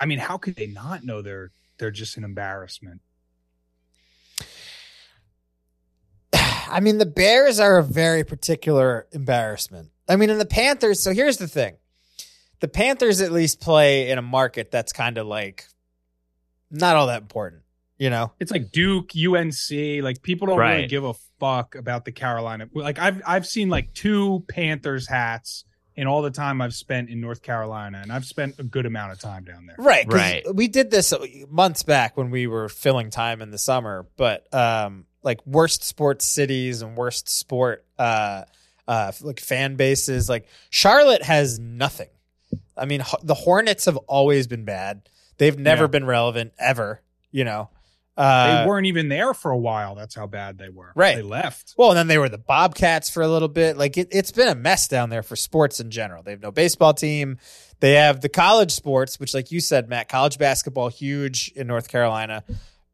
I 0.00 0.06
mean, 0.06 0.18
how 0.18 0.38
could 0.38 0.56
they 0.56 0.66
not 0.66 1.04
know 1.04 1.22
they're 1.22 1.50
they're 1.78 1.90
just 1.90 2.16
an 2.16 2.24
embarrassment? 2.24 3.00
I 6.32 6.80
mean, 6.80 6.98
the 6.98 7.06
Bears 7.06 7.58
are 7.60 7.78
a 7.78 7.82
very 7.82 8.24
particular 8.24 9.06
embarrassment. 9.12 9.90
I 10.08 10.16
mean, 10.16 10.30
in 10.30 10.38
the 10.38 10.46
Panthers. 10.46 11.02
So 11.02 11.12
here's 11.12 11.38
the 11.38 11.48
thing: 11.48 11.76
the 12.60 12.68
Panthers 12.68 13.20
at 13.20 13.32
least 13.32 13.60
play 13.60 14.10
in 14.10 14.18
a 14.18 14.22
market 14.22 14.70
that's 14.70 14.92
kind 14.92 15.18
of 15.18 15.26
like 15.26 15.66
not 16.70 16.96
all 16.96 17.06
that 17.08 17.22
important. 17.22 17.62
You 17.98 18.10
know, 18.10 18.32
It's 18.38 18.52
like 18.52 18.70
Duke, 18.70 19.10
UNC, 19.16 20.04
like 20.04 20.22
people 20.22 20.46
don't 20.46 20.58
really 20.58 20.86
give 20.86 21.02
a 21.02 21.14
fuck 21.40 21.74
about 21.74 22.04
the 22.04 22.12
Carolina. 22.12 22.68
Like 22.72 23.00
I've 23.00 23.20
I've 23.26 23.44
seen 23.44 23.70
like 23.70 23.92
two 23.92 24.44
Panthers 24.48 25.08
hats 25.08 25.64
in 25.98 26.06
all 26.06 26.22
the 26.22 26.30
time 26.30 26.60
I've 26.62 26.74
spent 26.74 27.10
in 27.10 27.20
North 27.20 27.42
Carolina, 27.42 27.98
and 28.02 28.12
I've 28.12 28.24
spent 28.24 28.58
a 28.58 28.62
good 28.62 28.86
amount 28.86 29.12
of 29.12 29.18
time 29.20 29.44
down 29.44 29.66
there. 29.66 29.76
right? 29.78 30.06
'cause 30.06 30.14
Right. 30.14 30.54
We 30.54 30.68
did 30.68 30.90
this 30.90 31.12
months 31.50 31.82
back 31.82 32.16
when 32.16 32.30
we 32.30 32.46
were 32.46 32.68
filling 32.68 33.10
time 33.10 33.42
in 33.42 33.50
the 33.50 33.58
summer, 33.58 34.06
but 34.16 34.46
um, 34.54 35.06
like 35.22 35.44
worst 35.46 35.82
sports 35.84 36.24
cities 36.24 36.82
and 36.82 36.96
worst 36.96 37.28
sport 37.28 37.84
uh, 37.98 38.44
uh, 38.86 39.12
like 39.22 39.40
fan 39.40 39.74
bases. 39.76 40.28
Like 40.28 40.46
Charlotte 40.70 41.22
has 41.22 41.58
nothing. 41.58 42.08
I 42.76 42.84
mean, 42.86 43.00
Ho- 43.00 43.18
the 43.22 43.34
Hornets 43.34 43.84
have 43.86 43.96
always 44.06 44.46
been 44.46 44.64
bad. 44.64 45.08
They've 45.38 45.58
never 45.58 45.82
Yeah. 45.84 45.88
been 45.88 46.06
relevant 46.06 46.52
ever. 46.58 47.02
You 47.32 47.44
know, 47.44 47.70
uh, 48.18 48.62
they 48.62 48.68
weren't 48.68 48.86
even 48.86 49.08
there 49.08 49.32
for 49.32 49.50
a 49.52 49.56
while. 49.56 49.94
That's 49.94 50.14
how 50.14 50.26
bad 50.26 50.58
they 50.58 50.68
were. 50.68 50.92
Right. 50.96 51.16
They 51.16 51.22
left. 51.22 51.74
Well, 51.78 51.90
and 51.90 51.96
then 51.98 52.08
they 52.08 52.18
were 52.18 52.28
the 52.28 52.36
Bobcats 52.38 53.08
for 53.08 53.22
a 53.22 53.28
little 53.28 53.48
bit. 53.48 53.76
Like 53.78 53.96
it, 53.96 54.08
it's 54.10 54.32
been 54.32 54.48
a 54.48 54.54
mess 54.54 54.88
down 54.88 55.08
there 55.08 55.22
for 55.22 55.36
sports 55.36 55.78
in 55.80 55.90
general. 55.90 56.22
They 56.22 56.32
have 56.32 56.42
no 56.42 56.50
baseball 56.50 56.94
team. 56.94 57.38
They 57.80 57.92
have 57.94 58.20
the 58.20 58.28
college 58.28 58.72
sports, 58.72 59.20
which, 59.20 59.34
like 59.34 59.52
you 59.52 59.60
said, 59.60 59.88
Matt, 59.88 60.08
college 60.08 60.36
basketball 60.36 60.88
huge 60.88 61.52
in 61.54 61.66
North 61.68 61.88
Carolina. 61.88 62.42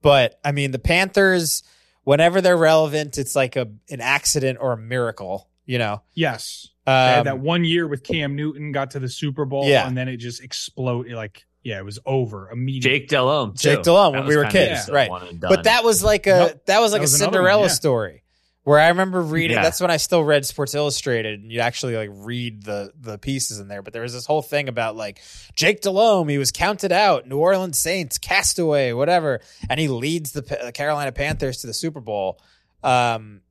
But 0.03 0.39
I 0.45 0.53
mean, 0.53 0.71
the 0.73 0.79
Panthers, 0.79 1.63
whenever 2.03 2.43
they're 2.43 2.57
relevant, 2.59 3.17
it's 3.17 3.35
like 3.35 3.57
a 3.57 3.73
an 3.91 4.03
accident 4.03 4.59
or 4.61 4.73
a 4.73 4.77
miracle. 4.77 5.49
You 5.67 5.79
know, 5.79 6.03
Yes. 6.13 6.69
Um, 6.87 7.25
that 7.25 7.39
one 7.39 7.65
year 7.65 7.89
with 7.89 8.03
Cam 8.05 8.37
Newton 8.37 8.71
got 8.73 8.91
to 8.91 8.99
the 8.99 9.09
Super 9.09 9.47
Bowl, 9.47 9.65
Yeah. 9.67 9.89
and 9.89 9.97
then 9.97 10.07
it 10.09 10.19
just 10.19 10.43
exploded. 10.45 11.13
Like, 11.15 11.47
yeah, 11.65 11.79
it 11.79 11.85
was 11.85 11.99
over 12.07 12.51
immediately. 12.51 13.01
Jake 13.01 13.09
Delhomme. 13.09 13.55
Jake 13.57 13.79
too. 13.79 13.83
Delhomme 13.85 14.13
when 14.13 14.27
we 14.27 14.37
were 14.37 14.45
kids, 14.45 14.71
just 14.81 14.89
a 14.91 14.93
right. 14.93 15.11
one 15.11 15.27
and 15.27 15.41
done. 15.41 15.49
but 15.51 15.65
that 15.65 15.83
was 15.83 16.05
like 16.05 16.27
a 16.27 16.31
Nope. 16.53 16.67
that 16.67 16.81
was 16.81 16.93
like 16.93 17.01
That 17.01 17.03
a 17.03 17.11
was 17.11 17.15
another 17.21 17.31
one, 17.31 17.35
Cinderella 17.39 17.63
yeah. 17.63 17.69
story. 17.69 18.21
Where 18.65 18.79
I 18.81 18.89
remember 18.89 19.21
reading, 19.21 19.57
Yeah. 19.59 19.63
that's 19.63 19.79
when 19.79 19.91
I 19.91 19.99
still 19.99 20.25
read 20.25 20.47
Sports 20.47 20.75
Illustrated, 20.75 21.41
and 21.43 21.53
you'd 21.53 21.61
actually 21.61 21.97
like 21.97 22.09
read 22.13 22.63
the 22.63 22.93
the 22.99 23.19
pieces 23.19 23.59
in 23.59 23.69
there. 23.69 23.83
But 23.83 23.93
there 23.93 24.01
was 24.01 24.15
this 24.15 24.25
whole 24.25 24.41
thing 24.41 24.69
about 24.71 24.97
like 24.97 25.21
Jake 25.55 25.83
Delhomme, 25.83 26.29
he 26.29 26.39
was 26.39 26.51
counted 26.51 26.91
out, 26.93 27.27
New 27.29 27.37
Orleans 27.39 27.79
Saints, 27.79 28.17
Castaway, 28.17 28.93
whatever, 28.93 29.41
and 29.69 29.79
he 29.79 29.89
leads 29.89 30.33
the 30.33 30.43
Pa- 30.43 30.71
Carolina 30.71 31.13
Panthers 31.13 31.59
to 31.59 31.67
the 31.67 31.75
Super 31.75 32.01
Bowl. 32.01 32.41
Um, 32.83 33.43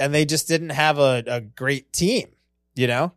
and 0.00 0.14
they 0.14 0.24
just 0.24 0.48
didn't 0.48 0.70
have 0.70 0.98
a, 0.98 1.22
a 1.26 1.40
great 1.42 1.92
team. 1.92 2.28
You 2.74 2.86
know, 2.86 3.12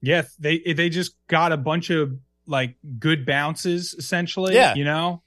Yeah, 0.00 0.22
they 0.38 0.58
they 0.60 0.88
just 0.90 1.14
got 1.26 1.50
a 1.52 1.56
bunch 1.56 1.90
of 1.90 2.12
like 2.48 2.76
good 2.98 3.24
bounces 3.26 3.94
essentially. 3.94 4.54
Yeah. 4.54 4.74
you 4.74 4.84
know, 4.84 5.22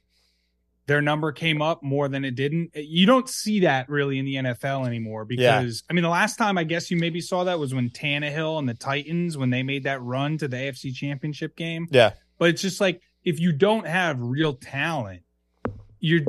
their 0.88 1.02
number 1.02 1.32
came 1.32 1.62
up 1.62 1.84
more 1.84 2.10
than 2.10 2.26
it 2.26 2.36
didn't. 2.36 2.72
You 2.76 3.06
don't 3.06 3.30
see 3.30 3.62
that 3.62 3.88
really 3.88 4.20
in 4.20 4.26
the 4.26 4.36
NFL 4.36 4.86
anymore 4.86 5.24
because 5.26 5.84
I 5.90 5.94
mean 5.94 6.04
the 6.04 6.10
last 6.10 6.36
time 6.38 6.58
I 6.58 6.64
guess 6.64 6.92
you 6.92 6.98
maybe 6.98 7.22
saw 7.22 7.44
that 7.46 7.60
was 7.60 7.74
when 7.74 7.90
Tannehill 7.90 8.60
and 8.60 8.68
the 8.68 8.74
Titans 8.74 9.38
when 9.38 9.52
they 9.52 9.64
made 9.64 9.84
that 9.84 10.02
run 10.02 10.38
to 10.40 10.48
the 10.48 10.58
AFC 10.58 10.94
Championship 10.94 11.56
game. 11.56 11.88
yeah, 11.92 12.12
But 12.38 12.50
it's 12.50 12.62
just 12.62 12.82
like 12.82 13.02
if 13.24 13.40
you 13.40 13.52
don't 13.52 13.88
have 13.88 14.20
real 14.20 14.54
talent, 14.56 15.22
you're 16.00 16.22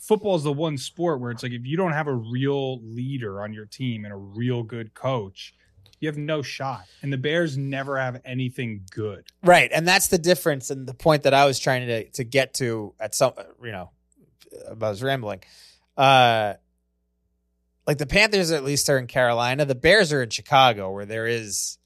football 0.00 0.36
is 0.36 0.42
the 0.42 0.52
one 0.52 0.78
sport 0.78 1.20
where 1.20 1.30
it's 1.30 1.42
like 1.42 1.52
if 1.52 1.66
you 1.66 1.76
don't 1.76 1.92
have 1.92 2.06
a 2.08 2.14
real 2.14 2.80
leader 2.82 3.42
on 3.42 3.52
your 3.52 3.66
team 3.66 4.04
and 4.04 4.12
a 4.12 4.16
real 4.16 4.62
good 4.62 4.94
coach, 4.94 5.54
you 6.00 6.08
have 6.08 6.16
no 6.16 6.42
shot. 6.42 6.86
And 7.02 7.12
the 7.12 7.18
Bears 7.18 7.56
never 7.56 7.98
have 7.98 8.20
anything 8.24 8.82
good. 8.90 9.24
right. 9.44 9.70
And 9.72 9.86
that's 9.86 10.08
the 10.08 10.18
difference, 10.18 10.70
and 10.70 10.86
the 10.86 10.94
point 10.94 11.22
that 11.24 11.34
I 11.34 11.44
was 11.46 11.58
trying 11.58 11.86
to 11.86 12.04
to 12.10 12.24
get 12.24 12.54
to 12.54 12.94
at 12.98 13.14
some, 13.14 13.32
you 13.62 13.70
know, 13.72 13.90
I 14.68 14.74
was 14.74 15.02
rambling. 15.02 15.42
Uh, 15.96 16.54
like 17.86 17.98
the 17.98 18.06
Panthers 18.06 18.50
at 18.50 18.64
least 18.64 18.88
are 18.88 18.98
in 18.98 19.06
Carolina. 19.06 19.64
The 19.64 19.74
Bears 19.74 20.12
are 20.12 20.22
in 20.22 20.30
Chicago, 20.30 20.92
where 20.92 21.06
there 21.06 21.26
is, 21.26 21.78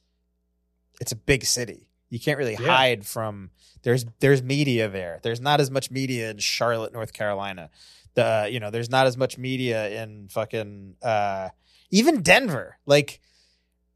it's 1.01 1.12
a 1.12 1.17
big 1.17 1.45
city. 1.45 1.89
You 2.11 2.21
can't 2.21 2.39
really 2.39 2.57
Yeah. 2.61 2.67
hide 2.67 3.07
from. 3.07 3.51
There's 3.83 4.05
there's 4.21 4.43
media 4.43 4.89
there. 4.89 5.21
There's 5.23 5.41
not 5.41 5.61
as 5.61 5.71
much 5.71 5.91
media 5.91 6.31
in 6.31 6.39
Charlotte, 6.39 6.93
North 6.93 7.12
Carolina. 7.12 7.71
The 8.15 8.49
you 8.51 8.61
know 8.61 8.71
there's 8.71 8.89
not 8.91 9.07
as 9.07 9.17
much 9.17 9.37
media 9.37 10.03
in 10.03 10.29
fucking 10.29 10.97
uh, 11.03 11.49
even 11.91 12.23
Denver. 12.23 12.79
Like 12.87 13.21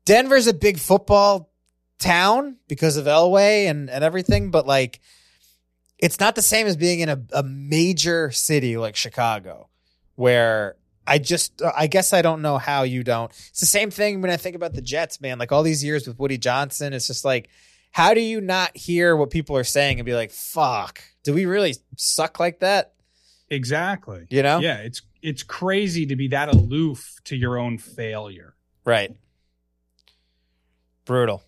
Denver's 0.08 0.46
a 0.46 0.54
big 0.54 0.78
football 0.78 1.52
town 1.98 2.56
because 2.66 2.96
of 2.96 3.04
Elway 3.04 3.68
and 3.68 3.90
and 3.90 4.02
everything, 4.02 4.50
but 4.50 4.66
like 4.66 5.00
it's 5.98 6.18
not 6.18 6.34
the 6.34 6.40
same 6.40 6.66
as 6.66 6.78
being 6.78 7.00
in 7.00 7.10
a, 7.10 7.20
a 7.34 7.42
major 7.42 8.30
city 8.30 8.78
like 8.78 8.96
Chicago, 8.96 9.68
where 10.14 10.76
I 11.06 11.18
just 11.18 11.60
I 11.76 11.88
guess 11.88 12.14
I 12.14 12.22
don't 12.22 12.40
know 12.40 12.56
how 12.56 12.84
you 12.84 13.04
don't. 13.04 13.30
It's 13.50 13.60
the 13.60 13.66
same 13.66 13.90
thing 13.90 14.22
when 14.22 14.30
I 14.30 14.38
think 14.38 14.56
about 14.56 14.72
the 14.72 14.80
Jets, 14.80 15.20
man. 15.20 15.38
Like 15.38 15.52
all 15.52 15.62
these 15.62 15.84
years 15.84 16.08
with 16.08 16.18
Woody 16.18 16.38
Johnson, 16.38 16.94
it's 16.94 17.06
just 17.06 17.26
like, 17.26 17.50
how 17.90 18.14
do 18.14 18.22
you 18.22 18.40
not 18.40 18.74
hear 18.74 19.14
what 19.14 19.28
people 19.28 19.58
are 19.58 19.64
saying 19.64 19.98
and 19.98 20.06
be 20.06 20.14
like, 20.14 20.30
"Fuck, 20.30 21.02
do 21.22 21.34
we 21.34 21.44
really 21.44 21.74
suck 21.98 22.40
like 22.40 22.60
that?" 22.60 22.94
Exactly. 23.50 24.26
You 24.30 24.42
know? 24.42 24.60
Yeah, 24.60 24.78
it's 24.78 25.02
it's 25.20 25.42
crazy 25.42 26.06
to 26.06 26.16
be 26.16 26.28
that 26.28 26.48
aloof 26.48 27.18
to 27.24 27.36
your 27.36 27.58
own 27.58 27.76
failure. 27.76 28.54
Right. 28.86 29.14
Brutal. 31.08 31.42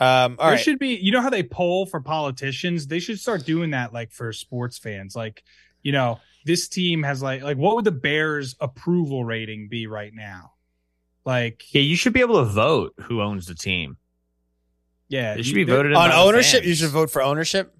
Um, 0.00 0.36
all 0.38 0.46
there 0.48 0.56
right. 0.56 0.60
should 0.60 0.78
be 0.80 0.96
you 0.96 1.12
know 1.12 1.20
how 1.22 1.30
they 1.30 1.42
poll 1.44 1.86
for 1.86 2.00
politicians? 2.00 2.88
They 2.88 2.98
should 2.98 3.20
start 3.20 3.46
doing 3.46 3.70
that 3.70 3.92
like 3.92 4.10
for 4.10 4.32
sports 4.32 4.76
fans. 4.78 5.14
Like, 5.14 5.42
you 5.82 5.92
know, 5.92 6.18
this 6.44 6.66
team 6.68 7.02
has 7.04 7.22
like 7.22 7.42
like 7.42 7.56
what 7.56 7.76
would 7.76 7.84
the 7.84 7.92
Bears 7.92 8.56
approval 8.60 9.24
rating 9.24 9.68
be 9.68 9.86
right 9.86 10.12
now? 10.12 10.52
Like 11.24 11.62
Yeah, 11.72 11.82
you 11.82 11.94
should 11.96 12.12
be 12.12 12.20
able 12.20 12.38
to 12.44 12.50
vote 12.50 12.94
who 13.02 13.22
owns 13.22 13.46
the 13.46 13.54
team. 13.54 13.96
yeah, 15.08 15.34
It 15.34 15.44
should 15.44 15.54
be 15.54 15.64
voted 15.64 15.94
On 15.94 16.10
ownership, 16.12 16.60
fans. 16.60 16.66
you 16.68 16.74
should 16.74 16.90
vote 16.90 17.10
for 17.10 17.22
ownership. 17.22 17.72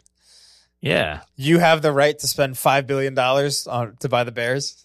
Yeah, 0.80 1.20
You 1.36 1.58
have 1.58 1.82
the 1.82 1.92
right 1.92 2.16
to 2.18 2.26
spend 2.28 2.56
five 2.56 2.86
billion 2.86 3.14
dollars 3.14 3.66
on 3.66 3.96
to 4.00 4.08
buy 4.08 4.24
the 4.24 4.32
Bears. 4.32 4.84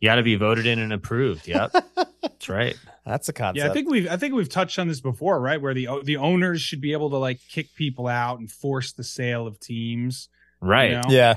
you 0.00 0.08
got 0.08 0.16
to 0.16 0.22
be 0.22 0.36
voted 0.36 0.66
in 0.66 0.78
and 0.78 0.92
approved. 0.92 1.46
Yep, 1.48 1.72
that's 2.22 2.48
right. 2.48 2.76
That's 3.06 3.28
a 3.28 3.32
concept. 3.32 3.64
Yeah, 3.64 3.70
I 3.70 3.72
think 3.72 3.88
we've 3.88 4.08
I 4.08 4.16
think 4.16 4.34
we've 4.34 4.48
touched 4.48 4.80
on 4.80 4.88
this 4.88 5.00
before, 5.00 5.40
right? 5.40 5.62
Where 5.62 5.72
the 5.72 5.88
the 6.02 6.16
owners 6.16 6.60
should 6.60 6.80
be 6.80 6.92
able 6.92 7.08
to 7.10 7.16
like 7.16 7.38
kick 7.48 7.72
people 7.76 8.08
out 8.08 8.40
and 8.40 8.50
force 8.50 8.92
the 8.92 9.04
sale 9.04 9.46
of 9.46 9.60
teams. 9.60 10.28
Right. 10.60 10.90
You 10.90 10.96
know? 10.96 11.02
yeah. 11.08 11.36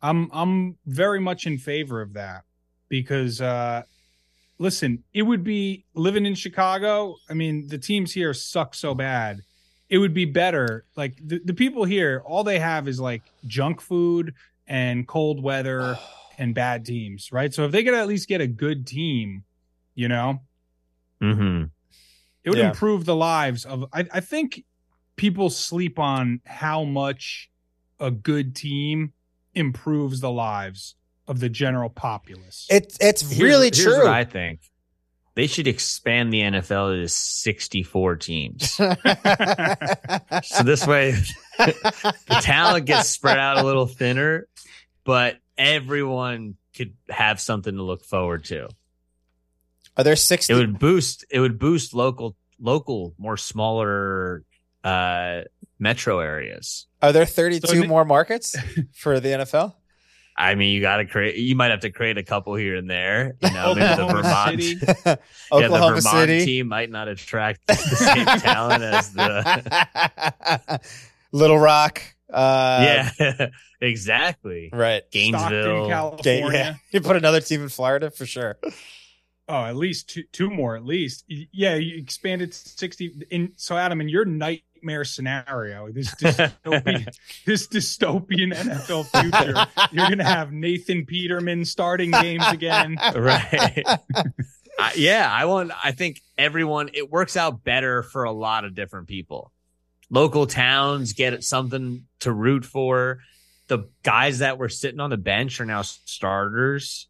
I'm 0.00 0.30
I'm 0.32 0.78
very 0.86 1.18
much 1.18 1.44
in 1.44 1.58
favor 1.58 2.00
of 2.00 2.12
that 2.12 2.44
because 2.88 3.40
uh 3.40 3.82
listen, 4.58 5.02
it 5.12 5.22
would 5.22 5.42
be 5.42 5.84
living 5.94 6.24
in 6.24 6.36
Chicago. 6.36 7.16
I 7.28 7.34
mean, 7.34 7.66
the 7.66 7.78
teams 7.78 8.12
here 8.12 8.32
suck 8.32 8.76
so 8.76 8.94
bad. 8.94 9.40
It 9.88 9.98
would 9.98 10.14
be 10.14 10.24
better. 10.24 10.84
Like 10.96 11.18
the, 11.20 11.40
the 11.44 11.54
people 11.54 11.84
here, 11.84 12.22
all 12.24 12.44
they 12.44 12.60
have 12.60 12.86
is 12.86 13.00
like 13.00 13.22
junk 13.44 13.80
food 13.80 14.34
and 14.68 15.08
cold 15.08 15.42
weather 15.42 15.98
and 16.38 16.54
bad 16.54 16.84
teams, 16.84 17.32
right? 17.32 17.52
So 17.52 17.64
if 17.64 17.72
they 17.72 17.82
could 17.82 17.94
at 17.94 18.06
least 18.06 18.28
get 18.28 18.40
a 18.40 18.46
good 18.46 18.86
team, 18.86 19.42
you 19.96 20.06
know, 20.06 20.42
hmm 21.20 21.64
it 22.44 22.50
would 22.50 22.58
Yeah. 22.58 22.68
improve 22.68 23.04
the 23.04 23.16
lives 23.16 23.64
of 23.64 23.84
I, 23.92 24.06
I 24.12 24.20
think 24.20 24.64
people 25.16 25.50
sleep 25.50 25.98
on 25.98 26.40
how 26.46 26.84
much 26.84 27.50
a 28.00 28.10
good 28.10 28.54
team 28.54 29.12
improves 29.54 30.20
the 30.20 30.30
lives 30.30 30.94
of 31.26 31.40
the 31.40 31.48
general 31.48 31.90
populace. 31.90 32.66
It's 32.70 32.96
it's 33.00 33.24
really 33.38 33.70
here's 33.74 33.84
true. 33.84 33.98
what 33.98 34.06
I 34.06 34.24
think 34.24 34.60
they 35.34 35.46
should 35.46 35.66
expand 35.68 36.32
the 36.32 36.40
NFL 36.40 37.02
to 37.02 37.08
64 37.08 38.16
teams. 38.16 38.80
So 40.42 40.64
this 40.64 40.86
way, 40.86 41.12
the 41.58 42.38
talent 42.40 42.86
gets 42.86 43.08
spread 43.08 43.38
out 43.38 43.58
a 43.58 43.64
little 43.64 43.86
thinner, 43.86 44.48
but 45.04 45.36
everyone 45.56 46.54
could 46.76 46.94
have 47.08 47.40
something 47.40 47.74
to 47.74 47.82
look 47.82 48.04
forward 48.04 48.44
to. 48.46 48.68
Are 49.98 50.04
there 50.04 50.16
six? 50.16 50.48
It 50.48 50.54
would 50.54 50.78
boost. 50.78 51.24
It 51.30 51.40
would 51.40 51.58
boost 51.58 51.92
local, 51.92 52.36
local, 52.60 53.14
more 53.18 53.36
smaller 53.36 54.44
uh 54.84 55.42
metro 55.80 56.20
areas. 56.20 56.86
are 57.02 57.12
there 57.12 57.26
thirty-two 57.26 57.66
So 57.66 57.82
in- 57.82 57.88
more 57.88 58.04
markets 58.04 58.56
for 58.94 59.18
the 59.20 59.28
NFL? 59.30 59.74
I 60.40 60.54
mean, 60.54 60.72
you 60.72 60.80
got 60.80 60.98
to 60.98 61.04
create. 61.04 61.34
You 61.34 61.56
might 61.56 61.72
have 61.72 61.80
to 61.80 61.90
create 61.90 62.16
a 62.16 62.22
couple 62.22 62.54
here 62.54 62.76
and 62.76 62.88
there. 62.88 63.34
You 63.42 63.50
know, 63.50 63.74
maybe 63.74 63.80
the 63.88 63.92
Oklahoma 63.94 64.22
Vermont, 64.22 64.50
City. 64.62 64.78
yeah, 65.06 65.16
Oklahoma 65.50 65.94
the 65.96 66.00
Vermont 66.00 66.28
City. 66.28 66.44
team 66.44 66.68
might 66.68 66.90
not 66.92 67.08
attract 67.08 67.66
the 67.66 67.74
same 67.74 68.24
talent 68.40 68.84
as 68.84 69.12
the. 69.14 70.80
Little 71.32 71.58
Rock. 71.58 72.02
Uh, 72.32 73.10
yeah, 73.18 73.48
exactly. 73.80 74.70
Right. 74.72 75.02
Stockton, 75.10 75.32
Gainesville. 75.32 75.88
California. 75.88 76.46
Okay, 76.46 76.56
yeah. 76.56 76.74
You 76.92 77.00
put 77.00 77.16
another 77.16 77.40
team 77.40 77.62
in 77.62 77.68
Florida 77.68 78.10
for 78.12 78.24
sure. 78.26 78.58
Oh, 79.48 79.64
at 79.64 79.76
least 79.76 80.10
two, 80.10 80.24
two 80.30 80.50
more, 80.50 80.76
at 80.76 80.84
least. 80.84 81.24
Yeah, 81.28 81.76
you 81.76 81.96
expanded 81.96 82.52
sixty. 82.52 83.26
In 83.30 83.52
so, 83.56 83.76
Adam, 83.78 84.00
in 84.02 84.08
your 84.08 84.26
nightmare 84.26 85.04
scenario, 85.04 85.90
this 85.90 86.14
dystopian, 86.16 87.06
this 87.46 87.66
dystopian 87.66 88.52
NFL 88.54 89.06
future, 89.06 89.66
you're 89.90 90.08
gonna 90.08 90.24
have 90.24 90.52
Nathan 90.52 91.06
Peterman 91.06 91.64
starting 91.64 92.10
games 92.10 92.44
again. 92.48 92.96
right. 93.14 93.84
I, 94.78 94.92
yeah, 94.96 95.28
I 95.30 95.46
want. 95.46 95.72
I 95.82 95.92
think 95.92 96.20
everyone. 96.36 96.90
It 96.92 97.10
works 97.10 97.36
out 97.36 97.64
better 97.64 98.02
for 98.02 98.24
a 98.24 98.32
lot 98.32 98.64
of 98.64 98.74
different 98.74 99.08
people. 99.08 99.50
Local 100.10 100.46
towns 100.46 101.14
get 101.14 101.42
something 101.42 102.04
to 102.20 102.32
root 102.32 102.64
for. 102.64 103.20
The 103.66 103.88
guys 104.02 104.38
that 104.38 104.58
were 104.58 104.68
sitting 104.68 105.00
on 105.00 105.10
the 105.10 105.16
bench 105.16 105.60
are 105.60 105.66
now 105.66 105.82
starters. 105.82 107.08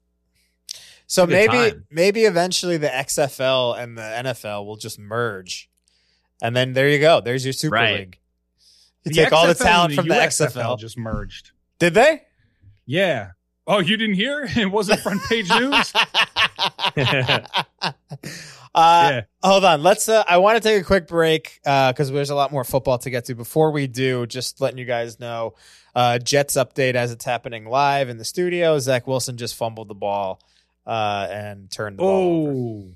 So 1.10 1.26
maybe 1.26 1.52
time. 1.70 1.86
maybe 1.90 2.24
eventually 2.26 2.76
the 2.76 2.86
XFL 2.88 3.78
and 3.82 3.96
the 3.96 4.02
NFL 4.02 4.66
will 4.66 4.76
just 4.76 4.98
merge, 4.98 5.68
and 6.42 6.54
then 6.54 6.74
there 6.74 6.88
you 6.88 6.98
go. 7.00 7.20
There's 7.22 7.44
your 7.44 7.54
Super 7.54 7.74
Right. 7.74 7.98
League. 8.00 8.18
You 9.04 9.12
The 9.12 9.24
take 9.24 9.32
all 9.32 9.46
the 9.46 9.54
talent 9.54 9.92
and 9.92 10.00
from 10.00 10.08
the 10.08 10.14
USFL 10.14 10.52
XFL. 10.74 10.78
just 10.78 10.98
merged. 10.98 11.52
Did 11.78 11.94
they? 11.94 12.22
Yeah. 12.84 13.30
Oh, 13.66 13.78
you 13.80 13.96
didn't 13.96 14.16
hear? 14.16 14.46
It 14.56 14.70
wasn't 14.70 15.00
front 15.00 15.22
page 15.28 15.48
news. 15.48 15.92
uh, 16.96 17.92
yeah. 18.74 19.20
Hold 19.42 19.64
on. 19.64 19.82
Let's. 19.82 20.08
Uh, 20.08 20.24
I 20.28 20.38
want 20.38 20.62
to 20.62 20.68
take 20.68 20.80
a 20.80 20.84
quick 20.84 21.06
break 21.06 21.60
because 21.64 22.10
there's 22.10 22.30
a 22.30 22.34
lot 22.34 22.52
more 22.52 22.64
football 22.64 22.98
to 22.98 23.10
get 23.10 23.24
to. 23.26 23.34
Before 23.34 23.70
we 23.70 23.86
do, 23.86 24.26
just 24.26 24.60
letting 24.60 24.78
you 24.78 24.84
guys 24.84 25.18
know, 25.18 25.54
uh, 25.94 26.18
Jets 26.18 26.54
update 26.54 26.94
as 26.94 27.12
it's 27.12 27.24
happening 27.24 27.66
live 27.66 28.08
in 28.08 28.18
the 28.18 28.24
studio. 28.24 28.78
Zach 28.78 29.06
Wilson 29.06 29.36
just 29.36 29.54
fumbled 29.54 29.88
the 29.88 29.94
ball 29.94 30.40
uh, 30.88 31.28
and 31.30 31.70
turned 31.70 31.98
the 31.98 32.02
ball. 32.02 32.46
Over. 32.48 32.50
Oh, 32.58 32.94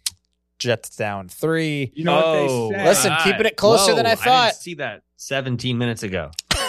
Jets 0.58 0.94
down 0.96 1.28
three. 1.28 1.90
you 1.94 2.04
know 2.04 2.22
Oh, 2.24 2.66
what 2.68 2.72
they 2.72 2.78
say? 2.78 2.84
Listen, 2.88 3.10
God. 3.10 3.24
keeping 3.24 3.46
it 3.46 3.56
closer 3.56 3.94
than 3.94 4.06
I 4.06 4.14
Whoa, 4.14 4.22
thought. 4.24 4.46
didn't 4.52 4.60
see 4.62 4.74
that 4.74 5.02
17 5.16 5.76
minutes 5.76 6.02
ago. 6.04 6.30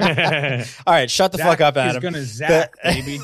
All 0.00 0.94
right, 0.94 1.10
shut 1.10 1.30
the 1.32 1.38
Zach 1.38 1.46
fuck 1.46 1.60
up, 1.60 1.76
is 1.76 1.82
Adam. 1.96 2.02
gonna 2.02 2.22
Zach, 2.24 2.72
The- 2.82 2.90
baby. 2.92 3.20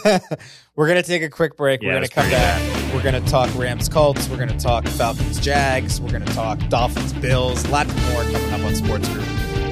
We're 0.76 0.86
gonna 0.88 1.02
take 1.02 1.22
a 1.22 1.28
quick 1.30 1.56
break. 1.56 1.82
Yeah, 1.82 1.88
We're 1.88 1.94
gonna 1.94 2.08
come 2.08 2.24
pretty 2.28 2.36
back. 2.36 2.94
We're 2.94 3.02
gonna 3.02 3.20
talk 3.26 3.52
Rams 3.56 3.88
Colts. 3.88 4.28
We're 4.28 4.36
gonna 4.36 4.58
talk 4.58 4.86
Falcons 4.86 5.40
Jags. 5.40 6.00
We're 6.00 6.12
gonna 6.12 6.24
talk 6.26 6.58
Dolphins 6.68 7.12
Bills. 7.14 7.66
Lots 7.68 7.92
more 8.12 8.22
coming 8.24 8.52
up 8.52 8.60
on 8.60 8.74
Sports 8.74 9.08
Group. 9.08 9.24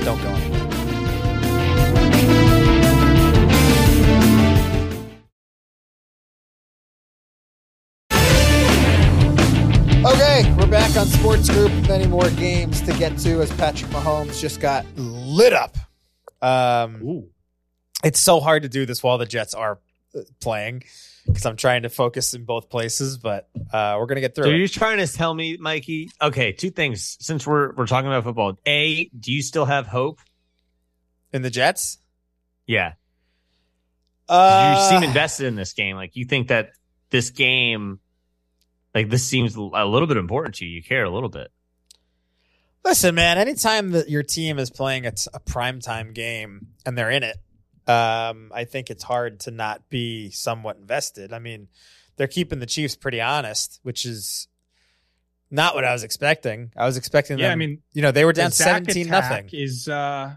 Don't 0.02 0.20
go 0.22 0.28
anywhere. 0.30 0.73
Sports 11.24 11.48
Group. 11.48 11.72
Many 11.88 12.06
more 12.06 12.28
games 12.32 12.82
to 12.82 12.92
get 12.98 13.16
to 13.20 13.40
as 13.40 13.50
Patrick 13.52 13.90
Mahomes 13.92 14.38
just 14.42 14.60
got 14.60 14.84
lit 14.94 15.54
up. 15.54 15.74
Um, 16.42 17.24
it's 18.04 18.20
so 18.20 18.40
hard 18.40 18.64
to 18.64 18.68
do 18.68 18.84
this 18.84 19.02
while 19.02 19.16
the 19.16 19.24
Jets 19.24 19.54
are 19.54 19.78
uh, 20.14 20.20
playing 20.42 20.82
because 21.26 21.46
I'm 21.46 21.56
trying 21.56 21.84
to 21.84 21.88
focus 21.88 22.34
in 22.34 22.44
both 22.44 22.68
places, 22.68 23.16
but 23.16 23.48
uh, 23.72 23.96
we're 23.98 24.04
gonna 24.04 24.20
get 24.20 24.34
through 24.34 24.44
So 24.44 24.50
it. 24.50 24.56
you're 24.58 24.68
trying 24.68 24.98
to 24.98 25.06
tell 25.10 25.32
me, 25.32 25.56
Mikey? 25.56 26.10
Okay, 26.20 26.52
two 26.52 26.68
things. 26.68 27.16
Since 27.20 27.46
we're 27.46 27.72
we're 27.72 27.86
talking 27.86 28.08
about 28.08 28.24
football, 28.24 28.58
a, 28.66 29.06
do 29.18 29.32
you 29.32 29.40
still 29.40 29.64
have 29.64 29.86
hope? 29.86 30.20
in 31.32 31.40
the 31.40 31.48
Jets. 31.50 31.96
Yeah, 32.66 32.92
Uh, 34.28 34.76
you 34.76 34.90
seem 35.00 35.08
invested 35.08 35.46
in 35.46 35.54
this 35.54 35.72
game. 35.72 35.96
Like 35.96 36.16
you 36.16 36.26
think 36.26 36.48
that 36.48 36.72
this 37.08 37.30
game, 37.30 37.98
like 38.94 39.10
this 39.10 39.24
seems 39.24 39.54
a 39.56 39.60
little 39.60 40.06
bit 40.06 40.16
important 40.16 40.54
to 40.56 40.64
you. 40.64 40.76
You 40.76 40.82
care 40.82 41.04
a 41.04 41.10
little 41.10 41.28
bit. 41.28 41.50
Listen, 42.84 43.14
man. 43.14 43.38
Anytime 43.38 43.92
that 43.92 44.08
your 44.10 44.22
team 44.22 44.58
is 44.58 44.70
playing 44.70 45.06
a, 45.06 45.12
t- 45.12 45.30
a 45.32 45.40
primetime 45.40 46.12
game 46.14 46.68
and 46.84 46.96
they're 46.98 47.10
in 47.10 47.22
it, 47.22 47.36
um, 47.88 48.52
I 48.54 48.64
think 48.64 48.90
it's 48.90 49.02
hard 49.02 49.40
to 49.40 49.50
not 49.50 49.88
be 49.88 50.30
somewhat 50.30 50.76
invested. 50.76 51.32
I 51.32 51.38
mean, 51.38 51.68
they're 52.16 52.28
keeping 52.28 52.58
the 52.60 52.66
Chiefs 52.66 52.94
pretty 52.94 53.20
honest, 53.22 53.80
which 53.82 54.04
is 54.04 54.48
not 55.50 55.74
what 55.74 55.84
I 55.84 55.92
was 55.92 56.02
expecting. 56.04 56.72
I 56.76 56.84
was 56.84 56.96
expecting 56.96 57.38
Yeah, 57.38 57.46
them. 57.48 57.52
I 57.52 57.56
mean, 57.56 57.82
you 57.94 58.02
know, 58.02 58.10
they 58.12 58.24
were 58.24 58.32
down 58.32 58.50
the 58.50 58.54
seventeen 58.56 59.06
attack 59.06 59.30
nothing. 59.30 59.48
Is 59.52 59.88
uh, 59.88 60.34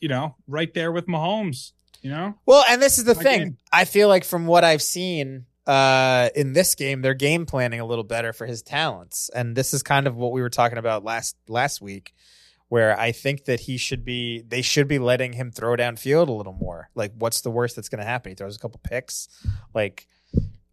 you 0.00 0.08
know, 0.08 0.34
right 0.46 0.72
there 0.74 0.90
with 0.92 1.06
Mahomes. 1.06 1.72
You 2.00 2.10
know, 2.10 2.34
Well, 2.46 2.64
and 2.68 2.80
this 2.80 2.98
is 2.98 3.04
the 3.04 3.16
My 3.16 3.22
thing. 3.24 3.38
game. 3.40 3.56
I 3.72 3.84
feel 3.84 4.06
like 4.08 4.24
from 4.24 4.46
what 4.46 4.62
I've 4.62 4.82
seen 4.82 5.46
uh, 5.68 6.30
in 6.34 6.54
this 6.54 6.74
game, 6.74 7.02
they're 7.02 7.14
game 7.14 7.44
planning 7.46 7.78
a 7.78 7.84
little 7.86 8.04
better 8.04 8.32
for 8.32 8.46
his 8.46 8.62
talents, 8.62 9.28
and 9.34 9.54
this 9.54 9.74
is 9.74 9.82
kind 9.82 10.06
of 10.06 10.16
what 10.16 10.32
we 10.32 10.40
were 10.40 10.50
talking 10.50 10.78
about 10.78 11.04
last 11.04 11.36
last 11.46 11.80
week, 11.82 12.14
where 12.68 12.98
I 12.98 13.12
think 13.12 13.44
that 13.44 13.60
he 13.60 13.76
should 13.76 14.04
be. 14.04 14.40
They 14.40 14.62
should 14.62 14.88
be 14.88 14.98
letting 14.98 15.34
him 15.34 15.50
throw 15.50 15.76
downfield 15.76 16.28
a 16.28 16.32
little 16.32 16.54
more. 16.54 16.88
Like, 16.94 17.12
what's 17.18 17.42
the 17.42 17.50
worst 17.50 17.76
that's 17.76 17.88
going 17.90 18.00
to 18.00 18.06
happen? 18.06 18.30
He 18.30 18.34
throws 18.34 18.56
a 18.56 18.58
couple 18.58 18.80
picks. 18.82 19.28
Like, 19.74 20.08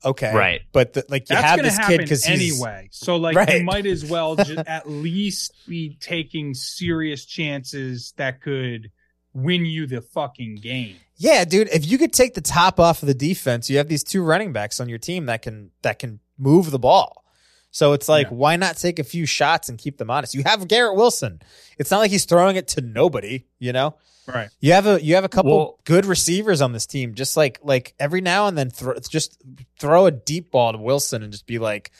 okay, 0.03 0.33
Right. 0.33 0.61
But 0.71 0.93
the, 0.93 1.03
like, 1.09 1.29
you 1.29 1.35
that's 1.35 1.45
have 1.45 1.57
going 1.59 1.69
to 1.69 1.75
this 1.75 1.77
kid 1.77 1.83
happen 1.83 1.97
because 2.05 2.25
anyway. 2.27 2.87
So 2.91 3.17
like, 3.17 3.35
Right. 3.35 3.57
you 3.59 3.63
might 3.63 3.85
as 3.85 4.05
well 4.05 4.35
just 4.37 4.67
at 4.67 4.89
least 4.89 5.53
be 5.67 5.97
taking 5.99 6.53
serious 6.53 7.25
chances 7.25 8.13
that 8.17 8.41
could 8.41 8.91
win 9.35 9.65
you 9.65 9.85
the 9.85 10.01
fucking 10.01 10.55
game. 10.55 10.95
Yeah, 11.17 11.45
dude. 11.45 11.69
If 11.71 11.85
you 11.85 11.97
could 11.97 12.11
take 12.13 12.33
the 12.33 12.41
top 12.41 12.79
off 12.79 13.03
of 13.03 13.07
the 13.07 13.13
defense, 13.13 13.69
you 13.69 13.77
have 13.77 13.87
these 13.87 14.03
two 14.03 14.23
running 14.23 14.51
backs 14.53 14.79
on 14.79 14.89
your 14.89 14.97
team 14.97 15.27
that 15.27 15.41
can 15.43 15.69
that 15.83 15.99
can 15.99 16.19
move 16.37 16.71
the 16.71 16.79
ball. 16.79 17.23
So 17.71 17.91
it's 17.93 18.07
like, 18.09 18.27
Yeah. 18.27 18.33
why 18.35 18.55
not 18.55 18.77
take 18.77 18.99
a 18.99 19.03
few 19.03 19.25
shots 19.25 19.67
and 19.69 19.77
keep 19.77 19.97
them 19.97 20.09
honest? 20.09 20.33
You 20.33 20.43
have 20.45 20.67
Garrett 20.67 20.95
Wilson. 20.95 21.41
It's 21.77 21.91
not 21.91 21.99
like 21.99 22.09
he's 22.11 22.25
throwing 22.25 22.55
it 22.55 22.69
to 22.69 22.81
nobody. 22.81 23.45
You 23.59 23.73
know, 23.73 23.95
Right. 24.27 24.49
you 24.61 24.71
have 24.73 24.87
a 24.87 25.03
you 25.03 25.15
have 25.15 25.23
a 25.25 25.29
couple 25.29 25.57
Well- 25.57 25.79
good 25.83 26.05
receivers 26.05 26.61
on 26.61 26.71
this 26.73 26.85
team. 26.85 27.13
Just 27.15 27.35
like 27.37 27.59
like 27.63 27.93
every 27.99 28.21
now 28.21 28.47
and 28.47 28.57
then, 28.57 28.69
throw, 28.69 28.95
just 29.09 29.37
throw 29.79 30.05
a 30.05 30.11
deep 30.11 30.51
ball 30.51 30.71
to 30.71 30.77
Wilson 30.77 31.21
and 31.23 31.31
just 31.31 31.45
be 31.45 31.59
like, 31.59 31.91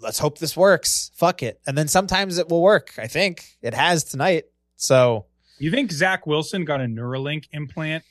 let's 0.00 0.18
hope 0.18 0.38
this 0.38 0.56
works. 0.56 1.10
Fuck 1.14 1.42
it. 1.42 1.60
And 1.66 1.76
then 1.78 1.88
sometimes 1.88 2.36
it 2.38 2.48
will 2.48 2.62
work. 2.62 2.92
I 2.98 3.06
think 3.06 3.56
it 3.62 3.72
has 3.74 4.04
tonight. 4.04 4.44
So 4.76 5.26
You 5.58 5.70
think 5.70 5.92
Zach 5.92 6.26
Wilson 6.26 6.64
got 6.64 6.80
a 6.80 6.84
Neuralink 6.84 7.44
implant 7.52 8.04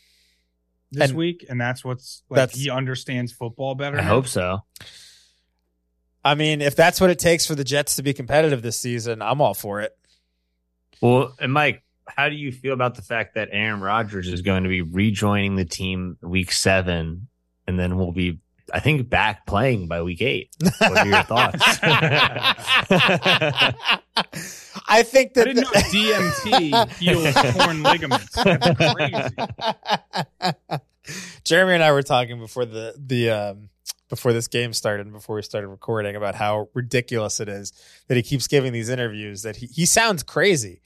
this 0.92 1.10
And- 1.10 1.18
week, 1.18 1.46
and 1.50 1.60
that's 1.60 1.84
what's 1.84 2.24
like 2.30 2.38
That's- 2.38 2.58
he 2.60 2.70
understands 2.70 3.32
football 3.32 3.76
better? 3.76 3.98
I 3.98 4.02
now? 4.02 4.08
hope 4.10 4.28
so. 4.28 4.64
I 6.26 6.36
mean, 6.36 6.62
if 6.62 6.76
that's 6.76 7.02
what 7.02 7.10
it 7.10 7.20
takes 7.20 7.46
for 7.46 7.56
the 7.56 7.64
Jets 7.66 7.98
to 7.98 8.04
be 8.04 8.14
competitive 8.14 8.62
this 8.62 8.80
season, 8.80 9.22
I'm 9.22 9.42
all 9.42 9.54
for 9.54 9.82
it. 9.82 9.92
Well, 11.02 11.36
and 11.40 11.52
Mike, 11.52 11.84
how 12.08 12.30
do 12.30 12.36
you 12.36 12.52
feel 12.54 12.74
about 12.74 12.96
the 12.96 13.02
fact 13.02 13.36
that 13.36 13.50
Aaron 13.52 13.82
Rodgers 13.82 14.30
is 14.30 14.42
going 14.42 14.64
to 14.64 14.70
be 14.70 14.82
rejoining 14.82 15.56
the 15.58 15.66
team 15.66 16.18
week 16.22 16.54
seven, 16.54 17.28
and 17.68 17.78
then 17.78 17.98
we'll 17.98 18.14
be, 18.14 18.40
I 18.74 18.80
think, 18.80 19.10
back 19.10 19.46
playing 19.46 19.88
by 19.90 20.02
week 20.02 20.22
eight? 20.22 20.56
What 20.80 20.98
are 20.98 21.06
your 21.08 21.24
thoughts? 21.24 21.80
I 24.88 25.04
think 25.04 25.34
that 25.36 25.48
I 25.48 25.54
that 25.54 25.56
didn't 25.56 25.74
know 25.74 26.74
DMT 26.74 26.90
heals 27.00 27.34
torn 27.56 27.84
ligaments. 27.84 28.34
That's 28.36 28.94
crazy. 28.94 30.54
Jeremy 31.44 31.74
and 31.74 31.84
I 31.84 31.92
were 31.92 32.04
talking 32.04 32.40
before 32.40 32.66
the 32.66 32.96
the 32.98 33.30
um, 33.30 33.70
before 34.10 34.34
this 34.34 34.48
game 34.48 34.74
started 34.74 35.06
and 35.06 35.14
before 35.14 35.36
we 35.36 35.42
started 35.42 35.68
recording 35.68 36.16
about 36.16 36.36
how 36.36 36.70
ridiculous 36.74 37.40
it 37.40 37.50
is 37.50 37.74
that 38.08 38.16
he 38.16 38.24
keeps 38.24 38.48
giving 38.48 38.72
these 38.72 38.90
interviews 38.90 39.42
that 39.42 39.58
he, 39.58 39.66
he 39.68 39.86
sounds 39.86 40.24
crazy 40.24 40.82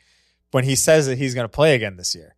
when 0.51 0.63
he 0.63 0.75
says 0.75 1.07
that 1.07 1.17
he's 1.17 1.33
going 1.35 1.45
to 1.45 1.49
play 1.49 1.75
again 1.75 1.97
this 1.97 2.15
year. 2.15 2.35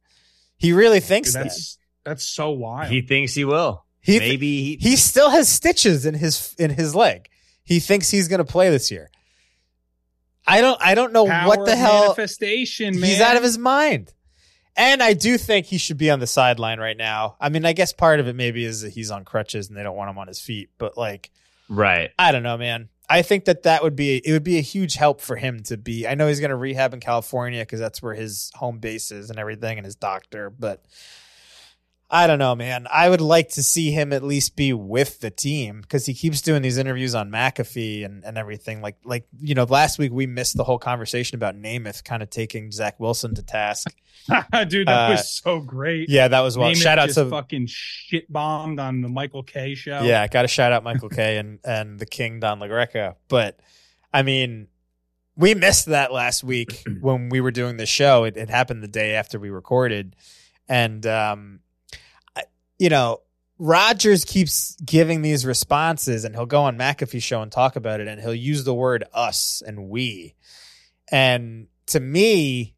He 0.57 0.74
really 0.74 0.99
thinks 0.99 1.30
Dude, 1.30 1.41
that. 1.41 1.43
that's 1.45 1.78
that's 2.03 2.26
so 2.26 2.51
wild. 2.51 2.91
he 2.91 3.01
thinks 3.01 3.34
he 3.34 3.45
will. 3.45 3.86
He 4.01 4.20
th- 4.20 4.32
Maybe 4.32 4.64
he, 4.64 4.89
he 4.89 4.95
still 4.95 5.30
has 5.30 5.47
stitches 5.47 6.05
in 6.05 6.16
his 6.16 6.55
in 6.57 6.72
his 6.72 6.95
leg. 6.95 7.30
He 7.64 7.80
thinks 7.80 8.10
he's 8.10 8.28
going 8.28 8.39
to 8.43 8.51
play 8.51 8.70
this 8.70 8.89
year. 8.89 9.12
I 10.50 10.62
don't 10.62 10.82
I 10.82 10.95
don't 10.95 11.14
know 11.14 11.26
Power 11.26 11.47
what 11.47 11.66
the 11.66 11.76
hell 11.76 12.02
manifestation, 12.02 13.00
man. 13.00 13.10
he's 13.10 13.22
out 13.22 13.38
of 13.38 13.43
his 13.43 13.58
mind. 13.58 14.14
And 14.76 15.04
I 15.04 15.14
do 15.14 15.38
think 15.38 15.66
he 15.66 15.78
should 15.78 15.97
be 15.97 16.10
on 16.10 16.20
the 16.20 16.28
sideline 16.28 16.80
right 16.80 16.95
now. 16.95 17.36
I 17.39 17.50
mean, 17.50 17.66
I 17.66 17.74
guess 17.74 17.91
part 17.91 18.22
of 18.22 18.28
it 18.28 18.36
maybe 18.36 18.64
is 18.64 18.82
that 18.82 18.91
he's 18.91 19.12
on 19.12 19.26
crutches 19.26 19.68
and 19.68 19.78
they 19.78 19.84
don't 19.84 19.97
want 19.97 20.10
him 20.10 20.18
on 20.18 20.28
his 20.28 20.39
feet, 20.39 20.70
but 20.78 20.97
like 20.97 21.32
right. 21.68 22.12
I 22.18 22.32
don't 22.32 22.43
know, 22.43 22.58
man. 22.58 22.89
I 23.10 23.24
think 23.24 23.45
that 23.45 23.64
that 23.64 23.84
would 23.84 23.95
be 23.95 24.18
it 24.18 24.32
would 24.32 24.43
be 24.43 24.58
a 24.58 24.62
huge 24.62 24.95
help 24.95 25.20
for 25.20 25.36
him 25.36 25.64
to 25.64 25.78
be. 25.78 26.08
I 26.08 26.16
know 26.16 26.28
he's 26.28 26.39
going 26.39 26.52
to 26.52 26.56
rehab 26.56 26.93
in 26.93 27.00
California 27.00 27.62
because 27.62 27.80
that's 27.80 28.02
where 28.02 28.14
his 28.14 28.52
home 28.56 28.78
base 28.78 29.12
is 29.12 29.30
and 29.30 29.39
everything, 29.39 29.78
and 29.78 29.86
his 29.86 29.95
doctor. 29.95 30.50
But 30.50 30.86
I 32.12 32.26
don't 32.26 32.39
know, 32.39 32.55
man. 32.55 32.88
I 32.91 33.07
would 33.07 33.22
like 33.22 33.49
to 33.49 33.62
see 33.62 33.91
him 33.91 34.12
at 34.14 34.24
least 34.24 34.55
be 34.55 34.74
with 34.74 35.20
the 35.20 35.30
team 35.30 35.82
because 35.82 36.07
he 36.07 36.16
keeps 36.16 36.41
doing 36.41 36.64
these 36.64 36.80
interviews 36.80 37.14
on 37.14 37.30
McAfee 37.30 38.03
and, 38.03 38.24
and 38.26 38.36
everything. 38.36 38.82
Like 38.82 38.97
like 39.03 39.28
you 39.39 39.53
know, 39.53 39.66
last 39.66 39.99
week 39.99 40.12
we 40.12 40.26
missed 40.26 40.57
the 40.57 40.64
whole 40.64 40.80
conversation 40.80 41.36
about 41.36 41.55
Namath 41.55 42.03
kind 42.03 42.24
of 42.24 42.32
taking 42.32 42.72
Zach 42.72 42.99
Wilson 42.99 43.36
to 43.36 43.43
task. 43.43 43.95
Dude, 44.68 44.88
that 44.88 45.07
Uh, 45.07 45.12
was 45.12 45.30
so 45.30 45.60
great. 45.60 46.10
Yeah, 46.10 46.28
that 46.30 46.39
was 46.41 46.57
well. 46.57 46.72
Namath 46.72 46.82
Shout 46.82 46.97
out 46.97 47.05
just 47.07 47.20
to 47.20 47.30
fucking 47.30 47.68
shit 47.68 48.32
bombed 48.32 48.80
on 48.80 49.01
the 49.01 49.10
Michael 49.10 49.43
Kay 49.43 49.76
show. 49.76 50.01
Yeah, 50.01 50.28
got 50.28 50.41
to 50.41 50.47
shout 50.47 50.72
out 50.72 50.84
Michael 50.84 51.10
Kay 51.10 51.38
and 51.38 51.60
and 51.64 51.99
the 51.99 52.07
King 52.07 52.39
Don 52.39 52.60
LaGreca. 52.60 53.16
But 53.28 53.60
I 54.12 54.24
mean, 54.24 54.68
we 55.36 55.53
missed 55.53 55.86
that 55.86 56.12
last 56.12 56.43
week 56.43 56.84
when 57.01 57.30
we 57.30 57.39
were 57.39 57.51
doing 57.51 57.78
the 57.78 57.86
show. 57.86 58.24
It, 58.24 58.36
it 58.36 58.49
happened 58.49 58.82
the 58.82 58.88
day 58.88 59.14
after 59.14 59.38
we 59.39 59.51
recorded, 59.51 60.16
and 60.68 61.05
um, 61.05 61.60
you 62.80 62.90
know, 62.90 63.22
Rodgers 63.60 64.26
keeps 64.26 64.76
giving 64.78 65.22
these 65.22 65.46
responses, 65.46 66.24
and 66.24 66.34
he'll 66.34 66.46
go 66.46 66.64
on 66.64 66.78
McAfee 66.78 67.22
show 67.22 67.42
and 67.42 67.52
talk 67.52 67.76
about 67.76 68.00
it, 68.00 68.08
and 68.08 68.20
he'll 68.20 68.34
use 68.34 68.64
the 68.64 68.74
word 68.74 69.04
us 69.14 69.62
and 69.66 69.90
we, 69.90 70.36
and 71.12 71.68
to 71.88 72.00
me. 72.00 72.76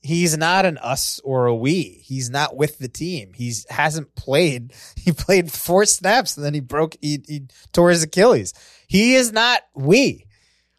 He's 0.00 0.38
not 0.38 0.64
an 0.64 0.78
us 0.78 1.20
or 1.24 1.46
a 1.46 1.54
we. 1.54 1.82
He's 1.82 2.30
not 2.30 2.56
with 2.56 2.78
the 2.78 2.86
team. 2.86 3.32
He's 3.34 3.66
hasn't 3.68 4.14
played. 4.14 4.72
He 4.96 5.10
played 5.10 5.50
four 5.50 5.86
snaps 5.86 6.36
and 6.36 6.46
then 6.46 6.54
he 6.54 6.60
broke. 6.60 6.96
He, 7.02 7.20
he 7.26 7.42
tore 7.72 7.90
his 7.90 8.04
Achilles. 8.04 8.54
He 8.86 9.16
is 9.16 9.32
not 9.32 9.60
we. 9.74 10.26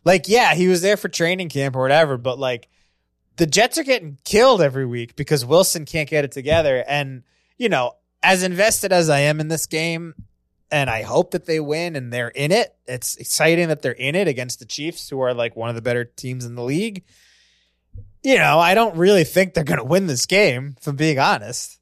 Like, 0.05 0.29
yeah, 0.29 0.55
he 0.55 0.69
was 0.69 0.81
there 0.81 0.97
for 0.97 1.09
training 1.09 1.49
camp 1.49 1.75
or 1.75 1.81
whatever, 1.81 2.17
but 2.17 2.39
like 2.39 2.69
the 3.35 3.45
Jets 3.45 3.77
are 3.77 3.83
getting 3.83 4.17
killed 4.23 4.61
every 4.61 4.85
week 4.85 5.15
because 5.15 5.45
Wilson 5.45 5.85
can't 5.85 6.09
get 6.09 6.25
it 6.25 6.31
together. 6.31 6.83
And, 6.87 7.23
you 7.57 7.69
know, 7.69 7.93
as 8.21 8.43
invested 8.43 8.91
as 8.91 9.09
I 9.09 9.19
am 9.19 9.39
in 9.39 9.47
this 9.47 9.65
game, 9.65 10.13
and 10.71 10.89
I 10.89 11.01
hope 11.01 11.31
that 11.31 11.45
they 11.45 11.59
win 11.59 11.95
and 11.95 12.13
they're 12.13 12.29
in 12.29 12.51
it, 12.51 12.75
it's 12.85 13.15
exciting 13.15 13.69
that 13.69 13.81
they're 13.81 13.91
in 13.91 14.15
it 14.15 14.27
against 14.27 14.59
the 14.59 14.65
Chiefs, 14.65 15.09
who 15.09 15.19
are 15.19 15.33
like 15.33 15.55
one 15.55 15.69
of 15.69 15.75
the 15.75 15.81
better 15.81 16.05
teams 16.05 16.45
in 16.45 16.55
the 16.55 16.63
league. 16.63 17.03
You 18.23 18.37
know, 18.37 18.59
I 18.59 18.75
don't 18.75 18.95
really 18.97 19.23
think 19.23 19.53
they're 19.53 19.63
going 19.63 19.79
to 19.79 19.85
win 19.85 20.07
this 20.07 20.25
game, 20.25 20.75
if 20.79 20.87
I'm 20.87 20.95
being 20.95 21.19
honest. 21.19 21.79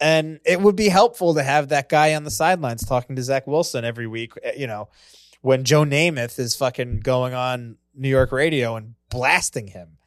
And 0.00 0.40
it 0.44 0.60
would 0.60 0.76
be 0.76 0.88
helpful 0.88 1.34
to 1.34 1.42
have 1.42 1.68
that 1.68 1.88
guy 1.88 2.14
on 2.14 2.24
the 2.24 2.30
sidelines 2.30 2.84
talking 2.84 3.16
to 3.16 3.22
Zach 3.22 3.46
Wilson 3.46 3.84
every 3.84 4.06
week, 4.06 4.32
eh, 4.42 4.52
you 4.56 4.66
know, 4.66 4.88
when 5.42 5.64
Joe 5.64 5.84
Namath 5.84 6.38
is 6.38 6.56
fucking 6.56 7.00
going 7.00 7.34
on 7.34 7.76
New 7.94 8.08
York 8.08 8.32
radio 8.32 8.76
and 8.76 8.94
blasting 9.10 9.68
him. 9.68 9.98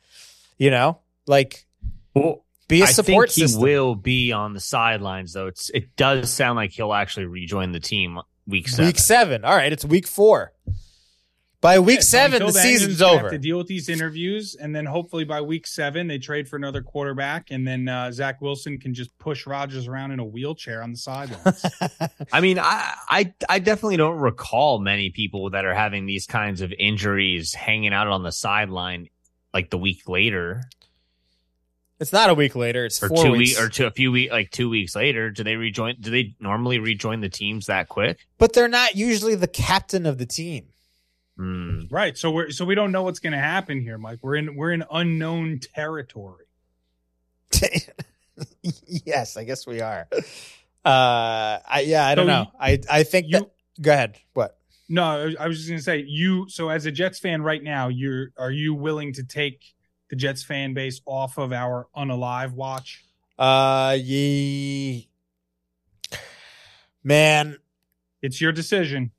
You 0.58 0.72
know, 0.72 1.00
like 1.28 1.66
Well, 2.14 2.45
be 2.68 2.82
a 2.82 2.86
I 2.86 2.88
support 2.88 3.30
think 3.30 3.36
he 3.36 3.42
system. 3.48 3.62
will 3.62 3.96
be 3.96 4.32
on 4.32 4.54
the 4.54 4.60
sidelines, 4.60 5.34
though. 5.34 5.48
It's 5.48 5.70
it 5.70 5.96
does 5.96 6.32
sound 6.32 6.56
like 6.56 6.72
he'll 6.72 6.94
actually 6.94 7.26
rejoin 7.28 7.72
the 7.72 7.80
team 7.80 8.20
week 8.48 8.68
seven. 8.68 8.86
Week 8.88 9.00
seven. 9.00 9.46
All 9.46 9.56
right, 9.56 9.72
it's 9.72 9.86
week 9.86 10.08
four. 10.08 10.52
By 11.62 11.80
week 11.80 11.98
Yeah, 11.98 12.02
seven, 12.02 12.34
until 12.36 12.48
the 12.50 12.54
then, 12.54 12.64
season's 12.64 13.00
you're 13.00 13.10
have 13.10 13.20
over. 13.22 13.30
To 13.32 13.40
deal 13.40 13.58
with 13.58 13.66
these 13.66 13.90
interviews, 13.90 14.54
and 14.54 14.76
then 14.76 14.86
hopefully 14.86 15.24
by 15.24 15.42
week 15.42 15.66
seven 15.66 16.06
they 16.08 16.20
trade 16.20 16.48
for 16.48 16.58
another 16.58 16.84
quarterback, 16.84 17.48
and 17.50 17.68
then 17.68 17.88
uh, 17.88 18.12
Zach 18.12 18.40
Wilson 18.40 18.78
can 18.78 18.94
just 18.94 19.18
push 19.18 19.48
Rodgers 19.48 19.88
around 19.88 20.12
in 20.12 20.20
a 20.20 20.26
wheelchair 20.26 20.84
on 20.84 20.92
the 20.92 20.98
sidelines. 20.98 21.66
I 22.32 22.42
mean, 22.42 22.60
I, 22.60 22.94
I 23.10 23.34
I 23.50 23.60
definitely 23.60 23.98
don't 23.98 24.20
recall 24.20 24.80
many 24.80 25.10
people 25.10 25.52
that 25.52 25.66
are 25.66 25.74
having 25.74 26.06
these 26.06 26.28
kinds 26.28 26.62
of 26.62 26.72
injuries 26.78 27.56
hanging 27.56 27.94
out 27.94 28.08
on 28.08 28.22
the 28.22 28.32
sideline 28.32 29.10
like 29.52 29.72
the 29.72 29.78
week 29.80 30.08
later 30.08 30.62
it's 32.00 32.12
not 32.14 32.30
a 32.30 32.34
week 32.34 32.56
later. 32.56 32.86
It's 32.86 33.02
or 33.02 33.08
four 33.10 33.24
two 33.24 33.32
weeks. 33.32 33.52
weeks 33.52 33.62
or 33.62 33.70
two, 33.70 33.86
a 33.86 33.92
few 33.92 34.12
week 34.12 34.32
like 34.32 34.52
two 34.52 34.70
weeks 34.70 34.96
later. 34.96 35.30
Do 35.30 35.44
they 35.44 35.56
rejoin? 35.56 35.96
Do 36.00 36.12
they 36.12 36.36
normally 36.40 36.80
rejoin 36.80 37.22
the 37.22 37.30
teams 37.30 37.66
that 37.68 37.88
quick? 37.90 38.26
but 38.38 38.54
they're 38.54 38.68
not 38.68 38.96
usually 38.96 39.36
the 39.36 39.48
captain 39.48 40.06
of 40.06 40.18
the 40.18 40.26
team. 40.26 40.66
Hmm. 41.38 41.82
right. 41.92 42.18
So 42.18 42.32
we're 42.32 42.50
so 42.52 42.64
we 42.66 42.76
don't 42.76 42.92
know 42.94 43.04
what's 43.04 43.20
going 43.20 43.34
to 43.34 43.40
happen 43.40 43.82
here, 43.82 43.98
Mike. 43.98 44.20
We're 44.22 44.36
in 44.36 44.56
we're 44.56 44.72
in 44.72 44.84
unknown 44.92 45.60
territory. 45.60 46.46
yes, 49.06 49.38
I 49.38 49.44
guess 49.44 49.66
we 49.68 49.82
are. 49.82 50.08
Uh, 50.84 51.60
I 51.68 51.84
yeah, 51.86 52.06
I 52.06 52.16
don't 52.16 52.26
So 52.28 52.32
know. 52.32 52.46
I 52.60 52.80
I 52.90 53.04
think 53.04 53.28
You 53.28 53.40
that. 53.40 53.52
Go 53.82 53.92
ahead. 53.92 54.18
What? 54.34 54.58
no, 54.88 55.04
I- 55.04 55.44
I 55.44 55.48
was 55.48 55.58
just 55.58 55.68
going 55.68 55.80
to 55.80 55.84
say 55.84 56.04
you. 56.08 56.48
So 56.50 56.70
as 56.70 56.86
a 56.86 56.92
Jets 56.92 57.20
fan 57.20 57.42
right 57.42 57.62
now, 57.64 57.88
you're 57.90 58.28
are 58.38 58.52
you 58.52 58.74
willing 58.74 59.14
to 59.14 59.24
take 59.24 59.75
the 60.16 60.20
Jets 60.20 60.44
fan 60.44 60.74
base 60.74 61.02
off 61.06 61.38
of 61.38 61.52
our 61.52 61.88
unalive 61.96 62.54
watch? 62.54 63.04
Uh, 63.38 63.98
ye. 64.00 65.10
Man, 67.04 67.58
It's 68.22 68.40
your 68.42 68.52
decision. 68.52 69.12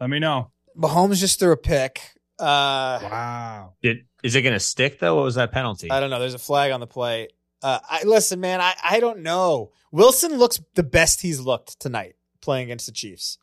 Let 0.00 0.10
me 0.10 0.18
know. 0.18 0.50
Mahomes 0.78 1.18
just 1.18 1.40
threw 1.40 1.52
a 1.52 1.56
pick. 1.56 2.00
Uh, 2.38 3.00
Wow. 3.02 3.72
Did 3.82 4.04
is 4.22 4.34
it 4.34 4.42
going 4.42 4.52
to 4.54 4.60
stick 4.60 4.98
though? 4.98 5.16
What 5.16 5.24
was 5.24 5.34
that 5.36 5.50
penalty? 5.52 5.90
I 5.90 6.00
don't 6.00 6.10
know. 6.10 6.20
There's 6.20 6.34
a 6.34 6.38
flag 6.38 6.72
on 6.72 6.80
the 6.80 6.86
play. 6.86 7.28
Uh, 7.62 7.78
I 7.88 8.02
listen, 8.04 8.40
man. 8.40 8.60
I 8.60 8.74
I 8.82 9.00
don't 9.00 9.20
know. 9.20 9.72
Wilson 9.92 10.36
looks 10.36 10.60
the 10.74 10.82
best 10.82 11.22
he's 11.22 11.40
looked 11.40 11.80
tonight 11.80 12.16
playing 12.40 12.64
against 12.64 12.86
the 12.86 12.92
Chiefs, 12.92 13.38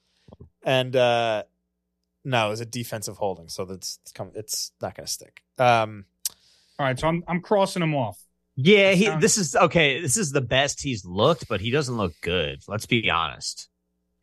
and 0.63 0.95
uh, 0.95 1.43
no, 2.23 2.47
it 2.47 2.49
was 2.49 2.61
a 2.61 2.65
defensive 2.65 3.17
holding, 3.17 3.47
so 3.49 3.65
that's 3.65 3.99
it's, 4.03 4.11
come, 4.11 4.31
it's 4.35 4.71
not 4.81 4.95
going 4.95 5.07
to 5.07 5.11
stick. 5.11 5.41
Um, 5.57 6.05
All 6.81 6.87
right, 6.87 6.97
so 6.99 7.07
I'm 7.07 7.23
I'm 7.27 7.41
crossing 7.41 7.83
him 7.83 7.93
off. 7.93 8.17
Yeah, 8.55 8.93
he. 8.93 9.07
This 9.19 9.37
is 9.37 9.55
okay. 9.55 10.01
This 10.01 10.17
is 10.17 10.31
the 10.31 10.41
best 10.41 10.81
he's 10.81 11.05
looked, 11.05 11.47
but 11.47 11.61
he 11.61 11.69
doesn't 11.69 11.95
look 11.95 12.13
good. 12.21 12.63
Let's 12.67 12.87
be 12.87 13.07
honest. 13.11 13.69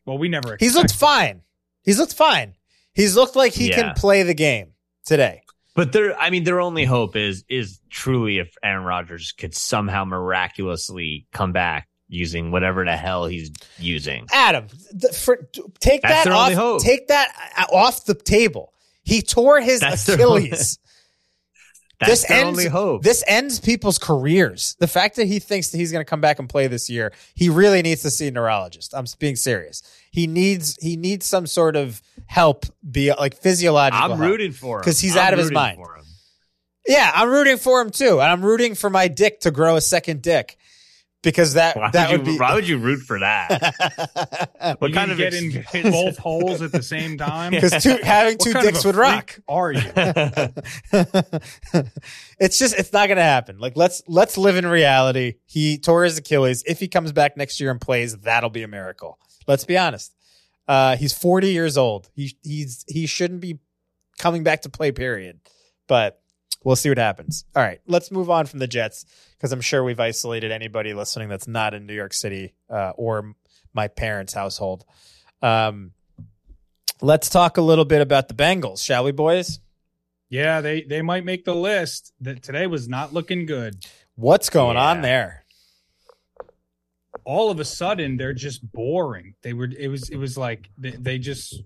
Well, 0.05 0.17
we 0.17 0.27
never. 0.27 0.57
he's 0.59 0.75
looked 0.75 0.93
fine. 0.93 1.41
He's 1.83 1.97
looked 1.99 2.13
fine. 2.13 2.55
He's 2.93 3.15
looked 3.15 3.37
like 3.37 3.53
he 3.53 3.69
Yeah. 3.69 3.75
can 3.81 3.93
play 3.95 4.23
the 4.23 4.33
game 4.33 4.73
today. 5.05 5.43
But 5.73 5.93
their, 5.93 6.19
I 6.19 6.31
mean, 6.31 6.43
their 6.43 6.59
only 6.59 6.83
hope 6.83 7.15
is 7.15 7.45
is 7.47 7.79
truly 7.89 8.39
if 8.39 8.53
Aaron 8.61 8.83
Rodgers 8.83 9.31
could 9.31 9.55
somehow 9.55 10.03
miraculously 10.03 11.27
come 11.31 11.53
back 11.53 11.87
using 12.09 12.51
whatever 12.51 12.83
the 12.83 12.97
hell 12.97 13.25
he's 13.25 13.51
using. 13.77 14.27
Adam, 14.33 14.67
th- 14.99 15.15
for, 15.15 15.47
take 15.79 16.01
That's 16.01 16.25
that 16.25 16.57
off. 16.57 16.81
Take 16.81 17.07
that 17.07 17.33
uh, 17.57 17.73
off 17.73 18.03
the 18.03 18.15
table. 18.15 18.73
He 19.03 19.21
tore 19.21 19.61
his 19.61 19.79
That's 19.79 20.03
their 20.05 20.15
Achilles. 20.17 20.77
That's 21.99 22.21
This 22.21 22.31
ends- 22.31 22.47
only 22.47 22.65
hope. 22.69 23.03
This 23.03 23.23
ends 23.27 23.59
people's 23.59 23.97
careers. 23.97 24.75
The 24.79 24.87
fact 24.87 25.17
that 25.17 25.25
he 25.27 25.39
thinks 25.39 25.69
that 25.69 25.77
he's 25.77 25.91
going 25.91 26.03
to 26.03 26.09
come 26.09 26.21
back 26.21 26.39
and 26.39 26.47
play 26.47 26.67
this 26.67 26.89
year, 26.89 27.11
he 27.35 27.49
really 27.49 27.81
needs 27.81 28.03
to 28.03 28.09
see 28.09 28.27
a 28.27 28.31
neurologist. 28.31 28.93
I'm 28.95 29.05
being 29.19 29.35
serious. 29.35 29.83
He 30.11 30.25
needs 30.25 30.77
he 30.81 30.95
needs 30.95 31.25
some 31.25 31.45
sort 31.45 31.75
of 31.75 32.01
help, 32.25 32.65
be 32.89 33.11
like 33.13 33.35
physiological. 33.35 34.13
I'm 34.13 34.19
rooting 34.21 34.53
for 34.53 34.77
him 34.77 34.81
because 34.81 34.99
he's 34.99 35.17
I'm 35.17 35.27
out 35.27 35.33
of 35.33 35.39
his 35.39 35.51
mind. 35.51 35.79
Yeah, 36.87 37.11
I'm 37.13 37.29
rooting 37.29 37.57
for 37.57 37.81
him 37.81 37.89
too, 37.89 38.19
and 38.21 38.31
I'm 38.31 38.43
rooting 38.43 38.75
for 38.75 38.89
my 38.89 39.07
dick 39.09 39.41
to 39.41 39.51
grow 39.51 39.75
a 39.75 39.81
second 39.81 40.21
dick 40.21 40.57
because 41.21 41.53
that 41.55 41.75
Why, 41.75 41.91
that 41.91 42.11
would 42.11 42.19
would 42.21 42.27
you, 42.27 42.33
be. 42.33 42.39
why 42.39 42.53
would 42.55 42.67
you 42.67 42.77
root 42.77 42.99
for 43.01 43.19
that? 43.19 44.45
What 44.79 44.89
You 44.89 44.93
kind 44.95 45.11
of 45.11 45.17
get 45.17 45.33
ex- 45.33 45.73
in 45.75 45.91
both 45.91 46.17
holes 46.17 46.61
at 46.61 46.71
the 46.71 46.83
same 46.83 47.17
time? 47.17 47.51
Because 47.59 47.81
two, 47.83 47.97
having 48.03 48.33
What 48.37 48.41
two 48.45 48.53
kind 48.53 48.67
of 48.67 48.73
dicks 48.73 48.85
a 48.85 48.87
would 48.89 48.95
rock. 48.95 49.31
freak 49.31 49.43
Are 49.47 49.71
you? 49.71 49.81
it's 52.39 52.57
just 52.59 52.77
it's 52.77 52.93
not 52.93 53.07
gonna 53.09 53.21
happen. 53.21 53.57
Like 53.59 53.75
let's 53.75 54.01
let's 54.07 54.37
live 54.37 54.55
in 54.57 54.65
reality. 54.65 55.35
He 55.45 55.77
tore 55.77 56.03
his 56.03 56.17
Achilles. 56.17 56.63
If 56.65 56.79
he 56.79 56.87
comes 56.87 57.11
back 57.11 57.37
next 57.37 57.59
year 57.59 57.71
and 57.71 57.79
plays, 57.81 58.17
that'll 58.17 58.49
be 58.49 58.63
a 58.63 58.67
miracle. 58.67 59.17
Let's 59.47 59.65
be 59.65 59.77
honest. 59.77 60.13
Uh, 60.67 60.95
he's 60.97 61.13
40 61.17 61.51
years 61.51 61.77
old. 61.77 62.09
He 62.13 62.35
he's 62.43 62.85
he 62.87 63.07
shouldn't 63.07 63.41
be 63.41 63.59
coming 64.17 64.43
back 64.43 64.61
to 64.63 64.69
play. 64.69 64.91
Period. 64.91 65.39
But 65.87 66.18
we'll 66.63 66.75
see 66.75 66.89
what 66.89 66.97
happens. 66.97 67.45
All 67.55 67.63
right, 67.63 67.81
let's 67.87 68.11
move 68.11 68.29
on 68.29 68.45
from 68.45 68.59
the 68.59 68.67
Jets 68.67 69.05
because 69.37 69.51
I'm 69.51 69.61
sure 69.61 69.83
we've 69.83 69.99
isolated 69.99 70.51
anybody 70.51 70.93
listening 70.93 71.29
that's 71.29 71.47
not 71.47 71.73
in 71.73 71.85
New 71.85 71.93
York 71.95 72.13
City 72.13 72.53
uh, 72.69 72.91
or 72.95 73.35
my 73.73 73.87
parents' 73.87 74.33
household. 74.33 74.85
Um, 75.41 75.91
let's 77.01 77.29
talk 77.29 77.57
a 77.57 77.61
little 77.61 77.85
bit 77.85 78.01
about 78.01 78.27
the 78.27 78.33
Bengals, 78.33 78.83
shall 78.83 79.03
we, 79.03 79.11
boys? 79.11 79.59
yeah, 80.29 80.61
they 80.61 80.83
they 80.83 81.01
might 81.01 81.25
make 81.25 81.43
the 81.43 81.55
list. 81.55 82.13
That 82.21 82.43
today 82.43 82.67
was 82.67 82.87
not 82.87 83.13
looking 83.13 83.45
good. 83.45 83.83
What's 84.15 84.49
going 84.49 84.77
on 84.77 85.01
there? 85.01 85.43
All 87.25 87.51
of 87.51 87.59
a 87.59 87.65
sudden, 87.65 88.17
they're 88.17 88.33
just 88.33 88.71
boring. 88.71 89.35
They 89.41 89.53
were. 89.53 89.69
It 89.77 89.87
was. 89.87 90.09
It 90.09 90.17
was 90.17 90.37
like 90.37 90.69
they, 90.77 90.91
they 90.91 91.17
just 91.17 91.61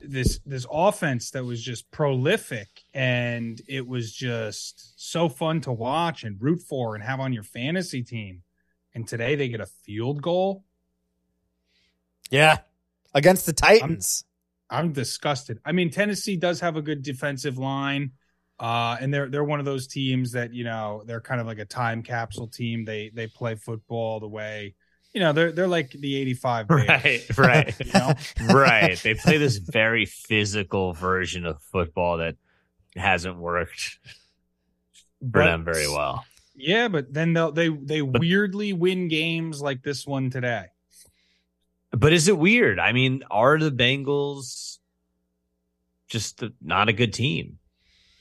this 0.00 0.40
this 0.46 0.66
offense 0.70 1.30
that 1.30 1.44
was 1.44 1.62
just 1.62 1.90
prolific 1.90 2.68
and 2.94 3.60
it 3.68 3.86
was 3.86 4.12
just 4.12 4.94
so 4.96 5.28
fun 5.28 5.60
to 5.62 5.72
watch 5.72 6.24
and 6.24 6.40
root 6.40 6.60
for 6.60 6.94
and 6.94 7.04
have 7.04 7.20
on 7.20 7.32
your 7.32 7.42
fantasy 7.42 8.02
team. 8.02 8.42
And 8.94 9.06
today 9.06 9.34
they 9.34 9.48
get 9.48 9.60
a 9.60 9.66
field 9.66 10.22
goal. 10.22 10.64
Yeah. 12.30 12.58
Against 13.14 13.46
the 13.46 13.52
Titans. 13.52 14.24
I'm 14.68 14.92
disgusted. 14.92 15.60
I 15.64 15.72
mean, 15.72 15.90
Tennessee 15.90 16.36
does 16.36 16.60
have 16.60 16.76
a 16.76 16.82
good 16.82 17.02
defensive 17.02 17.56
line, 17.56 18.12
uh, 18.58 18.96
and 19.00 19.14
they're 19.14 19.28
they're 19.28 19.44
one 19.44 19.60
of 19.60 19.64
those 19.64 19.86
teams 19.86 20.32
that 20.32 20.52
you 20.52 20.64
know 20.64 21.02
they're 21.06 21.20
kind 21.20 21.40
of 21.40 21.46
like 21.46 21.58
a 21.58 21.64
time 21.64 22.02
capsule 22.02 22.48
team. 22.48 22.84
They 22.84 23.10
they 23.14 23.28
play 23.28 23.54
football 23.54 24.18
the 24.18 24.28
way 24.28 24.74
you 25.16 25.20
know 25.20 25.32
they're 25.32 25.50
they're 25.50 25.66
like 25.66 25.92
the 25.92 26.14
'85 26.16 26.68
Bears. 26.68 26.88
right, 26.88 27.38
right, 27.38 27.74
You 27.86 27.92
know? 27.94 28.12
right. 28.52 29.00
They 29.02 29.14
play 29.14 29.38
this 29.38 29.56
very 29.56 30.04
physical 30.04 30.92
version 30.92 31.46
of 31.46 31.62
football 31.62 32.18
that 32.18 32.36
hasn't 32.94 33.38
worked 33.38 33.98
for 35.20 35.26
But- 35.26 35.46
them 35.46 35.64
very 35.64 35.88
well. 35.88 36.26
Yeah, 36.54 36.88
but 36.88 37.12
then 37.14 37.32
they'll 37.32 37.50
they 37.50 37.68
they 37.70 38.02
weirdly 38.02 38.74
win 38.74 39.08
games 39.08 39.62
like 39.62 39.82
this 39.82 40.06
one 40.06 40.28
today. 40.28 40.66
But 41.92 42.12
is 42.12 42.28
it 42.28 42.36
weird? 42.38 42.78
I 42.78 42.92
mean, 42.92 43.22
are 43.30 43.58
the 43.58 43.70
Bengals 43.70 44.76
just 46.08 46.42
not 46.62 46.90
a 46.90 46.92
good 46.92 47.14
team? 47.14 47.58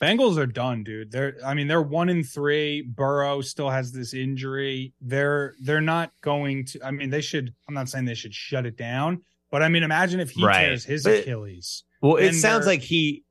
Bengals 0.01 0.37
are 0.37 0.45
done, 0.45 0.83
dude. 0.83 1.11
They're 1.11 1.35
I 1.45 1.53
mean 1.53 1.67
they're 1.67 1.81
one 1.81 2.09
in 2.09 2.23
three. 2.23 2.81
Burrow 2.81 3.41
still 3.41 3.69
has 3.69 3.91
this 3.91 4.13
injury. 4.13 4.93
They're 5.01 5.55
they're 5.61 5.81
not 5.81 6.11
going 6.21 6.65
to. 6.65 6.79
I 6.85 6.91
mean 6.91 7.09
they 7.09 7.21
should. 7.21 7.53
I'm 7.67 7.73
not 7.73 7.87
saying 7.89 8.05
they 8.05 8.13
should 8.13 8.33
shut 8.33 8.65
it 8.65 8.77
down, 8.77 9.21
but 9.51 9.63
I 9.63 9.69
mean 9.69 9.83
imagine 9.83 10.19
if 10.19 10.31
he 10.31 10.43
Right. 10.45 10.65
tears 10.67 10.83
his 10.83 11.03
But- 11.03 11.19
Achilles. 11.19 11.83
Well, 12.01 12.17
it 12.17 12.33
sounds 12.33 12.65
like 12.67 12.81
he. 12.81 13.23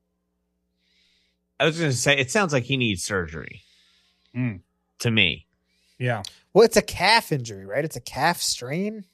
I 1.59 1.65
was 1.65 1.77
going 1.79 1.91
to 1.91 1.95
say 1.95 2.17
it 2.17 2.29
sounds 2.31 2.51
like 2.51 2.63
he 2.63 2.75
needs 2.77 3.03
surgery. 3.03 3.61
Hmm. 4.33 4.55
To 4.99 5.11
me, 5.11 5.45
Yeah, 5.97 6.23
Well, 6.53 6.65
it's 6.65 6.75
a 6.77 6.81
calf 6.81 7.31
injury, 7.31 7.65
right? 7.65 7.85
It's 7.85 7.95
a 7.95 8.01
calf 8.01 8.41
strain. 8.41 9.05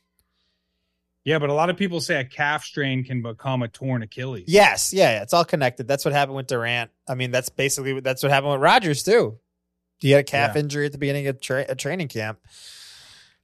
Yeah, 1.24 1.38
but 1.38 1.50
a 1.50 1.54
lot 1.54 1.70
of 1.70 1.78
people 1.78 2.02
say 2.02 2.20
a 2.20 2.26
calf 2.26 2.64
strain 2.64 3.04
can 3.04 3.22
become 3.22 3.62
a 3.62 3.68
torn 3.68 4.02
Achilles. 4.02 4.46
Yes, 4.48 4.92
yeah, 4.92 5.12
yeah, 5.18 5.22
it's 5.22 5.34
all 5.34 5.46
connected. 5.46 5.88
That's 5.88 6.04
what 6.04 6.14
happened 6.16 6.36
with 6.36 6.48
Durant. 6.48 6.90
I 7.08 7.14
mean, 7.16 7.30
that's 7.32 7.50
basically 7.50 8.00
that's 8.00 8.24
what 8.24 8.32
happened 8.32 8.54
with 8.54 8.62
Rodgers 8.62 9.04
too. 9.04 9.38
He 10.00 10.12
had 10.12 10.22
a 10.22 10.24
calf 10.24 10.56
Yeah. 10.56 10.62
injury 10.62 10.88
at 10.88 10.92
the 10.94 10.98
beginning 10.98 11.28
of 11.28 11.40
tra- 11.40 11.66
a 11.70 11.76
training 11.76 12.08
camp. 12.08 12.40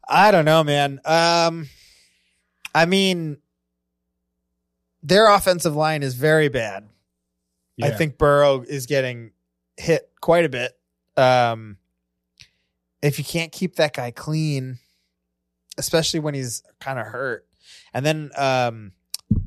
I 0.09 0.31
don't 0.31 0.45
know, 0.45 0.63
man. 0.63 0.99
Um, 1.05 1.69
I 2.73 2.85
mean, 2.85 3.37
their 5.03 5.31
offensive 5.31 5.75
line 5.75 6.01
is 6.03 6.15
very 6.15 6.49
bad. 6.49 6.87
I 7.81 7.91
think 7.91 8.17
Burrow 8.17 8.63
is 8.67 8.87
getting 8.87 9.31
hit 9.77 10.09
quite 10.19 10.45
a 10.45 10.49
bit. 10.49 10.71
Um, 11.15 11.77
if 13.03 13.19
you 13.19 13.25
can't 13.25 13.51
keep 13.51 13.75
that 13.75 13.93
guy 13.93 14.09
clean, 14.09 14.79
especially 15.77 16.19
when 16.19 16.33
he's 16.33 16.63
kind 16.79 16.97
of 16.97 17.05
hurt, 17.05 17.46
and 17.93 18.05
then 18.05 18.31
um, 18.35 18.91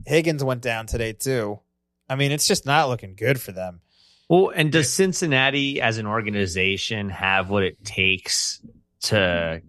Higgins 0.06 0.42
went 0.44 0.62
down 0.62 0.86
today 0.86 1.12
too. 1.12 1.60
I 2.08 2.16
mean, 2.16 2.32
it's 2.32 2.48
just 2.48 2.66
not 2.66 2.88
looking 2.88 3.14
good 3.14 3.40
for 3.40 3.52
them. 3.52 3.80
well, 4.28 4.50
and 4.54 4.72
does 4.72 4.92
Cincinnati 4.92 5.80
as 5.80 5.98
an 5.98 6.06
organization 6.06 7.08
have 7.10 7.50
what 7.50 7.62
it 7.62 7.84
takes 7.84 8.60
to 9.02 9.62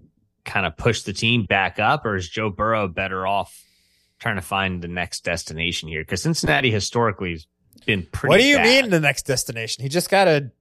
kind 0.43 0.65
of 0.65 0.75
push 0.75 1.03
the 1.03 1.13
team 1.13 1.45
back 1.45 1.79
up, 1.79 2.05
or 2.05 2.15
is 2.15 2.27
Joe 2.27 2.49
Burrow 2.49 2.87
better 2.87 3.27
off 3.27 3.63
trying 4.19 4.35
to 4.35 4.41
find 4.41 4.81
the 4.81 4.87
next 4.87 5.23
destination 5.23 5.87
here? 5.87 6.01
Because 6.01 6.23
Cincinnati 6.23 6.71
historically 6.71 7.31
has 7.31 7.47
been 7.85 8.07
pretty. 8.11 8.29
What 8.29 8.39
do 8.39 8.45
you 8.45 8.57
bad. 8.57 8.83
mean 8.83 8.91
the 8.91 8.99
next 8.99 9.23
destination? 9.23 9.83
He 9.83 9.89
just 9.89 10.09
got 10.09 10.27
a 10.27 10.51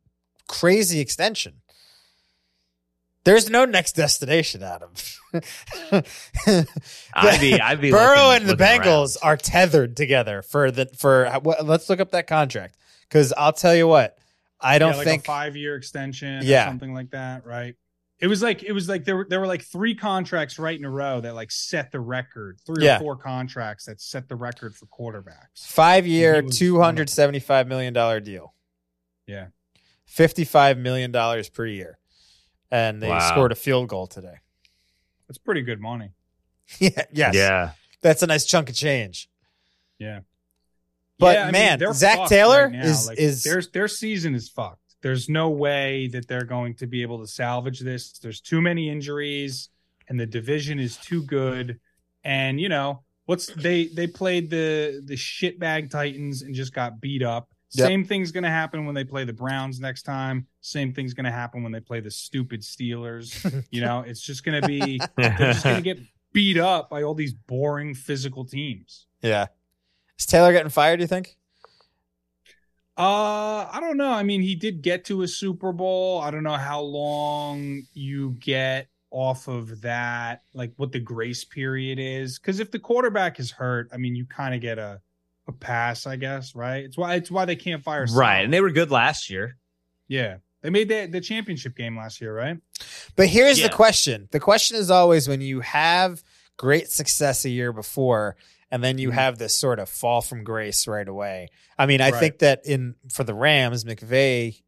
crazy 0.49 1.01
extension. 1.01 1.55
There's 3.25 3.51
no 3.51 3.65
next 3.67 3.93
destination, 3.97 4.63
Adam. 4.63 4.91
I'd 7.15 7.41
be, 7.41 7.61
I'd 7.61 7.81
be 7.81 7.91
Burrow 7.91 8.29
looking- 8.29 8.49
and 8.49 8.59
the 8.59 8.63
Bengals 8.63 9.17
around. 9.23 9.33
are 9.33 9.37
tethered 9.37 9.97
together 9.97 10.43
for 10.43 10.71
the 10.71 10.87
for. 10.99 11.27
Uh, 11.27 11.41
what- 11.41 11.65
Let's 11.67 11.89
look 11.91 12.01
up 12.01 12.13
that 12.13 12.27
contract 12.27 12.77
because 13.09 13.33
I'll 13.37 13.53
tell 13.53 13.75
you 13.75 13.87
what. 13.87 14.17
I 14.61 14.79
don't 14.79 14.93
yeah, 14.93 14.97
like 14.99 15.07
think 15.07 15.23
a 15.23 15.27
five 15.27 15.57
year 15.57 15.77
extension 15.77 16.41
Yeah. 16.45 16.65
or 16.67 16.69
something 16.71 16.93
like 16.95 17.11
that, 17.11 17.47
right? 17.47 17.77
It 18.19 18.27
was 18.27 18.43
like 18.43 18.63
it 18.63 18.73
was 18.73 18.89
like 18.89 19.05
there 19.05 19.17
were 19.17 19.27
there 19.29 19.41
were 19.41 19.47
like 19.47 19.63
three 19.63 19.95
contracts 19.95 20.59
right 20.59 20.79
in 20.79 20.85
a 20.85 20.91
row 20.91 21.21
that 21.23 21.35
like 21.35 21.51
set 21.51 21.91
the 21.93 22.01
record. 22.01 22.59
Three 22.67 22.85
Yeah. 22.85 22.97
or 22.97 23.01
four 23.01 23.17
contracts 23.17 23.87
that 23.87 24.01
set 24.03 24.29
the 24.29 24.37
record 24.37 24.75
for 24.77 24.85
quarterbacks. 24.87 25.67
five 25.67 26.07
year, 26.07 26.43
two 26.43 26.81
hundred 26.81 27.09
seventy 27.09 27.39
five 27.41 27.67
million 27.69 27.95
dollar 27.95 28.21
deal. 28.21 28.55
Yeah. 29.27 29.47
fifty 30.05 30.45
five 30.45 30.77
million 30.77 31.11
dollars 31.13 31.49
per 31.49 31.65
year, 31.65 31.99
and 32.71 33.03
they 33.03 33.09
Wow. 33.09 33.29
scored 33.31 33.53
a 33.53 33.57
field 33.57 33.89
goal 33.89 34.07
today. 34.07 34.37
That's 35.29 35.39
pretty 35.39 35.63
good 35.63 35.81
money. 35.81 36.11
yeah, 36.79 37.05
yes, 37.13 37.35
Yeah, 37.35 37.71
that's 38.03 38.23
a 38.23 38.27
nice 38.27 38.45
chunk 38.47 38.69
of 38.69 38.75
change. 38.77 39.29
Yeah. 39.99 40.21
But 41.19 41.35
Yeah, 41.35 41.43
I 41.43 41.45
mean, 41.47 41.53
man, 41.53 41.93
Zac 41.95 42.29
Taylor 42.29 42.69
right 42.69 42.85
is 42.85 43.07
Like, 43.07 43.19
is 43.19 43.43
their 43.45 43.63
their 43.63 43.89
season 43.89 44.35
is 44.35 44.49
fucked. 44.49 44.79
There's 45.03 45.29
no 45.29 45.51
way 45.51 46.09
that 46.09 46.29
they're 46.29 46.45
going 46.45 46.75
to 46.77 46.87
be 46.87 47.03
able 47.03 47.21
to 47.21 47.27
salvage 47.27 47.81
this. 47.81 48.13
There's 48.19 48.41
too 48.41 48.61
many 48.61 48.89
injuries, 48.91 49.69
and 50.09 50.19
the 50.19 50.27
division 50.27 50.79
is 50.79 50.97
too 50.97 51.23
good. 51.25 51.81
And 52.25 52.61
you 52.61 52.69
know 52.69 53.03
what's 53.27 53.47
they 53.47 53.87
they 53.89 54.07
played 54.07 54.51
the 54.51 55.03
the 55.05 55.15
shitbag 55.17 55.91
Titans 55.91 56.43
and 56.43 56.55
just 56.55 56.73
got 56.73 57.01
beat 57.01 57.23
up. 57.23 57.51
Yep. 57.73 57.87
Same 57.87 58.05
thing's 58.05 58.33
going 58.33 58.45
to 58.45 58.51
happen 58.51 58.85
when 58.85 58.95
they 58.95 59.05
play 59.05 59.25
the 59.25 59.33
Browns 59.33 59.79
next 59.79 60.03
time. 60.03 60.47
Same 60.61 60.93
thing's 60.93 61.15
going 61.15 61.25
to 61.25 61.31
happen 61.31 61.63
when 61.63 61.71
they 61.71 61.81
play 61.81 62.01
the 62.01 62.11
stupid 62.11 62.63
Steelers. 62.63 63.65
you 63.71 63.81
know, 63.81 64.01
it's 64.01 64.21
just 64.21 64.45
going 64.45 64.61
to 64.61 64.67
be 64.67 65.01
they're 65.17 65.37
just 65.39 65.65
going 65.65 65.77
to 65.77 65.83
get 65.83 65.99
beat 66.33 66.59
up 66.59 66.91
by 66.91 67.03
all 67.03 67.15
these 67.15 67.33
boring 67.33 67.95
physical 67.95 68.45
teams. 68.45 69.07
yeah. 69.23 69.47
Is 70.19 70.27
Taylor 70.27 70.53
getting 70.53 70.69
fired? 70.69 70.99
Do 70.99 71.05
you 71.05 71.09
think? 71.09 71.39
Uh, 72.99 73.67
I 73.73 73.79
don't 73.81 73.97
know. 73.97 74.13
I 74.13 74.23
mean, 74.23 74.43
he 74.43 74.55
did 74.55 74.83
get 74.83 75.07
to 75.07 75.23
a 75.23 75.29
Super 75.29 75.73
Bowl. 75.73 76.21
I 76.21 76.31
don't 76.31 76.43
know 76.43 76.59
how 76.59 76.83
long 76.83 77.85
you 77.95 78.37
get 78.39 78.89
off 79.11 79.49
of 79.49 79.81
that, 79.81 80.43
like 80.53 80.73
what 80.77 80.93
the 80.93 81.01
grace 81.01 81.43
period 81.43 81.99
is. 81.99 82.39
Because 82.39 82.61
if 82.61 82.71
the 82.71 82.79
quarterback 82.79 83.41
is 83.41 83.51
hurt, 83.51 83.89
I 83.93 83.97
mean, 83.97 84.15
you 84.15 84.27
kind 84.27 84.55
of 84.55 84.61
get 84.61 84.79
a 84.79 85.01
a 85.51 85.53
pass, 85.53 86.07
I 86.07 86.17
guess. 86.17 86.55
Right? 86.55 86.85
It's 86.85 86.97
why 86.97 87.15
it's 87.17 87.31
why 87.31 87.45
they 87.45 87.57
can't 87.57 87.83
fire. 87.83 88.07
Sal. 88.07 88.19
right. 88.19 88.45
And 88.45 88.53
they 88.53 88.61
were 88.61 88.71
good 88.71 88.91
last 88.91 89.29
year. 89.31 89.57
Yeah, 90.09 90.39
they 90.63 90.71
made 90.71 90.89
the 90.89 91.07
the 91.07 91.21
championship 91.21 91.77
game 91.77 91.97
last 91.97 92.21
year, 92.21 92.35
right? 92.35 92.57
But 93.17 93.29
here's 93.29 93.59
Yeah. 93.61 93.69
the 93.69 93.75
question. 93.75 94.29
The 94.33 94.41
question 94.41 94.77
is 94.77 94.91
always 94.91 95.29
when 95.29 95.41
you 95.41 95.61
have 95.61 96.23
great 96.57 96.91
success 96.91 97.45
a 97.45 97.51
year 97.51 97.73
before 97.73 98.37
and 98.71 98.83
then 98.85 98.99
you 98.99 99.11
Mhm. 99.11 99.15
have 99.15 99.39
this 99.39 99.55
sort 99.57 99.79
of 99.79 99.89
fall 99.89 100.21
from 100.23 100.45
grace 100.45 100.87
right 100.87 101.07
away. 101.09 101.49
I 101.79 101.87
mean, 101.87 102.01
I 102.01 102.11
Right. 102.11 102.21
think 102.21 102.39
that 102.41 102.63
in 102.67 102.95
for 103.13 103.25
the 103.25 103.35
Rams, 103.35 103.85
McVay 103.85 104.63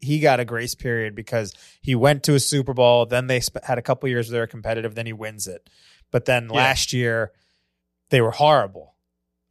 he 0.00 0.20
got 0.20 0.38
a 0.38 0.44
grace 0.44 0.76
period 0.76 1.16
because 1.16 1.52
he 1.82 1.96
went 1.96 2.22
to 2.22 2.34
a 2.36 2.38
Super 2.40 2.72
Bowl, 2.72 3.04
then 3.06 3.26
they 3.26 3.40
sp- 3.42 3.64
had 3.64 3.78
a 3.78 3.82
couple 3.82 4.08
years 4.08 4.28
where 4.28 4.32
they 4.34 4.38
were 4.40 4.46
competitive, 4.46 4.94
then 4.94 5.06
he 5.06 5.12
wins 5.12 5.48
it. 5.48 5.68
But 6.12 6.24
then 6.24 6.44
Yeah. 6.44 6.56
last 6.56 6.92
year 6.92 7.32
they 8.10 8.20
were 8.20 8.30
horrible. 8.30 8.94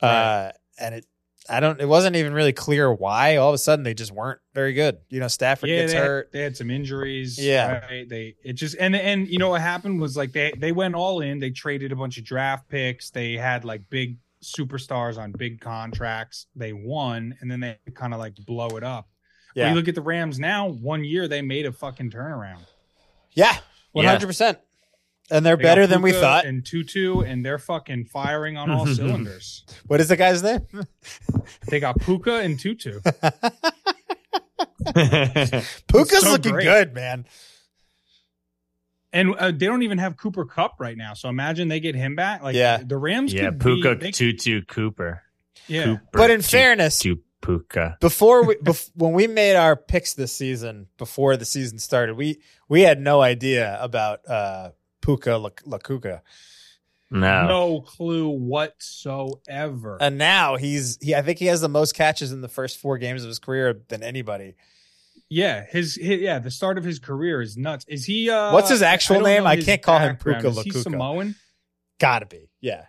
Uh 0.02 0.52
and 0.80 0.96
it 0.96 1.06
I 1.50 1.60
don't 1.62 1.80
it 1.80 1.88
wasn't 1.88 2.16
even 2.18 2.34
really 2.34 2.52
clear 2.54 2.92
why 2.92 3.38
all 3.38 3.50
of 3.50 3.56
a 3.56 3.58
sudden 3.58 3.84
they 3.84 3.94
just 3.94 4.12
weren't 4.12 4.40
very 4.54 4.74
good. 4.74 4.98
You 5.10 5.20
know, 5.22 5.28
Stafford 5.30 5.70
yeah, 5.70 5.82
gets 5.82 5.94
they 5.94 5.98
had, 6.00 6.08
hurt. 6.08 6.32
they 6.34 6.42
had 6.42 6.58
some 6.58 6.70
injuries. 6.70 7.38
Yeah. 7.40 7.86
right? 7.86 8.10
they 8.10 8.36
it 8.44 8.54
just 8.54 8.76
and 8.80 8.96
and 8.96 9.28
you 9.28 9.40
know 9.40 9.50
what 9.50 9.62
happened 9.62 10.02
was 10.02 10.18
like 10.18 10.34
they 10.34 10.52
they 10.58 10.72
went 10.74 10.96
all 10.96 11.22
in. 11.22 11.40
They 11.40 11.52
traded 11.52 11.92
a 11.92 11.96
bunch 11.96 12.18
of 12.18 12.26
draft 12.26 12.68
picks. 12.68 13.10
They 13.12 13.34
had 13.38 13.64
like 13.64 13.90
big 13.90 14.18
superstars 14.44 15.18
on 15.18 15.32
big 15.32 15.62
contracts. 15.62 16.48
They 16.56 16.74
won, 16.74 17.36
and 17.42 17.50
then 17.50 17.60
they 17.62 17.78
kind 17.94 18.14
of 18.14 18.20
like 18.20 18.36
blow 18.46 18.68
it 18.78 18.84
up. 18.84 19.08
When 19.54 19.64
Yeah. 19.66 19.70
you 19.70 19.76
look 19.76 19.88
at 19.88 19.96
the 19.96 20.02
Rams 20.02 20.40
now. 20.40 20.68
One 20.68 21.04
year 21.04 21.28
they 21.28 21.42
made 21.42 21.66
a 21.66 21.72
fucking 21.72 22.12
turnaround. 22.12 22.60
Yeah. 23.32 23.58
hundred 23.96 24.28
percent. 24.28 24.60
And 25.30 25.46
they're 25.46 25.58
They 25.58 25.64
better 25.64 25.88
than 25.88 26.02
we 26.02 26.14
thought. 26.14 26.46
And 26.46 26.66
Tutu, 26.66 27.20
and 27.22 27.46
they're 27.46 27.58
fucking 27.60 28.06
firing 28.06 28.56
on 28.58 28.70
all 28.72 28.86
cylinders. 28.88 29.66
What 29.88 30.00
is 30.00 30.08
the 30.08 30.16
guy's 30.18 30.42
name? 30.44 30.62
They 31.70 31.80
got 31.80 32.00
Puka 32.00 32.36
and 32.40 32.60
Tutu. 32.60 33.00
Puka's 35.88 36.22
so 36.22 36.32
looking 36.32 36.54
great. 36.54 36.66
good, 36.66 36.94
man. 36.94 37.26
And 39.14 39.34
uh, 39.36 39.52
they 39.52 39.66
don't 39.66 39.84
even 39.84 39.98
have 39.98 40.18
Cooper 40.18 40.46
Kupp 40.46 40.76
right 40.80 40.98
now. 40.98 41.14
So 41.14 41.30
imagine 41.30 41.68
they 41.70 41.80
get 41.80 41.96
him 41.96 42.16
back. 42.16 42.42
Like 42.44 42.56
Yeah. 42.56 42.78
the 42.86 42.98
Rams. 42.98 43.34
yeah, 43.34 43.46
could 43.46 43.60
be- 43.60 43.64
Puka 43.82 43.96
they- 44.00 44.12
Tutu 44.12 44.62
Cooper. 44.66 45.24
yeah. 45.68 45.86
Cooper, 45.86 46.04
But 46.14 46.32
in 46.32 46.42
Tu- 46.42 46.48
fairness, 46.48 47.00
Tu- 47.00 47.22
Puka. 47.42 47.98
before 48.02 48.44
we 48.46 48.56
bef- 48.56 48.92
when 48.96 49.14
we 49.14 49.28
made 49.28 49.56
our 49.56 49.76
picks 49.76 50.14
this 50.14 50.34
season, 50.34 50.88
before 50.98 51.38
the 51.38 51.46
season 51.46 51.80
started, 51.80 52.16
we 52.18 52.42
we 52.68 52.82
had 52.82 53.00
no 53.00 53.22
idea 53.22 53.78
about 53.82 54.28
uh, 54.30 54.72
Puka 55.08 55.38
La- 55.38 55.50
Lakuka, 55.78 56.22
No. 57.10 57.48
no 57.48 57.82
clue 57.82 58.28
whatsoever. 58.30 59.98
and 60.02 60.18
now 60.18 60.56
he's 60.58 60.98
he. 61.02 61.16
I 61.16 61.22
think 61.22 61.40
he 61.40 61.46
has 61.48 61.62
the 61.62 61.70
most 61.70 61.96
catches 61.96 62.32
in 62.32 62.42
the 62.42 62.48
first 62.50 62.78
four 62.78 62.98
games 62.98 63.24
of 63.24 63.30
his 63.30 63.40
career 63.40 63.82
than 63.88 64.04
anybody. 64.04 64.56
yeah, 65.30 65.66
his, 65.70 65.96
his 65.96 66.22
yeah, 66.22 66.40
the 66.40 66.52
start 66.52 66.78
of 66.78 66.84
his 66.84 67.00
career 67.00 67.42
is 67.42 67.58
nuts. 67.58 67.86
Is 67.88 68.06
he? 68.06 68.30
uh 68.30 68.54
What's 68.54 68.70
his 68.70 68.82
actual 68.82 69.16
don't 69.16 69.24
name? 69.26 69.44
know 69.44 69.50
I 69.50 69.62
can't 69.62 69.82
call 69.82 70.00
him 70.00 70.16
background. 70.16 70.42
Puka 70.44 70.60
Is 70.60 70.64
he 70.66 70.72
Lakuka. 70.72 70.84
Samoan? 70.84 71.36
Gotta 72.00 72.26
be, 72.26 72.50
yeah. 72.62 72.86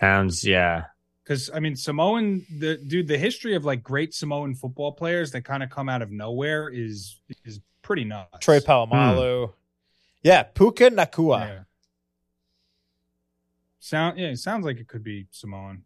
Sounds, 0.00 0.44
yeah. 0.44 0.84
Because 1.24 1.50
I 1.52 1.60
mean, 1.60 1.76
Samoan, 1.76 2.46
the 2.58 2.76
dude, 2.78 3.08
the 3.08 3.18
history 3.18 3.54
of 3.54 3.64
like 3.64 3.82
great 3.82 4.14
Samoan 4.14 4.54
football 4.54 4.92
players 4.92 5.32
that 5.32 5.42
kind 5.42 5.62
of 5.62 5.68
come 5.70 5.88
out 5.88 6.00
of 6.02 6.10
nowhere 6.10 6.68
is 6.70 7.16
is 7.44 7.60
pretty 7.82 8.04
nuts. 8.04 8.38
Troy 8.40 8.60
Polamalu, 8.60 9.52
yeah. 10.22 10.42
Puka 10.42 10.90
Nacua. 10.90 11.40
Yeah. 11.40 11.58
Sound 13.80 14.18
yeah, 14.18 14.28
it 14.28 14.38
sounds 14.38 14.64
like 14.64 14.78
it 14.78 14.88
could 14.88 15.02
be 15.04 15.26
Samoan. 15.30 15.84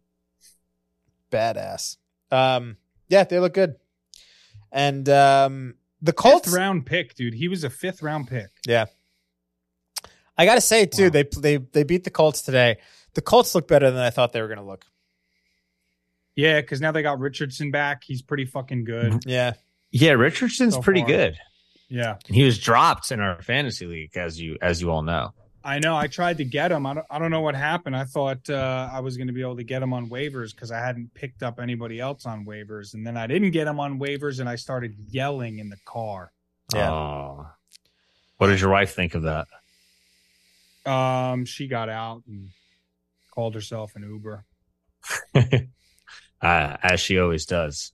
badass. 1.31 1.97
Um, 2.31 2.77
yeah, 3.07 3.23
they 3.23 3.39
look 3.39 3.53
good. 3.53 3.75
And 4.71 5.07
um, 5.09 5.75
the 6.01 6.13
Colts, 6.13 6.45
Fifth 6.47 6.55
round 6.57 6.85
pick, 6.85 7.15
dude. 7.15 7.33
He 7.35 7.47
was 7.47 7.63
a 7.63 7.69
fifth 7.69 8.01
round 8.01 8.27
pick. 8.27 8.49
Yeah. 8.65 8.85
I 10.37 10.45
gotta 10.45 10.61
say 10.61 10.85
too, 10.87 11.05
Wow. 11.05 11.09
they 11.11 11.23
they 11.39 11.57
they 11.57 11.83
beat 11.83 12.03
the 12.03 12.09
Colts 12.09 12.41
today. 12.41 12.77
The 13.13 13.21
Colts 13.21 13.53
look 13.53 13.67
better 13.67 13.91
than 13.91 13.99
I 14.01 14.09
thought 14.09 14.33
they 14.33 14.41
were 14.41 14.47
gonna 14.47 14.65
look. 14.65 14.85
Yeah, 16.35 16.59
because 16.61 16.81
now 16.81 16.91
they 16.91 17.03
got 17.03 17.19
Richardson 17.19 17.69
back. 17.69 18.03
He's 18.03 18.23
pretty 18.23 18.45
fucking 18.45 18.85
good. 18.85 19.23
Yeah, 19.27 19.53
Yeah, 19.91 20.13
Richardson's 20.13 20.73
So 20.73 20.81
pretty 20.81 21.01
far. 21.01 21.07
good. 21.09 21.37
Yeah. 21.89 22.17
He 22.25 22.43
was 22.43 22.57
dropped 22.57 23.11
in 23.11 23.19
our 23.19 23.41
fantasy 23.41 23.85
league, 23.85 24.17
as 24.17 24.39
you 24.39 24.57
as 24.61 24.81
you 24.81 24.89
all 24.89 25.03
know. 25.03 25.33
I 25.65 25.79
know. 25.79 25.95
I 25.95 26.07
tried 26.07 26.37
to 26.37 26.45
get 26.45 26.71
him. 26.71 26.85
I 26.85 26.93
don't, 26.95 27.05
I 27.09 27.19
don't 27.19 27.31
know 27.31 27.41
what 27.41 27.55
happened. 27.55 27.95
I 27.95 28.03
thought 28.03 28.49
uh, 28.49 28.89
I 28.91 28.99
was 28.99 29.15
going 29.15 29.27
to 29.27 29.33
be 29.33 29.41
able 29.41 29.55
to 29.55 29.63
get 29.63 29.81
him 29.81 29.93
on 29.93 30.09
waivers 30.09 30.53
because 30.53 30.71
I 30.71 30.79
hadn't 30.79 31.13
picked 31.13 31.41
up 31.41 31.59
anybody 31.59 32.01
else 32.01 32.25
on 32.25 32.45
waivers. 32.45 32.93
And 32.93 33.07
then 33.07 33.15
I 33.15 33.27
didn't 33.27 33.51
get 33.51 33.67
him 33.67 33.79
on 33.79 33.97
waivers 33.97 34.41
and 34.41 34.49
I 34.49 34.55
started 34.55 34.93
yelling 35.09 35.59
in 35.59 35.69
the 35.69 35.77
car. 35.85 36.33
Yeah. 36.73 36.91
Oh. 36.91 37.47
What 38.37 38.47
did 38.47 38.59
your 38.59 38.71
wife 38.71 38.93
think 38.93 39.15
of 39.15 39.23
that? 39.23 39.47
Um, 40.85 41.45
she 41.45 41.67
got 41.67 41.87
out 41.87 42.23
and 42.27 42.49
called 43.31 43.55
herself 43.55 43.95
an 43.95 44.03
Uber. 44.03 44.43
uh, 46.41 46.77
as 46.83 46.99
she 46.99 47.19
always 47.19 47.45
does. 47.45 47.93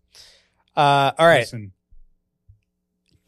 Uh, 0.75 1.11
all 1.19 1.27
right. 1.27 1.41
Listen, 1.41 1.71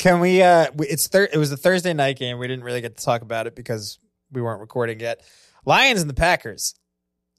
Can 0.01 0.19
we? 0.19 0.41
Uh, 0.41 0.65
it's 0.79 1.07
thir- 1.07 1.29
It 1.31 1.37
was 1.37 1.51
a 1.51 1.57
Thursday 1.57 1.93
night 1.93 2.17
game. 2.17 2.39
We 2.39 2.47
didn't 2.47 2.63
really 2.63 2.81
get 2.81 2.97
to 2.97 3.05
talk 3.05 3.21
about 3.21 3.45
it 3.45 3.55
because 3.55 3.99
we 4.31 4.41
weren't 4.41 4.59
recording 4.59 4.99
yet. 4.99 5.21
Lions 5.63 6.01
and 6.01 6.09
the 6.09 6.15
Packers. 6.15 6.73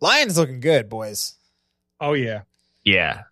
Lions 0.01 0.39
looking 0.39 0.61
good, 0.61 0.89
boys. 0.89 1.35
oh, 2.01 2.13
yeah. 2.13 2.43
Yeah. 2.85 3.23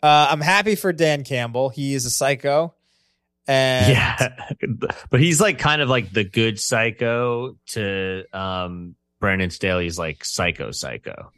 Uh, 0.00 0.28
I'm 0.30 0.40
happy 0.40 0.76
for 0.76 0.92
Dan 0.92 1.24
Campbell. 1.24 1.70
He 1.70 1.92
is 1.94 2.04
a 2.04 2.10
psycho, 2.10 2.72
and 3.48 3.92
yeah. 3.92 4.36
but 5.10 5.18
he's 5.18 5.40
like 5.40 5.58
kind 5.58 5.82
of 5.82 5.88
like 5.88 6.12
the 6.12 6.22
good 6.22 6.60
psycho 6.60 7.56
to 7.70 8.22
um 8.32 8.94
Brandon 9.18 9.50
Staley's 9.50 9.98
like 9.98 10.24
psycho 10.24 10.70
psycho. 10.70 11.32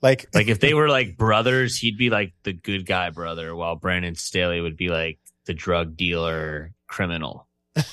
like 0.00 0.26
Like 0.32 0.48
if 0.48 0.60
they 0.60 0.72
were 0.80 0.88
like 0.88 1.18
brothers, 1.18 1.76
he'd 1.76 1.98
be 1.98 2.08
like 2.08 2.32
the 2.44 2.54
good 2.54 2.86
guy 2.86 3.10
brother, 3.10 3.54
while 3.54 3.76
Brandon 3.76 4.14
Staley 4.14 4.62
would 4.62 4.78
be 4.78 4.88
like 4.88 5.18
the 5.46 5.54
drug 5.54 5.96
dealer 5.96 6.72
criminal. 6.86 7.48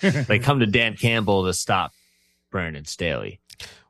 they 0.00 0.38
come 0.38 0.60
to 0.60 0.66
Dan 0.66 0.96
Campbell 0.96 1.46
to 1.46 1.54
stop 1.54 1.92
Brandon 2.50 2.84
Staley. 2.84 3.40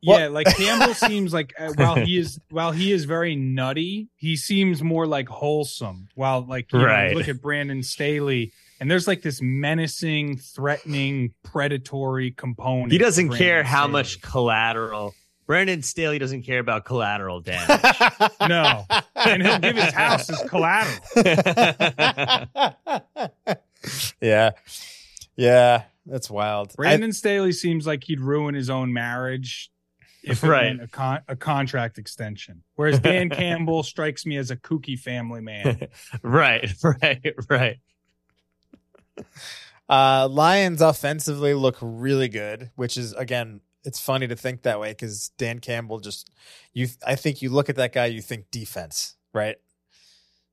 Yeah, 0.02 0.28
like 0.28 0.46
Campbell 0.56 0.94
seems 0.94 1.32
like 1.32 1.52
uh, 1.58 1.72
while 1.76 1.94
he 1.94 2.18
is 2.18 2.40
while 2.50 2.72
he 2.72 2.90
is 2.90 3.04
very 3.04 3.36
nutty, 3.36 4.08
he 4.16 4.36
seems 4.36 4.82
more 4.82 5.06
like 5.06 5.28
wholesome. 5.28 6.08
While 6.14 6.44
like 6.46 6.72
you 6.72 6.78
know, 6.80 6.86
Right. 6.86 7.14
look 7.14 7.28
at 7.28 7.40
Brandon 7.40 7.82
Staley, 7.82 8.52
and 8.80 8.90
there's 8.90 9.06
like 9.06 9.22
this 9.22 9.40
menacing, 9.42 10.38
threatening, 10.38 11.34
predatory 11.44 12.30
component. 12.32 12.92
He 12.92 12.98
doesn't 12.98 13.28
Brandon 13.28 13.46
care 13.46 13.62
how 13.62 13.82
Staley. 13.82 13.92
much 13.92 14.22
collateral. 14.22 15.14
Brandon 15.50 15.82
Staley 15.82 16.20
doesn't 16.20 16.42
care 16.42 16.60
about 16.60 16.84
collateral 16.84 17.40
damage. 17.44 17.80
No, 18.48 18.84
and 19.16 19.42
he'll 19.42 19.58
give 19.58 19.74
his 19.74 19.92
house 19.92 20.30
as 20.30 20.40
collateral. 20.48 21.00
yeah. 24.20 24.50
Yeah. 25.34 25.82
That's 26.06 26.30
wild. 26.30 26.70
I- 26.72 26.74
Brandon 26.76 27.12
Staley 27.12 27.50
seems 27.50 27.84
like 27.84 28.04
he'd 28.04 28.20
ruin 28.20 28.54
his 28.54 28.70
own 28.70 28.92
marriage 28.92 29.72
if 30.22 30.44
it 30.44 30.46
Right. 30.48 30.66
meant 30.76 30.82
a, 30.82 30.86
con- 30.86 31.22
a 31.26 31.34
contract 31.34 31.98
extension. 31.98 32.62
Whereas 32.76 33.00
Dan 33.00 33.28
Campbell 33.30 33.82
strikes 33.82 34.24
me 34.24 34.36
as 34.36 34.52
a 34.52 34.56
kooky 34.56 34.96
family 34.96 35.40
man. 35.40 35.88
right, 36.22 36.72
right, 36.84 37.34
right. 37.48 37.78
Uh, 39.88 40.28
Lions 40.28 40.80
offensively 40.80 41.54
look 41.54 41.76
really 41.80 42.28
good, 42.28 42.70
which 42.76 42.96
is 42.96 43.12
again, 43.14 43.60
it's 43.84 44.00
funny 44.00 44.28
to 44.28 44.36
think 44.36 44.62
that 44.62 44.80
way 44.80 44.90
because 44.90 45.30
Dan 45.38 45.58
Campbell 45.58 46.00
just 46.00 46.30
you. 46.72 46.88
I 47.06 47.14
think 47.14 47.42
you 47.42 47.50
look 47.50 47.68
at 47.68 47.76
that 47.76 47.92
guy, 47.92 48.06
you 48.06 48.22
think 48.22 48.50
defense, 48.50 49.16
right? 49.32 49.56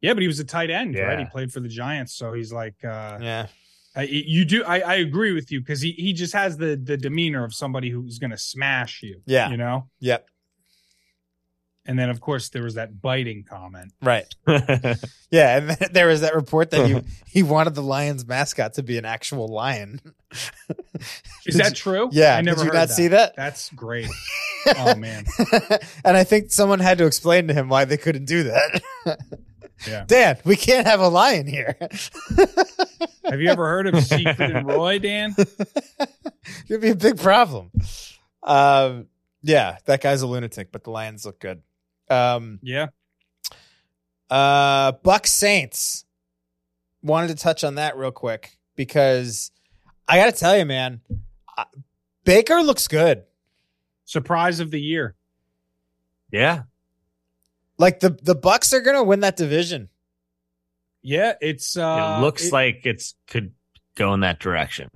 Yeah, 0.01 0.13
but 0.13 0.21
he 0.21 0.27
was 0.27 0.39
a 0.39 0.45
tight 0.45 0.69
end, 0.69 0.95
right? 0.97 1.19
He 1.19 1.25
played 1.25 1.51
for 1.51 1.59
the 1.59 1.67
Giants, 1.67 2.13
so 2.13 2.33
he's 2.33 2.53
like, 2.53 2.75
uh, 2.83 3.17
Yeah, 3.19 3.47
I, 3.95 4.03
you 4.03 4.45
do. 4.45 4.63
I, 4.63 4.79
I 4.79 4.95
agree 4.95 5.33
with 5.33 5.51
you 5.51 5.59
because 5.59 5.81
he 5.81 5.91
he 5.93 6.13
just 6.13 6.33
has 6.33 6.57
the 6.57 6.79
the 6.81 6.97
demeanor 6.97 7.43
of 7.43 7.53
somebody 7.53 7.89
who's 7.89 8.19
going 8.19 8.31
to 8.31 8.37
smash 8.37 9.01
you. 9.01 9.21
Yeah. 9.25 9.49
you 9.49 9.57
know. 9.57 9.89
yep, 9.99 10.29
And 11.87 11.97
then 11.97 12.09
of 12.09 12.19
course 12.21 12.49
there 12.49 12.63
was 12.63 12.75
that 12.75 13.01
biting 13.01 13.43
comment. 13.43 13.93
right. 14.01 14.27
Yeah, 15.29 15.57
and 15.57 15.69
then 15.71 15.89
there 15.91 16.07
was 16.07 16.21
that 16.21 16.35
report 16.35 16.71
that 16.71 16.87
he 16.87 17.01
he 17.27 17.43
wanted 17.43 17.75
the 17.75 17.83
Lions 17.83 18.25
mascot 18.25 18.75
to 18.75 18.83
be 18.83 18.97
an 18.97 19.03
actual 19.03 19.47
lion. 19.49 19.99
Is 20.31 20.39
Did 21.45 21.55
that 21.55 21.69
you- 21.71 21.75
true? 21.75 22.09
Yeah, 22.13 22.35
I 22.37 22.41
never 22.41 22.57
did 22.59 22.65
you 22.67 22.71
heard 22.71 22.77
not 22.77 22.89
see 22.91 23.07
that? 23.09 23.35
That's 23.35 23.69
great. 23.71 24.07
oh 24.77 24.95
man, 24.95 25.25
and 26.05 26.15
I 26.15 26.23
think 26.23 26.51
someone 26.51 26.79
had 26.79 26.97
to 26.99 27.05
explain 27.05 27.47
to 27.49 27.53
him 27.53 27.67
why 27.67 27.83
they 27.85 27.97
couldn't 27.97 28.23
do 28.25 28.43
that. 28.43 28.81
Yeah. 29.85 30.05
Dan, 30.07 30.37
we 30.45 30.55
can't 30.55 30.87
have 30.87 31.01
a 31.01 31.07
lion 31.09 31.45
here. 31.45 31.77
have 33.25 33.41
you 33.41 33.49
ever 33.49 33.65
heard 33.67 33.87
of 33.87 34.01
Siegfried 34.03 34.51
and 34.51 34.65
Roy, 34.65 34.97
Dan? 34.99 35.35
It'd 36.69 36.81
be 36.81 36.89
a 36.89 36.95
big 36.95 37.17
problem. 37.19 37.71
Um, 38.43 39.07
yeah, 39.43 39.77
that 39.85 40.01
guy's 40.01 40.21
a 40.21 40.27
lunatic, 40.27 40.71
but 40.71 40.83
the 40.83 40.89
Lions 40.89 41.25
look 41.25 41.39
good. 41.39 41.61
Um, 42.09 42.59
Yeah. 42.63 42.87
uh, 44.29 44.93
Buck 45.03 45.27
Saints. 45.27 46.05
Wanted 47.03 47.27
to 47.29 47.35
touch 47.35 47.63
on 47.63 47.75
that 47.75 47.95
real 47.95 48.11
quick 48.11 48.57
because 48.75 49.51
I 50.07 50.17
got 50.17 50.25
to 50.25 50.31
tell 50.31 50.57
you, 50.57 50.65
man, 50.65 51.01
uh, 51.57 51.65
Baker 52.23 52.61
looks 52.61 52.87
good. 52.87 53.23
Surprise 54.05 54.59
of 54.59 54.71
the 54.71 54.81
year. 54.81 55.15
yeah. 56.31 56.63
Like 57.79 57.99
the 57.99 58.09
the 58.23 58.35
Bucs 58.35 58.73
are 58.73 58.81
gonna 58.81 59.03
win 59.03 59.19
that 59.19 59.37
division. 59.37 59.89
Yeah, 61.03 61.33
it's 61.39 61.77
uh 61.77 62.15
it 62.17 62.21
looks 62.21 62.45
it- 62.47 62.51
like 62.53 62.81
it's 62.85 63.13
could 63.27 63.53
go 63.93 64.15
in 64.15 64.21
that 64.21 64.39
direction. 64.39 64.89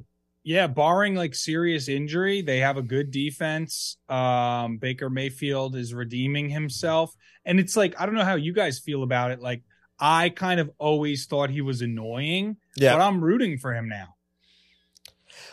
Yeah, 0.44 0.68
barring 0.68 1.16
like 1.16 1.36
serious 1.36 1.88
injury, 1.88 2.42
they 2.42 2.60
have 2.60 2.78
a 2.78 2.82
good 2.82 3.12
defense. 3.12 3.98
Um 4.10 4.78
Baker 4.78 5.10
Mayfield 5.10 5.76
is 5.76 5.94
redeeming 5.94 6.50
himself. 6.50 7.16
And 7.46 7.60
it's 7.60 7.76
like 7.76 8.00
I 8.00 8.06
don't 8.06 8.16
know 8.16 8.26
how 8.26 8.36
you 8.36 8.54
guys 8.54 8.80
feel 8.80 9.04
about 9.04 9.32
it. 9.32 9.40
Like 9.42 9.64
I 10.00 10.30
kind 10.30 10.60
of 10.60 10.72
always 10.80 11.28
thought 11.28 11.52
he 11.52 11.62
was 11.62 11.82
annoying, 11.82 12.58
Yeah, 12.76 12.96
but 12.96 13.02
I'm 13.02 13.24
rooting 13.24 13.58
for 13.60 13.74
him 13.74 13.88
now. 13.88 14.16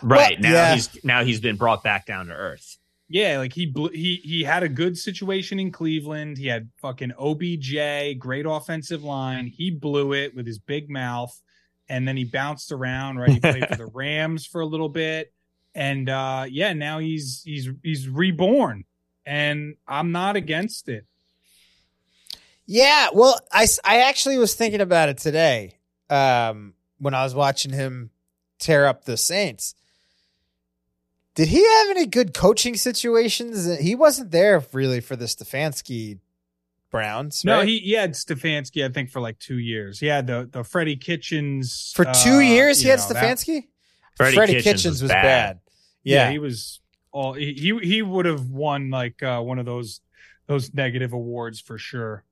Right. 0.03 0.39
Well, 0.41 0.51
now 0.51 0.53
yeah. 0.53 0.75
he's 0.75 1.05
now 1.05 1.25
he's 1.25 1.41
been 1.41 1.57
brought 1.57 1.83
back 1.83 2.07
down 2.07 2.27
to 2.29 2.33
earth. 2.35 2.79
Yeah, 3.11 3.39
like 3.39 3.55
he 3.55 3.67
bl- 3.67 3.89
he 3.89 4.17
he 4.23 4.45
had 4.45 4.63
a 4.63 4.69
good 4.69 4.99
situation 4.99 5.59
in 5.59 5.73
Cleveland. 5.73 6.37
He 6.37 6.47
had 6.47 6.69
fucking 6.81 7.13
OBJ, 7.19 8.19
great 8.19 8.45
offensive 8.47 9.03
line. 9.03 9.47
He 9.47 9.71
blew 9.71 10.13
it 10.13 10.35
with 10.35 10.47
his 10.47 10.59
big 10.59 10.91
mouth, 10.91 11.41
and 11.89 12.07
then 12.07 12.17
he 12.17 12.25
bounced 12.25 12.73
around. 12.73 13.19
Right, 13.19 13.31
he 13.31 13.41
played 13.41 13.69
for 13.69 13.77
the 13.77 13.87
Rams 13.95 14.47
for 14.47 14.61
a 14.61 14.67
little 14.67 14.89
bit, 14.89 15.33
and 15.75 16.09
uh 16.09 16.47
yeah, 16.49 16.73
now 16.73 16.99
he's 16.99 17.43
he's 17.45 17.69
he's 17.83 18.09
reborn, 18.09 18.85
and 19.27 19.77
I'm 19.87 20.13
not 20.13 20.37
against 20.37 20.89
it. 20.89 21.07
Yeah, 22.71 23.09
well, 23.15 23.41
I 23.51 23.67
I 23.83 24.01
actually 24.03 24.37
was 24.37 24.55
thinking 24.55 24.83
about 24.83 25.09
it 25.09 25.17
today 25.17 25.79
um, 26.11 26.75
when 26.99 27.15
I 27.15 27.25
was 27.25 27.35
watching 27.35 27.73
him 27.73 28.11
tear 28.59 28.87
up 28.87 29.05
the 29.05 29.17
Saints. 29.17 29.75
Did 31.35 31.49
he 31.49 31.65
have 31.65 31.91
any 31.91 32.05
good 32.05 32.35
coaching 32.35 32.77
situations? 32.77 33.79
He 33.79 33.95
wasn't 33.95 34.33
there 34.33 34.63
really 34.73 35.01
for 35.01 35.17
the 35.17 35.25
Stefanski 35.25 36.19
Browns. 36.91 37.45
No, 37.45 37.59
right? 37.59 37.69
he 37.69 37.79
he 37.81 37.93
had 37.93 38.13
Stefanski, 38.15 38.85
I 38.85 38.93
think, 38.93 39.11
for 39.11 39.21
like 39.21 39.39
two 39.39 39.59
years. 39.59 40.01
He 40.01 40.07
had 40.07 40.27
the 40.27 40.49
the 40.51 40.65
Freddie 40.65 40.97
Kitchens 40.97 41.93
for 41.95 42.05
two 42.05 42.37
uh, 42.37 42.39
years 42.41 42.81
he 42.81 42.89
had 42.89 42.99
know, 43.01 43.09
that- 43.09 43.39
Stefanski. 43.39 43.69
Freddie 44.17 44.35
Freddie 44.37 44.53
Kitchens 44.55 44.65
Kitchens, 44.65 44.87
was 44.95 45.03
was 45.03 45.11
bad. 45.13 45.23
bad. 45.23 45.61
yeah, 46.03 46.25
Yeah, 46.25 46.31
he 46.33 46.39
was 46.39 46.81
all 47.13 47.35
he 47.35 47.53
he, 47.55 47.79
he 47.87 48.03
would 48.03 48.27
have 48.27 48.49
won 48.51 48.91
like 48.91 49.23
uh, 49.23 49.41
one 49.41 49.59
of 49.59 49.67
those 49.67 50.01
those 50.47 50.73
negative 50.75 51.13
awards 51.13 51.61
for 51.61 51.79
sure. 51.79 52.25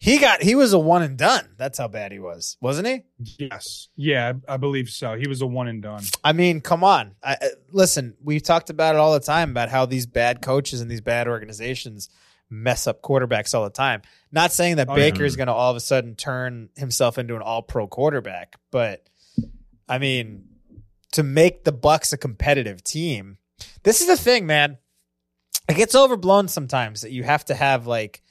he 0.00 0.18
got 0.18 0.42
he 0.42 0.54
was 0.54 0.72
a 0.72 0.78
one 0.78 1.02
and 1.02 1.18
done. 1.18 1.48
That's 1.56 1.76
how 1.78 1.88
bad 1.88 2.12
he 2.12 2.20
was, 2.20 2.56
wasn't 2.60 2.86
he? 2.86 3.02
Yes, 3.38 3.88
yeah, 3.96 4.34
I, 4.48 4.54
I 4.54 4.56
believe 4.58 4.88
so. 4.90 5.14
He 5.16 5.26
was 5.26 5.40
a 5.42 5.46
one 5.46 5.66
and 5.66 5.82
done. 5.82 6.04
I 6.22 6.32
mean, 6.32 6.60
come 6.60 6.84
on. 6.84 7.16
I, 7.22 7.36
I- 7.40 7.48
listen, 7.72 8.14
we've 8.22 8.42
talked 8.42 8.70
about 8.70 8.94
it 8.94 8.98
all 8.98 9.12
the 9.14 9.20
time 9.20 9.50
about 9.50 9.70
how 9.70 9.86
these 9.86 10.06
bad 10.06 10.40
coaches 10.40 10.80
and 10.80 10.88
these 10.90 11.00
bad 11.00 11.26
organizations 11.26 12.10
mess 12.50 12.86
up 12.86 13.02
quarterbacks 13.02 13.54
all 13.54 13.64
the 13.64 13.70
time. 13.70 14.02
Not 14.32 14.52
saying 14.52 14.76
that 14.76 14.88
Oh, 14.88 14.94
Baker 14.94 15.20
yeah. 15.20 15.26
is 15.26 15.36
going 15.36 15.48
to 15.48 15.52
all 15.52 15.70
of 15.70 15.76
a 15.76 15.80
sudden 15.80 16.14
turn 16.16 16.68
himself 16.76 17.18
into 17.18 17.36
an 17.36 17.42
all-pro 17.42 17.86
quarterback, 17.88 18.56
but 18.70 19.06
I 19.88 19.98
mean, 19.98 20.44
to 21.12 21.22
make 21.22 21.64
the 21.64 21.72
Bucs 21.72 22.12
a 22.12 22.16
competitive 22.18 22.82
team, 22.84 23.38
this 23.82 24.00
is 24.00 24.06
the 24.06 24.16
thing, 24.16 24.46
man. 24.46 24.78
It 25.68 25.76
gets 25.76 25.94
overblown 25.94 26.48
sometimes 26.48 27.02
that 27.02 27.12
you 27.12 27.22
have 27.24 27.44
to 27.46 27.54
have 27.54 27.86
like, 27.86 28.22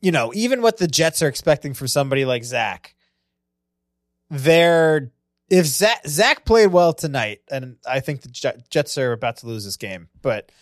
you 0.00 0.12
know, 0.12 0.32
even 0.34 0.62
what 0.62 0.76
the 0.76 0.86
Jets 0.88 1.22
are 1.22 1.28
expecting 1.28 1.74
from 1.74 1.88
somebody 1.88 2.24
like 2.24 2.44
Zach. 2.44 2.94
They're 4.30 5.10
if 5.48 5.64
Zach, 5.66 6.06
Zach 6.06 6.44
played 6.44 6.68
well 6.68 6.92
tonight, 6.92 7.40
and 7.50 7.76
I 7.88 8.00
think 8.00 8.20
the 8.20 8.60
Jets 8.68 8.98
are 8.98 9.12
about 9.12 9.38
to 9.38 9.46
lose 9.46 9.64
this 9.64 9.76
game, 9.78 10.08
but 10.20 10.52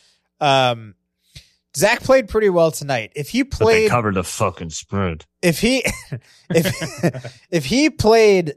um, 0.41 0.95
Zach 1.77 2.01
played 2.03 2.29
pretty 2.29 2.49
well 2.49 2.71
tonight. 2.71 3.13
If 3.15 3.29
he 3.29 3.43
But 3.43 3.59
they 3.59 3.65
played, 3.65 3.91
covered 3.91 4.15
the 4.15 4.25
fucking 4.25 4.71
spread. 4.71 5.27
if 5.43 5.61
he, 5.61 5.85
if 6.51 7.43
if 7.51 7.65
he 7.67 7.91
played 7.91 8.55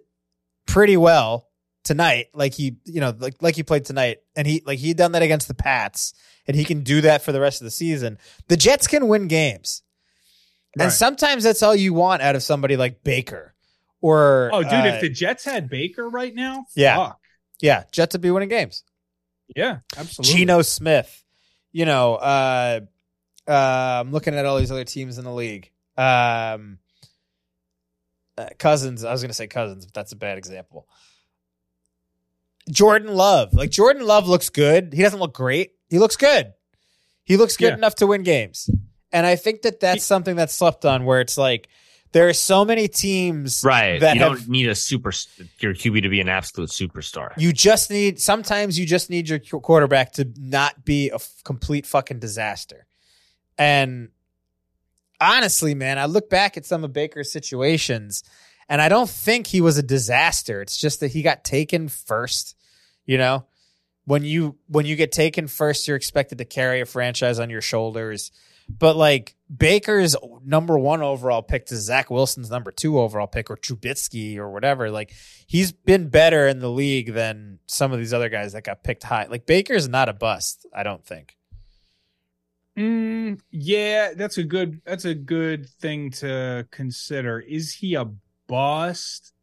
pretty 0.66 0.96
well 0.98 1.48
tonight, 1.84 2.28
like 2.34 2.54
he, 2.54 2.78
you 2.86 3.02
know, 3.02 3.14
like 3.18 3.36
like 3.42 3.56
he 3.56 3.64
played 3.64 3.86
tonight, 3.86 4.20
and 4.36 4.48
he 4.48 4.62
like 4.66 4.80
he 4.80 4.94
done 4.94 5.12
that 5.14 5.22
against 5.22 5.48
the 5.48 5.54
Pats, 5.54 6.14
and 6.48 6.56
he 6.56 6.64
can 6.64 6.82
do 6.84 7.02
that 7.02 7.22
for 7.22 7.32
the 7.32 7.42
rest 7.42 7.62
of 7.62 7.66
the 7.66 7.72
season. 7.72 8.18
The 8.48 8.56
Jets 8.58 8.88
can 8.88 9.08
win 9.08 9.28
games, 9.28 9.82
and 10.80 10.92
sometimes 10.92 11.44
that's 11.44 11.62
all 11.64 11.76
you 11.76 11.94
want 11.94 12.22
out 12.22 12.36
of 12.36 12.44
somebody 12.44 12.78
like 12.78 13.04
Baker. 13.04 13.54
Or 14.02 14.50
Oh, 14.54 14.64
dude, 14.64 14.72
uh, 14.72 14.86
if 14.96 15.02
the 15.02 15.10
Jets 15.10 15.44
had 15.44 15.70
Baker 15.70 16.10
right 16.10 16.34
now, 16.34 16.66
Yeah. 16.74 16.96
fuck. 16.96 17.20
yeah, 17.60 17.84
Jets 17.92 18.14
would 18.14 18.22
be 18.22 18.32
winning 18.32 18.48
games. 18.48 18.84
yeah, 19.54 19.80
absolutely. 19.98 20.36
Geno 20.38 20.62
Smith. 20.62 21.24
You 21.74 21.86
know, 21.86 22.16
uh, 22.16 22.80
I'm 23.54 24.12
looking 24.12 24.36
at 24.36 24.46
all 24.46 24.58
these 24.58 24.72
other 24.72 24.84
teams 24.86 25.18
in 25.18 25.24
the 25.26 25.34
league. 25.34 25.72
Um, 25.98 26.78
uh, 28.38 28.48
Cousins. 28.58 29.04
I 29.04 29.12
was 29.12 29.22
going 29.22 29.30
to 29.30 29.34
say 29.36 29.48
Cousins, 29.48 29.86
but 29.86 29.94
that's 29.94 30.12
a 30.12 30.16
bad 30.16 30.38
example. 30.38 30.88
Jordan 32.70 33.14
Love. 33.16 33.54
Like 33.54 33.72
Jordan 33.72 34.06
Love 34.06 34.28
looks 34.28 34.50
good. 34.50 34.94
He 34.94 35.02
doesn't 35.02 35.20
look 35.20 35.34
great. 35.34 35.72
He 35.90 36.00
looks 36.00 36.16
good. 36.16 36.54
He 37.24 37.38
looks 37.38 37.58
good 37.58 37.70
Yeah. 37.70 37.76
enough 37.76 37.96
to 37.96 38.08
win 38.08 38.24
games. 38.24 38.70
And 39.12 39.26
I 39.26 39.36
think 39.36 39.64
that 39.64 39.80
that's 39.80 40.04
something 40.06 40.36
that's 40.36 40.54
slept 40.54 40.86
on 40.86 41.04
where 41.06 41.20
it's 41.20 41.38
like 41.38 41.68
there 42.12 42.28
are 42.28 42.34
so 42.34 42.64
many 42.66 42.88
teams 42.88 43.64
Right. 43.64 44.00
that 44.00 44.16
you 44.16 44.22
have 44.22 44.38
don't 44.38 44.48
need 44.50 44.68
a 44.70 44.76
super 44.76 45.12
your 45.60 45.74
QB 45.74 46.04
to 46.04 46.10
be 46.10 46.22
an 46.22 46.30
absolute 46.30 46.70
superstar. 46.70 47.30
You 47.38 47.52
just 47.54 47.90
need 47.90 48.20
sometimes 48.20 48.78
you 48.78 48.86
just 48.86 49.10
need 49.10 49.30
your 49.30 49.40
quarterback 49.40 50.14
to 50.14 50.28
not 50.38 50.86
be 50.86 51.10
a 51.10 51.16
f- 51.16 51.42
complete 51.44 51.86
fucking 51.88 52.20
disaster. 52.20 52.86
And 53.60 54.10
honestly, 55.22 55.76
man, 55.76 56.00
I 56.00 56.06
look 56.06 56.30
back 56.30 56.58
at 56.58 56.66
some 56.66 56.84
of 56.84 56.94
Baker's 56.94 57.32
situations 57.32 58.24
and 58.70 58.82
I 58.82 58.88
don't 58.88 59.10
think 59.10 59.48
he 59.48 59.62
was 59.62 59.78
a 59.78 59.84
disaster. 59.84 60.62
It's 60.62 60.78
just 60.78 61.02
that 61.02 61.12
he 61.12 61.22
got 61.22 61.44
taken 61.44 61.90
first, 61.90 62.56
you 63.06 63.18
know, 63.18 63.46
when 64.06 64.24
you 64.24 64.58
when 64.68 64.86
you 64.86 64.96
get 64.96 65.12
taken 65.12 65.48
first, 65.48 65.88
you're 65.88 65.98
expected 65.98 66.38
to 66.38 66.46
carry 66.46 66.82
a 66.82 66.86
franchise 66.86 67.38
on 67.40 67.50
your 67.50 67.62
shoulders. 67.62 68.32
But 68.70 68.96
like 68.96 69.36
Baker's 69.56 70.16
number 70.46 70.78
one 70.78 71.02
overall 71.02 71.42
pick 71.42 71.66
to 71.68 71.76
Zach 71.76 72.12
Wilson's 72.12 72.52
number 72.52 72.72
two 72.72 73.00
overall 73.00 73.28
pick 73.28 73.50
or 73.50 73.58
Trubisky 73.58 74.38
or 74.38 74.50
whatever, 74.52 74.92
like 74.92 75.12
he's 75.48 75.72
been 75.72 76.10
better 76.10 76.48
in 76.48 76.60
the 76.60 76.70
league 76.70 77.14
than 77.14 77.60
some 77.66 77.92
of 77.92 77.98
these 77.98 78.14
other 78.14 78.30
guys 78.30 78.54
that 78.54 78.64
got 78.64 78.84
picked 78.84 79.04
high. 79.04 79.26
Like 79.26 79.48
Baker's 79.48 79.90
not 79.90 80.08
a 80.08 80.14
bust, 80.14 80.68
I 80.74 80.84
don't 80.84 81.04
think. 81.04 81.36
Mm, 82.80 83.42
yeah, 83.52 84.14
that's 84.16 84.38
a 84.38 84.44
good 84.44 84.82
that's 84.86 85.04
a 85.04 85.14
good 85.14 85.68
thing 85.68 86.12
to 86.12 86.66
consider. 86.72 87.42
Is 87.42 87.74
he 87.74 87.96
a 87.96 88.06
bust? 88.48 89.34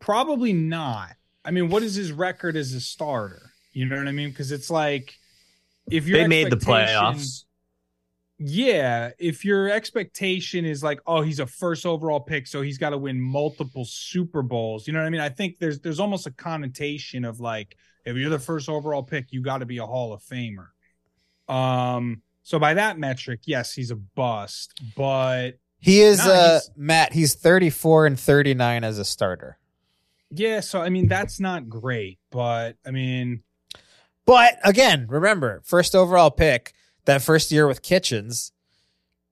Probably 0.00 0.52
not. 0.52 1.14
I 1.44 1.52
mean, 1.52 1.68
what 1.68 1.84
is 1.84 1.94
his 1.94 2.10
record 2.10 2.56
as 2.56 2.72
a 2.72 2.80
starter? 2.80 3.52
You 3.72 3.86
know 3.86 3.96
what 3.96 4.08
I 4.08 4.12
mean? 4.12 4.30
Because 4.30 4.50
it's 4.50 4.70
like 4.70 5.14
if 5.88 6.08
you 6.08 6.16
they 6.16 6.26
made 6.26 6.50
the 6.50 6.56
playoffs. 6.56 7.44
Yeah, 8.40 9.10
if 9.18 9.44
your 9.44 9.68
expectation 9.68 10.64
is 10.64 10.82
like, 10.82 11.00
oh, 11.06 11.22
he's 11.22 11.40
a 11.40 11.46
first 11.46 11.86
overall 11.86 12.20
pick, 12.20 12.46
so 12.46 12.62
he's 12.62 12.78
got 12.78 12.90
to 12.90 12.98
win 12.98 13.20
multiple 13.20 13.84
Super 13.84 14.42
Bowls. 14.42 14.86
You 14.86 14.92
know 14.92 15.00
what 15.00 15.06
I 15.06 15.10
mean? 15.10 15.20
I 15.20 15.28
think 15.28 15.58
there's 15.58 15.80
there's 15.80 16.00
almost 16.00 16.26
a 16.26 16.32
connotation 16.32 17.24
of 17.24 17.38
like, 17.38 17.76
if 18.04 18.16
you're 18.16 18.30
the 18.30 18.38
first 18.38 18.68
overall 18.68 19.02
pick, 19.04 19.26
you 19.30 19.42
got 19.42 19.58
to 19.58 19.66
be 19.66 19.78
a 19.78 19.86
Hall 19.86 20.12
of 20.12 20.22
Famer. 20.22 20.68
Um, 21.48 22.22
so 22.48 22.58
by 22.58 22.72
that 22.72 22.98
metric, 22.98 23.40
yes, 23.44 23.74
he's 23.74 23.90
a 23.90 23.96
bust, 23.96 24.72
but 24.96 25.58
He 25.80 26.00
is 26.00 26.16
No, 26.24 26.32
uh 26.32 26.48
he's- 26.52 26.70
Matt, 26.76 27.12
he's 27.12 27.34
34 27.34 28.06
and 28.06 28.18
39 28.18 28.84
as 28.84 28.98
a 28.98 29.04
starter. 29.04 29.58
yeah, 30.30 30.60
so 30.60 30.80
I 30.80 30.88
mean 30.88 31.08
that's 31.08 31.38
not 31.40 31.68
great, 31.68 32.18
but 32.30 32.76
I 32.86 32.90
mean, 32.90 33.42
But 34.24 34.54
again, 34.64 35.06
remember, 35.10 35.60
first 35.66 35.94
overall 35.94 36.30
pick, 36.30 36.72
that 37.04 37.20
first 37.20 37.52
year 37.52 37.66
with 37.66 37.82
Kitchens, 37.82 38.52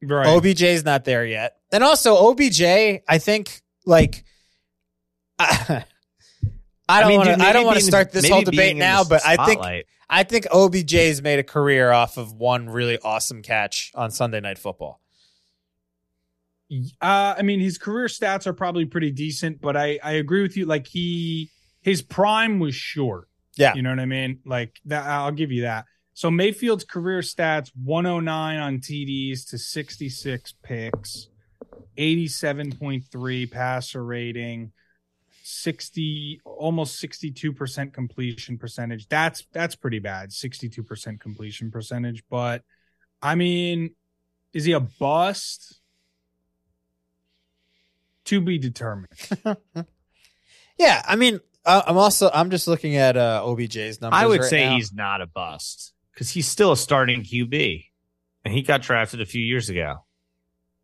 right? 0.02 0.26
OBJ's 0.26 0.84
not 0.84 1.04
there 1.06 1.24
yet. 1.24 1.56
And 1.72 1.82
also 1.82 2.16
OBJ, 2.16 2.62
I 3.08 3.18
think 3.18 3.62
like 3.86 4.24
I, 6.88 6.98
I 6.98 7.00
don't 7.00 7.08
mean, 7.08 7.18
want 7.18 7.28
to 7.28 7.34
I 7.34 7.36
maybe 7.38 7.52
don't 7.52 7.66
want 7.66 7.78
to 7.78 7.84
start 7.84 8.12
this 8.12 8.28
whole 8.28 8.42
debate 8.42 8.76
now, 8.76 9.02
the 9.02 9.10
but 9.10 9.26
I 9.26 9.36
think 9.44 9.58
spotlight. 9.60 9.86
I 10.08 10.22
think 10.22 10.46
OBJ's 10.46 11.20
made 11.20 11.40
a 11.40 11.44
career 11.44 11.90
off 11.90 12.16
of 12.16 12.32
one 12.32 12.68
really 12.68 12.98
awesome 12.98 13.42
catch 13.42 13.90
on 13.94 14.10
Sunday 14.10 14.40
Night 14.40 14.58
Football. 14.58 15.00
Uh, 17.00 17.34
I 17.38 17.42
mean, 17.42 17.60
his 17.60 17.78
career 17.78 18.06
stats 18.06 18.46
are 18.46 18.52
probably 18.52 18.84
pretty 18.84 19.10
decent, 19.10 19.60
but 19.60 19.76
I 19.76 19.98
I 20.02 20.12
agree 20.12 20.42
with 20.42 20.56
you. 20.56 20.66
Like 20.66 20.86
he 20.86 21.50
his 21.82 22.02
prime 22.02 22.58
was 22.58 22.74
short. 22.74 23.28
Yeah. 23.56 23.74
you 23.74 23.82
know 23.82 23.90
what 23.90 24.00
I 24.00 24.06
mean. 24.06 24.40
Like 24.44 24.78
that, 24.84 25.06
I'll 25.06 25.32
give 25.32 25.50
you 25.50 25.62
that. 25.62 25.86
So 26.14 26.30
Mayfield's 26.30 26.84
career 26.84 27.20
stats: 27.20 27.70
109 27.82 28.58
on 28.58 28.78
TDs 28.78 29.48
to 29.50 29.58
66 29.58 30.54
picks, 30.62 31.28
87.3 31.96 33.50
passer 33.50 34.04
rating, 34.04 34.72
60 35.48 36.40
almost 36.44 37.02
62% 37.02 37.92
completion 37.92 38.58
percentage. 38.58 39.08
That's 39.08 39.46
that's 39.52 39.76
pretty 39.76 40.00
bad. 40.00 40.30
62% 40.30 41.20
completion 41.20 41.70
percentage, 41.70 42.24
but 42.28 42.62
I 43.22 43.34
mean, 43.34 43.94
is 44.52 44.64
he 44.64 44.72
a 44.72 44.80
bust? 44.80 45.80
To 48.26 48.40
be 48.40 48.58
determined. 48.58 49.12
Yeah, 50.78 51.02
I 51.06 51.16
mean, 51.16 51.40
uh, 51.64 51.84
I'm 51.86 51.96
also 51.96 52.30
I'm 52.32 52.50
just 52.50 52.68
looking 52.68 52.96
at 52.96 53.16
uh, 53.16 53.42
OBJ's 53.42 54.00
numbers. 54.02 54.20
I 54.20 54.26
would 54.26 54.40
right 54.40 54.50
say 54.50 54.66
now. 54.66 54.76
he's 54.76 54.92
not 54.92 55.22
a 55.22 55.26
bust 55.26 55.94
because 56.12 56.28
he's 56.28 56.46
still 56.46 56.72
a 56.72 56.76
starting 56.76 57.22
QB, 57.22 57.86
and 58.44 58.52
he 58.52 58.60
got 58.60 58.82
drafted 58.82 59.22
a 59.22 59.24
few 59.24 59.42
years 59.42 59.70
ago. 59.70 60.04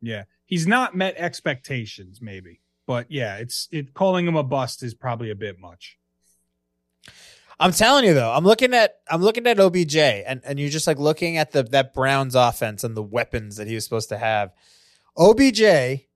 Yeah. 0.00 0.24
He's 0.46 0.66
not 0.66 0.94
met 0.94 1.16
expectations, 1.18 2.20
maybe. 2.22 2.61
But 2.86 3.10
yeah, 3.10 3.36
it's 3.36 3.68
it 3.70 3.94
calling 3.94 4.26
him 4.26 4.36
a 4.36 4.42
bust 4.42 4.82
is 4.82 4.94
probably 4.94 5.30
a 5.30 5.34
bit 5.34 5.58
much. 5.58 5.98
I'm 7.60 7.72
telling 7.72 8.04
you 8.04 8.12
though, 8.14 8.32
I'm 8.32 8.44
looking 8.44 8.74
at 8.74 8.96
I'm 9.08 9.22
looking 9.22 9.46
at 9.46 9.60
OBJ 9.60 9.96
and 9.96 10.40
and 10.44 10.58
you're 10.58 10.68
just 10.68 10.86
like 10.86 10.98
looking 10.98 11.36
at 11.36 11.52
the 11.52 11.62
that 11.64 11.94
Browns 11.94 12.34
offense 12.34 12.82
and 12.82 12.96
the 12.96 13.02
weapons 13.02 13.56
that 13.56 13.68
he 13.68 13.74
was 13.74 13.84
supposed 13.84 14.08
to 14.08 14.18
have. 14.18 14.52
OBJ 15.16 16.06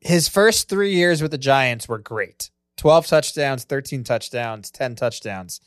his 0.00 0.28
first 0.28 0.68
3 0.68 0.92
years 0.92 1.22
with 1.22 1.30
the 1.30 1.38
Giants 1.38 1.88
were 1.88 1.98
great. 1.98 2.50
12 2.76 3.06
touchdowns, 3.06 3.64
13 3.64 4.04
touchdowns, 4.04 4.70
10 4.70 4.96
touchdowns. 4.96 5.60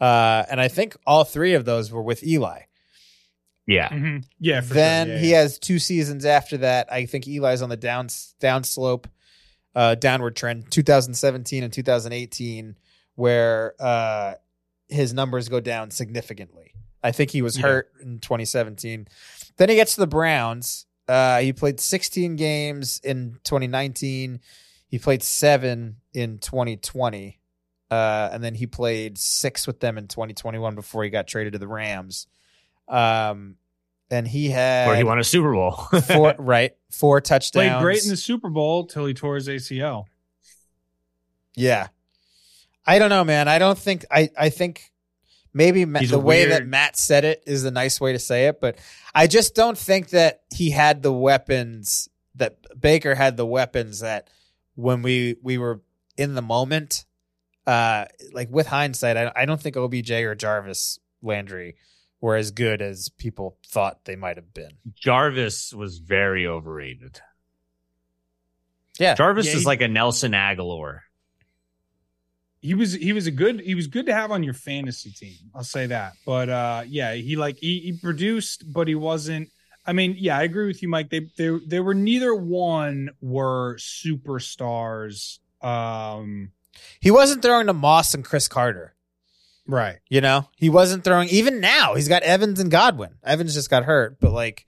Uh 0.00 0.44
and 0.50 0.60
I 0.60 0.68
think 0.68 0.96
all 1.06 1.24
3 1.24 1.54
of 1.54 1.64
those 1.64 1.90
were 1.90 2.02
with 2.02 2.22
Eli. 2.22 2.62
Yeah, 3.66 4.18
Yeah, 4.40 4.60
for 4.60 4.74
then 4.74 5.06
sure. 5.06 5.14
Yeah, 5.14 5.20
he 5.20 5.30
yeah. 5.30 5.38
has 5.38 5.58
two 5.58 5.78
seasons 5.78 6.24
after 6.24 6.58
that. 6.58 6.92
I 6.92 7.06
think 7.06 7.26
Eli's 7.28 7.62
on 7.62 7.68
the 7.68 7.76
down 7.76 8.08
down 8.40 8.64
slope, 8.64 9.08
uh, 9.74 9.94
downward 9.94 10.36
trend. 10.36 10.70
2017 10.70 11.62
and 11.64 11.72
2018, 11.72 12.76
where 13.14 13.74
uh, 13.80 14.34
his 14.88 15.12
numbers 15.14 15.48
go 15.48 15.60
down 15.60 15.90
significantly. 15.90 16.74
I 17.02 17.12
think 17.12 17.30
he 17.30 17.42
was 17.42 17.56
Yeah. 17.56 17.62
hurt 17.62 17.92
in 18.02 18.18
2017. 18.20 19.08
Then 19.56 19.68
he 19.68 19.74
gets 19.74 19.94
to 19.94 20.00
the 20.00 20.06
Browns. 20.06 20.86
Uh, 21.08 21.40
he 21.40 21.52
played 21.52 21.80
16 21.80 22.36
games 22.36 23.00
in 23.02 23.38
2019. 23.44 24.40
He 24.88 24.98
played 24.98 25.22
seven 25.22 25.96
in 26.14 26.38
2020. 26.38 27.38
Uh, 27.90 28.30
and 28.32 28.42
then 28.42 28.54
he 28.54 28.66
played 28.66 29.18
six 29.18 29.66
with 29.66 29.80
them 29.80 29.98
in 29.98 30.06
2021 30.08 30.74
before 30.74 31.04
he 31.04 31.10
got 31.10 31.26
traded 31.26 31.52
to 31.54 31.58
the 31.58 31.66
Rams. 31.68 32.26
Um, 32.88 33.56
and 34.12 34.28
he 34.28 34.50
had 34.50 34.86
where 34.86 34.96
he 34.96 35.04
won 35.04 35.18
a 35.18 35.24
Super 35.24 35.52
Bowl. 35.52 35.72
four 36.06 36.34
right 36.38 36.72
four 36.90 37.20
touchdowns. 37.20 37.70
played 37.70 37.82
great 37.82 38.04
in 38.04 38.10
the 38.10 38.16
Super 38.16 38.50
Bowl 38.50 38.86
till 38.86 39.06
he 39.06 39.14
tore 39.14 39.36
his 39.36 39.48
ACL. 39.48 40.04
yeah, 41.56 41.88
I 42.86 42.98
don't 42.98 43.08
know, 43.08 43.24
man. 43.24 43.48
I 43.48 43.58
don't 43.58 43.78
think 43.78 44.04
I. 44.10 44.30
I 44.38 44.50
think 44.50 44.92
maybe 45.54 45.84
Ma- 45.84 46.00
He's 46.00 46.10
the 46.10 46.16
a 46.16 46.20
way 46.20 46.46
that 46.46 46.66
Matt 46.66 46.96
said 46.96 47.24
it 47.24 47.42
is 47.46 47.64
a 47.64 47.70
nice 47.70 48.00
way 48.00 48.12
to 48.12 48.18
say 48.18 48.46
it, 48.46 48.60
but 48.60 48.78
I 49.14 49.26
just 49.26 49.54
don't 49.54 49.78
think 49.78 50.10
that 50.10 50.42
he 50.54 50.70
had 50.70 51.02
the 51.02 51.12
weapons 51.12 52.08
that 52.34 52.58
Baker 52.78 53.14
had 53.14 53.36
the 53.36 53.46
weapons 53.46 54.00
that 54.00 54.28
when 54.74 55.02
we 55.02 55.36
we 55.42 55.58
were 55.58 55.80
in 56.16 56.34
the 56.34 56.42
moment. 56.42 57.06
Uh, 57.64 58.06
like 58.32 58.48
with 58.50 58.66
hindsight, 58.66 59.16
I, 59.16 59.30
I 59.36 59.44
don't 59.44 59.60
think 59.60 59.76
OBJ 59.76 60.10
or 60.10 60.34
Jarvis 60.34 60.98
Landry 61.22 61.76
were 62.22 62.36
as 62.36 62.50
good 62.52 62.80
as 62.80 63.10
people 63.18 63.58
thought 63.66 64.06
they 64.06 64.16
might 64.16 64.36
have 64.38 64.54
been. 64.54 64.70
Jarvis 64.94 65.74
was 65.74 65.98
very 65.98 66.46
overrated. 66.46 67.20
Yeah, 68.98 69.14
Jarvis 69.14 69.46
Yeah, 69.46 69.54
is 69.54 69.60
he- 69.60 69.66
like 69.66 69.82
a 69.82 69.88
Nelson 69.88 70.32
Agholor. 70.32 71.00
He 72.60 72.74
was 72.74 72.92
he 72.92 73.12
was 73.12 73.26
a 73.26 73.32
good 73.32 73.60
he 73.60 73.74
was 73.74 73.88
good 73.88 74.06
to 74.06 74.14
have 74.14 74.30
on 74.30 74.44
your 74.44 74.54
fantasy 74.54 75.10
team. 75.10 75.34
I'll 75.52 75.64
say 75.64 75.86
that. 75.86 76.12
But 76.24 76.48
uh 76.48 76.84
yeah, 76.86 77.12
he 77.14 77.34
like 77.34 77.56
he, 77.58 77.80
he 77.80 77.92
produced, 78.00 78.72
but 78.72 78.86
he 78.86 78.94
wasn't. 78.94 79.48
I 79.84 79.92
mean, 79.92 80.14
yeah, 80.16 80.38
I 80.38 80.44
agree 80.44 80.68
with 80.68 80.80
you, 80.80 80.88
Mike. 80.88 81.10
They 81.10 81.26
they 81.36 81.50
they 81.66 81.80
were 81.80 81.94
neither 81.94 82.32
one 82.32 83.10
were 83.20 83.76
superstars. 83.78 85.40
Um 85.60 86.52
he 87.00 87.10
wasn't 87.10 87.42
throwing 87.42 87.66
to 87.66 87.72
Moss 87.72 88.14
and 88.14 88.24
Cris 88.24 88.46
Carter. 88.46 88.94
Right. 89.66 89.98
You 90.08 90.20
know, 90.20 90.48
he 90.56 90.68
wasn't 90.70 91.04
throwing 91.04 91.28
even 91.28 91.60
now. 91.60 91.94
He's 91.94 92.08
got 92.08 92.22
Evans 92.22 92.60
and 92.60 92.70
Godwin. 92.70 93.14
Evans 93.24 93.54
just 93.54 93.70
got 93.70 93.84
hurt, 93.84 94.18
but 94.20 94.32
like, 94.32 94.66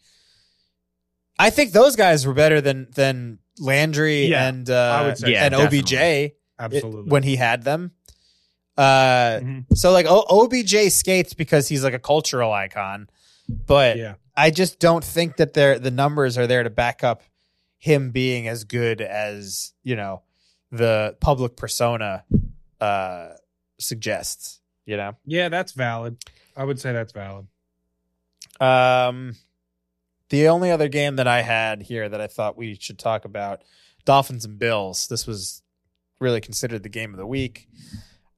I 1.39 1.51
think 1.51 1.73
those 1.73 1.97
guys 1.97 2.27
were 2.27 2.35
better 2.35 2.61
than 2.61 2.89
than 2.95 3.39
Landry 3.59 4.27
Yeah, 4.27 4.47
and 4.49 4.69
uh, 4.71 5.15
and 5.27 5.55
OBJ 5.55 5.93
it- 5.93 6.37
Absolutely. 6.59 7.11
when 7.11 7.23
he 7.25 7.37
had 7.37 7.62
them. 7.65 7.93
Uh, 8.77 9.39
Mhm. 9.41 9.65
so 9.77 9.93
like 9.93 10.07
o- 10.09 10.27
OBJ 10.29 10.91
skates 10.91 11.33
because 11.35 11.69
he's 11.69 11.85
like 11.85 11.95
a 11.95 11.99
cultural 11.99 12.53
icon, 12.53 13.09
but 13.49 13.97
yeah. 13.97 14.15
I 14.37 14.51
just 14.51 14.81
don't 14.81 15.05
think 15.05 15.37
that 15.37 15.55
they're 15.55 15.79
the 15.79 15.93
numbers 15.93 16.37
are 16.39 16.47
there 16.49 16.65
to 16.65 16.71
back 16.71 17.05
up 17.05 17.23
him 17.79 18.11
being 18.11 18.49
as 18.49 18.65
good 18.65 19.01
as 19.01 19.73
you 19.85 19.95
know 19.95 20.23
the 20.73 21.16
public 21.21 21.57
persona 21.57 22.25
uh 22.81 23.29
suggests. 23.79 24.61
You 24.86 24.97
know. 24.97 25.12
Yeah, 25.24 25.48
that's 25.48 25.73
valid. 25.73 26.19
I 26.56 26.65
would 26.65 26.78
say 26.81 26.93
that's 26.93 27.12
valid. 27.12 27.47
Um, 28.61 29.35
the 30.28 30.48
only 30.48 30.70
other 30.70 30.89
game 30.89 31.16
that 31.16 31.27
I 31.27 31.43
had 31.43 31.82
here 31.82 32.09
that 32.09 32.20
I 32.20 32.27
thought 32.27 32.56
we 32.56 32.77
should 32.77 32.98
talk 32.98 33.24
about 33.24 33.62
Dolphins 34.05 34.44
and 34.44 34.59
Bills. 34.59 35.09
This 35.09 35.27
was 35.27 35.62
really 36.20 36.40
considered 36.40 36.82
the 36.82 36.89
game 36.89 37.12
of 37.12 37.19
the 37.19 37.27
week. 37.27 37.69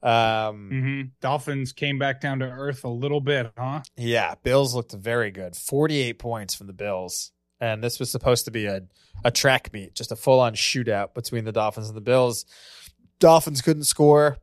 Um, 0.02 0.68
hmm 0.70 1.02
Dolphins 1.20 1.72
came 1.72 1.98
back 1.98 2.20
down 2.20 2.38
to 2.38 2.44
earth 2.44 2.84
a 2.84 2.88
little 2.88 3.20
bit, 3.20 3.50
huh? 3.58 3.80
yeah, 3.96 4.34
Bills 4.42 4.74
looked 4.74 4.92
very 4.92 5.30
good. 5.30 5.56
48 5.56 6.18
points 6.18 6.54
from 6.54 6.66
the 6.66 6.72
Bills. 6.72 7.32
And 7.60 7.82
this 7.82 7.98
was 7.98 8.10
supposed 8.10 8.44
to 8.44 8.50
be 8.50 8.66
a, 8.66 8.82
a 9.24 9.30
track 9.30 9.72
meet, 9.72 9.94
just 9.94 10.12
a 10.12 10.16
full 10.16 10.40
on 10.40 10.54
shootout 10.54 11.14
between 11.14 11.44
the 11.44 11.52
Dolphins 11.52 11.88
and 11.88 11.96
the 11.96 12.02
Bills. 12.02 12.44
Dolphins 13.18 13.62
couldn't 13.62 13.84
score 13.84 14.36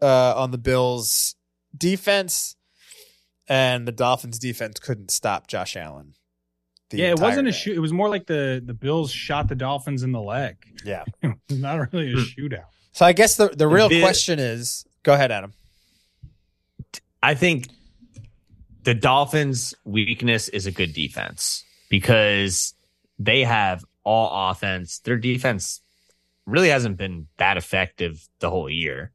uh, 0.00 0.34
on 0.36 0.52
the 0.52 0.58
Bills 0.58 1.34
defense 1.76 2.56
and 3.48 3.86
the 3.86 3.92
Dolphins 3.92 4.38
defense 4.38 4.78
couldn't 4.80 5.10
stop 5.10 5.46
Josh 5.46 5.76
Allen. 5.76 6.14
yeah, 6.92 7.10
it 7.10 7.18
wasn't 7.20 7.48
a 7.48 7.52
shoot. 7.52 7.76
It 7.76 7.80
was 7.80 7.92
more 7.92 8.08
like 8.08 8.26
the 8.26 8.62
the 8.64 8.74
Bills 8.74 9.10
shot 9.12 9.48
the 9.48 9.54
Dolphins 9.54 10.02
in 10.02 10.12
the 10.12 10.20
leg. 10.20 10.56
Yeah. 10.84 11.04
It's 11.22 11.58
not 11.60 11.92
really 11.92 12.12
a 12.12 12.16
Hmm. 12.16 12.20
shootout. 12.22 12.64
So 12.92 13.06
I 13.06 13.12
guess 13.12 13.36
the, 13.36 13.48
the 13.48 13.68
real 13.68 13.88
The- 13.88 14.00
question 14.00 14.38
is 14.38 14.84
go 15.02 15.14
ahead, 15.14 15.30
Adam. 15.32 15.52
I 17.22 17.34
think 17.34 17.68
the 18.82 18.94
Dolphins' 18.94 19.74
weakness 19.84 20.48
is 20.48 20.66
a 20.66 20.70
good 20.70 20.92
defense 20.94 21.64
because 21.90 22.74
they 23.18 23.44
have 23.44 23.84
all 24.04 24.50
offense. 24.50 25.00
Their 25.00 25.18
defense 25.18 25.82
really 26.46 26.70
hasn't 26.70 26.96
been 26.96 27.26
that 27.36 27.56
effective 27.58 28.26
the 28.40 28.48
whole 28.48 28.70
year. 28.70 29.12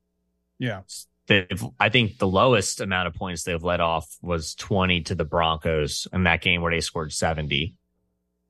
Yeah. 0.60 0.82
They've, 1.28 1.66
I 1.80 1.90
think 1.90 2.20
the 2.20 2.28
lowest 2.28 2.82
amount 2.82 3.08
of 3.08 3.16
points 3.16 3.44
they've 3.44 3.64
let 3.64 3.80
off 3.80 4.16
was 4.22 4.54
20 4.56 5.02
to 5.04 5.16
the 5.16 5.26
Broncos 5.26 6.08
in 6.14 6.24
that 6.24 6.42
game 6.42 6.62
where 6.62 6.72
they 6.72 6.82
scored 6.82 7.12
70. 7.12 7.74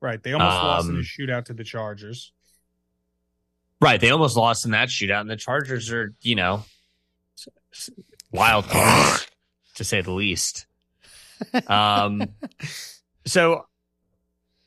Right. 0.02 0.22
They 0.22 0.34
almost 0.34 0.56
lost 0.56 0.90
in 0.90 0.96
a 0.96 0.98
Um, 1.00 1.04
shootout 1.04 1.46
to 1.46 1.54
the 1.54 1.64
Chargers. 1.64 2.34
Right. 3.82 4.00
They 4.00 4.10
almost 4.10 4.36
lost 4.36 4.66
in 4.66 4.72
that 4.72 4.90
shootout, 4.90 5.22
and 5.22 5.30
the 5.30 5.36
Chargers 5.38 5.92
are, 5.92 6.14
you 6.22 6.36
know, 6.36 6.64
wild 8.32 8.68
cards, 8.68 9.28
to 9.76 9.84
say 9.84 10.02
the 10.02 10.12
least. 10.12 10.66
Um, 11.68 12.30
so 13.26 13.66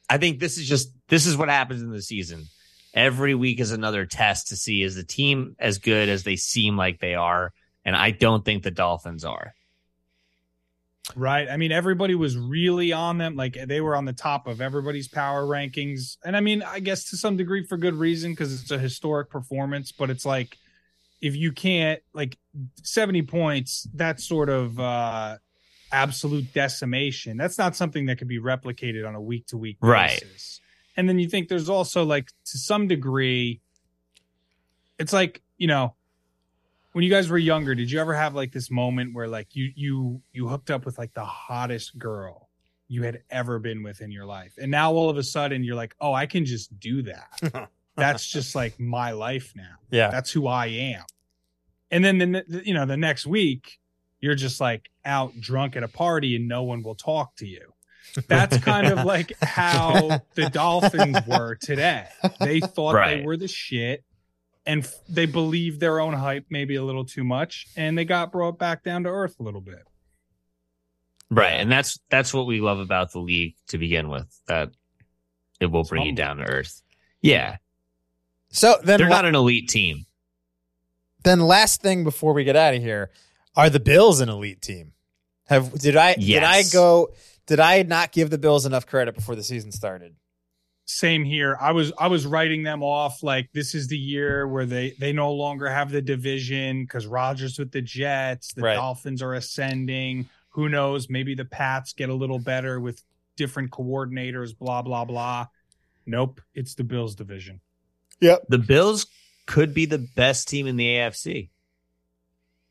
I 0.09 0.18
think 0.18 0.40
this 0.40 0.59
is 0.59 0.68
just 0.68 0.93
this 1.09 1.26
is 1.26 1.36
what 1.36 1.48
happens 1.48 1.82
in 1.82 1.90
the 1.90 2.02
season. 2.02 2.47
Every 2.94 3.35
week 3.35 3.60
is 3.60 3.70
another 3.70 4.06
test 4.06 4.48
to 4.48 4.56
see 4.56 4.82
is 4.82 4.94
the 4.94 5.05
team 5.05 5.56
as 5.59 5.78
good 5.78 6.09
as 6.09 6.22
they 6.24 6.36
seem 6.36 6.76
like 6.76 7.01
they 7.01 7.14
are, 7.14 7.52
and 7.84 7.96
I 7.96 8.10
don't 8.10 8.44
think 8.44 8.62
the 8.62 8.70
Dolphins 8.70 9.24
are. 9.24 9.55
Right. 11.16 11.48
I 11.48 11.56
mean, 11.56 11.72
everybody 11.72 12.14
was 12.14 12.36
really 12.36 12.92
on 12.92 13.16
them. 13.18 13.34
Like 13.34 13.55
they 13.66 13.80
were 13.80 13.96
on 13.96 14.05
the 14.05 14.12
top 14.12 14.46
of 14.46 14.60
everybody's 14.60 15.09
power 15.09 15.44
rankings. 15.44 16.18
And 16.24 16.36
I 16.36 16.40
mean, 16.40 16.62
I 16.62 16.80
guess 16.80 17.09
to 17.10 17.16
some 17.16 17.36
degree 17.36 17.64
for 17.64 17.78
good 17.78 17.94
reason 17.94 18.32
because 18.32 18.60
it's 18.60 18.70
a 18.70 18.78
historic 18.78 19.30
performance, 19.30 19.90
but 19.90 20.10
it's 20.10 20.26
like 20.26 20.59
if 21.22 21.34
you 21.34 21.52
can't 21.52 22.00
like 22.12 22.36
70 22.82 23.22
points, 23.22 23.88
that's 23.94 24.28
sort 24.28 24.50
of 24.50 24.78
uh 24.78 25.38
absolute 25.90 26.52
decimation. 26.52 27.38
That's 27.38 27.56
not 27.56 27.74
something 27.74 28.06
that 28.06 28.18
can 28.18 28.28
be 28.28 28.38
replicated 28.38 29.09
on 29.09 29.14
a 29.14 29.20
week 29.20 29.46
to 29.46 29.56
week 29.56 29.78
Right. 29.80 30.20
basis. 30.20 30.60
And 30.94 31.09
then 31.09 31.18
you 31.18 31.28
think 31.28 31.48
there's 31.48 31.70
also 31.70 32.05
like 32.05 32.28
to 32.46 32.59
some 32.59 32.86
degree 32.86 33.60
it's 34.98 35.12
like, 35.12 35.40
you 35.56 35.68
know, 35.68 35.94
when 36.99 37.05
you 37.05 37.11
guys 37.11 37.29
were 37.29 37.39
younger, 37.39 37.77
did 37.77 37.93
you 37.93 38.01
ever 38.01 38.12
have 38.12 38.35
like 38.35 38.51
this 38.51 38.73
moment 38.73 39.15
where 39.15 39.29
like 39.29 39.55
you 39.55 39.70
you 39.77 40.20
you 40.33 40.49
hooked 40.49 40.69
up 40.69 40.85
with 40.85 40.99
like 40.99 41.15
the 41.15 41.25
hottest 41.25 41.97
girl 41.97 42.49
you 42.89 43.05
had 43.05 43.23
ever 43.31 43.61
been 43.61 43.85
with 43.85 44.01
in 44.01 44.11
your 44.11 44.27
life, 44.27 44.55
and 44.61 44.69
now 44.69 44.91
all 44.91 45.09
of 45.09 45.16
a 45.16 45.23
sudden 45.23 45.62
you're 45.62 45.77
like, 45.77 45.95
oh, 46.01 46.12
I 46.12 46.27
can 46.27 46.45
just 46.45 46.81
do 46.81 47.03
that. 47.03 47.70
That's 47.97 48.27
just 48.27 48.57
like 48.57 48.81
my 48.81 49.12
life 49.12 49.53
now. 49.55 49.77
Yeah. 49.93 50.11
That's 50.11 50.33
who 50.33 50.49
I 50.49 50.66
am. 50.66 51.05
And 51.93 52.05
then 52.05 52.19
the 52.19 52.62
you 52.65 52.75
know 52.75 52.85
the 52.85 52.97
next 52.97 53.29
week 53.29 53.79
you're 54.19 54.35
just 54.35 54.61
like 54.61 54.91
out 55.05 55.41
drunk 55.41 55.77
at 55.77 55.85
a 55.85 55.89
party 55.89 56.35
and 56.35 56.49
no 56.49 56.65
one 56.65 56.83
will 56.83 56.97
talk 56.97 57.37
to 57.37 57.47
you. 57.47 57.75
That's 58.27 58.59
kind 58.59 58.89
of 58.89 59.07
like 59.07 59.35
how 59.41 60.23
the 60.35 60.51
Dolphins 60.51 61.19
were 61.29 61.55
today. 61.55 62.09
They 62.41 62.59
thought 62.59 63.07
they 63.07 63.23
were 63.23 63.37
the 63.37 63.47
shit 63.47 64.03
and 64.69 64.85
f- 64.85 64.95
they 65.09 65.27
believed 65.27 65.81
their 65.81 65.99
own 65.99 66.12
hype 66.12 66.45
maybe 66.51 66.77
a 66.77 66.82
little 66.85 67.05
too 67.05 67.24
much 67.24 67.66
and 67.77 67.99
they 67.99 68.05
got 68.05 68.31
brought 68.31 68.59
back 68.59 68.85
down 68.85 69.03
to 69.03 69.09
earth 69.09 69.35
a 69.40 69.43
little 69.43 69.61
bit. 69.62 69.82
Right. 71.31 71.55
And 71.55 71.70
that's 71.73 71.99
that's 72.11 72.32
what 72.32 72.47
we 72.47 72.61
love 72.61 72.78
about 72.78 73.12
the 73.12 73.19
league 73.19 73.55
to 73.69 73.78
begin 73.78 74.09
with. 74.09 74.27
That 74.47 74.70
it 75.61 75.66
will 75.66 75.85
bring 75.85 76.05
you 76.05 76.12
down 76.12 76.36
to 76.36 76.45
earth. 76.45 76.82
Yeah. 77.20 77.57
So 78.51 78.77
then, 78.82 78.99
They're 78.99 79.11
la- 79.11 79.16
not 79.16 79.24
an 79.27 79.35
elite 79.35 79.69
team. 79.69 80.07
then 81.24 81.40
last 81.40 81.82
thing 81.82 82.05
before 82.05 82.32
we 82.32 82.45
get 82.45 82.57
out 82.57 82.74
of 82.74 82.81
here, 82.81 83.11
are 83.57 83.69
the 83.69 83.81
Bills 83.81 84.20
an 84.20 84.28
elite 84.28 84.62
team? 84.62 84.93
Have 85.49 85.73
did 85.78 85.97
I 85.97 86.15
did 86.15 86.43
I 86.45 86.62
go? 86.73 87.09
Did 87.47 87.61
I 87.61 87.82
not 87.82 88.12
give 88.12 88.31
the 88.31 88.39
Bills 88.39 88.65
enough 88.66 88.86
credit 88.86 89.15
before 89.15 89.35
the 89.35 89.43
season 89.43 89.73
started? 89.73 90.15
Same 90.90 91.23
here. 91.23 91.55
I 91.60 91.73
was 91.73 91.93
I 91.98 92.06
was 92.06 92.27
writing 92.27 92.62
them 92.62 92.82
off 92.82 93.23
like 93.23 93.51
this 93.52 93.74
is 93.74 93.89
the 93.89 93.98
year 93.98 94.48
where 94.48 94.65
they 94.65 94.94
they 94.98 95.12
no 95.12 95.31
longer 95.35 95.69
have 95.69 95.90
the 95.90 96.01
division 96.01 96.85
because 96.85 97.06
Rodgers 97.06 97.59
with 97.59 97.73
the 97.73 97.82
Jets, 97.82 98.55
the 98.55 98.62
Right. 98.62 98.74
Dolphins 98.74 99.20
are 99.20 99.35
ascending. 99.35 100.31
Who 100.52 100.70
knows? 100.70 101.10
Maybe 101.10 101.35
the 101.35 101.44
Pats 101.44 101.93
get 101.93 102.09
a 102.09 102.15
little 102.15 102.39
better 102.39 102.81
with 102.81 103.02
different 103.36 103.70
coordinators. 103.70 104.56
Blah 104.56 104.81
blah 104.81 105.05
blah. 105.05 105.48
Nope, 106.06 106.40
it's 106.55 106.74
the 106.74 106.85
Bills 106.85 107.15
division. 107.15 107.60
Yep. 108.20 108.47
The 108.48 108.59
Bills 108.59 109.09
could 109.44 109.74
be 109.74 109.85
the 109.85 109.98
best 109.98 110.48
team 110.48 110.66
in 110.66 110.77
the 110.77 110.86
AFC. 110.86 111.51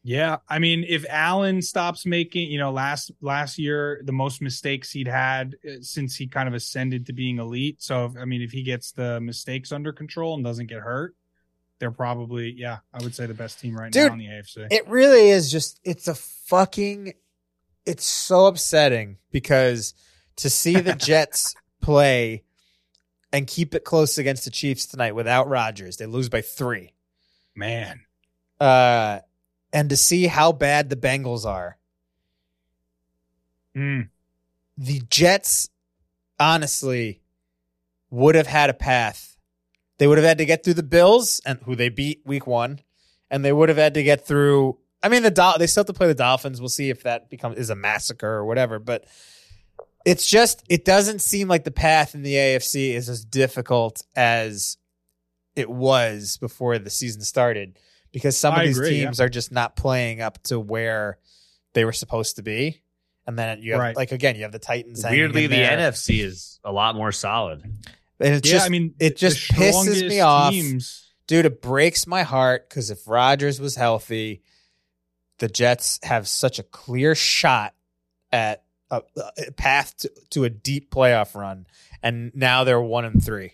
Yeah, 0.08 0.38
I 0.48 0.60
mean, 0.60 0.86
if 0.88 1.06
Allen 1.10 1.62
stops 1.62 2.06
making, 2.06 2.50
you 2.50 2.58
know, 2.58 2.72
last 2.72 3.12
last 3.20 3.58
year 3.58 4.02
the 4.06 4.14
most 4.14 4.42
mistakes 4.42 4.90
he'd 4.90 5.10
had 5.10 5.58
uh, 5.68 5.82
since 5.82 6.16
he 6.16 6.28
kind 6.28 6.48
of 6.48 6.54
ascended 6.54 7.08
to 7.08 7.14
being 7.14 7.40
elite. 7.40 7.82
So, 7.84 8.06
if, 8.06 8.14
I 8.18 8.24
mean, 8.24 8.42
if 8.42 8.52
he 8.52 8.64
gets 8.64 8.94
the 8.94 9.20
mistakes 9.20 9.74
under 9.74 9.92
control 9.92 10.36
and 10.36 10.46
doesn't 10.46 10.68
get 10.68 10.80
hurt, 10.80 11.14
they're 11.80 11.92
probably, 11.92 12.54
yeah, 12.56 12.78
I 12.94 13.04
would 13.04 13.16
say 13.16 13.26
the 13.26 13.34
best 13.34 13.60
team 13.60 13.76
right 13.76 13.92
Dude, 13.92 14.08
now 14.08 14.14
in 14.14 14.20
the 14.20 14.28
AFC. 14.28 14.68
It 14.72 14.88
really 14.88 15.30
is 15.30 15.52
just 15.52 15.78
it's 15.84 16.08
a 16.08 16.16
fucking 16.16 17.12
it's 17.86 18.06
so 18.06 18.46
upsetting 18.46 19.18
because 19.34 19.94
to 20.38 20.50
see 20.50 20.80
the 20.80 20.96
Jets 20.96 21.54
play 21.82 22.46
and 23.34 23.46
keep 23.46 23.76
it 23.76 23.84
close 23.84 24.18
against 24.18 24.46
the 24.46 24.52
Chiefs 24.52 24.86
tonight 24.86 25.16
without 25.16 25.50
Rodgers, 25.50 25.98
they 25.98 26.06
lose 26.06 26.30
by 26.30 26.40
3. 26.40 26.94
Man, 27.56 28.00
Uh 28.58 29.20
and 29.74 29.90
to 29.90 29.98
see 29.98 30.28
how 30.28 30.52
bad 30.52 30.90
the 30.90 30.96
Bengals 30.96 31.46
are. 31.46 31.78
Mm, 33.76 34.10
The 34.78 35.02
Jets 35.10 35.70
honestly 36.40 37.22
would 38.10 38.36
have 38.36 38.48
had 38.48 38.70
a 38.70 38.74
path. 38.74 39.38
They 39.98 40.08
would 40.08 40.18
have 40.18 40.26
had 40.26 40.38
to 40.40 40.46
get 40.46 40.64
through 40.64 40.76
the 40.76 40.84
Bills 40.84 41.42
and 41.46 41.60
who 41.64 41.76
they 41.76 41.90
beat 41.90 42.22
week 42.26 42.48
1 42.48 42.80
and 43.30 43.44
they 43.44 43.52
would 43.52 43.70
have 43.70 43.78
had 43.78 43.94
to 43.96 44.04
get 44.04 44.26
through 44.26 44.78
I 45.04 45.10
mean 45.10 45.22
the 45.24 45.32
Dol- 45.32 45.58
they 45.60 45.68
still 45.68 45.82
have 45.82 45.88
to 45.88 45.94
play 45.94 46.08
the 46.08 46.16
Dolphins. 46.16 46.60
We'll 46.60 46.70
see 46.70 46.90
if 46.90 47.04
that 47.04 47.30
becomes 47.30 47.58
is 47.58 47.70
a 47.70 47.76
massacre 47.76 48.28
or 48.28 48.46
whatever, 48.46 48.80
but 48.80 49.06
it's 50.06 50.28
just 50.28 50.64
it 50.70 50.86
doesn't 50.86 51.20
seem 51.20 51.48
like 51.48 51.64
the 51.64 51.72
path 51.72 52.16
in 52.16 52.24
the 52.24 52.34
AFC 52.34 52.94
is 52.94 53.10
as 53.10 53.24
difficult 53.24 54.02
as 54.16 54.78
it 55.56 55.70
was 55.70 56.38
before 56.38 56.80
the 56.80 56.90
season 56.90 57.22
started 57.22 57.78
because 58.18 58.36
some 58.38 58.56
of 58.56 58.66
these 58.66 58.78
agree, 58.78 58.90
teams 59.02 59.20
are 59.22 59.30
just 59.30 59.52
not 59.52 59.76
playing 59.76 60.22
up 60.22 60.42
to 60.44 60.60
where 60.60 61.20
they 61.74 61.86
were 61.86 61.94
supposed 61.94 62.38
to 62.38 62.42
be. 62.42 62.82
And 63.28 63.38
then 63.38 63.62
you 63.62 63.74
have 63.74 63.82
Right. 63.82 63.96
like 63.96 64.12
again, 64.12 64.36
you 64.36 64.44
have 64.44 64.52
the 64.52 64.58
Titans. 64.60 65.04
hanging 65.04 65.20
Weirdly, 65.20 65.48
the 65.48 65.58
there. 65.58 65.78
NFC 65.78 66.24
is 66.24 66.60
a 66.64 66.72
lot 66.72 66.96
more 66.96 67.12
solid. 67.12 67.62
And 67.64 68.34
it's 68.34 68.48
yeah, 68.50 68.56
just, 68.56 68.66
I 68.66 68.70
mean, 68.70 68.96
it 69.00 69.18
just 69.18 69.52
pisses 69.52 70.08
me 70.08 70.22
off. 70.22 70.52
Teams, 70.52 71.14
dude, 71.28 71.46
it 71.46 71.62
breaks 71.62 72.08
my 72.08 72.24
heart 72.24 72.68
because 72.68 72.90
if 72.90 73.08
Rodgers 73.08 73.60
was 73.62 73.76
healthy, 73.76 74.42
the 75.40 75.48
Jets 75.48 76.00
have 76.04 76.28
such 76.28 76.58
a 76.58 76.64
clear 76.64 77.14
shot 77.14 77.76
at 78.32 78.64
a, 78.90 79.04
a 79.46 79.52
path 79.52 79.96
to, 79.98 80.12
to 80.32 80.44
a 80.46 80.50
deep 80.50 80.90
playoff 80.90 81.36
run, 81.36 81.68
and 82.02 82.32
now 82.34 82.64
they're 82.64 82.82
one 82.82 83.06
and 83.06 83.24
three. 83.24 83.52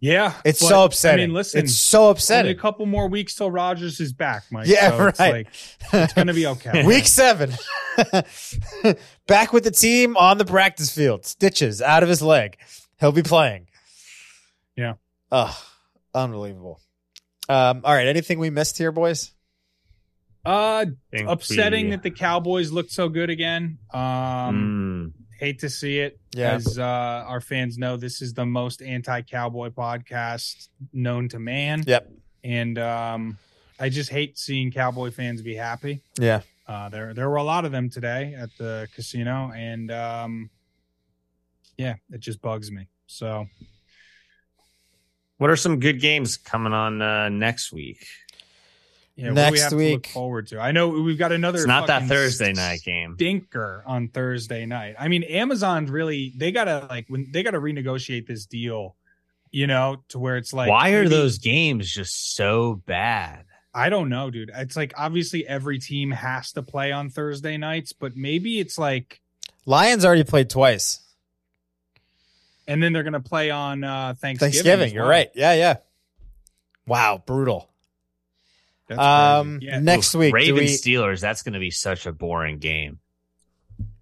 Yeah, 0.00 0.34
It's 0.44 0.60
but, 0.60 0.68
so 0.68 0.84
upsetting. 0.84 1.24
I 1.24 1.26
mean, 1.26 1.34
listen, 1.34 1.64
it's 1.64 1.74
so 1.74 2.14
only 2.30 2.50
a 2.50 2.54
couple 2.54 2.86
more 2.86 3.08
weeks 3.08 3.34
till 3.34 3.50
Rodgers 3.50 3.98
is 3.98 4.12
back, 4.12 4.44
Mike. 4.52 4.68
Yeah, 4.68 4.90
so 4.90 5.06
it's 5.08 5.18
right. 5.18 5.32
like, 5.32 5.48
it's 5.92 6.12
gonna 6.12 6.34
be 6.34 6.46
okay. 6.46 6.84
Week 6.86 7.06
seven, 7.06 7.52
back 9.26 9.52
with 9.52 9.64
the 9.64 9.72
team 9.72 10.16
on 10.16 10.38
the 10.38 10.44
practice 10.44 10.94
field. 10.94 11.26
Stitches 11.26 11.82
out 11.82 12.04
of 12.04 12.08
his 12.08 12.22
leg. 12.22 12.56
He'll 13.00 13.10
be 13.12 13.22
playing. 13.24 13.66
Yeah. 14.76 14.94
Oh, 15.32 15.56
unbelievable. 16.14 16.80
Um, 17.48 17.80
all 17.84 17.92
right. 17.94 18.06
Anything 18.06 18.38
we 18.38 18.50
missed 18.50 18.78
here, 18.78 18.92
boys? 18.92 19.32
Uh, 20.44 20.86
upsetting 21.26 21.86
we- 21.86 21.90
that 21.92 22.02
the 22.04 22.10
Cowboys 22.10 22.70
looked 22.70 22.92
so 22.92 23.08
good 23.08 23.30
again. 23.30 23.78
Um, 23.92 25.12
Mm. 25.17 25.17
Hate 25.38 25.60
to 25.60 25.70
see 25.70 26.00
it. 26.00 26.18
Yeah. 26.34 26.52
As 26.52 26.78
uh, 26.78 26.82
our 27.26 27.40
fans 27.40 27.78
know, 27.78 27.96
this 27.96 28.20
is 28.20 28.34
the 28.34 28.44
most 28.44 28.82
anti-cowboy 28.82 29.70
podcast 29.70 30.68
known 30.92 31.28
to 31.30 31.38
man. 31.38 31.84
Yep. 31.86 32.10
And 32.44 32.78
um, 32.78 33.38
I 33.80 33.88
just 33.88 34.10
hate 34.10 34.36
seeing 34.36 34.70
Cowboy 34.70 35.10
fans 35.10 35.40
be 35.40 35.54
happy. 35.54 36.02
Yeah. 36.18 36.42
Uh, 36.66 36.88
there, 36.90 37.14
there 37.14 37.30
were 37.30 37.36
a 37.36 37.44
lot 37.44 37.64
of 37.64 37.72
them 37.72 37.88
today 37.88 38.34
at 38.36 38.50
the 38.58 38.88
casino, 38.94 39.50
and 39.54 39.90
um, 39.90 40.50
yeah, 41.78 41.94
it 42.10 42.20
just 42.20 42.42
bugs 42.42 42.70
me. 42.70 42.88
So 43.06 43.46
What 45.38 45.50
are 45.50 45.56
some 45.56 45.78
good 45.78 46.00
games 46.00 46.36
coming 46.36 46.72
on 46.72 47.00
uh, 47.00 47.28
next 47.28 47.72
week? 47.72 48.04
Yeah, 49.18 49.30
what 49.30 49.34
we 49.34 49.34
Next 49.34 49.60
have 49.62 49.70
to 49.70 49.76
week. 49.76 49.92
look 49.94 50.06
forward 50.06 50.46
to. 50.48 50.60
I 50.60 50.70
know 50.70 50.90
we've 50.90 51.18
got 51.18 51.32
another. 51.32 51.58
It's 51.58 51.66
not 51.66 51.88
that 51.88 52.02
fucking 52.02 52.08
Thursday 52.08 52.52
night 52.52 52.82
game. 52.84 53.14
Stinker 53.16 53.82
on 53.84 54.06
Thursday 54.08 54.64
night. 54.64 54.94
I 54.96 55.08
mean, 55.08 55.24
Amazon 55.24 55.86
really 55.86 56.32
they 56.36 56.52
gotta 56.52 56.86
like 56.88 57.06
when 57.08 57.32
they 57.32 57.42
gotta 57.42 57.58
renegotiate 57.60 58.28
this 58.28 58.46
deal, 58.46 58.94
you 59.50 59.66
know, 59.66 60.04
to 60.10 60.20
where 60.20 60.36
it's 60.36 60.52
like 60.52 60.70
Why 60.70 60.90
are 60.90 61.02
maybe- 61.02 61.16
those 61.16 61.38
games 61.38 61.90
just 61.92 62.36
so 62.36 62.80
bad? 62.86 63.44
I 63.74 63.88
don't 63.90 64.08
know, 64.08 64.30
dude. 64.30 64.52
It's 64.54 64.76
like 64.76 64.94
obviously 64.96 65.44
every 65.46 65.80
team 65.80 66.12
has 66.12 66.52
to 66.52 66.62
play 66.62 66.92
on 66.92 67.10
Thursday 67.10 67.56
nights, 67.56 67.92
but 67.92 68.16
maybe 68.16 68.60
it's 68.60 68.78
like, 68.78 69.20
Lions 69.66 70.04
already 70.04 70.24
played 70.24 70.48
twice. 70.48 71.00
and 72.68 72.82
then 72.82 72.92
they're 72.92 73.02
gonna 73.02 73.18
play 73.20 73.50
on 73.50 73.82
uh 73.82 74.14
Thanksgiving. 74.20 74.52
Thanksgiving. 74.52 74.86
as 74.86 74.92
You're 74.92 75.08
right. 75.08 75.30
Yeah, 75.34 75.54
yeah. 75.54 75.76
Wow, 76.86 77.22
brutal. 77.26 77.68
That's 78.88 79.00
Um. 79.00 79.60
Yeah, 79.62 79.78
next 79.80 80.14
week, 80.14 80.32
do 80.32 80.34
Ravens 80.34 80.82
we, 80.84 80.92
Steelers. 80.94 81.20
That's 81.20 81.42
going 81.42 81.54
to 81.54 81.60
be 81.60 81.70
such 81.70 82.06
a 82.06 82.12
boring 82.12 82.58
game. 82.58 82.98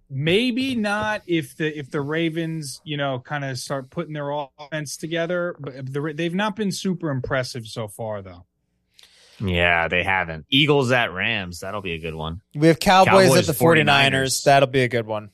maybe 0.09 0.75
not 0.75 1.21
if 1.27 1.57
the 1.57 1.77
if 1.77 1.91
the 1.91 2.01
Ravens, 2.01 2.81
you 2.83 2.97
know, 2.97 3.19
kind 3.19 3.43
of 3.45 3.57
start 3.59 3.89
putting 3.89 4.13
their 4.13 4.31
offense 4.31 4.97
together, 4.97 5.55
but 5.59 5.93
the, 5.93 6.13
they've 6.15 6.33
not 6.33 6.55
been 6.55 6.71
super 6.71 7.09
impressive 7.09 7.67
so 7.67 7.87
far, 7.87 8.21
though. 8.21 8.45
Yeah, 9.39 9.87
they 9.87 10.03
haven't. 10.03 10.45
Eagles 10.49 10.91
at 10.91 11.11
Rams. 11.13 11.59
That'll 11.59 11.81
be 11.81 11.93
a 11.93 11.99
good 11.99 12.15
one. 12.15 12.41
we 12.55 12.69
have 12.69 12.79
Cowboys, 12.79 13.27
Cowboys, 13.27 13.49
at 13.49 13.57
the 13.57 13.63
49ers. 13.63 14.11
49ers. 14.11 14.43
That'll 14.45 14.67
be 14.67 14.81
a 14.81 14.87
good 14.87 15.05
one. 15.05 15.29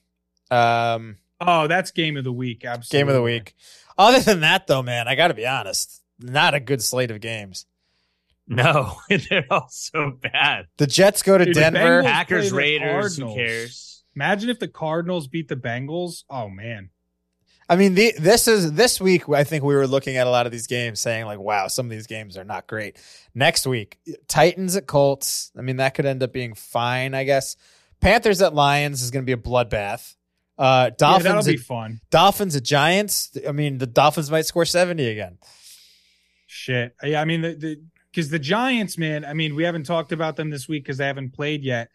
Um, 0.51 1.17
Oh, 1.45 1.67
that's 1.67 1.91
game 1.91 2.17
of 2.17 2.23
the 2.23 2.31
week. 2.31 2.63
Absolutely, 2.65 2.99
game 2.99 3.09
of 3.09 3.15
the 3.15 3.21
week. 3.21 3.55
Other 3.97 4.19
than 4.19 4.41
that, 4.41 4.67
though, 4.67 4.81
man, 4.81 5.07
I 5.07 5.15
got 5.15 5.27
to 5.27 5.33
be 5.33 5.45
honest. 5.45 6.01
Not 6.19 6.53
a 6.53 6.59
good 6.59 6.81
slate 6.81 7.11
of 7.11 7.21
games. 7.21 7.65
No, 8.47 8.97
they're 9.09 9.45
all 9.49 9.67
so 9.69 10.11
bad. 10.21 10.67
The 10.77 10.87
Jets 10.87 11.23
go 11.23 11.37
to 11.37 11.45
Dude, 11.45 11.55
the 11.55 11.59
Denver. 11.59 12.03
Packers, 12.03 12.49
play 12.51 12.77
the 12.77 12.85
Raiders. 12.85 13.17
Who 13.17 13.33
cares? 13.33 14.03
Imagine 14.15 14.49
if 14.49 14.59
the 14.59 14.67
Cardinals 14.67 15.27
beat 15.27 15.47
the 15.47 15.55
Bengals. 15.55 16.23
Oh 16.29 16.49
man, 16.49 16.89
I 17.69 17.75
mean, 17.75 17.95
the, 17.95 18.13
this 18.19 18.47
is 18.47 18.73
this 18.73 18.99
week. 18.99 19.29
I 19.29 19.43
think 19.43 19.63
we 19.63 19.73
were 19.73 19.87
looking 19.87 20.17
at 20.17 20.27
a 20.27 20.29
lot 20.29 20.45
of 20.45 20.51
these 20.51 20.67
games, 20.67 20.99
saying 20.99 21.25
like, 21.25 21.39
"Wow, 21.39 21.67
some 21.67 21.85
of 21.85 21.91
these 21.91 22.07
games 22.07 22.37
are 22.37 22.43
not 22.43 22.67
great." 22.67 22.97
Next 23.33 23.65
week, 23.65 23.99
Titans 24.27 24.75
at 24.75 24.85
Colts. 24.85 25.51
I 25.57 25.61
mean, 25.61 25.77
that 25.77 25.93
could 25.93 26.05
end 26.05 26.21
up 26.21 26.33
being 26.33 26.53
fine, 26.53 27.13
I 27.13 27.23
guess. 27.23 27.55
Panthers 28.01 28.41
at 28.41 28.53
Lions 28.53 29.01
is 29.01 29.11
going 29.11 29.23
to 29.23 29.25
be 29.25 29.31
a 29.31 29.37
bloodbath. 29.37 30.15
Uh, 30.57 30.89
yeah, 30.89 30.95
Dolphins, 30.97 31.23
that'll 31.23 31.39
at, 31.39 31.45
be 31.45 31.57
fun. 31.57 32.01
Dolphins 32.11 32.55
at 32.55 32.63
Giants. 32.63 33.35
I 33.47 33.53
mean, 33.53 33.77
the 33.77 33.87
Dolphins 33.87 34.29
might 34.29 34.45
score 34.45 34.65
seventy 34.65 35.07
again. 35.07 35.37
Shit. 36.47 36.95
Yeah, 37.01 37.21
I 37.21 37.25
mean 37.25 37.41
the 37.41 37.55
the 37.55 37.81
because 38.13 38.29
the 38.29 38.39
Giants, 38.39 38.97
man. 38.97 39.25
I 39.25 39.33
mean, 39.33 39.55
we 39.55 39.63
haven't 39.63 39.85
talked 39.85 40.11
about 40.11 40.35
them 40.35 40.51
this 40.51 40.67
week 40.67 40.83
because 40.83 40.97
they 40.97 41.07
haven't 41.07 41.33
played 41.33 41.63
yet. 41.63 41.89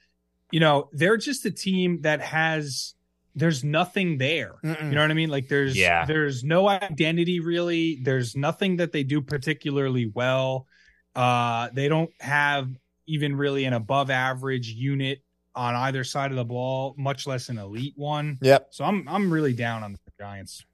You 0.50 0.58
know, 0.60 0.88
they're 0.92 1.16
just 1.16 1.44
a 1.46 1.50
team 1.50 2.02
that 2.02 2.20
has. 2.20 2.94
There's 3.34 3.62
nothing 3.62 4.18
there. 4.18 4.54
Mm-mm. 4.64 4.82
You 4.82 4.90
know 4.96 5.02
what 5.02 5.12
I 5.12 5.14
mean? 5.14 5.28
Like 5.30 5.46
there's 5.46 5.76
Yeah. 5.76 6.04
there's 6.06 6.42
no 6.42 6.68
identity 6.68 7.38
really. 7.38 8.00
There's 8.02 8.34
nothing 8.34 8.78
that 8.78 8.90
they 8.90 9.04
do 9.04 9.20
particularly 9.20 10.10
well. 10.12 10.66
Uh 11.14 11.68
they 11.72 11.88
don't 11.88 12.10
have 12.18 12.68
even 13.06 13.36
really 13.36 13.64
an 13.64 13.74
above 13.74 14.10
average 14.10 14.68
unit 14.70 15.22
on 15.54 15.76
either 15.76 16.02
side 16.02 16.32
of 16.32 16.36
the 16.36 16.44
ball, 16.44 16.94
much 16.98 17.28
less 17.28 17.48
an 17.48 17.58
elite 17.58 17.94
one. 17.96 18.38
Yep. 18.42 18.68
So 18.70 18.84
I'm 18.84 19.08
I'm 19.08 19.32
really 19.32 19.52
down 19.52 19.84
on 19.84 19.92
the 19.92 19.98
Giants. 20.18 20.64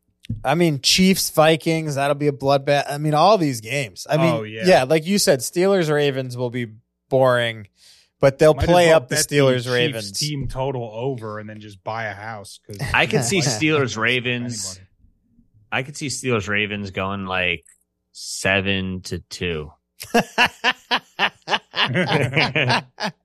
I 0.44 0.54
mean, 0.54 0.80
Chiefs, 0.80 1.30
Vikings, 1.30 1.96
that'll 1.96 2.14
be 2.14 2.28
a 2.28 2.32
bloodbath. 2.32 2.84
I 2.88 2.98
mean, 2.98 3.14
all 3.14 3.38
these 3.38 3.60
games. 3.60 4.06
I 4.08 4.16
mean, 4.16 4.34
Oh, 4.34 4.42
yeah. 4.42 4.84
like 4.84 5.06
you 5.06 5.18
said, 5.18 5.40
Steelers, 5.40 5.92
Ravens 5.92 6.36
will 6.36 6.50
be 6.50 6.68
boring, 7.10 7.68
but 8.20 8.38
they'll 8.38 8.54
Might 8.54 8.64
play 8.64 8.86
well 8.88 8.96
up 8.96 9.08
the 9.08 9.16
Steelers, 9.16 9.70
Ravens. 9.70 10.18
team 10.18 10.48
total 10.48 10.90
over 10.92 11.38
and 11.38 11.48
then 11.48 11.60
just 11.60 11.84
buy 11.84 12.04
a 12.04 12.14
house 12.14 12.58
because 12.66 12.82
I 12.94 13.06
could 13.06 13.24
see 13.24 13.40
Steelers 13.40 13.96
Ravens. 13.98 14.80
I 15.70 15.82
could 15.82 15.96
see 15.96 16.06
Steelers 16.06 16.48
Ravens 16.48 16.90
going 16.90 17.26
like 17.26 17.64
seven 18.12 19.02
to 19.02 19.18
two. 19.18 19.72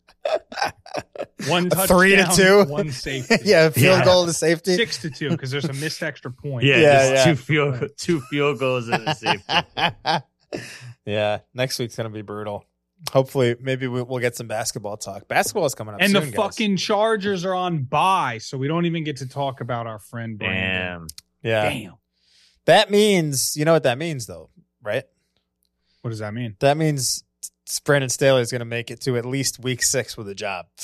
One 1.48 1.70
touchdown, 1.70 1.88
Three 2.00 2.16
to 2.16 2.30
two? 2.36 2.64
one 2.66 2.92
safety. 2.92 3.36
yeah, 3.46 3.70
field 3.70 4.00
Yeah. 4.00 4.06
goal 4.06 4.26
to 4.26 4.34
safety. 4.34 4.76
six 4.76 5.02
to 5.02 5.10
two 5.10 5.30
because 5.30 5.52
there's 5.52 5.66
a 5.66 5.74
missed 5.74 6.04
extra 6.04 6.32
point. 6.32 6.66
Yeah, 6.66 6.78
Yeah, 6.78 7.10
yeah. 7.12 7.24
two 7.26 7.36
field 7.36 7.90
two 7.98 8.20
field 8.30 8.60
goals 8.60 8.88
and 8.90 9.08
a 9.08 9.16
safety. 9.16 9.54
yeah, 11.06 11.40
next 11.54 11.80
week's 11.80 11.96
gonna 11.96 12.10
be 12.10 12.22
brutal. 12.22 12.66
Hopefully, 13.14 13.56
maybe 13.62 13.88
we- 13.88 14.02
we'll 14.02 14.20
get 14.20 14.36
some 14.36 14.48
basketball 14.48 14.98
talk. 14.98 15.28
Basketball 15.30 15.66
is 15.66 15.74
coming 15.74 15.96
up, 15.96 16.02
and 16.02 16.12
soon, 16.12 16.22
the 16.26 16.32
guys. 16.32 16.36
fucking 16.36 16.76
Chargers 16.78 17.46
are 17.46 17.54
on 17.56 17.84
bye, 17.84 18.40
so 18.40 18.58
we 18.58 18.68
don't 18.68 18.86
even 18.86 19.06
get 19.06 19.18
to 19.18 19.28
talk 19.30 19.62
about 19.62 19.88
our 19.88 20.00
friend 20.00 20.38
Brandon. 20.38 21.08
Damn. 21.44 21.50
yeah. 21.50 21.70
Damn. 21.70 21.94
That 22.66 22.92
means 22.92 23.56
you 23.56 23.64
know 23.64 23.72
what 23.74 23.84
that 23.84 23.98
means, 23.98 24.26
though, 24.26 24.50
right? 24.84 25.06
What 26.02 26.10
does 26.10 26.20
that 26.20 26.34
mean? 26.34 26.56
That 26.60 26.76
means 26.78 27.24
Brandon 27.86 28.10
Staley 28.10 28.42
is 28.42 28.52
going 28.52 28.60
to 28.60 28.66
make 28.66 28.90
it 28.90 29.02
to 29.02 29.18
at 29.18 29.26
least 29.26 29.60
week 29.60 29.84
six 29.84 30.18
with 30.18 30.28
a 30.30 30.36
job. 30.36 30.66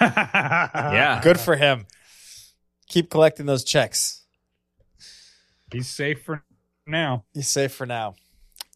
Yeah. 0.00 1.20
Good 1.22 1.38
for 1.38 1.54
him. 1.56 1.86
Keep 2.88 3.10
collecting 3.10 3.46
those 3.46 3.62
checks. 3.62 4.24
He's 5.70 5.88
safe 5.88 6.22
for 6.24 6.42
now. 6.86 7.24
He's 7.34 7.48
safe 7.48 7.72
for 7.72 7.84
now. 7.86 8.14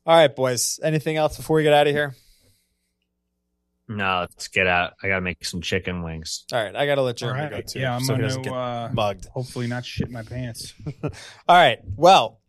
All 0.06 0.16
right, 0.16 0.35
boys. 0.35 0.78
Anything 0.82 1.16
else 1.16 1.36
before 1.36 1.56
we 1.56 1.62
get 1.62 1.73
out 1.73 1.86
of 1.86 1.94
here? 1.94 2.14
No, 3.89 4.20
let's 4.20 4.48
get 4.48 4.66
out. 4.66 4.93
I 5.02 5.09
gotta 5.09 5.23
make 5.23 5.44
some 5.44 5.60
chicken 5.62 6.02
wings. 6.02 6.44
All 6.52 6.62
right, 6.62 6.77
I 6.77 6.86
got 6.86 6.97
to 6.97 7.02
let 7.02 7.10
All 7.23 7.28
Jeremy 7.31 7.40
right. 7.43 7.51
go 7.51 7.60
too. 7.62 7.81
Yeah, 7.81 7.94
I'm 7.97 8.02
so 8.02 8.14
gonna 8.14 8.23
doesn't 8.24 8.43
get 8.43 8.52
uh, 8.52 8.90
mugged. 8.93 9.27
hopefully 9.27 9.66
not 9.66 9.85
shit 9.85 10.10
my 10.10 10.23
pants. 10.23 10.74
All 11.02 11.10
right. 11.56 11.78
Well, 11.97 12.40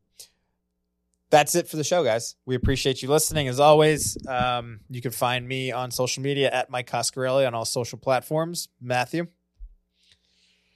that's 1.34 1.56
it 1.56 1.68
for 1.68 1.78
the 1.78 1.84
show, 1.84 2.04
guys. 2.04 2.36
We 2.46 2.54
appreciate 2.54 3.02
you 3.02 3.10
listening 3.10 3.48
as 3.48 3.60
always. 3.60 4.16
Um, 4.28 4.82
you 4.88 5.02
can 5.02 5.10
find 5.10 5.48
me 5.48 5.72
on 5.72 5.90
social 5.90 6.22
media 6.22 6.52
at 6.52 6.70
Mike 6.70 6.88
Coscarelli 6.88 7.48
on 7.48 7.56
all 7.56 7.66
social 7.66 7.98
platforms. 7.98 8.70
Matthew. 8.80 9.26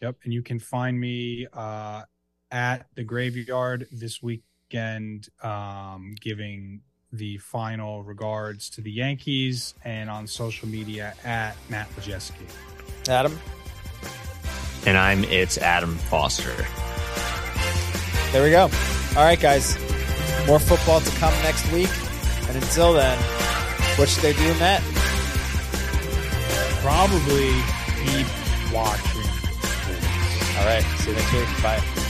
Yep. 0.01 0.15
And 0.23 0.33
you 0.33 0.41
can 0.41 0.57
find 0.57 0.99
me 0.99 1.45
uh, 1.53 2.01
at 2.49 2.87
the 2.95 3.03
graveyard 3.03 3.87
this 3.91 4.23
weekend, 4.23 5.29
um, 5.43 6.15
giving 6.19 6.81
the 7.11 7.37
final 7.37 8.01
regards 8.01 8.71
to 8.71 8.81
the 8.81 8.91
Yankees 8.91 9.75
and 9.85 10.09
on 10.09 10.25
social 10.25 10.67
media 10.67 11.13
at 11.23 11.55
Matt 11.69 11.87
Majeski. 11.95 12.49
Adam. 13.07 13.39
And 14.87 14.97
I'm 14.97 15.23
it's 15.25 15.59
Adam 15.59 15.97
Foster. 15.97 16.65
There 18.31 18.43
we 18.43 18.49
go. 18.49 18.63
All 19.15 19.23
right, 19.23 19.39
guys. 19.39 19.77
More 20.47 20.59
football 20.59 21.01
to 21.01 21.11
come 21.17 21.33
next 21.43 21.69
week. 21.73 21.89
And 22.47 22.55
until 22.55 22.93
then, 22.93 23.17
what 23.97 24.07
should 24.07 24.23
they 24.23 24.31
do, 24.31 24.53
Matt? 24.55 24.81
Probably 26.81 27.51
keep 28.05 28.27
watching. 28.73 29.29
All 30.57 30.65
right. 30.65 30.85
See 30.99 31.09
you 31.09 31.17
next 31.17 31.33
week. 31.33 31.61
Bye. 31.61 32.06